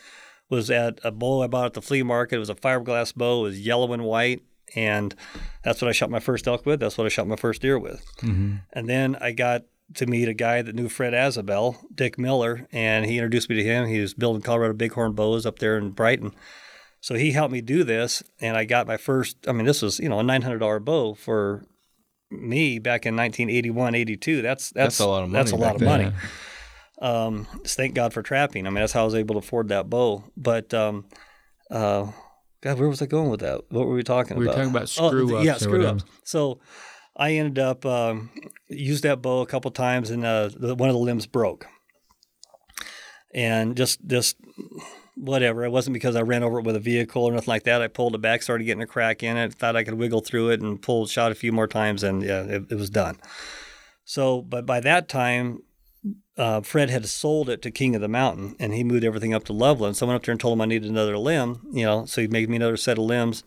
was 0.48 0.70
at 0.70 1.00
a 1.02 1.10
bow 1.10 1.42
I 1.42 1.46
bought 1.46 1.66
at 1.66 1.74
the 1.74 1.82
flea 1.82 2.02
market. 2.02 2.36
It 2.36 2.40
was 2.40 2.50
a 2.50 2.54
fiberglass 2.54 3.14
bow. 3.14 3.40
It 3.40 3.48
was 3.48 3.60
yellow 3.60 3.92
and 3.92 4.04
white, 4.04 4.42
and 4.74 5.14
that's 5.62 5.80
what 5.82 5.88
I 5.88 5.92
shot 5.92 6.10
my 6.10 6.20
first 6.20 6.46
elk 6.46 6.66
with. 6.66 6.80
That's 6.80 6.96
what 6.96 7.06
I 7.06 7.08
shot 7.08 7.26
my 7.26 7.36
first 7.36 7.62
deer 7.62 7.78
with. 7.78 8.04
Mm-hmm. 8.18 8.56
And 8.72 8.88
then 8.88 9.16
I 9.20 9.32
got 9.32 9.64
to 9.94 10.06
meet 10.06 10.28
a 10.28 10.34
guy 10.34 10.62
that 10.62 10.74
knew 10.74 10.88
Fred 10.88 11.12
Asbell, 11.12 11.76
Dick 11.94 12.18
Miller, 12.18 12.66
and 12.72 13.06
he 13.06 13.18
introduced 13.18 13.48
me 13.48 13.56
to 13.56 13.64
him. 13.64 13.86
He 13.86 14.00
was 14.00 14.14
building 14.14 14.42
Colorado 14.42 14.74
Bighorn 14.74 15.12
bows 15.12 15.46
up 15.46 15.58
there 15.58 15.78
in 15.78 15.90
Brighton. 15.90 16.34
So 17.00 17.14
he 17.14 17.32
helped 17.32 17.52
me 17.52 17.60
do 17.60 17.84
this, 17.84 18.22
and 18.40 18.56
I 18.56 18.64
got 18.64 18.86
my 18.86 18.96
first. 18.96 19.36
I 19.46 19.52
mean, 19.52 19.66
this 19.66 19.82
was 19.82 20.00
you 20.00 20.08
know 20.08 20.18
a 20.18 20.24
nine 20.24 20.42
hundred 20.42 20.58
dollar 20.58 20.80
bow 20.80 21.14
for 21.14 21.64
me 22.30 22.78
back 22.78 23.06
in 23.06 23.14
1981, 23.14 23.94
82. 23.94 24.42
That's 24.42 24.70
that's, 24.70 24.98
That's 24.98 25.00
a 25.00 25.06
lot 25.06 25.22
of 25.22 25.30
money. 25.30 25.42
That's 25.44 25.52
a 25.52 25.56
lot 25.56 25.74
of 25.74 25.80
then. 25.80 25.88
money. 25.88 26.12
Um, 27.00 27.46
thank 27.64 27.94
God 27.94 28.12
for 28.12 28.22
trapping. 28.22 28.66
I 28.66 28.70
mean, 28.70 28.80
that's 28.80 28.92
how 28.92 29.02
I 29.02 29.04
was 29.04 29.14
able 29.14 29.34
to 29.34 29.40
afford 29.40 29.68
that 29.68 29.90
bow. 29.90 30.24
But 30.36 30.72
um, 30.72 31.06
uh, 31.70 32.10
God, 32.62 32.78
where 32.78 32.88
was 32.88 33.02
I 33.02 33.06
going 33.06 33.30
with 33.30 33.40
that? 33.40 33.62
What 33.70 33.86
were 33.86 33.94
we 33.94 34.02
talking 34.02 34.32
about? 34.32 34.40
We 34.40 34.46
were 34.46 34.52
talking 34.52 34.70
about 34.70 34.82
Oh, 34.98 35.08
screw 35.08 35.36
ups 35.36 35.44
yeah, 35.44 35.56
screw 35.58 35.86
ups. 35.86 36.04
So 36.24 36.60
I 37.16 37.32
ended 37.34 37.58
up 37.58 37.84
um, 37.84 38.30
used 38.68 39.04
that 39.04 39.22
bow 39.22 39.40
a 39.40 39.46
couple 39.46 39.70
times, 39.70 40.10
and 40.10 40.24
uh, 40.24 40.50
the, 40.54 40.74
one 40.74 40.88
of 40.88 40.94
the 40.94 41.00
limbs 41.00 41.26
broke, 41.26 41.66
and 43.34 43.76
just 43.76 44.06
just 44.06 44.36
whatever. 45.16 45.64
It 45.64 45.70
wasn't 45.70 45.94
because 45.94 46.16
I 46.16 46.22
ran 46.22 46.42
over 46.42 46.58
it 46.58 46.64
with 46.64 46.76
a 46.76 46.80
vehicle 46.80 47.24
or 47.24 47.32
nothing 47.32 47.48
like 47.48 47.64
that. 47.64 47.82
I 47.82 47.88
pulled 47.88 48.14
it 48.14 48.20
back, 48.20 48.42
started 48.42 48.64
getting 48.64 48.82
a 48.82 48.86
crack 48.86 49.22
in 49.22 49.36
it, 49.36 49.54
thought 49.54 49.76
I 49.76 49.84
could 49.84 49.94
wiggle 49.94 50.20
through 50.20 50.50
it, 50.50 50.60
and 50.60 50.80
pulled 50.80 51.10
shot 51.10 51.32
a 51.32 51.34
few 51.34 51.52
more 51.52 51.66
times, 51.66 52.02
and 52.02 52.22
yeah, 52.22 52.42
it, 52.42 52.64
it 52.70 52.74
was 52.74 52.90
done. 52.90 53.18
So, 54.04 54.42
but 54.42 54.66
by 54.66 54.80
that 54.80 55.08
time, 55.08 55.60
uh, 56.36 56.60
Fred 56.60 56.90
had 56.90 57.06
sold 57.06 57.48
it 57.48 57.62
to 57.62 57.70
King 57.70 57.94
of 57.94 58.00
the 58.00 58.08
Mountain, 58.08 58.56
and 58.58 58.74
he 58.74 58.84
moved 58.84 59.04
everything 59.04 59.32
up 59.32 59.44
to 59.44 59.52
Loveland. 59.52 59.96
So 59.96 60.06
I 60.06 60.08
went 60.08 60.16
up 60.16 60.24
there 60.24 60.32
and 60.32 60.40
told 60.40 60.56
him 60.56 60.60
I 60.60 60.66
needed 60.66 60.90
another 60.90 61.16
limb, 61.16 61.66
you 61.72 61.84
know. 61.84 62.04
So 62.04 62.20
he 62.20 62.28
made 62.28 62.50
me 62.50 62.56
another 62.56 62.76
set 62.76 62.98
of 62.98 63.04
limbs. 63.04 63.42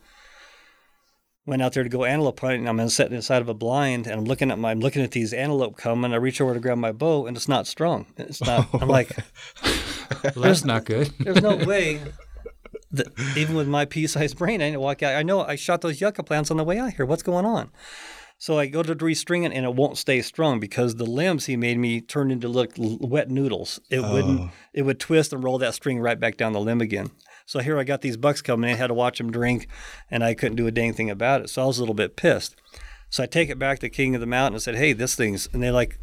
Went 1.45 1.61
out 1.61 1.73
there 1.73 1.83
to 1.83 1.89
go 1.89 2.03
antelope 2.05 2.39
hunting. 2.39 2.67
I'm 2.67 2.89
sitting 2.89 3.15
inside 3.15 3.41
of 3.41 3.49
a 3.49 3.53
blind, 3.53 4.07
and 4.07 4.19
I'm 4.19 4.25
looking 4.25 4.51
at 4.51 4.59
my, 4.59 4.71
I'm 4.71 4.79
looking 4.79 5.03
at 5.03 5.11
these 5.11 5.33
antelope 5.33 5.77
coming. 5.77 6.13
I 6.13 6.17
reach 6.17 6.41
over 6.41 6.53
to 6.53 6.59
grab 6.59 6.77
my 6.77 6.91
bow, 6.91 7.27
and 7.27 7.37
it's 7.37 7.47
not 7.47 7.67
strung. 7.67 8.07
It's 8.17 8.41
not. 8.41 8.67
I'm 8.81 8.89
like, 8.89 9.15
Well, 10.23 10.33
that's 10.43 10.65
not 10.65 10.85
good. 10.85 11.11
there's 11.19 11.41
no 11.41 11.57
way. 11.57 12.01
That, 12.91 13.07
even 13.37 13.55
with 13.55 13.67
my 13.67 13.85
pea-sized 13.85 14.37
brain, 14.37 14.61
I 14.61 14.65
didn't 14.65 14.81
walk 14.81 15.03
out. 15.03 15.15
I 15.15 15.21
know 15.21 15.41
I 15.41 15.55
shot 15.55 15.81
those 15.81 16.01
yucca 16.01 16.23
plants 16.23 16.49
on 16.49 16.57
the 16.57 16.63
way 16.63 16.79
out 16.79 16.93
here. 16.93 17.05
What's 17.05 17.23
going 17.23 17.45
on? 17.45 17.69
So 18.41 18.57
I 18.57 18.67
go 18.67 18.81
to 18.81 18.95
restring 18.95 19.45
it, 19.45 19.51
and 19.51 19.65
it 19.65 19.75
won't 19.75 19.97
stay 19.97 20.21
strung 20.21 20.61
because 20.61 20.95
the 20.95 21.05
limbs 21.05 21.45
he 21.45 21.57
made 21.57 21.77
me 21.77 21.99
turn 21.99 22.31
into 22.31 22.47
look 22.47 22.71
wet 22.77 23.29
noodles. 23.29 23.81
It 23.89 23.99
wouldn't. 23.99 24.39
Oh. 24.39 24.51
It 24.73 24.83
would 24.83 24.97
twist 24.97 25.33
and 25.33 25.43
roll 25.43 25.57
that 25.57 25.73
string 25.73 25.99
right 25.99 26.17
back 26.17 26.37
down 26.37 26.53
the 26.53 26.61
limb 26.61 26.79
again. 26.79 27.11
So 27.45 27.59
here 27.59 27.77
I 27.77 27.83
got 27.83 27.99
these 27.99 28.15
bucks 28.15 28.41
coming 28.41 28.69
in, 28.69 28.77
had 28.77 28.87
to 28.87 28.93
watch 28.93 29.17
them 29.17 29.29
drink, 29.29 29.67
and 30.09 30.23
I 30.23 30.33
couldn't 30.35 30.55
do 30.55 30.67
a 30.67 30.71
dang 30.71 30.93
thing 30.93 31.09
about 31.09 31.41
it. 31.41 31.49
So 31.49 31.63
I 31.63 31.65
was 31.65 31.79
a 31.79 31.81
little 31.81 31.93
bit 31.93 32.15
pissed. 32.15 32.55
So 33.09 33.23
I 33.23 33.25
take 33.25 33.49
it 33.49 33.59
back 33.59 33.79
to 33.79 33.89
King 33.89 34.15
of 34.15 34.21
the 34.21 34.27
Mountain 34.27 34.53
and 34.53 34.63
said, 34.63 34.75
"Hey, 34.75 34.93
this 34.93 35.15
thing's," 35.15 35.49
and 35.51 35.61
they're 35.61 35.73
like, 35.73 35.99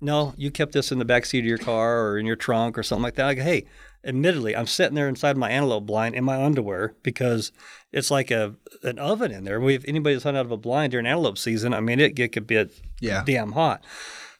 "No, 0.00 0.32
you 0.36 0.52
kept 0.52 0.72
this 0.72 0.92
in 0.92 1.00
the 1.00 1.04
back 1.04 1.26
seat 1.26 1.40
of 1.40 1.44
your 1.44 1.58
car 1.58 2.06
or 2.06 2.18
in 2.18 2.26
your 2.26 2.36
trunk 2.36 2.78
or 2.78 2.84
something 2.84 3.02
like 3.02 3.16
that." 3.16 3.26
I 3.26 3.34
go, 3.34 3.42
"Hey." 3.42 3.64
Admittedly, 4.02 4.56
I'm 4.56 4.66
sitting 4.66 4.94
there 4.94 5.08
inside 5.08 5.36
my 5.36 5.50
antelope 5.50 5.84
blind 5.86 6.14
in 6.14 6.24
my 6.24 6.42
underwear 6.42 6.94
because 7.02 7.52
it's 7.92 8.10
like 8.10 8.30
a 8.30 8.54
an 8.82 8.98
oven 8.98 9.30
in 9.30 9.44
there. 9.44 9.60
If 9.68 9.84
anybody's 9.86 10.22
hunted 10.22 10.38
out 10.40 10.46
of 10.46 10.52
a 10.52 10.56
blind 10.56 10.92
during 10.92 11.06
antelope 11.06 11.36
season, 11.36 11.74
I 11.74 11.80
mean, 11.80 12.00
it 12.00 12.14
get 12.14 12.34
a 12.36 12.40
bit 12.40 12.72
Yeah. 13.00 13.22
damn 13.26 13.52
hot. 13.52 13.84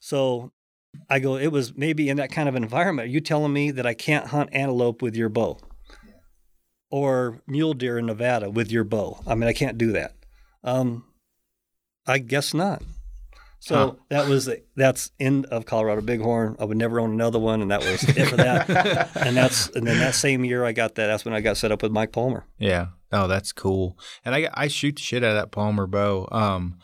So 0.00 0.52
I 1.10 1.18
go, 1.18 1.36
it 1.36 1.48
was 1.48 1.76
maybe 1.76 2.08
in 2.08 2.16
that 2.16 2.32
kind 2.32 2.48
of 2.48 2.56
environment. 2.56 3.06
Are 3.08 3.10
you 3.12 3.20
telling 3.20 3.52
me 3.52 3.70
that 3.70 3.86
I 3.86 3.92
can't 3.94 4.28
hunt 4.28 4.48
antelope 4.52 5.02
with 5.02 5.14
your 5.14 5.28
bow 5.28 5.58
or 6.90 7.42
mule 7.46 7.74
deer 7.74 7.98
in 7.98 8.06
Nevada 8.06 8.50
with 8.50 8.72
your 8.72 8.84
bow? 8.84 9.20
I 9.26 9.34
mean, 9.34 9.48
I 9.48 9.52
can't 9.52 9.78
do 9.78 9.92
that. 9.92 10.14
Um, 10.64 11.04
I 12.06 12.18
guess 12.18 12.54
not. 12.54 12.82
So 13.62 13.74
Huh. 13.76 13.92
that 14.08 14.26
was 14.28 14.48
that's 14.74 15.10
end 15.20 15.44
of 15.46 15.66
Colorado 15.66 16.00
Bighorn. 16.00 16.56
I 16.58 16.64
would 16.64 16.78
never 16.78 16.98
own 16.98 17.12
another 17.12 17.38
one, 17.38 17.60
and 17.60 17.70
that 17.70 17.80
was 17.80 18.02
it 18.04 18.26
for 18.26 18.36
that. 18.36 19.14
and 19.16 19.36
that's 19.36 19.68
and 19.68 19.86
then 19.86 19.98
that 19.98 20.14
same 20.14 20.44
year 20.44 20.64
I 20.64 20.72
got 20.72 20.94
that. 20.94 21.06
That's 21.08 21.24
when 21.26 21.34
I 21.34 21.40
got 21.40 21.56
set 21.58 21.70
up 21.70 21.82
with 21.82 21.92
Mike 21.92 22.10
Palmer. 22.12 22.46
Yeah. 22.58 22.86
Oh, 23.12 23.26
that's 23.28 23.52
cool. 23.52 23.98
And 24.24 24.34
I 24.34 24.48
I 24.54 24.68
shoot 24.68 24.96
the 24.96 25.02
shit 25.02 25.22
out 25.22 25.30
of 25.30 25.36
that 25.36 25.50
Palmer 25.50 25.86
bow. 25.86 26.26
Um, 26.32 26.78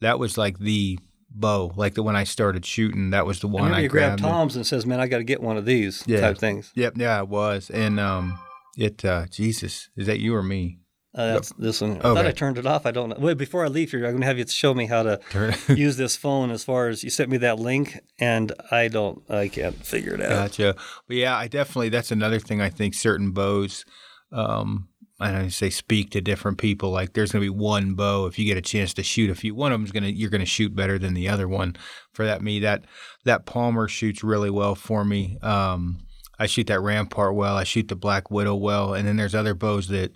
that 0.00 0.18
was 0.18 0.36
like 0.36 0.58
the 0.58 0.98
bow. 1.30 1.72
Like 1.76 1.94
the 1.94 2.02
when 2.02 2.16
I 2.16 2.24
started 2.24 2.66
shooting, 2.66 3.10
that 3.10 3.24
was 3.24 3.40
the 3.40 3.48
one 3.48 3.72
I, 3.72 3.86
grabbed 3.86 4.20
grabbed. 4.20 4.22
Tom's 4.22 4.54
and 4.56 4.66
says, 4.66 4.84
"Man, 4.84 5.00
I 5.00 5.06
got 5.06 5.18
to 5.18 5.24
get 5.24 5.42
one 5.42 5.56
of 5.56 5.64
these 5.64 6.04
Yeah. 6.06 6.20
type 6.20 6.36
things." 6.38 6.72
Yep. 6.74 6.94
Yeah, 6.98 7.20
it 7.20 7.28
was. 7.28 7.70
And 7.70 7.98
um, 7.98 8.38
it 8.76 9.02
uh, 9.04 9.26
Jesus, 9.30 9.88
is 9.96 10.06
that 10.06 10.20
you 10.20 10.34
or 10.34 10.42
me? 10.42 10.80
Uh, 11.14 11.34
that's 11.34 11.52
this 11.54 11.80
one. 11.80 11.96
I 11.98 12.00
thought 12.00 12.26
I 12.26 12.32
turned 12.32 12.58
it 12.58 12.66
off. 12.66 12.84
I 12.86 12.90
don't 12.90 13.08
know. 13.08 13.16
Wait, 13.18 13.38
before 13.38 13.64
I 13.64 13.68
leave 13.68 13.90
here, 13.90 14.06
I'm 14.06 14.12
gonna 14.12 14.26
have 14.26 14.38
you 14.38 14.46
show 14.46 14.74
me 14.74 14.86
how 14.86 15.02
to 15.02 15.20
use 15.68 15.96
this 15.96 16.16
phone. 16.16 16.50
As 16.50 16.64
far 16.64 16.88
as 16.88 17.02
you 17.02 17.10
sent 17.10 17.30
me 17.30 17.38
that 17.38 17.58
link, 17.58 17.98
and 18.18 18.52
I 18.70 18.88
don't, 18.88 19.22
I 19.30 19.48
can't 19.48 19.74
figure 19.74 20.14
it 20.14 20.20
out. 20.20 20.28
Gotcha. 20.28 20.76
But 21.06 21.16
yeah, 21.16 21.36
I 21.36 21.48
definitely 21.48 21.88
that's 21.88 22.10
another 22.10 22.38
thing 22.38 22.60
I 22.60 22.68
think 22.70 22.94
certain 22.94 23.32
bows 23.32 23.84
um 24.32 24.88
I 25.20 25.48
say 25.48 25.70
speak 25.70 26.10
to 26.10 26.20
different 26.20 26.58
people. 26.58 26.90
Like 26.90 27.12
there's 27.14 27.32
gonna 27.32 27.42
be 27.44 27.48
one 27.48 27.94
bow 27.94 28.26
if 28.26 28.38
you 28.38 28.44
get 28.44 28.56
a 28.56 28.62
chance 28.62 28.94
to 28.94 29.02
shoot 29.02 29.30
a 29.30 29.34
few 29.34 29.54
one 29.54 29.72
of 29.72 29.80
them's 29.80 29.90
gonna 29.90 30.08
you're 30.08 30.30
gonna 30.30 30.44
shoot 30.44 30.76
better 30.76 30.98
than 30.98 31.14
the 31.14 31.28
other 31.28 31.48
one. 31.48 31.76
For 32.12 32.24
that 32.26 32.42
me 32.42 32.60
that 32.60 32.84
that 33.24 33.46
Palmer 33.46 33.88
shoots 33.88 34.22
really 34.22 34.50
well 34.50 34.74
for 34.74 35.04
me. 35.04 35.38
Um 35.42 36.00
I 36.38 36.46
shoot 36.46 36.68
that 36.68 36.80
Rampart 36.80 37.34
well, 37.34 37.56
I 37.56 37.64
shoot 37.64 37.88
the 37.88 37.96
Black 37.96 38.30
Widow 38.30 38.54
well, 38.54 38.94
and 38.94 39.08
then 39.08 39.16
there's 39.16 39.34
other 39.34 39.54
bows 39.54 39.88
that 39.88 40.12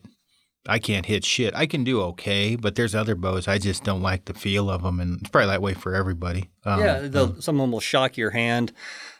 I 0.67 0.79
can't 0.79 1.07
hit 1.07 1.25
shit. 1.25 1.55
I 1.57 1.67
can 1.67 1.83
do 1.83 2.01
okay, 2.03 2.55
but 2.55 2.77
there's 2.77 2.95
other 2.95 3.17
bows 3.17 3.49
I 3.49 3.59
just 3.59 3.83
don't 3.83 4.03
like 4.03 4.27
the 4.27 4.35
feel 4.35 4.71
of 4.71 4.83
them, 4.83 5.01
and 5.01 5.21
it's 5.21 5.31
probably 5.31 5.49
that 5.49 5.63
way 5.63 5.75
for 5.75 5.95
everybody. 5.95 6.51
Um, 6.65 6.81
yeah, 6.81 7.01
the, 7.01 7.35
some 7.41 7.57
of 7.57 7.65
them 7.65 7.73
will 7.73 7.81
shock 7.81 8.17
your 8.17 8.31
hand. 8.31 8.73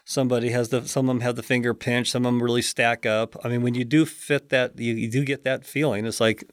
Somebody 0.05 0.49
has 0.49 0.69
the, 0.69 0.87
some 0.87 1.09
of 1.09 1.15
them 1.15 1.21
have 1.21 1.35
the 1.35 1.43
finger 1.43 1.73
pinch. 1.73 2.11
Some 2.11 2.25
of 2.25 2.31
them 2.33 2.41
really 2.41 2.61
stack 2.61 3.05
up. 3.05 3.35
I 3.43 3.49
mean, 3.49 3.61
when 3.61 3.73
you 3.73 3.83
do 3.83 4.05
fit 4.05 4.49
that, 4.49 4.79
you, 4.79 4.93
you 4.93 5.11
do 5.11 5.25
get 5.25 5.43
that 5.43 5.65
feeling. 5.65 6.05
It's 6.05 6.21
like, 6.21 6.49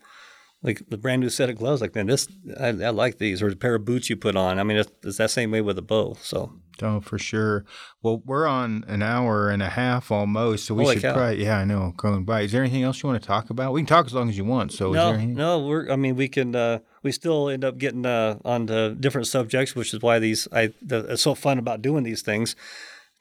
like 0.63 0.83
the 0.89 0.99
brand 0.99 1.21
new 1.21 1.31
set 1.31 1.49
of 1.51 1.57
gloves. 1.57 1.81
Like, 1.81 1.95
man, 1.95 2.07
this 2.07 2.29
I, 2.59 2.69
I 2.69 2.91
like 2.91 3.19
these. 3.19 3.43
Or 3.43 3.51
the 3.51 3.57
pair 3.57 3.75
of 3.75 3.85
boots 3.85 4.11
you 4.11 4.17
put 4.17 4.37
on. 4.37 4.59
I 4.59 4.63
mean, 4.63 4.77
it's, 4.77 4.93
it's 5.03 5.19
that 5.19 5.31
same 5.31 5.51
way 5.51 5.61
with 5.61 5.79
a 5.79 5.83
bow. 5.83 6.17
So 6.21 6.53
Oh, 6.83 7.01
for 7.01 7.19
sure. 7.19 7.65
Well, 8.03 8.23
we're 8.25 8.47
on 8.47 8.85
an 8.89 9.03
hour 9.03 9.51
and 9.51 9.63
a 9.63 9.69
half 9.69 10.11
almost, 10.11 10.65
so 10.65 10.75
we 10.75 10.85
Holy 10.85 10.97
should 10.97 11.03
cow. 11.03 11.15
probably. 11.15 11.45
Yeah, 11.45 11.59
I 11.59 11.65
know, 11.65 11.93
going 11.97 12.25
by. 12.25 12.43
Is 12.43 12.53
there 12.53 12.63
anything 12.63 12.83
else 12.83 13.03
you 13.03 13.09
want 13.09 13.21
to 13.23 13.27
talk 13.27 13.51
about? 13.51 13.73
We 13.73 13.81
can 13.81 13.87
talk 13.87 14.07
as 14.07 14.15
long 14.15 14.29
as 14.29 14.37
you 14.37 14.45
want. 14.45 14.73
So, 14.73 14.91
is 14.91 14.97
no, 14.97 15.17
no, 15.17 15.67
we're. 15.67 15.91
I 15.91 15.97
mean, 15.97 16.17
we 16.17 16.29
can. 16.29 16.55
Uh, 16.55 16.81
we 17.03 17.13
still 17.13 17.49
end 17.49 17.65
up 17.65 17.79
getting 17.79 18.07
uh, 18.07 18.39
onto 18.45 18.95
different 18.95 19.27
subjects, 19.27 19.75
which 19.75 19.93
is 19.93 20.01
why 20.01 20.19
these. 20.19 20.49
I. 20.53 20.73
The, 20.83 21.01
it's 21.13 21.23
so 21.23 21.35
fun 21.35 21.59
about 21.59 21.83
doing 21.83 22.05
these 22.05 22.23
things. 22.23 22.57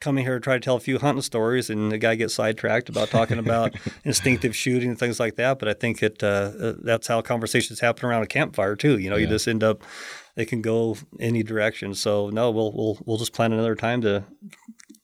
Coming 0.01 0.23
here 0.23 0.35
to 0.35 0.39
try 0.39 0.53
to 0.53 0.59
tell 0.61 0.77
a 0.77 0.79
few 0.79 0.97
hunting 0.97 1.21
stories, 1.21 1.69
and 1.69 1.91
the 1.91 1.97
guy 1.97 2.15
gets 2.15 2.33
sidetracked 2.33 2.87
about 2.87 3.09
talking 3.09 3.37
about 3.37 3.75
instinctive 4.05 4.55
shooting 4.55 4.89
and 4.89 4.97
things 4.97 5.19
like 5.19 5.35
that. 5.35 5.59
But 5.59 5.67
I 5.67 5.73
think 5.73 6.01
it. 6.01 6.23
Uh, 6.23 6.51
uh, 6.59 6.73
that's 6.81 7.07
how 7.07 7.21
conversations 7.21 7.81
happen 7.81 8.05
around 8.05 8.23
a 8.23 8.27
campfire 8.27 8.77
too. 8.77 8.97
You 8.97 9.09
know, 9.09 9.17
you 9.17 9.27
just 9.27 9.47
end 9.47 9.63
up. 9.63 9.83
They 10.35 10.45
can 10.45 10.61
go 10.61 10.95
any 11.19 11.43
direction. 11.43 11.95
So 11.95 12.29
no, 12.29 12.49
we'll 12.49 12.71
we'll 12.71 12.99
we'll 13.05 13.17
just 13.17 13.33
plan 13.33 13.51
another 13.51 13.75
time 13.75 14.01
to 14.01 14.23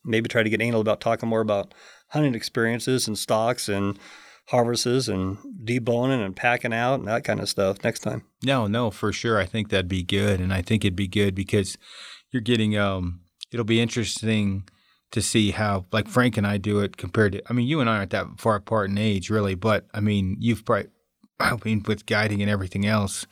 maybe 0.05 0.29
try 0.29 0.43
to 0.43 0.49
get 0.49 0.61
anal 0.61 0.81
about 0.81 1.01
talking 1.01 1.27
more 1.27 1.41
about 1.41 1.73
hunting 2.09 2.35
experiences 2.35 3.07
and 3.07 3.17
stocks 3.17 3.67
and 3.67 3.99
harvests 4.47 5.07
and 5.07 5.37
deboning 5.63 6.23
and 6.23 6.35
packing 6.35 6.73
out 6.73 6.99
and 6.99 7.07
that 7.07 7.23
kind 7.23 7.39
of 7.39 7.49
stuff 7.49 7.83
next 7.83 7.99
time. 7.99 8.23
No, 8.43 8.67
no, 8.67 8.91
for 8.91 9.11
sure. 9.11 9.39
I 9.39 9.45
think 9.45 9.69
that'd 9.69 9.87
be 9.87 10.03
good, 10.03 10.39
and 10.39 10.53
I 10.53 10.61
think 10.61 10.85
it'd 10.85 10.95
be 10.95 11.07
good 11.07 11.35
because 11.35 11.77
you're 12.31 12.41
getting. 12.41 12.77
Um, 12.77 13.21
it'll 13.51 13.65
be 13.65 13.81
interesting 13.81 14.67
to 15.15 15.21
see 15.21 15.51
how, 15.51 15.85
like 15.93 16.09
Frank 16.09 16.35
and 16.35 16.45
I 16.45 16.57
do 16.57 16.81
it 16.81 16.97
compared 16.97 17.31
to. 17.31 17.41
I 17.49 17.53
mean, 17.53 17.67
you 17.67 17.79
and 17.79 17.89
I 17.89 17.97
aren't 17.97 18.11
that 18.11 18.27
far 18.37 18.55
apart 18.55 18.89
in 18.89 18.97
age, 18.97 19.29
really, 19.29 19.55
but 19.55 19.87
I 19.93 20.01
mean, 20.01 20.35
you've 20.39 20.63
probably. 20.65 20.91
I 21.39 21.57
mean, 21.65 21.83
with 21.85 22.05
guiding 22.05 22.41
and 22.41 22.49
everything 22.49 22.85
else, 22.85 23.27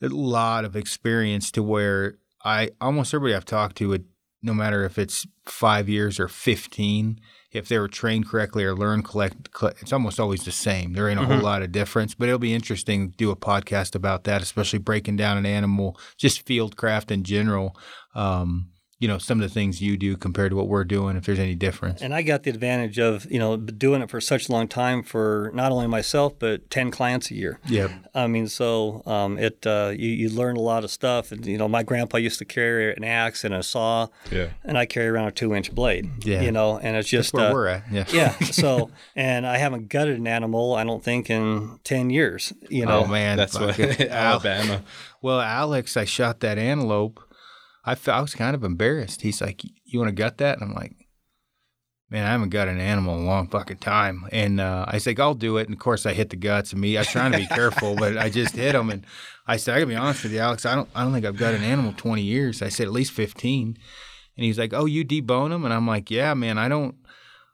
a 0.00 0.08
lot 0.08 0.64
of 0.64 0.76
experience 0.76 1.50
to 1.52 1.62
where 1.62 2.16
I 2.42 2.70
almost 2.80 3.12
everybody 3.12 3.34
I've 3.34 3.44
talked 3.44 3.76
to 3.78 3.88
would, 3.88 4.06
no 4.42 4.54
matter 4.54 4.84
if 4.84 4.98
it's 4.98 5.26
five 5.44 5.90
years 5.90 6.18
or 6.18 6.28
fifteen, 6.28 7.20
if 7.52 7.68
they 7.68 7.78
were 7.78 7.88
trained 7.88 8.28
correctly 8.28 8.64
or 8.64 8.74
learned 8.74 9.04
collect, 9.04 9.50
cl- 9.54 9.74
it's 9.80 9.92
almost 9.92 10.18
always 10.18 10.44
the 10.44 10.52
same. 10.52 10.94
There 10.94 11.08
ain't 11.08 11.20
a 11.20 11.26
whole 11.26 11.40
lot 11.40 11.62
of 11.62 11.72
difference, 11.72 12.14
but 12.14 12.28
it'll 12.28 12.38
be 12.38 12.54
interesting 12.54 13.10
to 13.10 13.16
do 13.16 13.30
a 13.30 13.36
podcast 13.36 13.94
about 13.94 14.24
that, 14.24 14.40
especially 14.40 14.78
breaking 14.78 15.16
down 15.16 15.36
an 15.36 15.46
animal, 15.46 15.98
just 16.16 16.46
field 16.46 16.76
craft 16.76 17.10
in 17.10 17.24
general. 17.24 17.76
Um, 18.14 18.70
you 19.00 19.06
know, 19.06 19.16
some 19.18 19.40
of 19.40 19.48
the 19.48 19.52
things 19.54 19.80
you 19.80 19.96
do 19.96 20.16
compared 20.16 20.50
to 20.50 20.56
what 20.56 20.66
we're 20.66 20.82
doing, 20.84 21.16
if 21.16 21.24
there's 21.24 21.38
any 21.38 21.54
difference. 21.54 22.02
And 22.02 22.12
I 22.12 22.22
got 22.22 22.42
the 22.42 22.50
advantage 22.50 22.98
of, 22.98 23.30
you 23.30 23.38
know, 23.38 23.56
doing 23.56 24.02
it 24.02 24.10
for 24.10 24.20
such 24.20 24.48
a 24.48 24.52
long 24.52 24.66
time 24.66 25.04
for 25.04 25.52
not 25.54 25.70
only 25.70 25.86
myself, 25.86 26.36
but 26.36 26.68
10 26.68 26.90
clients 26.90 27.30
a 27.30 27.34
year. 27.34 27.60
Yeah. 27.66 27.88
I 28.12 28.26
mean, 28.26 28.48
so 28.48 29.02
um, 29.06 29.38
it 29.38 29.64
uh, 29.64 29.92
you, 29.96 30.08
you 30.08 30.28
learn 30.28 30.56
a 30.56 30.60
lot 30.60 30.82
of 30.82 30.90
stuff. 30.90 31.30
And, 31.30 31.46
you 31.46 31.56
know, 31.56 31.68
my 31.68 31.84
grandpa 31.84 32.16
used 32.16 32.40
to 32.40 32.44
carry 32.44 32.92
an 32.92 33.04
axe 33.04 33.44
and 33.44 33.54
a 33.54 33.62
saw, 33.62 34.08
Yeah. 34.32 34.48
and 34.64 34.76
I 34.76 34.84
carry 34.84 35.06
around 35.06 35.28
a 35.28 35.32
two 35.32 35.54
inch 35.54 35.72
blade. 35.72 36.24
Yeah. 36.26 36.40
You 36.40 36.50
know, 36.50 36.78
and 36.78 36.96
it's 36.96 37.08
just. 37.08 37.32
That's 37.32 37.40
where 37.40 37.50
uh, 37.50 37.54
we're 37.54 37.66
at. 37.68 37.92
Yeah. 37.92 38.04
yeah. 38.12 38.34
So, 38.58 38.90
and 39.14 39.46
I 39.46 39.58
haven't 39.58 39.88
gutted 39.90 40.18
an 40.18 40.26
animal, 40.26 40.74
I 40.74 40.82
don't 40.82 41.04
think, 41.04 41.30
in 41.30 41.78
10 41.84 42.10
years. 42.10 42.52
You 42.68 42.86
know, 42.86 43.04
Oh 43.04 43.06
man, 43.06 43.36
That's 43.36 43.56
what 43.56 43.78
Alabama. 44.00 44.82
Well, 45.22 45.40
Alex, 45.40 45.96
I 45.96 46.04
shot 46.04 46.40
that 46.40 46.58
antelope. 46.58 47.20
I, 47.88 47.94
fe- 47.94 48.12
I 48.12 48.20
was 48.20 48.34
kind 48.34 48.54
of 48.54 48.64
embarrassed. 48.64 49.22
He's 49.22 49.40
like, 49.40 49.62
"You 49.84 49.98
want 49.98 50.08
to 50.08 50.14
gut 50.14 50.38
that?" 50.38 50.58
And 50.60 50.68
I'm 50.68 50.74
like, 50.74 50.94
"Man, 52.10 52.26
I 52.26 52.30
haven't 52.30 52.50
gutted 52.50 52.74
an 52.74 52.80
animal 52.80 53.16
in 53.16 53.22
a 53.22 53.26
long 53.26 53.48
fucking 53.48 53.78
time." 53.78 54.26
And 54.30 54.60
uh, 54.60 54.84
I 54.88 54.96
was 54.96 55.06
like, 55.06 55.18
"I'll 55.18 55.34
do 55.34 55.56
it." 55.56 55.68
And 55.68 55.74
of 55.74 55.80
course, 55.80 56.04
I 56.04 56.12
hit 56.12 56.30
the 56.30 56.36
guts 56.36 56.72
of 56.72 56.78
me. 56.78 56.96
I 56.96 57.00
was 57.00 57.08
trying 57.08 57.32
to 57.32 57.38
be 57.38 57.46
careful, 57.46 57.96
but 57.96 58.18
I 58.18 58.28
just 58.28 58.54
hit 58.54 58.74
him. 58.74 58.90
And 58.90 59.06
I 59.46 59.56
said, 59.56 59.74
"I 59.74 59.78
gotta 59.78 59.86
be 59.88 59.96
honest 59.96 60.22
with 60.22 60.32
you, 60.32 60.40
Alex. 60.40 60.66
I 60.66 60.74
don't, 60.74 60.88
I 60.94 61.02
don't 61.02 61.12
think 61.12 61.24
I've 61.24 61.36
got 61.38 61.54
an 61.54 61.62
animal 61.62 61.94
20 61.96 62.22
years." 62.22 62.60
I 62.62 62.68
said, 62.68 62.86
"At 62.86 62.92
least 62.92 63.12
15." 63.12 63.78
And 64.36 64.44
he's 64.44 64.58
like, 64.58 64.74
"Oh, 64.74 64.84
you 64.84 65.04
debone 65.04 65.50
them?" 65.50 65.64
And 65.64 65.72
I'm 65.72 65.86
like, 65.86 66.10
"Yeah, 66.10 66.34
man. 66.34 66.58
I 66.58 66.68
don't, 66.68 66.94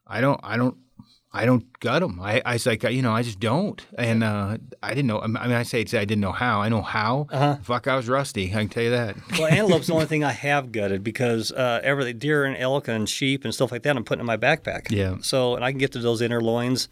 I 0.06 0.20
don't, 0.20 0.40
I 0.42 0.56
don't." 0.56 0.76
I 1.34 1.46
don't 1.46 1.80
gut 1.80 2.00
them. 2.00 2.20
I, 2.22 2.40
I 2.46 2.52
was 2.52 2.64
like, 2.64 2.84
you 2.84 3.02
know, 3.02 3.12
I 3.12 3.22
just 3.22 3.40
don't. 3.40 3.84
And 3.98 4.22
uh, 4.22 4.56
I 4.84 4.90
didn't 4.90 5.08
know. 5.08 5.20
I 5.20 5.26
mean, 5.26 5.36
I 5.36 5.64
say 5.64 5.80
it's, 5.80 5.92
I 5.92 6.04
didn't 6.04 6.20
know 6.20 6.30
how. 6.30 6.62
I 6.62 6.68
know 6.68 6.80
how. 6.80 7.26
Uh-huh. 7.28 7.56
Fuck, 7.60 7.88
I 7.88 7.96
was 7.96 8.08
rusty. 8.08 8.46
I 8.46 8.60
can 8.60 8.68
tell 8.68 8.84
you 8.84 8.90
that. 8.90 9.16
well, 9.32 9.48
antelope's 9.48 9.88
the 9.88 9.94
only 9.94 10.06
thing 10.06 10.22
I 10.22 10.30
have 10.30 10.70
gutted 10.70 11.02
because 11.02 11.50
uh, 11.50 11.80
everything, 11.82 12.18
deer 12.18 12.44
and 12.44 12.56
elk 12.56 12.86
and 12.86 13.08
sheep 13.08 13.44
and 13.44 13.52
stuff 13.52 13.72
like 13.72 13.82
that, 13.82 13.96
I'm 13.96 14.04
putting 14.04 14.20
in 14.20 14.26
my 14.26 14.36
backpack. 14.36 14.92
Yeah. 14.92 15.16
So, 15.22 15.56
and 15.56 15.64
I 15.64 15.72
can 15.72 15.78
get 15.78 15.90
to 15.92 15.98
those 15.98 16.22
inner 16.22 16.40
loins 16.40 16.88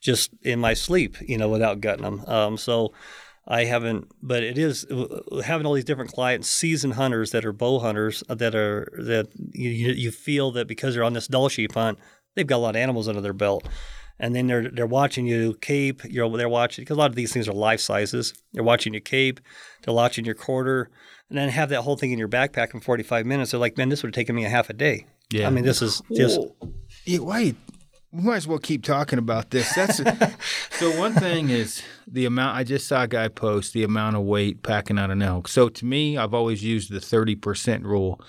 just 0.00 0.30
in 0.42 0.58
my 0.58 0.74
sleep, 0.74 1.16
you 1.20 1.38
know, 1.38 1.48
without 1.48 1.80
gutting 1.80 2.02
them. 2.02 2.24
Um, 2.26 2.56
so, 2.58 2.92
I 3.46 3.64
haven't, 3.64 4.10
but 4.22 4.42
it 4.42 4.56
is 4.56 4.86
having 5.44 5.66
all 5.66 5.74
these 5.74 5.84
different 5.84 6.12
clients, 6.12 6.48
seasoned 6.48 6.94
hunters 6.94 7.30
that 7.32 7.44
are 7.44 7.52
bow 7.52 7.78
hunters 7.78 8.24
that 8.28 8.54
are 8.54 8.90
that 8.96 9.28
you, 9.36 9.68
you 9.68 9.92
you 9.92 10.10
feel 10.10 10.50
that 10.52 10.66
because 10.66 10.94
they're 10.94 11.04
on 11.04 11.12
this 11.12 11.28
Dall 11.28 11.50
sheep 11.50 11.74
hunt, 11.74 11.98
they've 12.34 12.46
got 12.46 12.56
a 12.56 12.58
lot 12.58 12.76
of 12.76 12.80
animals 12.80 13.08
under 13.08 13.20
their 13.20 13.32
belt. 13.32 13.66
And 14.18 14.34
then 14.34 14.46
they're 14.46 14.70
they're 14.70 14.86
watching 14.86 15.26
you 15.26 15.54
cape. 15.60 16.02
You're 16.04 16.30
they're 16.36 16.48
watching 16.48 16.84
because 16.84 16.96
a 16.96 17.00
lot 17.00 17.10
of 17.10 17.16
these 17.16 17.32
things 17.32 17.48
are 17.48 17.52
life 17.52 17.80
sizes. 17.80 18.32
They're 18.52 18.62
watching 18.62 18.94
you 18.94 19.00
cape. 19.00 19.40
They're 19.82 19.94
watching 19.94 20.24
your 20.24 20.36
quarter, 20.36 20.88
and 21.28 21.36
then 21.36 21.48
have 21.48 21.68
that 21.70 21.82
whole 21.82 21.96
thing 21.96 22.12
in 22.12 22.18
your 22.18 22.28
backpack 22.28 22.74
in 22.74 22.80
45 22.80 23.26
minutes. 23.26 23.50
They're 23.50 23.60
like, 23.60 23.76
man, 23.76 23.88
this 23.88 24.02
would 24.02 24.10
have 24.10 24.14
taken 24.14 24.36
me 24.36 24.44
a 24.44 24.48
half 24.48 24.70
a 24.70 24.72
day. 24.72 25.06
Yeah. 25.32 25.48
I 25.48 25.50
mean, 25.50 25.64
this 25.64 25.82
is 25.82 26.00
just 26.14 26.38
Yeah, 27.04 27.18
wait. 27.20 27.56
We 28.12 28.22
might 28.22 28.36
as 28.36 28.46
well 28.46 28.60
keep 28.60 28.84
talking 28.84 29.18
about 29.18 29.50
this. 29.50 29.74
That's 29.74 29.96
so. 30.70 30.96
One 30.96 31.14
thing 31.14 31.50
is 31.50 31.82
the 32.06 32.26
amount. 32.26 32.56
I 32.56 32.62
just 32.62 32.86
saw 32.86 33.02
a 33.02 33.08
guy 33.08 33.26
post 33.26 33.72
the 33.72 33.82
amount 33.82 34.14
of 34.14 34.22
weight 34.22 34.62
packing 34.62 34.96
out 34.96 35.10
an 35.10 35.22
elk. 35.22 35.48
So 35.48 35.68
to 35.68 35.84
me, 35.84 36.16
I've 36.16 36.34
always 36.34 36.62
used 36.62 36.92
the 36.92 37.00
thirty 37.00 37.34
percent 37.34 37.82
rule. 37.84 38.20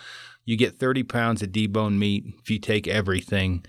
You 0.45 0.57
get 0.57 0.79
thirty 0.79 1.03
pounds 1.03 1.43
of 1.43 1.49
deboned 1.49 1.97
meat 1.99 2.25
if 2.41 2.49
you 2.49 2.57
take 2.57 2.87
everything 2.87 3.63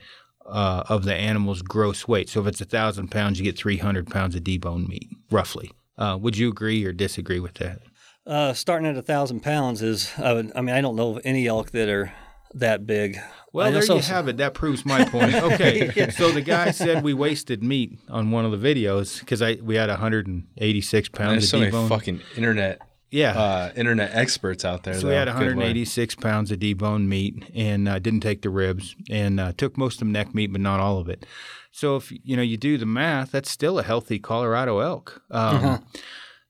uh, 0.48 0.84
of 0.88 1.04
the 1.04 1.14
animal's 1.14 1.62
gross 1.62 2.06
weight. 2.08 2.28
So 2.28 2.40
if 2.40 2.46
it's 2.46 2.60
a 2.60 2.64
thousand 2.64 3.08
pounds, 3.10 3.38
you 3.38 3.44
get 3.44 3.56
three 3.58 3.78
hundred 3.78 4.08
pounds 4.10 4.34
of 4.34 4.42
deboned 4.42 4.88
meat, 4.88 5.08
roughly. 5.30 5.70
Uh, 5.98 6.18
would 6.20 6.36
you 6.36 6.48
agree 6.48 6.84
or 6.84 6.92
disagree 6.92 7.40
with 7.40 7.54
that? 7.54 7.80
uh, 8.26 8.52
starting 8.52 8.88
at 8.88 8.96
a 8.96 9.02
thousand 9.02 9.40
pounds 9.40 9.82
is. 9.82 10.10
I 10.18 10.32
would. 10.32 10.52
I 10.56 10.60
mean, 10.60 10.74
I 10.74 10.80
don't 10.80 10.96
know 10.96 11.16
of 11.16 11.20
any 11.24 11.46
elk 11.46 11.70
that 11.70 11.88
are 11.88 12.12
that 12.54 12.86
big. 12.86 13.18
Well, 13.52 13.70
there 13.72 13.82
some- 13.82 13.96
you 13.96 14.02
have 14.02 14.28
it. 14.28 14.36
That 14.38 14.52
proves 14.54 14.84
my 14.84 15.04
point. 15.04 15.34
Okay, 15.52 16.10
so 16.10 16.30
the 16.30 16.42
guy 16.42 16.70
said 16.72 17.02
we 17.02 17.14
wasted 17.14 17.62
meat 17.62 17.98
on 18.08 18.30
one 18.30 18.44
of 18.44 18.50
the 18.50 18.74
videos 18.74 19.20
because 19.20 19.40
I 19.42 19.54
we 19.62 19.76
had 19.76 19.88
186 19.88 21.08
pounds 21.10 21.30
There's 21.32 21.44
of 21.44 21.48
so 21.50 21.58
many 21.60 21.72
deboned. 21.72 21.88
fucking 21.88 22.20
internet 22.36 22.80
yeah. 23.10 23.38
uh, 23.38 23.72
internet 23.76 24.10
experts 24.14 24.64
out 24.64 24.82
there. 24.82 24.94
so 24.94 25.08
we 25.08 25.14
had 25.14 25.28
186 25.28 26.14
pounds 26.16 26.50
of 26.50 26.58
deboned 26.58 27.06
meat 27.06 27.44
and 27.54 27.88
uh, 27.88 27.98
didn't 27.98 28.20
take 28.20 28.42
the 28.42 28.50
ribs 28.50 28.94
and 29.10 29.38
uh, 29.40 29.52
took 29.56 29.76
most 29.76 30.00
of 30.00 30.08
the 30.08 30.12
neck 30.12 30.34
meat, 30.34 30.48
but 30.48 30.60
not 30.60 30.80
all 30.80 30.98
of 30.98 31.08
it. 31.08 31.26
So 31.70 31.96
if 31.96 32.10
you 32.10 32.36
know 32.36 32.42
you 32.42 32.56
do 32.56 32.78
the 32.78 32.86
math, 32.86 33.32
that's 33.32 33.50
still 33.50 33.78
a 33.78 33.82
healthy 33.82 34.18
Colorado 34.18 34.78
elk. 34.78 35.22
Um, 35.30 35.56
Uh-huh. 35.56 35.78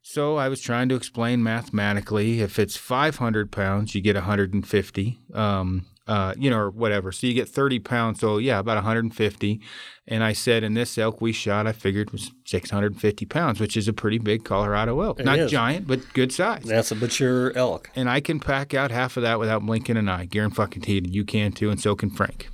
So 0.09 0.37
I 0.37 0.49
was 0.49 0.61
trying 0.61 0.89
to 0.91 0.95
explain 0.95 1.43
mathematically 1.43 2.41
if 2.41 2.61
it's 2.61 2.77
500 2.77 3.51
pounds, 3.51 3.93
you 3.93 4.01
get 4.01 4.15
150, 4.15 5.19
um, 5.35 5.85
uh, 6.07 6.35
you 6.39 6.51
know, 6.51 6.59
or 6.59 6.71
whatever. 6.71 7.11
So 7.13 7.27
you 7.27 7.35
get 7.35 7.49
30 7.49 7.81
pounds. 7.81 8.21
So 8.21 8.39
yeah, 8.39 8.59
about 8.59 8.77
150. 8.77 9.61
And 10.09 10.23
I 10.23 10.33
said, 10.35 10.63
in 10.63 10.75
this 10.75 10.97
elk 10.99 11.21
we 11.21 11.33
shot, 11.33 11.67
I 11.67 11.73
figured 11.73 12.11
was 12.13 12.31
650 12.45 13.27
pounds, 13.27 13.61
which 13.61 13.77
is 13.77 13.89
a 13.89 13.93
pretty 13.93 14.19
big 14.19 14.45
Colorado 14.45 15.01
elk. 15.01 15.19
It 15.21 15.27
Not 15.27 15.39
is. 15.41 15.51
giant, 15.51 15.87
but 15.89 16.01
good 16.13 16.33
size. 16.33 16.63
That's 16.63 16.93
a 16.93 16.95
mature 16.95 17.53
elk. 17.57 17.91
and 17.97 18.09
I 18.09 18.21
can 18.21 18.39
pack 18.39 18.73
out 18.73 18.91
half 18.91 19.17
of 19.17 19.25
that 19.25 19.39
without 19.41 19.67
blinking 19.67 19.97
an 19.97 20.09
eye. 20.09 20.27
Guaranteed, 20.27 21.13
you 21.13 21.25
can 21.25 21.53
too, 21.53 21.71
and 21.71 21.81
so 21.81 21.97
can 21.97 22.11
Frank. 22.11 22.49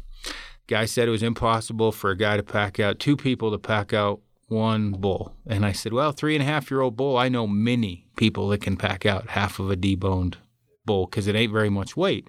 Guy 0.66 0.86
said 0.86 1.08
it 1.08 1.10
was 1.10 1.22
impossible 1.22 1.92
for 1.92 2.10
a 2.10 2.16
guy 2.16 2.36
to 2.36 2.42
pack 2.42 2.80
out 2.80 2.98
two 2.98 3.16
people 3.16 3.50
to 3.50 3.58
pack 3.58 3.92
out 3.92 4.20
one 4.48 4.92
bull, 4.92 5.34
and 5.46 5.66
I 5.66 5.72
said, 5.72 5.92
"Well, 5.92 6.12
three 6.12 6.34
and 6.34 6.42
a 6.42 6.46
half 6.46 6.70
year 6.70 6.80
old 6.80 6.96
bull, 6.96 7.16
I 7.18 7.28
know 7.28 7.46
many 7.46 8.06
people 8.16 8.48
that 8.48 8.62
can 8.62 8.76
pack 8.76 9.04
out 9.04 9.30
half 9.30 9.58
of 9.58 9.70
a 9.70 9.76
deboned 9.76 10.36
bull 10.84 11.06
because 11.06 11.26
it 11.26 11.34
ain't 11.34 11.52
very 11.52 11.70
much 11.70 11.96
weight." 11.96 12.28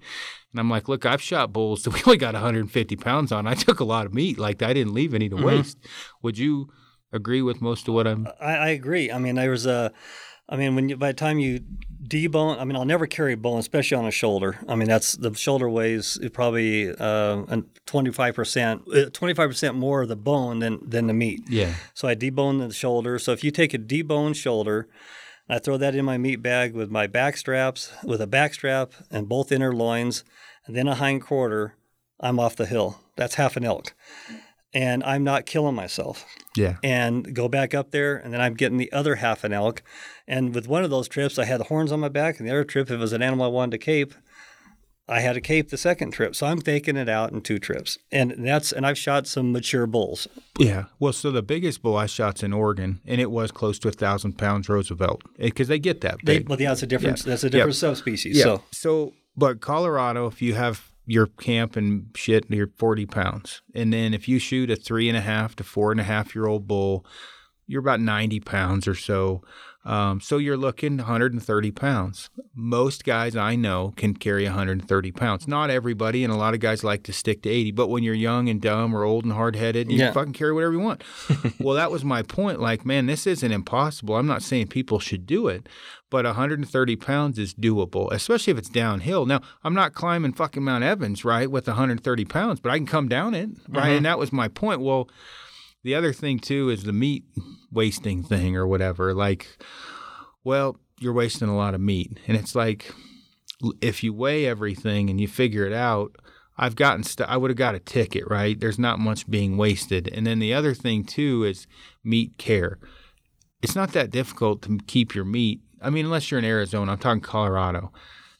And 0.52 0.60
I'm 0.60 0.70
like, 0.70 0.88
"Look, 0.88 1.04
I've 1.04 1.22
shot 1.22 1.52
bulls 1.52 1.82
that 1.82 1.94
we 1.94 2.00
only 2.06 2.18
got 2.18 2.34
150 2.34 2.96
pounds 2.96 3.32
on. 3.32 3.46
I 3.46 3.54
took 3.54 3.80
a 3.80 3.84
lot 3.84 4.06
of 4.06 4.14
meat, 4.14 4.38
like 4.38 4.62
I 4.62 4.72
didn't 4.72 4.94
leave 4.94 5.14
any 5.14 5.28
to 5.28 5.36
waste." 5.36 5.78
Would 6.22 6.38
you 6.38 6.68
agree 7.12 7.42
with 7.42 7.60
most 7.60 7.88
of 7.88 7.94
what 7.94 8.06
I'm? 8.06 8.26
I, 8.40 8.56
I 8.56 8.68
agree. 8.68 9.10
I 9.10 9.18
mean, 9.18 9.36
there 9.36 9.50
was 9.50 9.66
a. 9.66 9.92
I 10.46 10.56
mean, 10.56 10.74
when 10.74 10.90
you, 10.90 10.96
by 10.98 11.08
the 11.08 11.14
time 11.14 11.38
you 11.38 11.60
debone, 12.06 12.60
I 12.60 12.64
mean, 12.64 12.76
I'll 12.76 12.84
never 12.84 13.06
carry 13.06 13.32
a 13.32 13.36
bone, 13.36 13.58
especially 13.58 13.96
on 13.96 14.04
a 14.04 14.10
shoulder. 14.10 14.58
I 14.68 14.74
mean, 14.74 14.88
that's 14.88 15.16
the 15.16 15.32
shoulder 15.34 15.70
weighs 15.70 16.18
probably 16.34 16.94
uh, 16.94 17.44
twenty 17.86 18.12
five 18.12 18.34
percent, 18.34 18.82
uh, 18.94 19.06
twenty 19.10 19.32
five 19.32 19.48
percent 19.48 19.74
more 19.76 20.02
of 20.02 20.08
the 20.08 20.16
bone 20.16 20.58
than 20.58 20.80
than 20.86 21.06
the 21.06 21.14
meat. 21.14 21.44
Yeah, 21.48 21.74
So 21.94 22.08
I 22.08 22.14
debone 22.14 22.66
the 22.66 22.74
shoulder. 22.74 23.18
So 23.18 23.32
if 23.32 23.42
you 23.42 23.50
take 23.50 23.72
a 23.72 23.78
deboned 23.78 24.36
shoulder, 24.36 24.88
I 25.48 25.58
throw 25.58 25.76
that 25.76 25.94
in 25.94 26.04
my 26.04 26.16
meat 26.16 26.36
bag 26.36 26.74
with 26.74 26.90
my 26.90 27.06
back 27.06 27.36
straps, 27.36 27.92
with 28.02 28.20
a 28.20 28.26
back 28.26 28.54
strap 28.54 28.92
and 29.10 29.28
both 29.28 29.52
inner 29.52 29.74
loins, 29.74 30.24
and 30.66 30.74
then 30.74 30.88
a 30.88 30.94
hind 30.94 31.22
quarter, 31.22 31.74
I'm 32.18 32.40
off 32.40 32.56
the 32.56 32.66
hill. 32.66 33.00
That's 33.16 33.34
half 33.34 33.56
an 33.56 33.64
elk. 33.64 33.94
And 34.72 35.04
I'm 35.04 35.22
not 35.22 35.46
killing 35.46 35.76
myself 35.76 36.24
yeah, 36.56 36.78
and 36.82 37.32
go 37.32 37.46
back 37.48 37.74
up 37.74 37.92
there, 37.92 38.16
and 38.16 38.32
then 38.32 38.40
I'm 38.40 38.54
getting 38.54 38.78
the 38.78 38.90
other 38.90 39.16
half 39.16 39.44
an 39.44 39.52
elk. 39.52 39.84
And 40.26 40.52
with 40.52 40.66
one 40.66 40.82
of 40.82 40.90
those 40.90 41.06
trips, 41.06 41.38
I 41.38 41.44
had 41.44 41.60
the 41.60 41.64
horns 41.64 41.92
on 41.92 42.00
my 42.00 42.08
back, 42.08 42.38
and 42.38 42.48
the 42.48 42.52
other 42.52 42.64
trip, 42.64 42.90
it 42.90 42.96
was 42.96 43.12
an 43.12 43.22
animal 43.22 43.46
I 43.46 43.50
wanted 43.50 43.72
to 43.72 43.84
cape, 43.84 44.14
I 45.06 45.20
had 45.20 45.34
to 45.34 45.40
cape 45.40 45.68
the 45.68 45.76
second 45.76 46.12
trip. 46.12 46.34
So 46.34 46.46
I'm 46.46 46.60
taking 46.62 46.96
it 46.96 47.08
out 47.08 47.30
in 47.32 47.42
two 47.42 47.58
trips, 47.58 47.98
and 48.10 48.34
that's 48.38 48.72
and 48.72 48.86
I've 48.86 48.96
shot 48.96 49.26
some 49.26 49.52
mature 49.52 49.86
bulls. 49.86 50.26
Yeah. 50.58 50.84
Well, 50.98 51.12
so 51.12 51.30
the 51.30 51.42
biggest 51.42 51.82
bull 51.82 51.96
I 51.96 52.06
shot's 52.06 52.42
in 52.42 52.52
Oregon, 52.54 53.00
and 53.06 53.20
it 53.20 53.30
was 53.30 53.50
close 53.52 53.78
to 53.80 53.88
a 53.88 53.92
thousand 53.92 54.38
pounds 54.38 54.68
Roosevelt 54.68 55.22
because 55.38 55.68
eh, 55.68 55.74
they 55.74 55.78
get 55.78 56.00
that 56.00 56.18
They, 56.24 56.38
big. 56.38 56.48
well, 56.48 56.60
yeah, 56.60 56.70
that's 56.70 56.82
a 56.82 56.86
different 56.86 57.18
Yeah. 57.18 57.30
that's 57.32 57.44
a 57.44 57.50
different 57.50 57.76
subspecies. 57.76 58.38
yeah. 58.38 58.44
So 58.44 58.62
So, 58.70 59.12
but 59.36 59.60
Colorado, 59.60 60.26
if 60.26 60.40
you 60.40 60.54
have 60.54 60.90
your 61.06 61.26
camp 61.26 61.76
and 61.76 62.06
shit, 62.16 62.46
you're 62.48 62.70
40 62.78 63.04
pounds, 63.04 63.60
and 63.74 63.92
then 63.92 64.14
if 64.14 64.26
you 64.26 64.38
shoot 64.38 64.70
a 64.70 64.76
three 64.76 65.08
and 65.10 65.18
a 65.18 65.20
half 65.20 65.54
to 65.56 65.64
four 65.64 65.90
and 65.92 66.00
a 66.00 66.04
half 66.04 66.34
year 66.34 66.46
old 66.46 66.66
bull, 66.66 67.04
you're 67.66 67.80
about 67.80 68.00
90 68.00 68.40
pounds 68.40 68.88
or 68.88 68.94
so. 68.94 69.42
Um, 69.86 70.20
so 70.20 70.38
you're 70.38 70.56
looking 70.56 70.96
130 70.96 71.70
pounds. 71.72 72.30
Most 72.54 73.04
guys 73.04 73.36
I 73.36 73.54
know 73.54 73.92
can 73.96 74.14
carry 74.14 74.44
130 74.44 75.12
pounds. 75.12 75.46
Not 75.46 75.68
everybody, 75.68 76.24
and 76.24 76.32
a 76.32 76.36
lot 76.36 76.54
of 76.54 76.60
guys 76.60 76.82
like 76.82 77.02
to 77.02 77.12
stick 77.12 77.42
to 77.42 77.50
80. 77.50 77.72
But 77.72 77.88
when 77.88 78.02
you're 78.02 78.14
young 78.14 78.48
and 78.48 78.62
dumb 78.62 78.94
or 78.94 79.04
old 79.04 79.24
and 79.24 79.32
hard 79.34 79.56
headed, 79.56 79.90
you 79.92 79.98
Yeah. 79.98 80.12
fucking 80.12 80.32
carry 80.32 80.52
whatever 80.54 80.72
you 80.72 80.78
want. 80.80 81.04
well, 81.60 81.74
that 81.74 81.90
was 81.90 82.02
my 82.02 82.22
point. 82.22 82.60
Like, 82.60 82.86
man, 82.86 83.04
this 83.06 83.26
isn't 83.26 83.52
impossible. 83.52 84.16
I'm 84.16 84.26
not 84.26 84.42
saying 84.42 84.68
people 84.68 85.00
should 85.00 85.26
do 85.26 85.48
it, 85.48 85.68
but 86.10 86.24
130 86.24 86.96
pounds 86.96 87.38
is 87.38 87.52
doable, 87.52 88.10
especially 88.10 88.52
if 88.52 88.58
it's 88.58 88.70
downhill. 88.70 89.26
Now, 89.26 89.40
I'm 89.64 89.74
not 89.74 89.92
climbing 89.92 90.32
fucking 90.32 90.64
Mount 90.64 90.82
Evans, 90.84 91.26
right, 91.26 91.50
with 91.50 91.66
130 91.66 92.24
pounds, 92.24 92.58
but 92.60 92.70
I 92.72 92.78
can 92.78 92.86
come 92.86 93.08
down 93.08 93.34
it, 93.34 93.50
right? 93.68 93.90
And 93.90 94.06
that 94.06 94.18
was 94.18 94.32
my 94.32 94.48
point. 94.48 94.80
Well, 94.80 95.10
the 95.82 95.94
other 95.94 96.14
thing 96.14 96.38
too 96.38 96.70
is 96.70 96.84
the 96.84 96.94
meat 96.94 97.24
wasting 97.74 98.22
thing 98.22 98.56
or 98.56 98.66
whatever. 98.66 99.12
Like, 99.12 99.58
well, 100.44 100.78
you're 101.00 101.12
wasting 101.12 101.48
a 101.48 101.56
lot 101.56 101.74
of 101.74 101.80
meat, 101.80 102.18
and 102.26 102.36
it's 102.36 102.54
like 102.54 102.92
if 103.80 104.02
you 104.02 104.12
weigh 104.12 104.46
everything 104.46 105.10
and 105.10 105.20
you 105.20 105.28
figure 105.28 105.66
it 105.66 105.72
out. 105.72 106.16
I've 106.56 106.76
gotten 106.76 107.02
I 107.26 107.36
would 107.36 107.50
have 107.50 107.58
got 107.58 107.74
a 107.74 107.80
ticket, 107.80 108.30
right? 108.30 108.58
There's 108.58 108.78
not 108.78 109.00
much 109.00 109.28
being 109.28 109.56
wasted. 109.56 110.08
And 110.08 110.24
then 110.24 110.38
the 110.38 110.54
other 110.54 110.72
thing 110.72 111.02
too 111.02 111.42
is 111.42 111.66
meat 112.04 112.38
care. 112.38 112.78
It's 113.60 113.74
not 113.74 113.92
that 113.92 114.10
difficult 114.10 114.62
to 114.62 114.78
keep 114.86 115.14
your 115.14 115.24
meat. 115.24 115.62
I 115.82 115.90
mean, 115.90 116.04
unless 116.04 116.30
you're 116.30 116.38
in 116.38 116.44
Arizona, 116.44 116.92
I'm 116.92 116.98
talking 116.98 117.20
Colorado. 117.22 117.92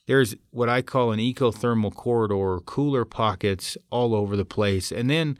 there's 0.07 0.35
what 0.51 0.69
I 0.69 0.81
call 0.81 1.11
an 1.11 1.19
ecothermal 1.19 1.93
corridor, 1.93 2.59
cooler 2.65 3.05
pockets 3.05 3.77
all 3.89 4.15
over 4.15 4.37
the 4.37 4.45
place. 4.45 4.91
And 4.91 5.09
then 5.09 5.37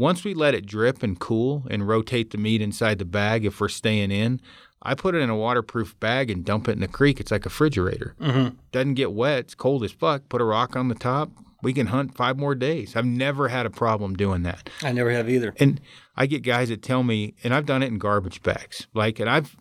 once 0.00 0.24
we 0.24 0.32
let 0.32 0.54
it 0.54 0.64
drip 0.64 1.02
and 1.02 1.20
cool 1.20 1.66
and 1.70 1.86
rotate 1.86 2.30
the 2.30 2.38
meat 2.38 2.62
inside 2.62 2.98
the 2.98 3.04
bag, 3.04 3.44
if 3.44 3.60
we're 3.60 3.68
staying 3.68 4.10
in, 4.10 4.40
I 4.80 4.94
put 4.94 5.14
it 5.14 5.18
in 5.18 5.28
a 5.28 5.36
waterproof 5.36 6.00
bag 6.00 6.30
and 6.30 6.42
dump 6.42 6.68
it 6.68 6.72
in 6.72 6.80
the 6.80 6.88
creek. 6.88 7.20
It's 7.20 7.30
like 7.30 7.44
a 7.44 7.50
refrigerator. 7.50 8.14
Mm-hmm. 8.18 8.56
Doesn't 8.72 8.94
get 8.94 9.12
wet. 9.12 9.40
It's 9.40 9.54
cold 9.54 9.84
as 9.84 9.92
fuck. 9.92 10.26
Put 10.30 10.40
a 10.40 10.44
rock 10.44 10.74
on 10.74 10.88
the 10.88 10.94
top. 10.94 11.30
We 11.62 11.74
can 11.74 11.88
hunt 11.88 12.16
five 12.16 12.38
more 12.38 12.54
days. 12.54 12.96
I've 12.96 13.04
never 13.04 13.48
had 13.48 13.66
a 13.66 13.70
problem 13.70 14.14
doing 14.14 14.42
that. 14.44 14.70
I 14.82 14.92
never 14.92 15.10
have 15.10 15.28
either. 15.28 15.52
And 15.58 15.82
I 16.16 16.24
get 16.24 16.42
guys 16.42 16.70
that 16.70 16.80
tell 16.80 17.02
me, 17.02 17.34
and 17.44 17.52
I've 17.52 17.66
done 17.66 17.82
it 17.82 17.88
in 17.88 17.98
garbage 17.98 18.42
bags. 18.42 18.86
Like, 18.94 19.20
and 19.20 19.28
I've, 19.28 19.54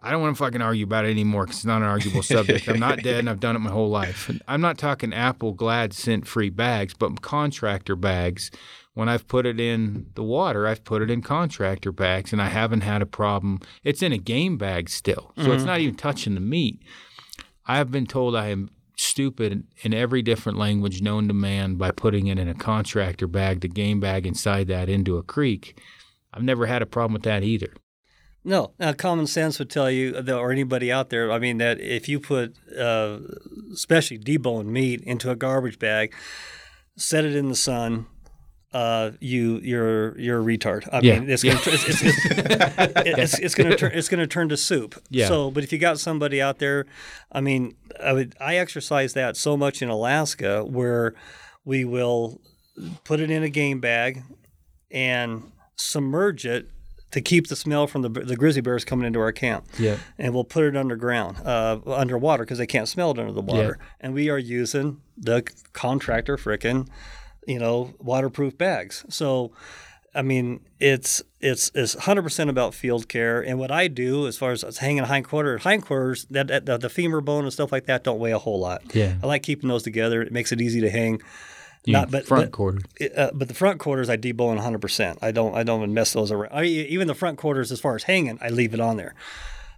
I 0.00 0.10
don't 0.10 0.22
want 0.22 0.34
to 0.34 0.42
fucking 0.42 0.62
argue 0.62 0.84
about 0.84 1.04
it 1.04 1.10
anymore 1.10 1.44
because 1.44 1.58
it's 1.58 1.66
not 1.66 1.82
an 1.82 1.88
arguable 1.88 2.22
subject. 2.22 2.66
I'm 2.66 2.80
not 2.80 3.02
dead 3.02 3.18
and 3.18 3.28
I've 3.28 3.40
done 3.40 3.56
it 3.56 3.58
my 3.58 3.70
whole 3.70 3.90
life. 3.90 4.30
And 4.30 4.42
I'm 4.48 4.62
not 4.62 4.78
talking 4.78 5.12
Apple 5.12 5.52
Glad 5.52 5.92
scent 5.92 6.26
free 6.26 6.48
bags, 6.48 6.94
but 6.94 7.20
contractor 7.20 7.94
bags. 7.94 8.50
When 8.94 9.08
I've 9.08 9.26
put 9.26 9.46
it 9.46 9.58
in 9.58 10.10
the 10.14 10.22
water, 10.22 10.66
I've 10.66 10.84
put 10.84 11.00
it 11.00 11.10
in 11.10 11.22
contractor 11.22 11.92
bags 11.92 12.32
and 12.32 12.42
I 12.42 12.48
haven't 12.48 12.82
had 12.82 13.00
a 13.00 13.06
problem. 13.06 13.60
It's 13.84 14.02
in 14.02 14.12
a 14.12 14.18
game 14.18 14.58
bag 14.58 14.90
still. 14.90 15.32
So 15.38 15.52
it's 15.52 15.64
not 15.64 15.80
even 15.80 15.94
touching 15.94 16.34
the 16.34 16.40
meat. 16.40 16.82
I 17.66 17.78
have 17.78 17.90
been 17.90 18.06
told 18.06 18.36
I 18.36 18.48
am 18.48 18.68
stupid 18.96 19.64
in 19.82 19.94
every 19.94 20.20
different 20.20 20.58
language 20.58 21.00
known 21.00 21.26
to 21.28 21.34
man 21.34 21.76
by 21.76 21.90
putting 21.90 22.26
it 22.26 22.38
in 22.38 22.48
a 22.48 22.54
contractor 22.54 23.26
bag, 23.26 23.60
the 23.60 23.68
game 23.68 23.98
bag 23.98 24.26
inside 24.26 24.68
that 24.68 24.90
into 24.90 25.16
a 25.16 25.22
creek. 25.22 25.80
I've 26.34 26.42
never 26.42 26.66
had 26.66 26.82
a 26.82 26.86
problem 26.86 27.14
with 27.14 27.22
that 27.22 27.42
either. 27.42 27.72
No, 28.44 28.72
now 28.78 28.92
common 28.92 29.26
sense 29.26 29.58
would 29.58 29.70
tell 29.70 29.90
you, 29.90 30.16
or 30.28 30.50
anybody 30.50 30.90
out 30.90 31.10
there, 31.10 31.30
I 31.30 31.38
mean, 31.38 31.58
that 31.58 31.80
if 31.80 32.08
you 32.08 32.18
put, 32.18 32.56
uh, 32.76 33.18
especially 33.72 34.18
deboned 34.18 34.66
meat 34.66 35.00
into 35.02 35.30
a 35.30 35.36
garbage 35.36 35.78
bag, 35.78 36.12
set 36.96 37.24
it 37.24 37.36
in 37.36 37.48
the 37.48 37.54
sun, 37.54 38.06
uh, 38.72 39.10
you 39.20 39.58
you're 39.62 40.18
you're 40.18 40.40
a 40.40 40.44
retard. 40.44 40.88
I 40.92 41.00
Yeah. 41.00 41.20
mean, 41.20 41.30
it's 41.30 41.42
gonna 41.42 41.56
it's, 41.64 41.88
it's, 41.88 42.02
it's, 42.02 42.18
it's, 43.06 43.38
it's 43.38 43.54
gonna 43.54 43.76
turn 43.76 43.92
it's 43.94 44.08
gonna 44.08 44.26
turn 44.26 44.48
to 44.48 44.56
soup. 44.56 45.00
Yeah. 45.10 45.28
So, 45.28 45.50
but 45.50 45.62
if 45.64 45.72
you 45.72 45.78
got 45.78 45.98
somebody 46.00 46.40
out 46.40 46.58
there, 46.58 46.86
I 47.30 47.40
mean, 47.40 47.74
I 48.02 48.12
would 48.12 48.34
I 48.40 48.56
exercise 48.56 49.12
that 49.14 49.36
so 49.36 49.56
much 49.56 49.82
in 49.82 49.88
Alaska 49.88 50.64
where 50.64 51.14
we 51.64 51.84
will 51.84 52.40
put 53.04 53.20
it 53.20 53.30
in 53.30 53.42
a 53.42 53.48
game 53.50 53.80
bag 53.80 54.22
and 54.90 55.52
submerge 55.76 56.46
it 56.46 56.68
to 57.10 57.20
keep 57.20 57.48
the 57.48 57.56
smell 57.56 57.86
from 57.86 58.00
the 58.02 58.08
the 58.08 58.36
grizzly 58.36 58.62
bears 58.62 58.84
coming 58.86 59.06
into 59.06 59.20
our 59.20 59.32
camp 59.32 59.66
Yeah. 59.78 59.98
and 60.18 60.32
we'll 60.32 60.44
put 60.44 60.64
it 60.64 60.76
underground, 60.76 61.36
uh, 61.44 61.78
underwater, 61.86 62.44
because 62.44 62.56
they 62.56 62.66
can't 62.66 62.88
smell 62.88 63.10
it 63.10 63.18
under 63.18 63.32
the 63.32 63.42
water. 63.42 63.76
Yeah. 63.78 63.86
And 64.00 64.14
we 64.14 64.30
are 64.30 64.38
using 64.38 65.02
the 65.18 65.42
contractor 65.74 66.38
frickin', 66.38 66.88
you 67.46 67.58
know, 67.58 67.94
waterproof 67.98 68.56
bags. 68.56 69.04
So, 69.08 69.52
I 70.14 70.22
mean, 70.22 70.60
it's 70.78 71.22
it's 71.40 71.70
it's 71.74 71.94
100% 71.96 72.48
about 72.48 72.74
field 72.74 73.08
care. 73.08 73.40
And 73.40 73.58
what 73.58 73.70
I 73.70 73.88
do 73.88 74.26
as 74.26 74.36
far 74.36 74.52
as 74.52 74.62
hanging 74.78 75.04
hindquarter, 75.04 75.58
hindquarters, 75.58 76.26
that, 76.30 76.48
that 76.48 76.66
the, 76.66 76.78
the 76.78 76.88
femur 76.88 77.20
bone 77.20 77.44
and 77.44 77.52
stuff 77.52 77.72
like 77.72 77.86
that 77.86 78.04
don't 78.04 78.18
weigh 78.20 78.32
a 78.32 78.38
whole 78.38 78.60
lot. 78.60 78.82
Yeah. 78.94 79.14
I 79.22 79.26
like 79.26 79.42
keeping 79.42 79.68
those 79.68 79.82
together. 79.82 80.22
It 80.22 80.32
makes 80.32 80.52
it 80.52 80.60
easy 80.60 80.80
to 80.82 80.90
hang. 80.90 81.20
You 81.84 81.94
Not- 81.94 82.10
but- 82.12 82.26
front 82.26 82.44
but- 82.44 82.52
quarter. 82.52 82.78
Uh, 83.16 83.30
but 83.34 83.48
the 83.48 83.54
front 83.54 83.80
quarters 83.80 84.08
I 84.08 84.16
debone 84.16 84.60
100%. 84.60 85.18
I 85.20 85.32
don't 85.32 85.54
I 85.56 85.62
don't 85.64 85.80
even 85.80 85.94
mess 85.94 86.12
those 86.12 86.30
around. 86.30 86.52
I, 86.52 86.64
even 86.64 87.08
the 87.08 87.14
front 87.14 87.38
quarters 87.38 87.72
as 87.72 87.80
far 87.80 87.96
as 87.96 88.04
hanging, 88.04 88.38
I 88.40 88.50
leave 88.50 88.72
it 88.74 88.80
on 88.80 88.96
there. 88.98 89.14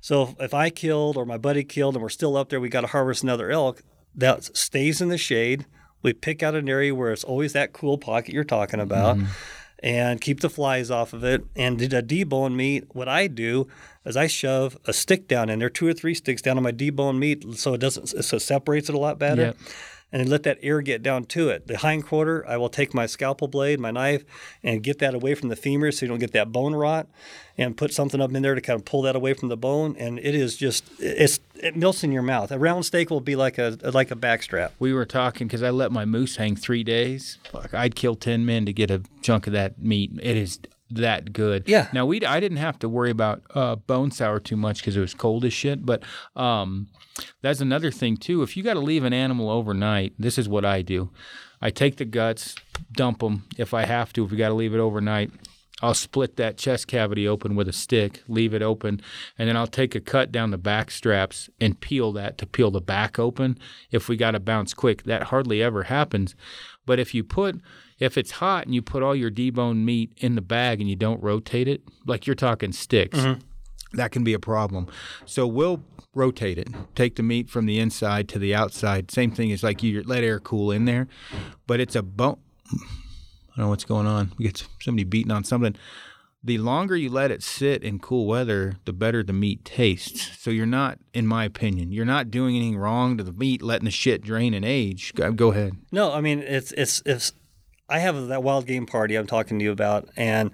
So 0.02 0.22
if, 0.24 0.34
if 0.40 0.54
I 0.54 0.68
killed 0.68 1.16
or 1.16 1.24
my 1.24 1.38
buddy 1.38 1.64
killed 1.64 1.94
and 1.94 2.02
we're 2.02 2.10
still 2.10 2.36
up 2.36 2.50
there, 2.50 2.60
we 2.60 2.68
got 2.68 2.82
to 2.82 2.88
harvest 2.88 3.22
another 3.22 3.50
elk. 3.50 3.82
That 4.16 4.44
stays 4.56 5.00
in 5.00 5.08
the 5.08 5.16
shade. 5.18 5.64
We 6.04 6.12
pick 6.12 6.44
out 6.44 6.54
an 6.54 6.68
area 6.68 6.94
where 6.94 7.10
it's 7.10 7.24
always 7.24 7.52
that 7.54 7.72
cool 7.72 7.98
pocket 7.98 8.32
you're 8.32 8.44
talking 8.44 8.78
about, 8.78 9.16
mm-hmm. 9.16 9.26
and 9.80 10.20
keep 10.20 10.38
the 10.40 10.50
flies 10.50 10.90
off 10.90 11.12
of 11.12 11.24
it. 11.24 11.44
And 11.56 11.76
did 11.78 11.92
a 11.92 12.02
debone 12.02 12.54
meat? 12.54 12.84
What 12.92 13.08
I 13.08 13.26
do 13.26 13.66
is 14.04 14.16
I 14.16 14.28
shove 14.28 14.78
a 14.84 14.92
stick 14.92 15.26
down 15.26 15.50
in 15.50 15.58
there, 15.58 15.70
two 15.70 15.88
or 15.88 15.94
three 15.94 16.14
sticks 16.14 16.42
down 16.42 16.56
on 16.56 16.62
my 16.62 16.72
debone 16.72 17.18
meat, 17.18 17.44
so 17.56 17.74
it 17.74 17.78
doesn't 17.78 18.06
so 18.22 18.36
it 18.36 18.40
separates 18.40 18.88
it 18.88 18.94
a 18.94 18.98
lot 18.98 19.18
better 19.18 19.42
Yep. 19.42 19.56
And 20.14 20.22
then 20.22 20.30
let 20.30 20.44
that 20.44 20.58
air 20.62 20.80
get 20.80 21.02
down 21.02 21.24
to 21.24 21.48
it. 21.48 21.66
The 21.66 21.78
hind 21.78 22.06
quarter, 22.06 22.46
I 22.48 22.56
will 22.56 22.68
take 22.68 22.94
my 22.94 23.04
scalpel 23.04 23.48
blade, 23.48 23.80
my 23.80 23.90
knife, 23.90 24.24
and 24.62 24.80
get 24.80 25.00
that 25.00 25.12
away 25.12 25.34
from 25.34 25.48
the 25.48 25.56
femur 25.56 25.90
so 25.90 26.06
you 26.06 26.08
don't 26.08 26.20
get 26.20 26.30
that 26.30 26.52
bone 26.52 26.72
rot, 26.76 27.08
and 27.58 27.76
put 27.76 27.92
something 27.92 28.20
up 28.20 28.32
in 28.32 28.40
there 28.40 28.54
to 28.54 28.60
kind 28.60 28.78
of 28.78 28.84
pull 28.84 29.02
that 29.02 29.16
away 29.16 29.34
from 29.34 29.48
the 29.48 29.56
bone. 29.56 29.96
And 29.98 30.20
it 30.20 30.36
is 30.36 30.56
just 30.56 30.84
it's 31.00 31.40
it 31.56 31.74
melts 31.74 32.04
in 32.04 32.12
your 32.12 32.22
mouth. 32.22 32.52
A 32.52 32.58
round 32.60 32.86
steak 32.86 33.10
will 33.10 33.20
be 33.20 33.34
like 33.34 33.58
a 33.58 33.76
like 33.92 34.12
a 34.12 34.16
backstrap. 34.16 34.70
We 34.78 34.92
were 34.92 35.04
talking 35.04 35.48
because 35.48 35.64
I 35.64 35.70
let 35.70 35.90
my 35.90 36.04
moose 36.04 36.36
hang 36.36 36.54
three 36.54 36.84
days. 36.84 37.38
Fuck, 37.50 37.74
I'd 37.74 37.96
kill 37.96 38.14
ten 38.14 38.46
men 38.46 38.66
to 38.66 38.72
get 38.72 38.92
a 38.92 39.02
chunk 39.20 39.48
of 39.48 39.52
that 39.54 39.80
meat. 39.80 40.12
It 40.22 40.36
is 40.36 40.60
that 40.94 41.32
good. 41.32 41.64
Yeah. 41.66 41.88
Now 41.92 42.06
we 42.06 42.24
I 42.24 42.40
didn't 42.40 42.58
have 42.58 42.78
to 42.80 42.88
worry 42.88 43.10
about 43.10 43.42
uh, 43.54 43.76
bone 43.76 44.10
sour 44.10 44.40
too 44.40 44.56
much 44.56 44.78
because 44.78 44.96
it 44.96 45.00
was 45.00 45.14
cold 45.14 45.44
as 45.44 45.52
shit. 45.52 45.84
But 45.84 46.02
um, 46.36 46.88
that's 47.42 47.60
another 47.60 47.90
thing 47.90 48.16
too. 48.16 48.42
If 48.42 48.56
you 48.56 48.62
got 48.62 48.74
to 48.74 48.80
leave 48.80 49.04
an 49.04 49.12
animal 49.12 49.50
overnight, 49.50 50.14
this 50.18 50.38
is 50.38 50.48
what 50.48 50.64
I 50.64 50.82
do. 50.82 51.10
I 51.60 51.70
take 51.70 51.96
the 51.96 52.04
guts, 52.04 52.54
dump 52.92 53.20
them 53.20 53.44
if 53.56 53.72
I 53.72 53.86
have 53.86 54.12
to. 54.14 54.24
If 54.24 54.30
we 54.30 54.36
got 54.36 54.48
to 54.48 54.54
leave 54.54 54.74
it 54.74 54.80
overnight, 54.80 55.30
I'll 55.82 55.94
split 55.94 56.36
that 56.36 56.56
chest 56.56 56.86
cavity 56.86 57.26
open 57.26 57.56
with 57.56 57.68
a 57.68 57.72
stick, 57.72 58.22
leave 58.28 58.54
it 58.54 58.62
open, 58.62 59.00
and 59.38 59.48
then 59.48 59.56
I'll 59.56 59.66
take 59.66 59.94
a 59.94 60.00
cut 60.00 60.30
down 60.30 60.50
the 60.50 60.58
back 60.58 60.90
straps 60.90 61.50
and 61.60 61.80
peel 61.80 62.12
that 62.12 62.38
to 62.38 62.46
peel 62.46 62.70
the 62.70 62.80
back 62.80 63.18
open. 63.18 63.58
If 63.90 64.08
we 64.08 64.16
got 64.16 64.32
to 64.32 64.40
bounce 64.40 64.72
quick, 64.72 65.02
that 65.04 65.24
hardly 65.24 65.62
ever 65.62 65.84
happens. 65.84 66.34
But 66.86 66.98
if 66.98 67.14
you 67.14 67.24
put, 67.24 67.60
if 68.04 68.18
it's 68.18 68.32
hot 68.32 68.66
and 68.66 68.74
you 68.74 68.82
put 68.82 69.02
all 69.02 69.16
your 69.16 69.30
deboned 69.30 69.84
meat 69.84 70.12
in 70.18 70.34
the 70.34 70.42
bag 70.42 70.80
and 70.80 70.88
you 70.88 70.96
don't 70.96 71.22
rotate 71.22 71.66
it, 71.66 71.82
like 72.06 72.26
you're 72.26 72.36
talking 72.36 72.72
sticks, 72.72 73.18
mm-hmm. 73.18 73.40
that 73.96 74.12
can 74.12 74.22
be 74.22 74.34
a 74.34 74.38
problem. 74.38 74.86
So 75.24 75.46
we'll 75.46 75.82
rotate 76.14 76.58
it. 76.58 76.68
Take 76.94 77.16
the 77.16 77.22
meat 77.22 77.48
from 77.48 77.66
the 77.66 77.80
inside 77.80 78.28
to 78.28 78.38
the 78.38 78.54
outside. 78.54 79.10
Same 79.10 79.30
thing 79.30 79.50
as 79.50 79.62
like 79.62 79.82
you 79.82 80.02
let 80.02 80.22
air 80.22 80.38
cool 80.38 80.70
in 80.70 80.84
there, 80.84 81.08
but 81.66 81.80
it's 81.80 81.96
a 81.96 82.02
bone. 82.02 82.38
I 82.70 83.56
don't 83.56 83.66
know 83.66 83.68
what's 83.70 83.84
going 83.84 84.06
on. 84.06 84.32
We 84.36 84.44
get 84.44 84.66
somebody 84.80 85.04
beating 85.04 85.32
on 85.32 85.44
something. 85.44 85.76
The 86.46 86.58
longer 86.58 86.94
you 86.94 87.08
let 87.08 87.30
it 87.30 87.42
sit 87.42 87.82
in 87.82 87.98
cool 88.00 88.26
weather, 88.26 88.76
the 88.84 88.92
better 88.92 89.22
the 89.22 89.32
meat 89.32 89.64
tastes. 89.64 90.38
So 90.38 90.50
you're 90.50 90.66
not, 90.66 90.98
in 91.14 91.26
my 91.26 91.44
opinion, 91.44 91.90
you're 91.90 92.04
not 92.04 92.30
doing 92.30 92.54
anything 92.54 92.76
wrong 92.76 93.16
to 93.16 93.24
the 93.24 93.32
meat, 93.32 93.62
letting 93.62 93.86
the 93.86 93.90
shit 93.90 94.20
drain 94.20 94.52
and 94.52 94.64
age. 94.64 95.14
Go, 95.14 95.32
go 95.32 95.52
ahead. 95.52 95.72
No, 95.90 96.12
I 96.12 96.20
mean 96.20 96.40
it's 96.40 96.72
it's 96.72 97.02
it's. 97.06 97.32
I 97.88 97.98
have 98.00 98.28
that 98.28 98.42
wild 98.42 98.66
game 98.66 98.86
party 98.86 99.14
I'm 99.16 99.26
talking 99.26 99.58
to 99.58 99.64
you 99.64 99.72
about, 99.72 100.08
and 100.16 100.50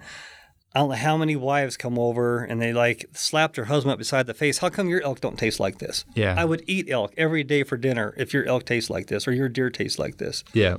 I 0.73 0.79
don't 0.79 0.89
know 0.89 0.95
how 0.95 1.17
many 1.17 1.35
wives 1.35 1.75
come 1.77 1.99
over 1.99 2.43
and 2.43 2.61
they 2.61 2.71
like 2.73 3.05
slap 3.13 3.53
their 3.55 3.65
husband 3.65 3.91
up 3.93 3.97
beside 3.97 4.25
the 4.27 4.33
face. 4.33 4.59
How 4.59 4.69
come 4.69 4.87
your 4.89 5.01
elk 5.03 5.19
don't 5.21 5.37
taste 5.37 5.59
like 5.59 5.79
this? 5.79 6.05
Yeah. 6.15 6.35
I 6.37 6.45
would 6.45 6.63
eat 6.67 6.89
elk 6.89 7.13
every 7.17 7.43
day 7.43 7.63
for 7.63 7.75
dinner 7.77 8.13
if 8.17 8.33
your 8.33 8.45
elk 8.45 8.65
tastes 8.65 8.89
like 8.89 9.07
this 9.07 9.27
or 9.27 9.33
your 9.33 9.49
deer 9.49 9.69
tastes 9.69 9.99
like 9.99 10.17
this. 10.17 10.43
Yeah. 10.53 10.77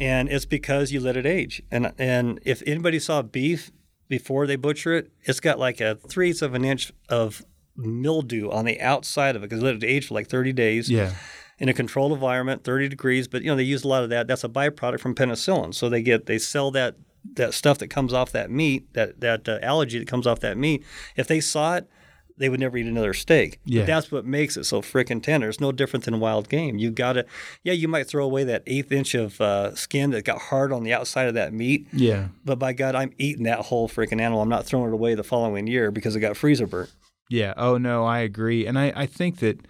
and 0.00 0.28
it's 0.30 0.46
because 0.46 0.92
you 0.92 1.00
let 1.00 1.16
it 1.16 1.26
age. 1.26 1.62
And 1.70 1.92
and 1.98 2.40
if 2.44 2.62
anybody 2.66 2.98
saw 2.98 3.20
beef 3.22 3.70
before 4.08 4.46
they 4.46 4.56
butcher 4.56 4.94
it, 4.94 5.10
it's 5.22 5.40
got 5.40 5.58
like 5.58 5.80
a 5.80 5.96
three 6.08 6.30
eighths 6.30 6.40
of 6.42 6.54
an 6.54 6.64
inch 6.64 6.90
of 7.10 7.44
mildew 7.76 8.50
on 8.50 8.64
the 8.64 8.80
outside 8.80 9.36
of 9.36 9.42
it 9.42 9.50
because 9.50 9.62
it 9.62 9.66
let 9.66 9.74
it 9.74 9.84
age 9.84 10.06
for 10.08 10.14
like 10.14 10.28
30 10.28 10.52
days 10.52 10.90
Yeah. 10.90 11.12
In 11.58 11.68
a 11.68 11.72
controlled 11.74 12.12
environment, 12.12 12.64
30 12.64 12.88
degrees. 12.88 13.28
But 13.28 13.42
you 13.42 13.48
know 13.48 13.56
they 13.56 13.62
use 13.62 13.84
a 13.84 13.88
lot 13.88 14.02
of 14.04 14.10
that. 14.10 14.26
That's 14.26 14.44
a 14.44 14.48
byproduct 14.48 15.00
from 15.00 15.14
penicillin. 15.14 15.74
So 15.74 15.88
they 15.88 16.02
get 16.02 16.26
they 16.26 16.38
sell 16.38 16.70
that 16.72 16.96
that 17.34 17.54
stuff 17.54 17.78
that 17.78 17.88
comes 17.88 18.12
off 18.12 18.32
that 18.32 18.50
meat, 18.50 18.92
that 18.94 19.20
that 19.20 19.48
uh, 19.48 19.58
allergy 19.62 19.98
that 19.98 20.08
comes 20.08 20.26
off 20.26 20.40
that 20.40 20.56
meat. 20.58 20.84
If 21.16 21.26
they 21.28 21.40
saw 21.40 21.76
it. 21.76 21.88
They 22.36 22.48
would 22.48 22.58
never 22.58 22.76
eat 22.76 22.86
another 22.86 23.14
steak. 23.14 23.60
Yeah. 23.64 23.82
But 23.82 23.86
that's 23.86 24.10
what 24.10 24.24
makes 24.26 24.56
it 24.56 24.64
so 24.64 24.82
freaking 24.82 25.22
tender. 25.22 25.48
It's 25.48 25.60
no 25.60 25.70
different 25.70 26.04
than 26.04 26.18
wild 26.18 26.48
game. 26.48 26.78
You 26.78 26.90
got 26.90 27.12
to, 27.12 27.26
yeah, 27.62 27.74
you 27.74 27.86
might 27.86 28.08
throw 28.08 28.24
away 28.24 28.42
that 28.42 28.64
eighth 28.66 28.90
inch 28.90 29.14
of 29.14 29.40
uh, 29.40 29.76
skin 29.76 30.10
that 30.10 30.24
got 30.24 30.38
hard 30.40 30.72
on 30.72 30.82
the 30.82 30.92
outside 30.92 31.28
of 31.28 31.34
that 31.34 31.52
meat, 31.52 31.86
Yeah. 31.92 32.30
but 32.44 32.58
by 32.58 32.72
God, 32.72 32.96
I'm 32.96 33.12
eating 33.18 33.44
that 33.44 33.60
whole 33.60 33.88
freaking 33.88 34.20
animal. 34.20 34.42
I'm 34.42 34.48
not 34.48 34.66
throwing 34.66 34.88
it 34.90 34.94
away 34.94 35.14
the 35.14 35.22
following 35.22 35.68
year 35.68 35.92
because 35.92 36.16
it 36.16 36.20
got 36.20 36.36
freezer 36.36 36.66
burnt. 36.66 36.90
Yeah. 37.30 37.54
Oh 37.56 37.78
no, 37.78 38.04
I 38.04 38.18
agree, 38.18 38.66
and 38.66 38.76
I 38.80 38.92
I 38.96 39.06
think 39.06 39.38
that 39.38 39.60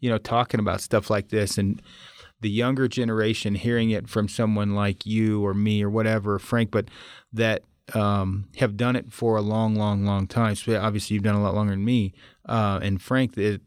you 0.00 0.10
know 0.10 0.18
talking 0.18 0.60
about 0.60 0.80
stuff 0.80 1.10
like 1.10 1.28
this 1.28 1.58
and 1.58 1.82
the 2.40 2.50
younger 2.50 2.86
generation 2.86 3.54
hearing 3.54 3.90
it 3.90 4.08
from 4.08 4.28
someone 4.28 4.74
like 4.74 5.06
you 5.06 5.44
or 5.44 5.54
me 5.54 5.82
or 5.82 5.88
whatever, 5.88 6.38
Frank, 6.38 6.70
but 6.70 6.88
that 7.32 7.62
um, 7.94 8.48
have 8.56 8.76
done 8.76 8.96
it 8.96 9.12
for 9.12 9.36
a 9.36 9.40
long, 9.40 9.74
long, 9.74 10.04
long 10.04 10.26
time. 10.26 10.54
So 10.54 10.78
obviously, 10.78 11.14
you've 11.14 11.22
done 11.22 11.36
a 11.36 11.42
lot 11.42 11.54
longer 11.54 11.72
than 11.72 11.84
me, 11.84 12.12
uh, 12.46 12.78
and 12.82 13.00
Frank, 13.00 13.34
that 13.34 13.60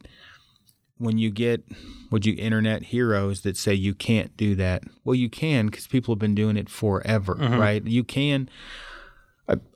when 0.97 1.17
you 1.17 1.31
get 1.31 1.63
would 2.11 2.25
you 2.25 2.35
internet 2.37 2.83
heroes 2.83 3.41
that 3.41 3.55
say 3.55 3.73
you 3.73 3.93
can't 3.93 4.35
do 4.35 4.53
that 4.53 4.83
well 5.05 5.15
you 5.15 5.29
can 5.29 5.67
because 5.67 5.87
people 5.87 6.13
have 6.13 6.19
been 6.19 6.35
doing 6.35 6.57
it 6.57 6.69
forever 6.69 7.35
right 7.57 7.87
you 7.87 8.03
can 8.03 8.49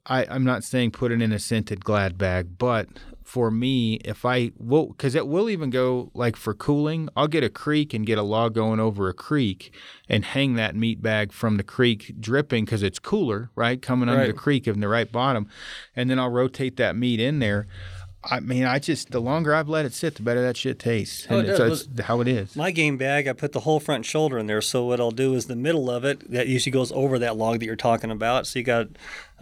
I, 0.06 0.26
I'm 0.30 0.44
not 0.44 0.64
saying 0.64 0.92
put 0.92 1.12
it 1.12 1.22
in 1.22 1.32
a 1.32 1.40
scented 1.40 1.84
glad 1.84 2.18
bag, 2.18 2.58
but 2.58 2.88
for 3.24 3.50
me, 3.50 3.96
if 4.06 4.26
I 4.26 4.52
will, 4.60 4.88
because 4.88 5.16
it 5.16 5.28
will 5.28 5.50
even 5.50 5.70
go 5.70 6.12
like 6.14 6.36
for 6.36 6.54
cooling, 6.54 7.10
I'll 7.16 7.28
get 7.30 7.44
a 7.44 7.50
creek 7.50 7.94
and 7.94 8.06
get 8.06 8.18
a 8.18 8.22
log 8.22 8.54
going 8.54 8.80
over 8.80 9.08
a 9.10 9.14
creek 9.14 9.74
and 10.10 10.26
hang 10.26 10.56
that 10.56 10.76
meat 10.76 11.02
bag 11.02 11.32
from 11.32 11.58
the 11.58 11.64
creek 11.64 12.14
dripping 12.20 12.66
because 12.66 12.84
it's 12.84 13.00
cooler, 13.00 13.50
right? 13.56 13.82
Coming 13.82 14.10
under 14.10 14.22
Right. 14.22 14.28
the 14.28 14.34
creek 14.34 14.68
in 14.68 14.82
the 14.82 14.88
right 14.90 15.12
bottom. 15.12 15.48
And 15.96 16.10
then 16.10 16.20
I'll 16.20 16.30
rotate 16.30 16.78
that 16.78 16.96
meat 16.96 17.20
in 17.20 17.40
there. 17.40 17.66
I 18.26 18.40
mean, 18.40 18.64
I 18.64 18.80
just, 18.80 19.12
the 19.12 19.20
longer 19.20 19.54
I've 19.54 19.68
let 19.68 19.84
it 19.86 19.92
sit, 19.94 20.16
the 20.16 20.24
better 20.24 20.42
that 20.44 20.56
shit 20.56 20.80
tastes. 20.80 21.28
Oh, 21.30 21.36
it 21.36 21.40
And 21.40 21.48
does. 21.48 21.58
so 21.58 21.88
it's 21.92 22.02
how 22.04 22.22
it 22.22 22.28
is. 22.30 22.56
My 22.56 22.72
game 22.72 22.96
bag, 22.96 23.28
I 23.28 23.34
put 23.34 23.52
the 23.52 23.60
whole 23.62 23.82
front 23.82 24.06
shoulder 24.06 24.38
in 24.38 24.48
there. 24.48 24.62
So 24.62 24.86
what 24.86 25.02
I'll 25.02 25.12
do 25.12 25.34
is 25.34 25.48
the 25.48 25.58
middle 25.58 25.90
of 25.90 26.06
it 26.06 26.32
that 26.32 26.48
usually 26.48 26.72
goes 26.72 26.92
over 26.94 27.20
that 27.20 27.36
log 27.36 27.60
that 27.60 27.66
you're 27.66 27.76
talking 27.76 28.12
about. 28.12 28.48
So 28.48 28.60
you 28.60 28.64
got, 28.66 28.88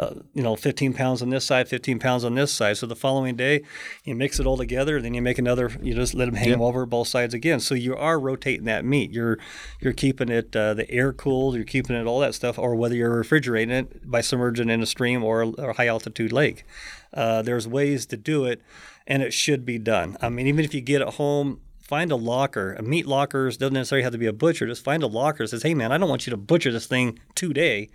uh, 0.01 0.15
you 0.33 0.41
know, 0.41 0.55
15 0.55 0.93
pounds 0.93 1.21
on 1.21 1.29
this 1.29 1.45
side, 1.45 1.67
15 1.67 1.99
pounds 1.99 2.23
on 2.25 2.33
this 2.33 2.51
side. 2.51 2.75
So 2.75 2.87
the 2.87 2.95
following 2.95 3.35
day, 3.35 3.61
you 4.03 4.15
mix 4.15 4.39
it 4.39 4.47
all 4.47 4.57
together. 4.57 4.99
Then 4.99 5.13
you 5.13 5.21
make 5.21 5.37
another. 5.37 5.71
You 5.81 5.93
just 5.93 6.15
let 6.15 6.25
them 6.25 6.33
hang 6.33 6.49
Yep. 6.49 6.55
them 6.55 6.61
over 6.63 6.85
both 6.87 7.07
sides 7.07 7.35
again. 7.35 7.59
So 7.59 7.75
you 7.75 7.95
are 7.95 8.19
rotating 8.19 8.65
that 8.65 8.83
meat. 8.83 9.11
You're 9.11 9.37
you're 9.79 9.93
keeping 9.93 10.29
it 10.29 10.55
uh, 10.55 10.73
the 10.73 10.89
air 10.89 11.13
cooled. 11.13 11.53
You're 11.55 11.63
keeping 11.63 11.95
it 11.95 12.07
all 12.07 12.19
that 12.21 12.33
stuff. 12.33 12.57
Or 12.57 12.75
whether 12.75 12.95
you're 12.95 13.15
refrigerating 13.15 13.73
it 13.75 14.09
by 14.09 14.21
submerging 14.21 14.69
in 14.69 14.81
a 14.81 14.87
stream 14.87 15.23
or 15.23 15.41
a, 15.43 15.49
or 15.51 15.69
a 15.69 15.73
high 15.73 15.87
altitude 15.87 16.33
lake. 16.33 16.65
Uh, 17.13 17.41
there's 17.43 17.67
ways 17.67 18.05
to 18.07 18.17
do 18.17 18.45
it, 18.45 18.61
and 19.05 19.21
it 19.21 19.33
should 19.33 19.65
be 19.65 19.77
done. 19.77 20.17
I 20.21 20.29
mean, 20.29 20.47
even 20.47 20.65
if 20.65 20.73
you 20.73 20.81
get 20.81 21.01
it 21.01 21.09
home, 21.15 21.59
find 21.79 22.11
a 22.11 22.15
locker. 22.15 22.73
A 22.73 22.81
meat 22.81 23.05
lockers 23.05 23.57
doesn't 23.57 23.73
necessarily 23.73 24.03
have 24.03 24.13
to 24.13 24.17
be 24.17 24.25
a 24.25 24.33
butcher. 24.33 24.65
Just 24.65 24.83
find 24.83 25.03
a 25.03 25.07
locker 25.07 25.43
that 25.43 25.49
says, 25.49 25.61
"Hey, 25.63 25.73
man, 25.75 25.91
I 25.91 25.97
don't 25.99 26.09
want 26.09 26.25
you 26.25 26.31
to 26.31 26.37
butcher 26.37 26.71
this 26.71 26.87
thing 26.87 27.19
today. 27.35 27.89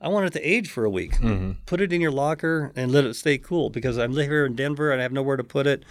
I 0.00 0.08
want 0.08 0.26
it 0.26 0.32
to 0.34 0.42
age 0.48 0.70
for 0.70 0.84
a 0.84 0.90
week. 0.90 1.14
Put 1.66 1.80
it 1.80 1.92
in 1.92 2.00
your 2.00 2.10
locker 2.10 2.72
and 2.76 2.92
let 2.92 3.04
it 3.04 3.14
stay 3.14 3.38
cool 3.38 3.70
because 3.70 3.98
I'm 3.98 4.12
live 4.12 4.26
here 4.26 4.44
in 4.44 4.54
Denver 4.54 4.90
and 4.90 5.00
I 5.00 5.02
have 5.02 5.12
nowhere 5.12 5.36
to 5.36 5.44
put 5.44 5.66
it. 5.66 5.84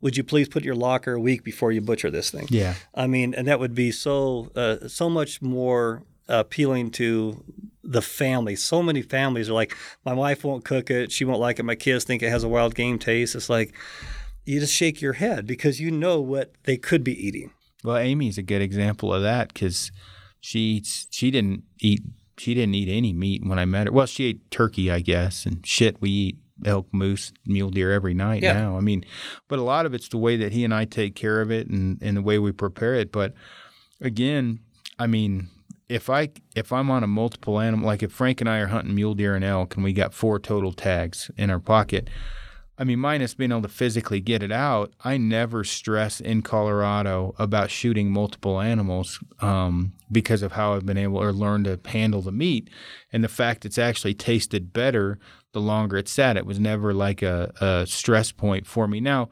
Would 0.00 0.16
you 0.16 0.22
please 0.22 0.48
put 0.48 0.62
your 0.64 0.76
locker 0.76 1.14
a 1.14 1.20
week 1.20 1.42
before 1.42 1.72
you 1.72 1.80
butcher 1.80 2.10
this 2.10 2.30
thing? 2.30 2.46
Yeah. 2.50 2.74
I 2.94 3.08
mean, 3.08 3.34
and 3.34 3.48
that 3.48 3.58
would 3.58 3.74
be 3.74 3.90
so 3.90 4.52
uh, 4.54 4.86
so 4.86 5.10
much 5.10 5.42
more 5.42 6.04
appealing 6.28 6.90
to 6.92 7.42
the 7.82 8.02
family. 8.02 8.54
So 8.54 8.82
many 8.82 9.02
families 9.02 9.48
are 9.48 9.54
like, 9.54 9.76
my 10.04 10.12
wife 10.12 10.44
won't 10.44 10.64
cook 10.64 10.90
it, 10.90 11.10
she 11.10 11.24
won't 11.24 11.40
like 11.40 11.58
it. 11.58 11.64
My 11.64 11.74
kids 11.74 12.04
think 12.04 12.22
it 12.22 12.28
has 12.30 12.44
a 12.44 12.48
wild 12.48 12.74
game 12.74 12.98
taste. 12.98 13.34
It's 13.34 13.48
like 13.48 13.74
you 14.44 14.60
just 14.60 14.74
shake 14.74 15.00
your 15.00 15.14
head 15.14 15.46
because 15.46 15.80
you 15.80 15.90
know 15.90 16.20
what 16.20 16.52
they 16.64 16.76
could 16.76 17.02
be 17.02 17.26
eating. 17.26 17.50
Well, 17.82 17.96
Amy's 17.96 18.38
a 18.38 18.42
good 18.42 18.62
example 18.62 19.12
of 19.12 19.22
that 19.22 19.52
because 19.52 19.90
she 20.40 20.82
she 21.10 21.30
didn't 21.30 21.64
eat 21.80 22.02
she 22.38 22.54
didn't 22.54 22.74
eat 22.74 22.88
any 22.88 23.12
meat 23.12 23.42
when 23.44 23.58
I 23.58 23.64
met 23.64 23.86
her. 23.86 23.92
Well, 23.92 24.06
she 24.06 24.24
ate 24.26 24.50
turkey, 24.50 24.90
I 24.90 25.00
guess, 25.00 25.44
and 25.46 25.66
shit. 25.66 26.00
We 26.00 26.10
eat 26.10 26.38
elk, 26.64 26.86
moose, 26.92 27.32
mule 27.46 27.70
deer 27.70 27.92
every 27.92 28.14
night 28.14 28.42
Yeah. 28.42 28.52
now. 28.54 28.76
I 28.76 28.80
mean, 28.80 29.04
but 29.48 29.58
a 29.58 29.62
lot 29.62 29.86
of 29.86 29.94
it's 29.94 30.08
the 30.08 30.18
way 30.18 30.36
that 30.36 30.52
he 30.52 30.64
and 30.64 30.74
I 30.74 30.84
take 30.86 31.14
care 31.14 31.40
of 31.40 31.50
it 31.50 31.68
and, 31.68 31.98
and 32.02 32.16
the 32.16 32.22
way 32.22 32.38
we 32.38 32.50
prepare 32.52 32.94
it. 32.94 33.12
But 33.12 33.32
again, 34.00 34.60
I 34.98 35.06
mean, 35.06 35.48
if 35.88 36.10
I 36.10 36.30
if 36.54 36.72
I'm 36.72 36.90
on 36.90 37.02
a 37.04 37.06
multiple 37.06 37.60
animal, 37.60 37.86
like 37.86 38.02
if 38.02 38.12
Frank 38.12 38.40
and 38.40 38.50
I 38.50 38.58
are 38.58 38.66
hunting 38.66 38.94
mule 38.94 39.14
deer 39.14 39.34
and 39.34 39.44
elk, 39.44 39.74
and 39.76 39.84
we 39.84 39.92
got 39.92 40.12
four 40.12 40.38
total 40.38 40.72
tags 40.72 41.30
in 41.36 41.50
our 41.50 41.60
pocket. 41.60 42.08
I 42.78 42.84
mean, 42.84 43.00
minus 43.00 43.34
being 43.34 43.50
able 43.50 43.62
to 43.62 43.68
physically 43.68 44.20
get 44.20 44.42
it 44.42 44.52
out, 44.52 44.92
I 45.04 45.16
never 45.16 45.64
stress 45.64 46.20
in 46.20 46.42
Colorado 46.42 47.34
about 47.36 47.70
shooting 47.70 48.12
multiple 48.12 48.60
animals 48.60 49.18
um, 49.40 49.94
because 50.12 50.42
of 50.42 50.52
how 50.52 50.74
I've 50.74 50.86
been 50.86 50.96
able 50.96 51.18
or 51.18 51.32
learned 51.32 51.64
to 51.64 51.80
handle 51.84 52.22
the 52.22 52.30
meat 52.30 52.70
and 53.12 53.24
the 53.24 53.28
fact 53.28 53.64
it's 53.66 53.78
actually 53.78 54.14
tasted 54.14 54.72
better 54.72 55.18
the 55.52 55.60
longer 55.60 55.96
it 55.96 56.08
sat. 56.08 56.36
It 56.36 56.46
was 56.46 56.60
never 56.60 56.94
like 56.94 57.20
a, 57.20 57.52
a 57.60 57.86
stress 57.86 58.30
point 58.30 58.64
for 58.64 58.86
me. 58.86 59.00
Now, 59.00 59.28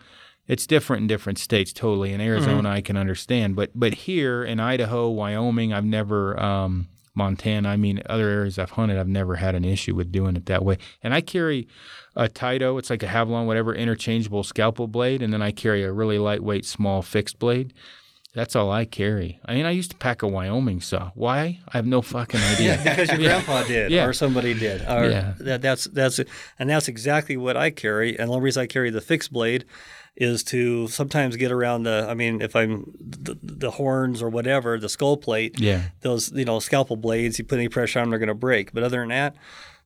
it's 0.48 0.66
different 0.66 1.02
in 1.02 1.06
different 1.06 1.38
states 1.38 1.72
totally. 1.72 2.12
In 2.12 2.20
Arizona, 2.20 2.70
I 2.70 2.80
can 2.80 2.96
understand, 2.96 3.56
but 3.56 3.70
but 3.74 3.94
here 3.94 4.44
in 4.44 4.60
Idaho, 4.60 5.08
Wyoming, 5.08 5.72
I've 5.72 5.84
never. 5.84 6.38
Um, 6.40 6.88
Montana, 7.16 7.70
I 7.70 7.76
mean, 7.78 8.02
other 8.04 8.28
areas 8.28 8.58
I've 8.58 8.72
hunted, 8.72 8.98
I've 8.98 9.08
never 9.08 9.36
had 9.36 9.54
an 9.54 9.64
issue 9.64 9.94
with 9.94 10.12
doing 10.12 10.36
it 10.36 10.44
that 10.46 10.62
way. 10.62 10.76
And 11.02 11.14
I 11.14 11.22
carry 11.22 11.66
a 12.16 12.28
Taito, 12.28 12.78
it's 12.78 12.90
like 12.90 13.02
a 13.02 13.06
Havalon, 13.06 13.46
whatever, 13.46 13.74
interchangeable 13.74 14.42
scalpel 14.42 14.86
blade, 14.88 15.22
and 15.22 15.32
then 15.32 15.42
I 15.42 15.52
carry 15.52 15.84
a 15.84 15.92
really 15.92 16.18
lightweight, 16.18 16.64
small 16.64 17.02
fixed 17.02 17.38
blade. 17.38 17.72
That's 18.34 18.54
all 18.54 18.70
I 18.70 18.84
carry. 18.84 19.40
I 19.46 19.54
mean, 19.54 19.64
I 19.64 19.70
used 19.70 19.92
to 19.92 19.96
pack 19.96 20.22
a 20.22 20.28
Wyoming 20.28 20.82
saw. 20.82 21.10
Why? 21.14 21.60
I 21.72 21.76
have 21.78 21.86
no 21.86 22.02
fucking 22.02 22.40
idea. 22.54 22.78
because 22.82 23.08
your 23.08 23.18
grandpa 23.18 23.62
did 23.64 23.90
Yeah. 23.90 24.04
or 24.04 24.12
somebody 24.12 24.52
did. 24.52 24.82
Or 24.82 25.08
Yeah. 25.08 25.34
that, 25.38 25.62
that's 25.62 25.84
that's 25.84 26.20
and 26.58 26.68
that's 26.68 26.86
exactly 26.88 27.38
what 27.38 27.56
I 27.56 27.70
carry. 27.70 28.10
And 28.18 28.28
the 28.28 28.34
only 28.34 28.44
reason 28.44 28.62
I 28.62 28.66
carry 28.66 28.90
the 28.90 29.00
fixed 29.00 29.32
blade 29.32 29.64
is 30.16 30.42
to 30.44 30.86
sometimes 30.88 31.36
get 31.36 31.50
around 31.50 31.84
the. 31.84 32.06
I 32.10 32.12
mean, 32.14 32.42
if 32.42 32.54
I'm 32.54 32.92
the, 33.00 33.38
the 33.42 33.70
horns 33.70 34.20
or 34.20 34.28
whatever, 34.28 34.78
the 34.78 34.88
skull 34.90 35.16
plate. 35.16 35.58
Yeah. 35.58 35.82
Those 36.02 36.30
you 36.32 36.44
know 36.44 36.58
scalpel 36.58 36.96
blades. 36.96 37.38
You 37.38 37.44
put 37.46 37.58
any 37.58 37.68
pressure 37.70 38.00
on 38.00 38.04
them, 38.04 38.10
they're 38.10 38.18
going 38.18 38.28
to 38.28 38.34
break. 38.34 38.72
But 38.74 38.82
other 38.82 39.00
than 39.00 39.08
that. 39.10 39.34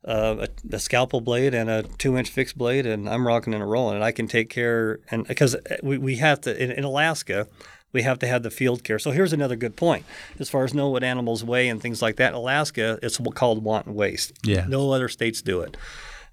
Uh, 0.02 0.46
a, 0.46 0.76
a 0.76 0.78
scalpel 0.78 1.20
blade 1.20 1.52
and 1.52 1.68
a 1.68 1.82
two-inch 1.82 2.30
fixed 2.30 2.56
blade, 2.56 2.86
and 2.86 3.06
I'm 3.06 3.26
rocking 3.26 3.52
and 3.52 3.70
rolling, 3.70 3.96
and 3.96 4.04
I 4.04 4.12
can 4.12 4.26
take 4.26 4.48
care. 4.48 5.00
And 5.10 5.28
because 5.28 5.56
we, 5.82 5.98
we 5.98 6.16
have 6.16 6.40
to 6.42 6.62
in, 6.62 6.70
in 6.70 6.84
Alaska, 6.84 7.46
we 7.92 8.02
have 8.02 8.18
to 8.20 8.26
have 8.26 8.42
the 8.42 8.50
field 8.50 8.82
care. 8.82 8.98
So 8.98 9.10
here's 9.10 9.32
another 9.32 9.56
good 9.56 9.76
point 9.76 10.04
as 10.38 10.48
far 10.48 10.64
as 10.64 10.72
know 10.72 10.88
what 10.88 11.04
animals 11.04 11.44
weigh 11.44 11.68
and 11.68 11.82
things 11.82 12.00
like 12.00 12.16
that. 12.16 12.32
Alaska, 12.32 12.98
it's 13.02 13.18
called 13.34 13.62
wanton 13.62 13.94
waste. 13.94 14.32
Yeah. 14.42 14.64
No 14.66 14.90
other 14.92 15.08
states 15.08 15.42
do 15.42 15.60
it. 15.60 15.76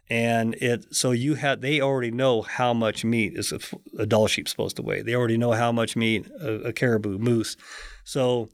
And 0.10 0.56
it 0.56 0.96
so 0.96 1.12
you 1.12 1.36
had 1.36 1.62
they 1.62 1.82
already 1.82 2.12
know 2.12 2.42
how 2.44 2.74
much 2.74 3.04
meat 3.04 3.34
is 3.36 3.52
a, 3.52 3.60
a 4.00 4.06
Dall 4.06 4.28
sheep 4.28 4.48
supposed 4.48 4.78
to 4.78 4.82
weigh. 4.82 5.02
They 5.02 5.16
already 5.16 5.38
know 5.38 5.52
how 5.52 5.74
much 5.74 5.98
meat 5.98 6.26
a, 6.40 6.54
a 6.68 6.74
caribou, 6.74 7.18
moose. 7.18 7.58
So 8.06 8.48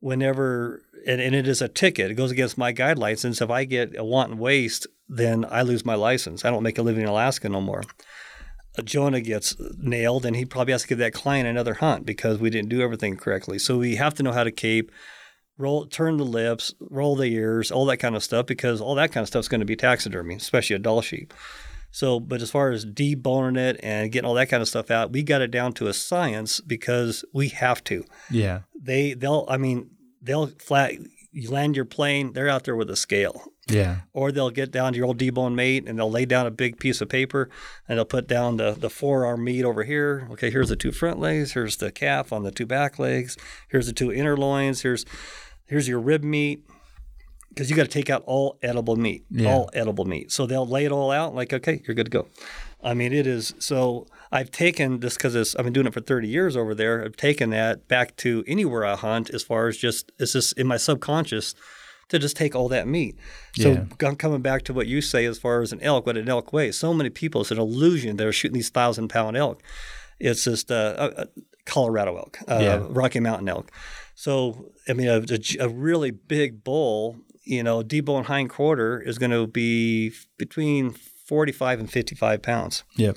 whenever 0.00 0.82
and, 1.06 1.20
and 1.20 1.34
it 1.34 1.46
is 1.46 1.62
a 1.62 1.68
ticket, 1.68 2.10
it 2.10 2.14
goes 2.14 2.30
against 2.30 2.58
my 2.58 2.72
guidelines. 2.72 3.24
And 3.24 3.36
so 3.36 3.44
if 3.44 3.50
I 3.50 3.64
get 3.64 3.96
a 3.96 4.04
wanton 4.04 4.38
waste, 4.38 4.86
then 5.08 5.46
I 5.48 5.62
lose 5.62 5.84
my 5.84 5.94
license. 5.94 6.44
I 6.44 6.50
don't 6.50 6.64
make 6.64 6.78
a 6.78 6.82
living 6.82 7.02
in 7.02 7.08
Alaska 7.08 7.48
no 7.48 7.60
more. 7.60 7.84
Uh, 8.76 8.82
Jonah 8.82 9.20
gets 9.20 9.56
nailed, 9.78 10.26
and 10.26 10.34
he 10.34 10.44
probably 10.44 10.72
has 10.72 10.82
to 10.82 10.88
give 10.88 10.98
that 10.98 11.14
client 11.14 11.46
another 11.46 11.74
hunt 11.74 12.04
because 12.04 12.38
we 12.38 12.50
didn't 12.50 12.68
do 12.68 12.82
everything 12.82 13.16
correctly. 13.16 13.58
So 13.58 13.78
we 13.78 13.96
have 13.96 14.14
to 14.14 14.22
know 14.22 14.32
how 14.32 14.44
to 14.44 14.50
cape, 14.50 14.90
roll, 15.56 15.86
turn 15.86 16.16
the 16.16 16.24
lips, 16.24 16.74
roll 16.80 17.14
the 17.14 17.26
ears, 17.26 17.70
all 17.70 17.86
that 17.86 17.98
kind 17.98 18.16
of 18.16 18.24
stuff, 18.24 18.46
because 18.46 18.80
all 18.80 18.96
that 18.96 19.12
kind 19.12 19.22
of 19.22 19.28
stuff 19.28 19.40
is 19.40 19.48
going 19.48 19.60
to 19.60 19.66
be 19.66 19.76
taxidermy, 19.76 20.34
especially 20.34 20.76
a 20.76 20.80
Dall 20.80 21.00
sheep. 21.02 21.32
So, 21.96 22.20
but 22.20 22.42
as 22.42 22.50
far 22.50 22.72
as 22.72 22.84
deboning 22.84 23.56
it 23.56 23.80
and 23.82 24.12
getting 24.12 24.28
all 24.28 24.34
that 24.34 24.50
kind 24.50 24.60
of 24.60 24.68
stuff 24.68 24.90
out, 24.90 25.12
we 25.12 25.22
got 25.22 25.40
it 25.40 25.50
down 25.50 25.72
to 25.74 25.86
a 25.86 25.94
science 25.94 26.60
because 26.60 27.24
we 27.32 27.48
have 27.48 27.82
to. 27.84 28.04
Yeah. 28.30 28.60
They, 28.78 29.14
they'll, 29.14 29.46
I 29.48 29.56
mean, 29.56 29.88
they'll 30.20 30.48
flat. 30.58 30.92
You 31.32 31.50
land 31.50 31.74
your 31.74 31.86
plane, 31.86 32.34
they're 32.34 32.50
out 32.50 32.64
there 32.64 32.76
with 32.76 32.90
a 32.90 32.96
scale 32.96 33.50
Yeah. 33.66 34.00
or 34.12 34.30
they'll 34.30 34.50
get 34.50 34.70
down 34.70 34.92
to 34.92 34.98
your 34.98 35.06
old 35.06 35.16
debone 35.18 35.54
mate 35.54 35.88
and 35.88 35.98
they'll 35.98 36.10
lay 36.10 36.26
down 36.26 36.46
a 36.46 36.50
big 36.50 36.78
piece 36.78 37.00
of 37.00 37.08
paper 37.08 37.48
and 37.88 37.96
they'll 37.96 38.04
put 38.04 38.26
down 38.28 38.58
the, 38.58 38.72
the 38.72 38.90
forearm 38.90 39.42
meat 39.42 39.64
over 39.64 39.82
here. 39.84 40.28
Okay, 40.32 40.50
here's 40.50 40.68
the 40.68 40.76
two 40.76 40.92
front 40.92 41.18
legs, 41.18 41.52
here's 41.52 41.78
the 41.78 41.90
calf 41.90 42.30
on 42.30 42.42
the 42.42 42.50
two 42.50 42.66
back 42.66 42.98
legs, 42.98 43.38
here's 43.68 43.86
the 43.86 43.94
two 43.94 44.12
inner 44.12 44.36
loins, 44.36 44.82
here's 44.82 45.06
here's 45.64 45.88
your 45.88 46.00
rib 46.00 46.22
meat. 46.22 46.62
Because 47.56 47.70
you 47.70 47.74
got 47.76 47.84
to 47.84 47.88
take 47.88 48.10
out 48.10 48.22
all 48.26 48.58
edible 48.62 48.96
meat, 48.96 49.24
Yeah. 49.30 49.50
all 49.50 49.70
edible 49.72 50.04
meat. 50.04 50.30
So 50.30 50.44
they'll 50.46 50.66
lay 50.68 50.84
it 50.84 50.92
all 50.92 51.10
out, 51.10 51.34
like, 51.34 51.54
okay, 51.54 51.80
you're 51.88 51.94
good 51.94 52.04
to 52.04 52.10
go. 52.10 52.28
I 52.84 52.92
mean, 52.92 53.14
it 53.14 53.26
is 53.26 53.54
so. 53.58 54.06
I've 54.30 54.50
taken 54.50 55.00
this 55.00 55.14
because 55.16 55.56
I've 55.56 55.64
been 55.64 55.72
doing 55.72 55.86
it 55.86 55.94
for 55.94 56.02
30 56.02 56.28
years 56.28 56.54
over 56.54 56.74
there. 56.74 57.02
I've 57.02 57.16
taken 57.16 57.48
that 57.50 57.88
back 57.88 58.14
to 58.16 58.44
anywhere 58.46 58.84
I 58.84 58.94
hunt, 58.94 59.30
as 59.30 59.42
far 59.42 59.68
as 59.68 59.78
just 59.78 60.12
it's 60.18 60.34
just 60.34 60.52
in 60.58 60.66
my 60.66 60.76
subconscious 60.76 61.54
to 62.10 62.18
just 62.18 62.36
take 62.36 62.54
all 62.54 62.68
that 62.68 62.86
meat. 62.86 63.16
So 63.58 63.70
Yeah. 63.72 63.84
com- 63.98 64.16
coming 64.16 64.42
back 64.42 64.62
to 64.64 64.74
what 64.74 64.86
you 64.86 65.00
say 65.00 65.24
as 65.24 65.38
far 65.38 65.62
as 65.62 65.72
an 65.72 65.80
elk, 65.80 66.04
what 66.06 66.16
an 66.18 66.28
elk 66.28 66.52
weighs. 66.52 66.76
So 66.76 66.92
many 66.92 67.08
people, 67.10 67.40
it's 67.40 67.50
an 67.50 67.58
illusion 67.58 68.16
they're 68.18 68.32
shooting 68.32 68.54
these 68.54 68.68
thousand 68.68 69.08
pound 69.08 69.36
elk. 69.38 69.62
It's 70.20 70.44
just 70.44 70.70
uh, 70.70 70.94
a, 71.16 71.22
a 71.22 71.26
Colorado 71.64 72.16
elk, 72.18 72.38
uh, 72.46 72.58
Yeah. 72.60 72.86
Rocky 72.90 73.20
Mountain 73.20 73.48
elk. 73.48 73.72
So 74.14 74.66
I 74.88 74.92
mean, 74.92 75.08
a, 75.08 75.24
a- 75.30 75.64
a 75.64 75.68
really 75.68 76.10
big 76.10 76.62
bull, 76.62 77.16
you 77.46 77.62
know, 77.62 77.82
debone 77.82 78.24
hind 78.26 78.50
quarter 78.50 79.00
is 79.00 79.18
going 79.18 79.30
to 79.30 79.46
be 79.46 80.12
between 80.38 80.90
45 80.90 81.80
and 81.80 81.90
55 81.90 82.42
pounds. 82.42 82.84
Yep. 82.96 83.16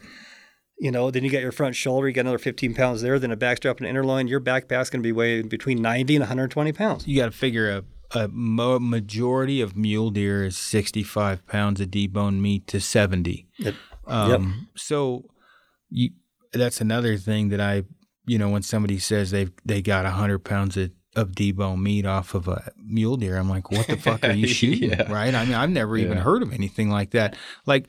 You 0.79 0.91
know, 0.91 1.11
then 1.11 1.25
you 1.25 1.29
got 1.29 1.41
your 1.41 1.51
front 1.51 1.75
shoulder, 1.75 2.07
you 2.07 2.13
got 2.13 2.21
another 2.21 2.37
15 2.37 2.73
pounds 2.73 3.01
there, 3.01 3.19
then 3.19 3.31
a 3.31 3.37
backstrap 3.37 3.77
and 3.77 3.81
an 3.81 3.87
inner 3.87 4.05
loin. 4.05 4.27
Your 4.27 4.39
backpack's 4.39 4.89
going 4.89 5.01
to 5.01 5.07
be 5.07 5.11
weighing 5.11 5.49
between 5.49 5.81
90 5.81 6.15
and 6.15 6.21
120 6.21 6.71
pounds. 6.71 7.05
You 7.07 7.19
got 7.19 7.25
to 7.25 7.31
figure 7.37 7.69
a, 7.69 7.83
a 8.17 8.27
mo- 8.29 8.79
majority 8.79 9.59
of 9.61 9.75
mule 9.75 10.09
deer 10.09 10.45
is 10.45 10.57
65 10.57 11.45
pounds 11.47 11.81
of 11.81 11.89
deboned 11.89 12.39
meat 12.39 12.65
to 12.67 12.79
70. 12.79 13.47
It- 13.59 13.75
Um, 14.07 14.67
So 14.75 15.25
you, 15.89 16.11
that's 16.53 16.79
another 16.81 17.17
thing 17.17 17.49
that 17.49 17.59
I, 17.61 17.83
you 18.25 18.37
know, 18.37 18.49
when 18.49 18.61
somebody 18.63 18.97
says 18.99 19.31
they've 19.31 19.51
they 19.65 19.81
got 19.81 20.05
100 20.05 20.39
pounds 20.39 20.77
of 20.77 20.91
of 21.15 21.31
debone 21.31 21.81
meat 21.81 22.05
off 22.05 22.33
of 22.33 22.47
a 22.47 22.71
mule 22.77 23.17
deer. 23.17 23.37
I'm 23.37 23.49
like, 23.49 23.71
what 23.71 23.87
the 23.87 23.97
fuck 23.97 24.23
are 24.23 24.31
you 24.31 24.47
shooting? 24.59 24.91
Yeah. 24.91 25.11
Right? 25.11 25.33
I 25.33 25.45
mean, 25.45 25.55
I've 25.55 25.69
never 25.69 25.97
even 25.97 26.17
heard 26.17 26.43
of 26.43 26.53
anything 26.53 26.89
like 26.89 27.11
that. 27.11 27.35
Like 27.65 27.87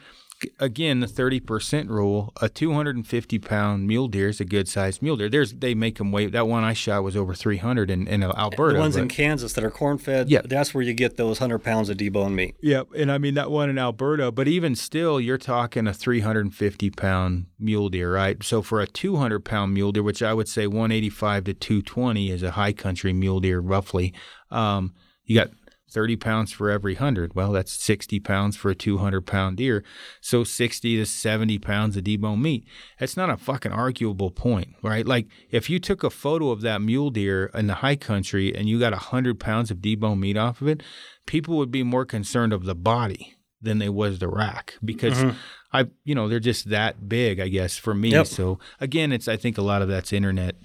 again, 0.59 1.01
the 1.01 1.07
30% 1.07 1.89
rule, 1.89 2.33
a 2.41 2.49
250 2.49 3.39
pound 3.39 3.87
mule 3.87 4.09
deer 4.09 4.29
is 4.29 4.41
a 4.41 4.45
good 4.45 4.69
sized 4.69 5.03
mule 5.03 5.17
deer. 5.17 5.29
There's 5.29 5.53
they 5.53 5.75
make 5.75 5.99
them 5.99 6.13
weigh. 6.13 6.27
That 6.27 6.47
one 6.49 6.65
I 6.65 6.73
shot 6.73 7.03
was 7.03 7.17
over 7.17 7.35
300 7.35 7.91
in, 7.91 8.07
in 8.07 8.23
Alberta. 8.23 8.75
the 8.75 8.81
ones 8.81 8.97
in 8.97 9.09
Kansas 9.09 9.53
that 9.55 9.65
are 9.65 9.71
corn 9.71 9.99
fed, 9.99 10.31
Yeah. 10.31 10.43
that's 10.45 10.73
where 10.75 10.83
you 10.83 10.93
get 10.95 11.17
those 11.17 11.41
100 11.41 11.59
pounds 11.61 11.89
of 11.89 11.97
deboned 11.97 12.35
meat. 12.35 12.55
Yep, 12.63 12.89
and 12.97 13.11
I 13.13 13.19
mean 13.19 13.35
that 13.35 13.51
one 13.51 13.71
in 13.71 13.79
Alberta, 13.79 14.31
but 14.33 14.49
even 14.49 14.75
still, 14.75 15.21
you're 15.21 15.39
talking 15.39 15.87
a 15.87 15.93
350 15.95 16.91
pound 16.91 17.47
mule 17.59 17.89
deer, 17.89 18.13
right? 18.15 18.43
So 18.43 18.63
for 18.63 18.81
a 18.81 18.87
200 18.87 19.45
pound 19.45 19.75
mule 19.75 19.93
deer, 19.93 20.03
which 20.03 20.23
I 20.23 20.35
would 20.35 20.49
say 20.49 20.67
185 20.67 21.45
to 21.45 21.55
220 21.55 22.31
is 22.31 22.43
a 22.43 22.53
high 22.53 22.73
country 22.73 23.13
mule 23.13 23.41
deer, 23.41 23.61
roughly. 23.61 24.13
Um, 24.51 24.95
you 25.25 25.37
got 25.37 25.51
30 25.91 26.17
pounds 26.17 26.53
for 26.53 26.71
every 26.71 26.95
hundred. 26.95 27.35
Well, 27.35 27.53
that's 27.53 27.73
60 27.73 28.21
pounds 28.21 28.57
for 28.57 28.71
a 28.71 28.75
200 28.75 29.23
pound 29.23 29.57
deer. 29.57 29.85
So 30.21 30.45
60 30.45 30.97
to 30.97 31.07
70 31.07 31.59
pounds 31.59 31.97
of 31.97 32.05
deboned 32.05 32.41
meat. 32.41 32.65
That's 32.99 33.17
not 33.17 33.31
a 33.31 33.37
fucking 33.37 33.73
arguable 33.73 34.31
point, 34.31 34.75
right? 34.83 35.07
Like 35.07 35.27
if 35.51 35.69
you 35.69 35.79
took 35.79 36.03
a 36.03 36.11
photo 36.11 36.51
of 36.51 36.61
that 36.63 36.81
mule 36.81 37.11
deer 37.11 37.51
in 37.55 37.67
the 37.67 37.75
high 37.75 37.97
country 37.97 38.55
and 38.55 38.69
you 38.69 38.79
got 38.79 38.93
100 38.93 39.41
pounds 39.41 39.71
of 39.71 39.79
deboned 39.79 40.21
meat 40.21 40.37
off 40.37 40.61
of 40.61 40.69
it, 40.69 40.83
people 41.27 41.57
would 41.57 41.71
be 41.71 41.83
more 41.83 42.05
concerned 42.05 42.53
of 42.53 42.65
the 42.65 42.75
body 42.75 43.37
than 43.63 43.79
they 43.79 43.89
was 43.89 44.19
the 44.19 44.29
rack 44.29 44.75
because 44.85 45.19
mm-hmm. 45.19 45.37
I, 45.73 45.87
you 46.05 46.15
know, 46.15 46.29
they're 46.29 46.41
just 46.41 46.71
that 46.71 47.09
big, 47.09 47.41
I 47.41 47.49
guess, 47.49 47.77
for 47.77 47.95
me. 47.95 48.11
Yep. 48.11 48.27
So 48.27 48.59
again, 48.81 49.13
it's 49.13 49.29
I 49.29 49.37
think 49.37 49.59
a 49.59 49.63
lot 49.63 49.83
of 49.83 49.89
that's 49.89 50.13
internet 50.13 50.57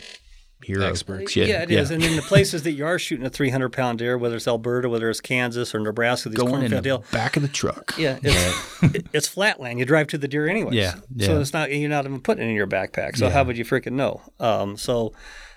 hero 0.65 0.85
Experts. 0.85 1.35
Yeah, 1.35 1.45
Yeah, 1.45 1.61
it 1.63 1.71
is. 1.71 1.91
And 1.91 2.03
in 2.03 2.15
the 2.15 2.21
places 2.21 2.63
that 2.63 2.71
you 2.71 2.85
are 2.85 2.97
shooting 2.99 3.25
a 3.25 3.29
300 3.29 3.69
pound 3.71 3.99
deer, 3.99 4.17
whether 4.17 4.35
it's 4.35 4.47
Alberta, 4.47 4.89
whether 4.89 5.09
it's 5.09 5.21
Kansas 5.21 5.73
or 5.75 5.79
Nebraska, 5.79 6.29
these 6.29 6.37
Going 6.37 6.53
in 6.63 6.71
cornfield 6.71 6.79
the 6.79 6.81
deal, 6.81 7.03
back 7.11 7.35
of 7.37 7.41
the 7.43 7.47
truck. 7.47 7.93
yeah, 7.97 8.17
it's, 8.21 8.83
it- 8.95 9.07
it's 9.13 9.27
flatland. 9.27 9.79
You 9.79 9.85
drive 9.85 10.07
to 10.07 10.17
the 10.17 10.27
deer 10.27 10.47
anyways. 10.47 10.75
Yeah, 10.75 10.95
So 11.21 11.39
it's 11.39 11.53
not 11.53 11.71
you're 11.71 11.89
not 11.89 12.05
even 12.05 12.19
putting 12.21 12.45
it 12.45 12.49
in 12.49 12.55
your 12.55 12.67
backpack. 12.67 13.15
So 13.17 13.25
Yeah. 13.27 13.31
how 13.33 13.43
would 13.43 13.57
you 13.57 13.65
freaking 13.65 13.93
know? 13.93 14.21
Um, 14.39 14.75
so 14.77 15.13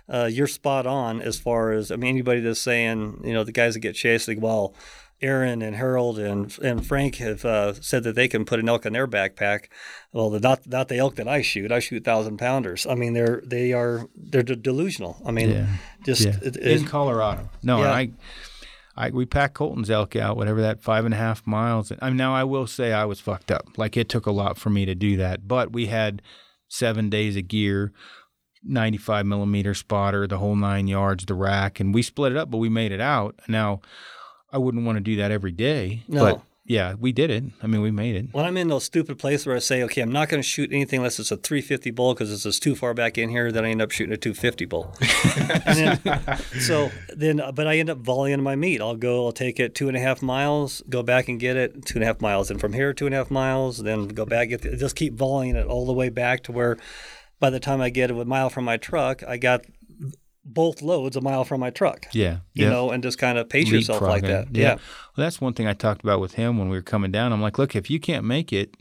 uh, 0.09 0.29
you're 0.33 0.47
spot 0.47 0.87
on 0.87 1.21
as 1.21 1.39
far 1.39 1.73
as 1.73 1.91
I 1.93 1.97
mean 1.97 2.11
anybody 2.11 2.41
that's 2.41 2.61
saying 2.61 3.23
you 3.25 3.33
know 3.33 3.45
the 3.45 3.53
guys 3.53 3.75
that 3.75 3.81
get 3.81 3.95
chased 3.95 4.29
like 4.29 4.39
well. 4.41 4.75
Aaron 5.21 5.63
and 5.63 5.75
Harold 5.77 6.19
and 6.19 6.57
and 6.63 6.87
Frank 6.87 7.17
have 7.17 7.45
uh, 7.45 7.73
said 7.75 8.05
that 8.05 8.15
they 8.15 8.29
can 8.29 8.45
put 8.45 8.61
an 8.61 8.69
elk 8.69 8.87
in 8.87 8.93
their 8.93 9.09
backpack. 9.09 9.65
Well, 10.13 10.31
the, 10.31 10.39
not 10.41 10.67
not 10.67 10.89
the 10.89 10.97
elk 10.99 11.17
that 11.17 11.27
I 11.27 11.43
shoot. 11.43 11.73
I 11.73 11.81
shoot 11.81 12.05
thousand 12.05 12.39
pounders. 12.39 12.87
I 12.87 12.95
mean, 12.95 13.15
they're 13.15 13.43
they 13.45 13.73
are 13.73 14.07
they're 14.15 14.43
de- 14.45 14.55
delusional. 14.57 15.21
I 15.27 15.31
mean, 15.33 15.51
Yeah. 15.51 15.67
just 16.05 16.23
Yeah. 16.25 16.37
it- 16.43 16.57
in 16.57 16.85
Colorado. 16.85 17.49
No, 17.63 17.81
Yeah. 17.83 17.91
I, 17.93 18.11
I 18.97 19.11
we 19.11 19.27
packed 19.27 19.55
Colton's 19.55 19.91
elk 19.91 20.15
out, 20.15 20.37
whatever 20.37 20.61
that 20.63 20.81
five 20.83 21.05
and 21.05 21.15
a 21.15 21.19
half 21.19 21.47
miles. 21.47 21.93
I 22.01 22.09
mean, 22.11 22.17
now 22.17 22.35
I 22.35 22.45
will 22.45 22.67
say 22.69 22.93
I 22.93 23.05
was 23.05 23.19
fucked 23.21 23.51
up. 23.51 23.67
Like 23.77 23.97
it 23.97 24.09
took 24.09 24.27
a 24.27 24.31
lot 24.33 24.57
for 24.57 24.71
me 24.71 24.85
to 24.87 24.95
do 24.95 25.17
that, 25.17 25.49
but 25.49 25.73
we 25.73 25.87
had 25.87 26.23
seven 26.69 27.11
days 27.11 27.37
of 27.37 27.49
gear. 27.49 27.93
95 28.65 29.25
millimeter 29.25 29.73
spotter, 29.73 30.27
the 30.27 30.39
whole 30.39 30.57
nine 30.57 30.89
yards, 30.89 31.25
the 31.25 31.35
rack, 31.35 31.79
and 31.79 31.95
we 31.95 32.03
split 32.03 32.33
it 32.33 32.39
up, 32.39 32.51
but 32.51 32.59
we 32.59 32.69
made 32.69 32.91
it 32.91 33.01
out. 33.01 33.39
Now, 33.47 33.81
I 34.53 34.59
wouldn't 34.59 34.85
want 34.87 34.97
to 34.97 35.01
do 35.01 35.17
that 35.17 35.31
every 35.31 35.53
day, 35.53 36.03
No. 36.09 36.21
but 36.25 36.43
yeah, 36.65 36.95
we 37.01 37.13
did 37.13 37.31
it. 37.31 37.45
I 37.63 37.67
mean, 37.67 37.81
we 37.81 37.91
made 37.91 38.15
it. 38.15 38.27
when 38.33 38.45
I'm 38.45 38.57
in 38.59 38.69
those 38.69 38.85
stupid 38.85 39.19
places 39.19 39.47
where 39.47 39.57
I 39.57 39.59
say, 39.59 39.83
okay, 39.85 40.03
I'm 40.03 40.13
not 40.13 40.29
going 40.29 40.43
to 40.43 40.47
shoot 40.47 40.71
anything 40.71 40.99
unless 40.99 41.19
it's 41.19 41.31
a 41.31 41.37
350 41.39 41.91
bull 41.93 42.13
because 42.13 42.31
it's 42.31 42.43
just 42.43 42.63
too 42.63 42.75
far 42.75 42.93
back 42.93 43.17
in 43.17 43.31
here, 43.31 43.51
then 43.51 43.65
I 43.65 43.71
end 43.71 43.81
up 43.81 43.91
shooting 43.91 44.13
a 44.13 44.19
250 44.19 44.65
bull. 44.67 44.95
then, 45.67 45.99
so 46.61 46.91
then, 47.17 47.41
but 47.55 47.67
I 47.67 47.79
end 47.79 47.89
up 47.91 47.99
volleying 47.99 48.43
my 48.43 48.55
meat. 48.55 48.81
I'll 48.83 48.97
go, 48.97 49.25
I'll 49.27 49.33
take 49.33 49.59
it 49.59 49.75
two 49.75 49.89
and 49.89 49.97
a 49.97 50.01
half 50.01 50.21
miles, 50.21 50.83
go 50.91 51.03
back 51.03 51.29
and 51.29 51.41
get 51.41 51.57
it 51.57 51.87
two 51.87 51.97
and 51.97 52.05
a 52.05 52.07
half 52.07 52.21
miles, 52.21 52.51
and 52.51 52.61
from 52.61 52.75
here 52.75 52.93
two 52.93 53.07
and 53.07 53.15
a 53.15 53.19
half 53.19 53.31
miles, 53.31 53.79
then 53.79 54.09
go 54.09 54.27
back, 54.27 54.51
get 54.51 54.63
the, 54.63 54.77
just 54.77 54.95
keep 54.97 55.15
volleying 55.15 55.57
it 55.57 55.67
all 55.67 55.87
the 55.87 55.93
way 55.95 56.09
back 56.11 56.43
to 56.45 56.53
where, 56.53 56.77
by 57.41 57.49
the 57.51 57.61
time 57.61 57.81
I 57.81 57.89
get 57.89 58.11
a 58.11 58.25
mile 58.25 58.51
from 58.51 58.65
my 58.65 58.77
truck, 58.77 59.23
I 59.23 59.37
got 59.39 59.65
both 60.49 60.83
loads 60.83 61.17
a 61.17 61.21
mile 61.21 61.45
from 61.45 61.61
my 61.61 61.71
truck. 61.71 62.07
Yeah. 62.13 62.39
You 62.55 62.65
yeah. 62.65 62.71
know, 62.71 62.91
and 62.91 63.03
just 63.03 63.19
kind 63.19 63.39
of 63.39 63.49
pace 63.49 63.69
yourself 63.69 64.01
like 64.01 64.23
that. 64.23 64.49
Yeah. 64.55 64.75
Well, 64.75 64.81
that's 65.17 65.41
one 65.41 65.53
thing 65.53 65.67
I 65.67 65.75
talked 65.75 66.03
about 66.03 66.21
with 66.21 66.35
him 66.35 66.59
when 66.59 66.69
we 66.69 66.77
were 66.77 66.83
coming 66.83 67.13
down. 67.13 67.33
I'm 67.33 67.43
like, 67.43 67.59
look, 67.59 67.77
if 67.77 67.91
you 67.91 68.01
can't 68.01 68.25
make 68.25 68.53
it, 68.53 68.75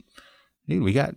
dude, 0.66 0.82
we 0.82 0.92
got 0.92 1.14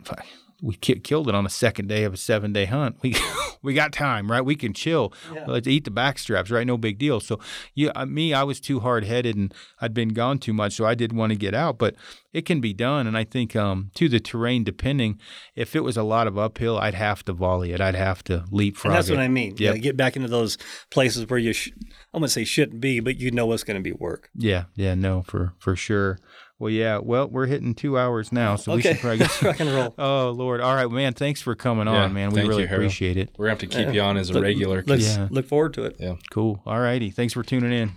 we 0.62 0.76
ki- 0.76 1.00
killed 1.00 1.28
it 1.28 1.36
on 1.36 1.44
the 1.44 1.50
second 1.50 1.88
day 1.88 2.04
of 2.04 2.14
a 2.14 2.18
seven 2.18 2.54
day 2.54 2.66
hunt. 2.66 2.98
We 3.02 3.16
we 3.64 3.74
got 3.74 3.92
time, 3.94 4.32
right? 4.32 4.42
We 4.42 4.56
can 4.56 4.74
chill. 4.74 5.12
Let's 5.48 5.68
eat 5.68 5.86
the 5.86 5.92
back 5.92 6.20
straps, 6.20 6.50
right? 6.52 6.66
No 6.68 6.78
big 6.78 6.98
deal. 6.98 7.20
So, 7.20 7.40
yeah, 7.76 8.06
me, 8.06 8.34
I 8.34 8.44
was 8.44 8.60
too 8.60 8.80
hard 8.80 9.04
headed 9.04 9.36
and 9.36 9.54
I'd 9.80 9.94
been 9.94 10.10
gone 10.10 10.38
too 10.40 10.54
much, 10.54 10.74
so 10.74 10.86
I 10.86 10.96
didn't 10.96 11.18
want 11.18 11.32
to 11.32 11.36
get 11.38 11.54
out. 11.56 11.78
But 11.78 11.96
it 12.34 12.46
can 12.46 12.62
be 12.62 12.74
done, 12.74 13.08
and 13.08 13.18
I 13.18 13.24
think 13.24 13.56
um, 13.56 13.92
to 13.96 14.08
the 14.08 14.20
terrain, 14.20 14.64
depending, 14.64 15.20
if 15.56 15.76
it 15.76 15.82
was 15.82 15.98
a 15.98 16.04
lot 16.04 16.28
of 16.28 16.38
uphill, 16.38 16.78
I'd 16.78 16.94
have 16.94 17.26
to 17.26 17.34
volley 17.34 17.72
it. 17.74 17.82
I'd 17.82 17.96
have 17.96 18.24
to 18.26 18.46
leapfrog 18.52 18.92
And 18.92 18.98
that's 18.98 19.10
it. 19.10 19.14
what 19.14 19.22
I 19.22 19.28
mean. 19.28 19.56
Yeah, 19.58 19.76
get 19.78 19.98
back 19.98 20.16
into 20.16 20.28
those 20.30 20.58
places 20.92 21.28
where 21.28 21.40
you, 21.40 21.54
sh- 21.54 21.72
I'm 22.14 22.22
gonna 22.22 22.30
say 22.30 22.44
shouldn't 22.46 22.80
be, 22.82 23.00
but 23.00 23.18
you 23.20 23.32
know 23.32 23.46
what's 23.48 23.64
going 23.64 23.78
to 23.78 23.84
be 23.84 23.92
work. 23.94 24.30
Yeah, 24.36 24.66
yeah, 24.76 24.96
no, 24.96 25.22
for 25.24 25.54
for 25.60 25.76
sure. 25.76 26.20
Well, 26.62 26.70
yeah, 26.70 27.00
well, 27.00 27.28
we're 27.28 27.48
hitting 27.48 27.74
two 27.74 27.98
hours 27.98 28.32
now, 28.32 28.56
so 28.56 28.76
we 28.76 28.84
should 28.84 29.00
probably 29.00 29.18
get. 29.18 29.24
let's 29.30 29.42
rock 29.42 29.60
and 29.60 29.70
roll. 29.72 29.96
Oh 29.98 30.30
Lord! 30.30 30.62
All 30.62 30.76
right, 30.76 30.90
man. 30.92 31.14
Thanks 31.14 31.42
for 31.42 31.56
coming 31.56 31.88
Yeah, 31.88 32.04
on, 32.04 32.14
man. 32.14 32.30
We 32.30 32.42
really 32.42 32.62
you, 32.64 32.70
appreciate 32.70 33.18
it. 33.18 33.32
We're 33.36 33.46
gonna 33.46 33.54
have 33.54 33.60
to 33.60 33.66
keep 33.68 33.92
you 33.96 34.02
on 34.02 34.16
as 34.16 34.30
a 34.30 34.34
Look- 34.34 34.44
regular. 34.44 34.84
Let's 34.86 35.18
Yeah. 35.18 35.28
look 35.32 35.48
forward 35.48 35.74
to 35.74 35.86
it. 35.86 35.96
Yeah. 36.00 36.18
Cool. 36.30 36.62
All 36.68 36.80
righty. 36.80 37.10
Thanks 37.10 37.34
for 37.34 37.42
tuning 37.42 37.72
in. 37.74 37.94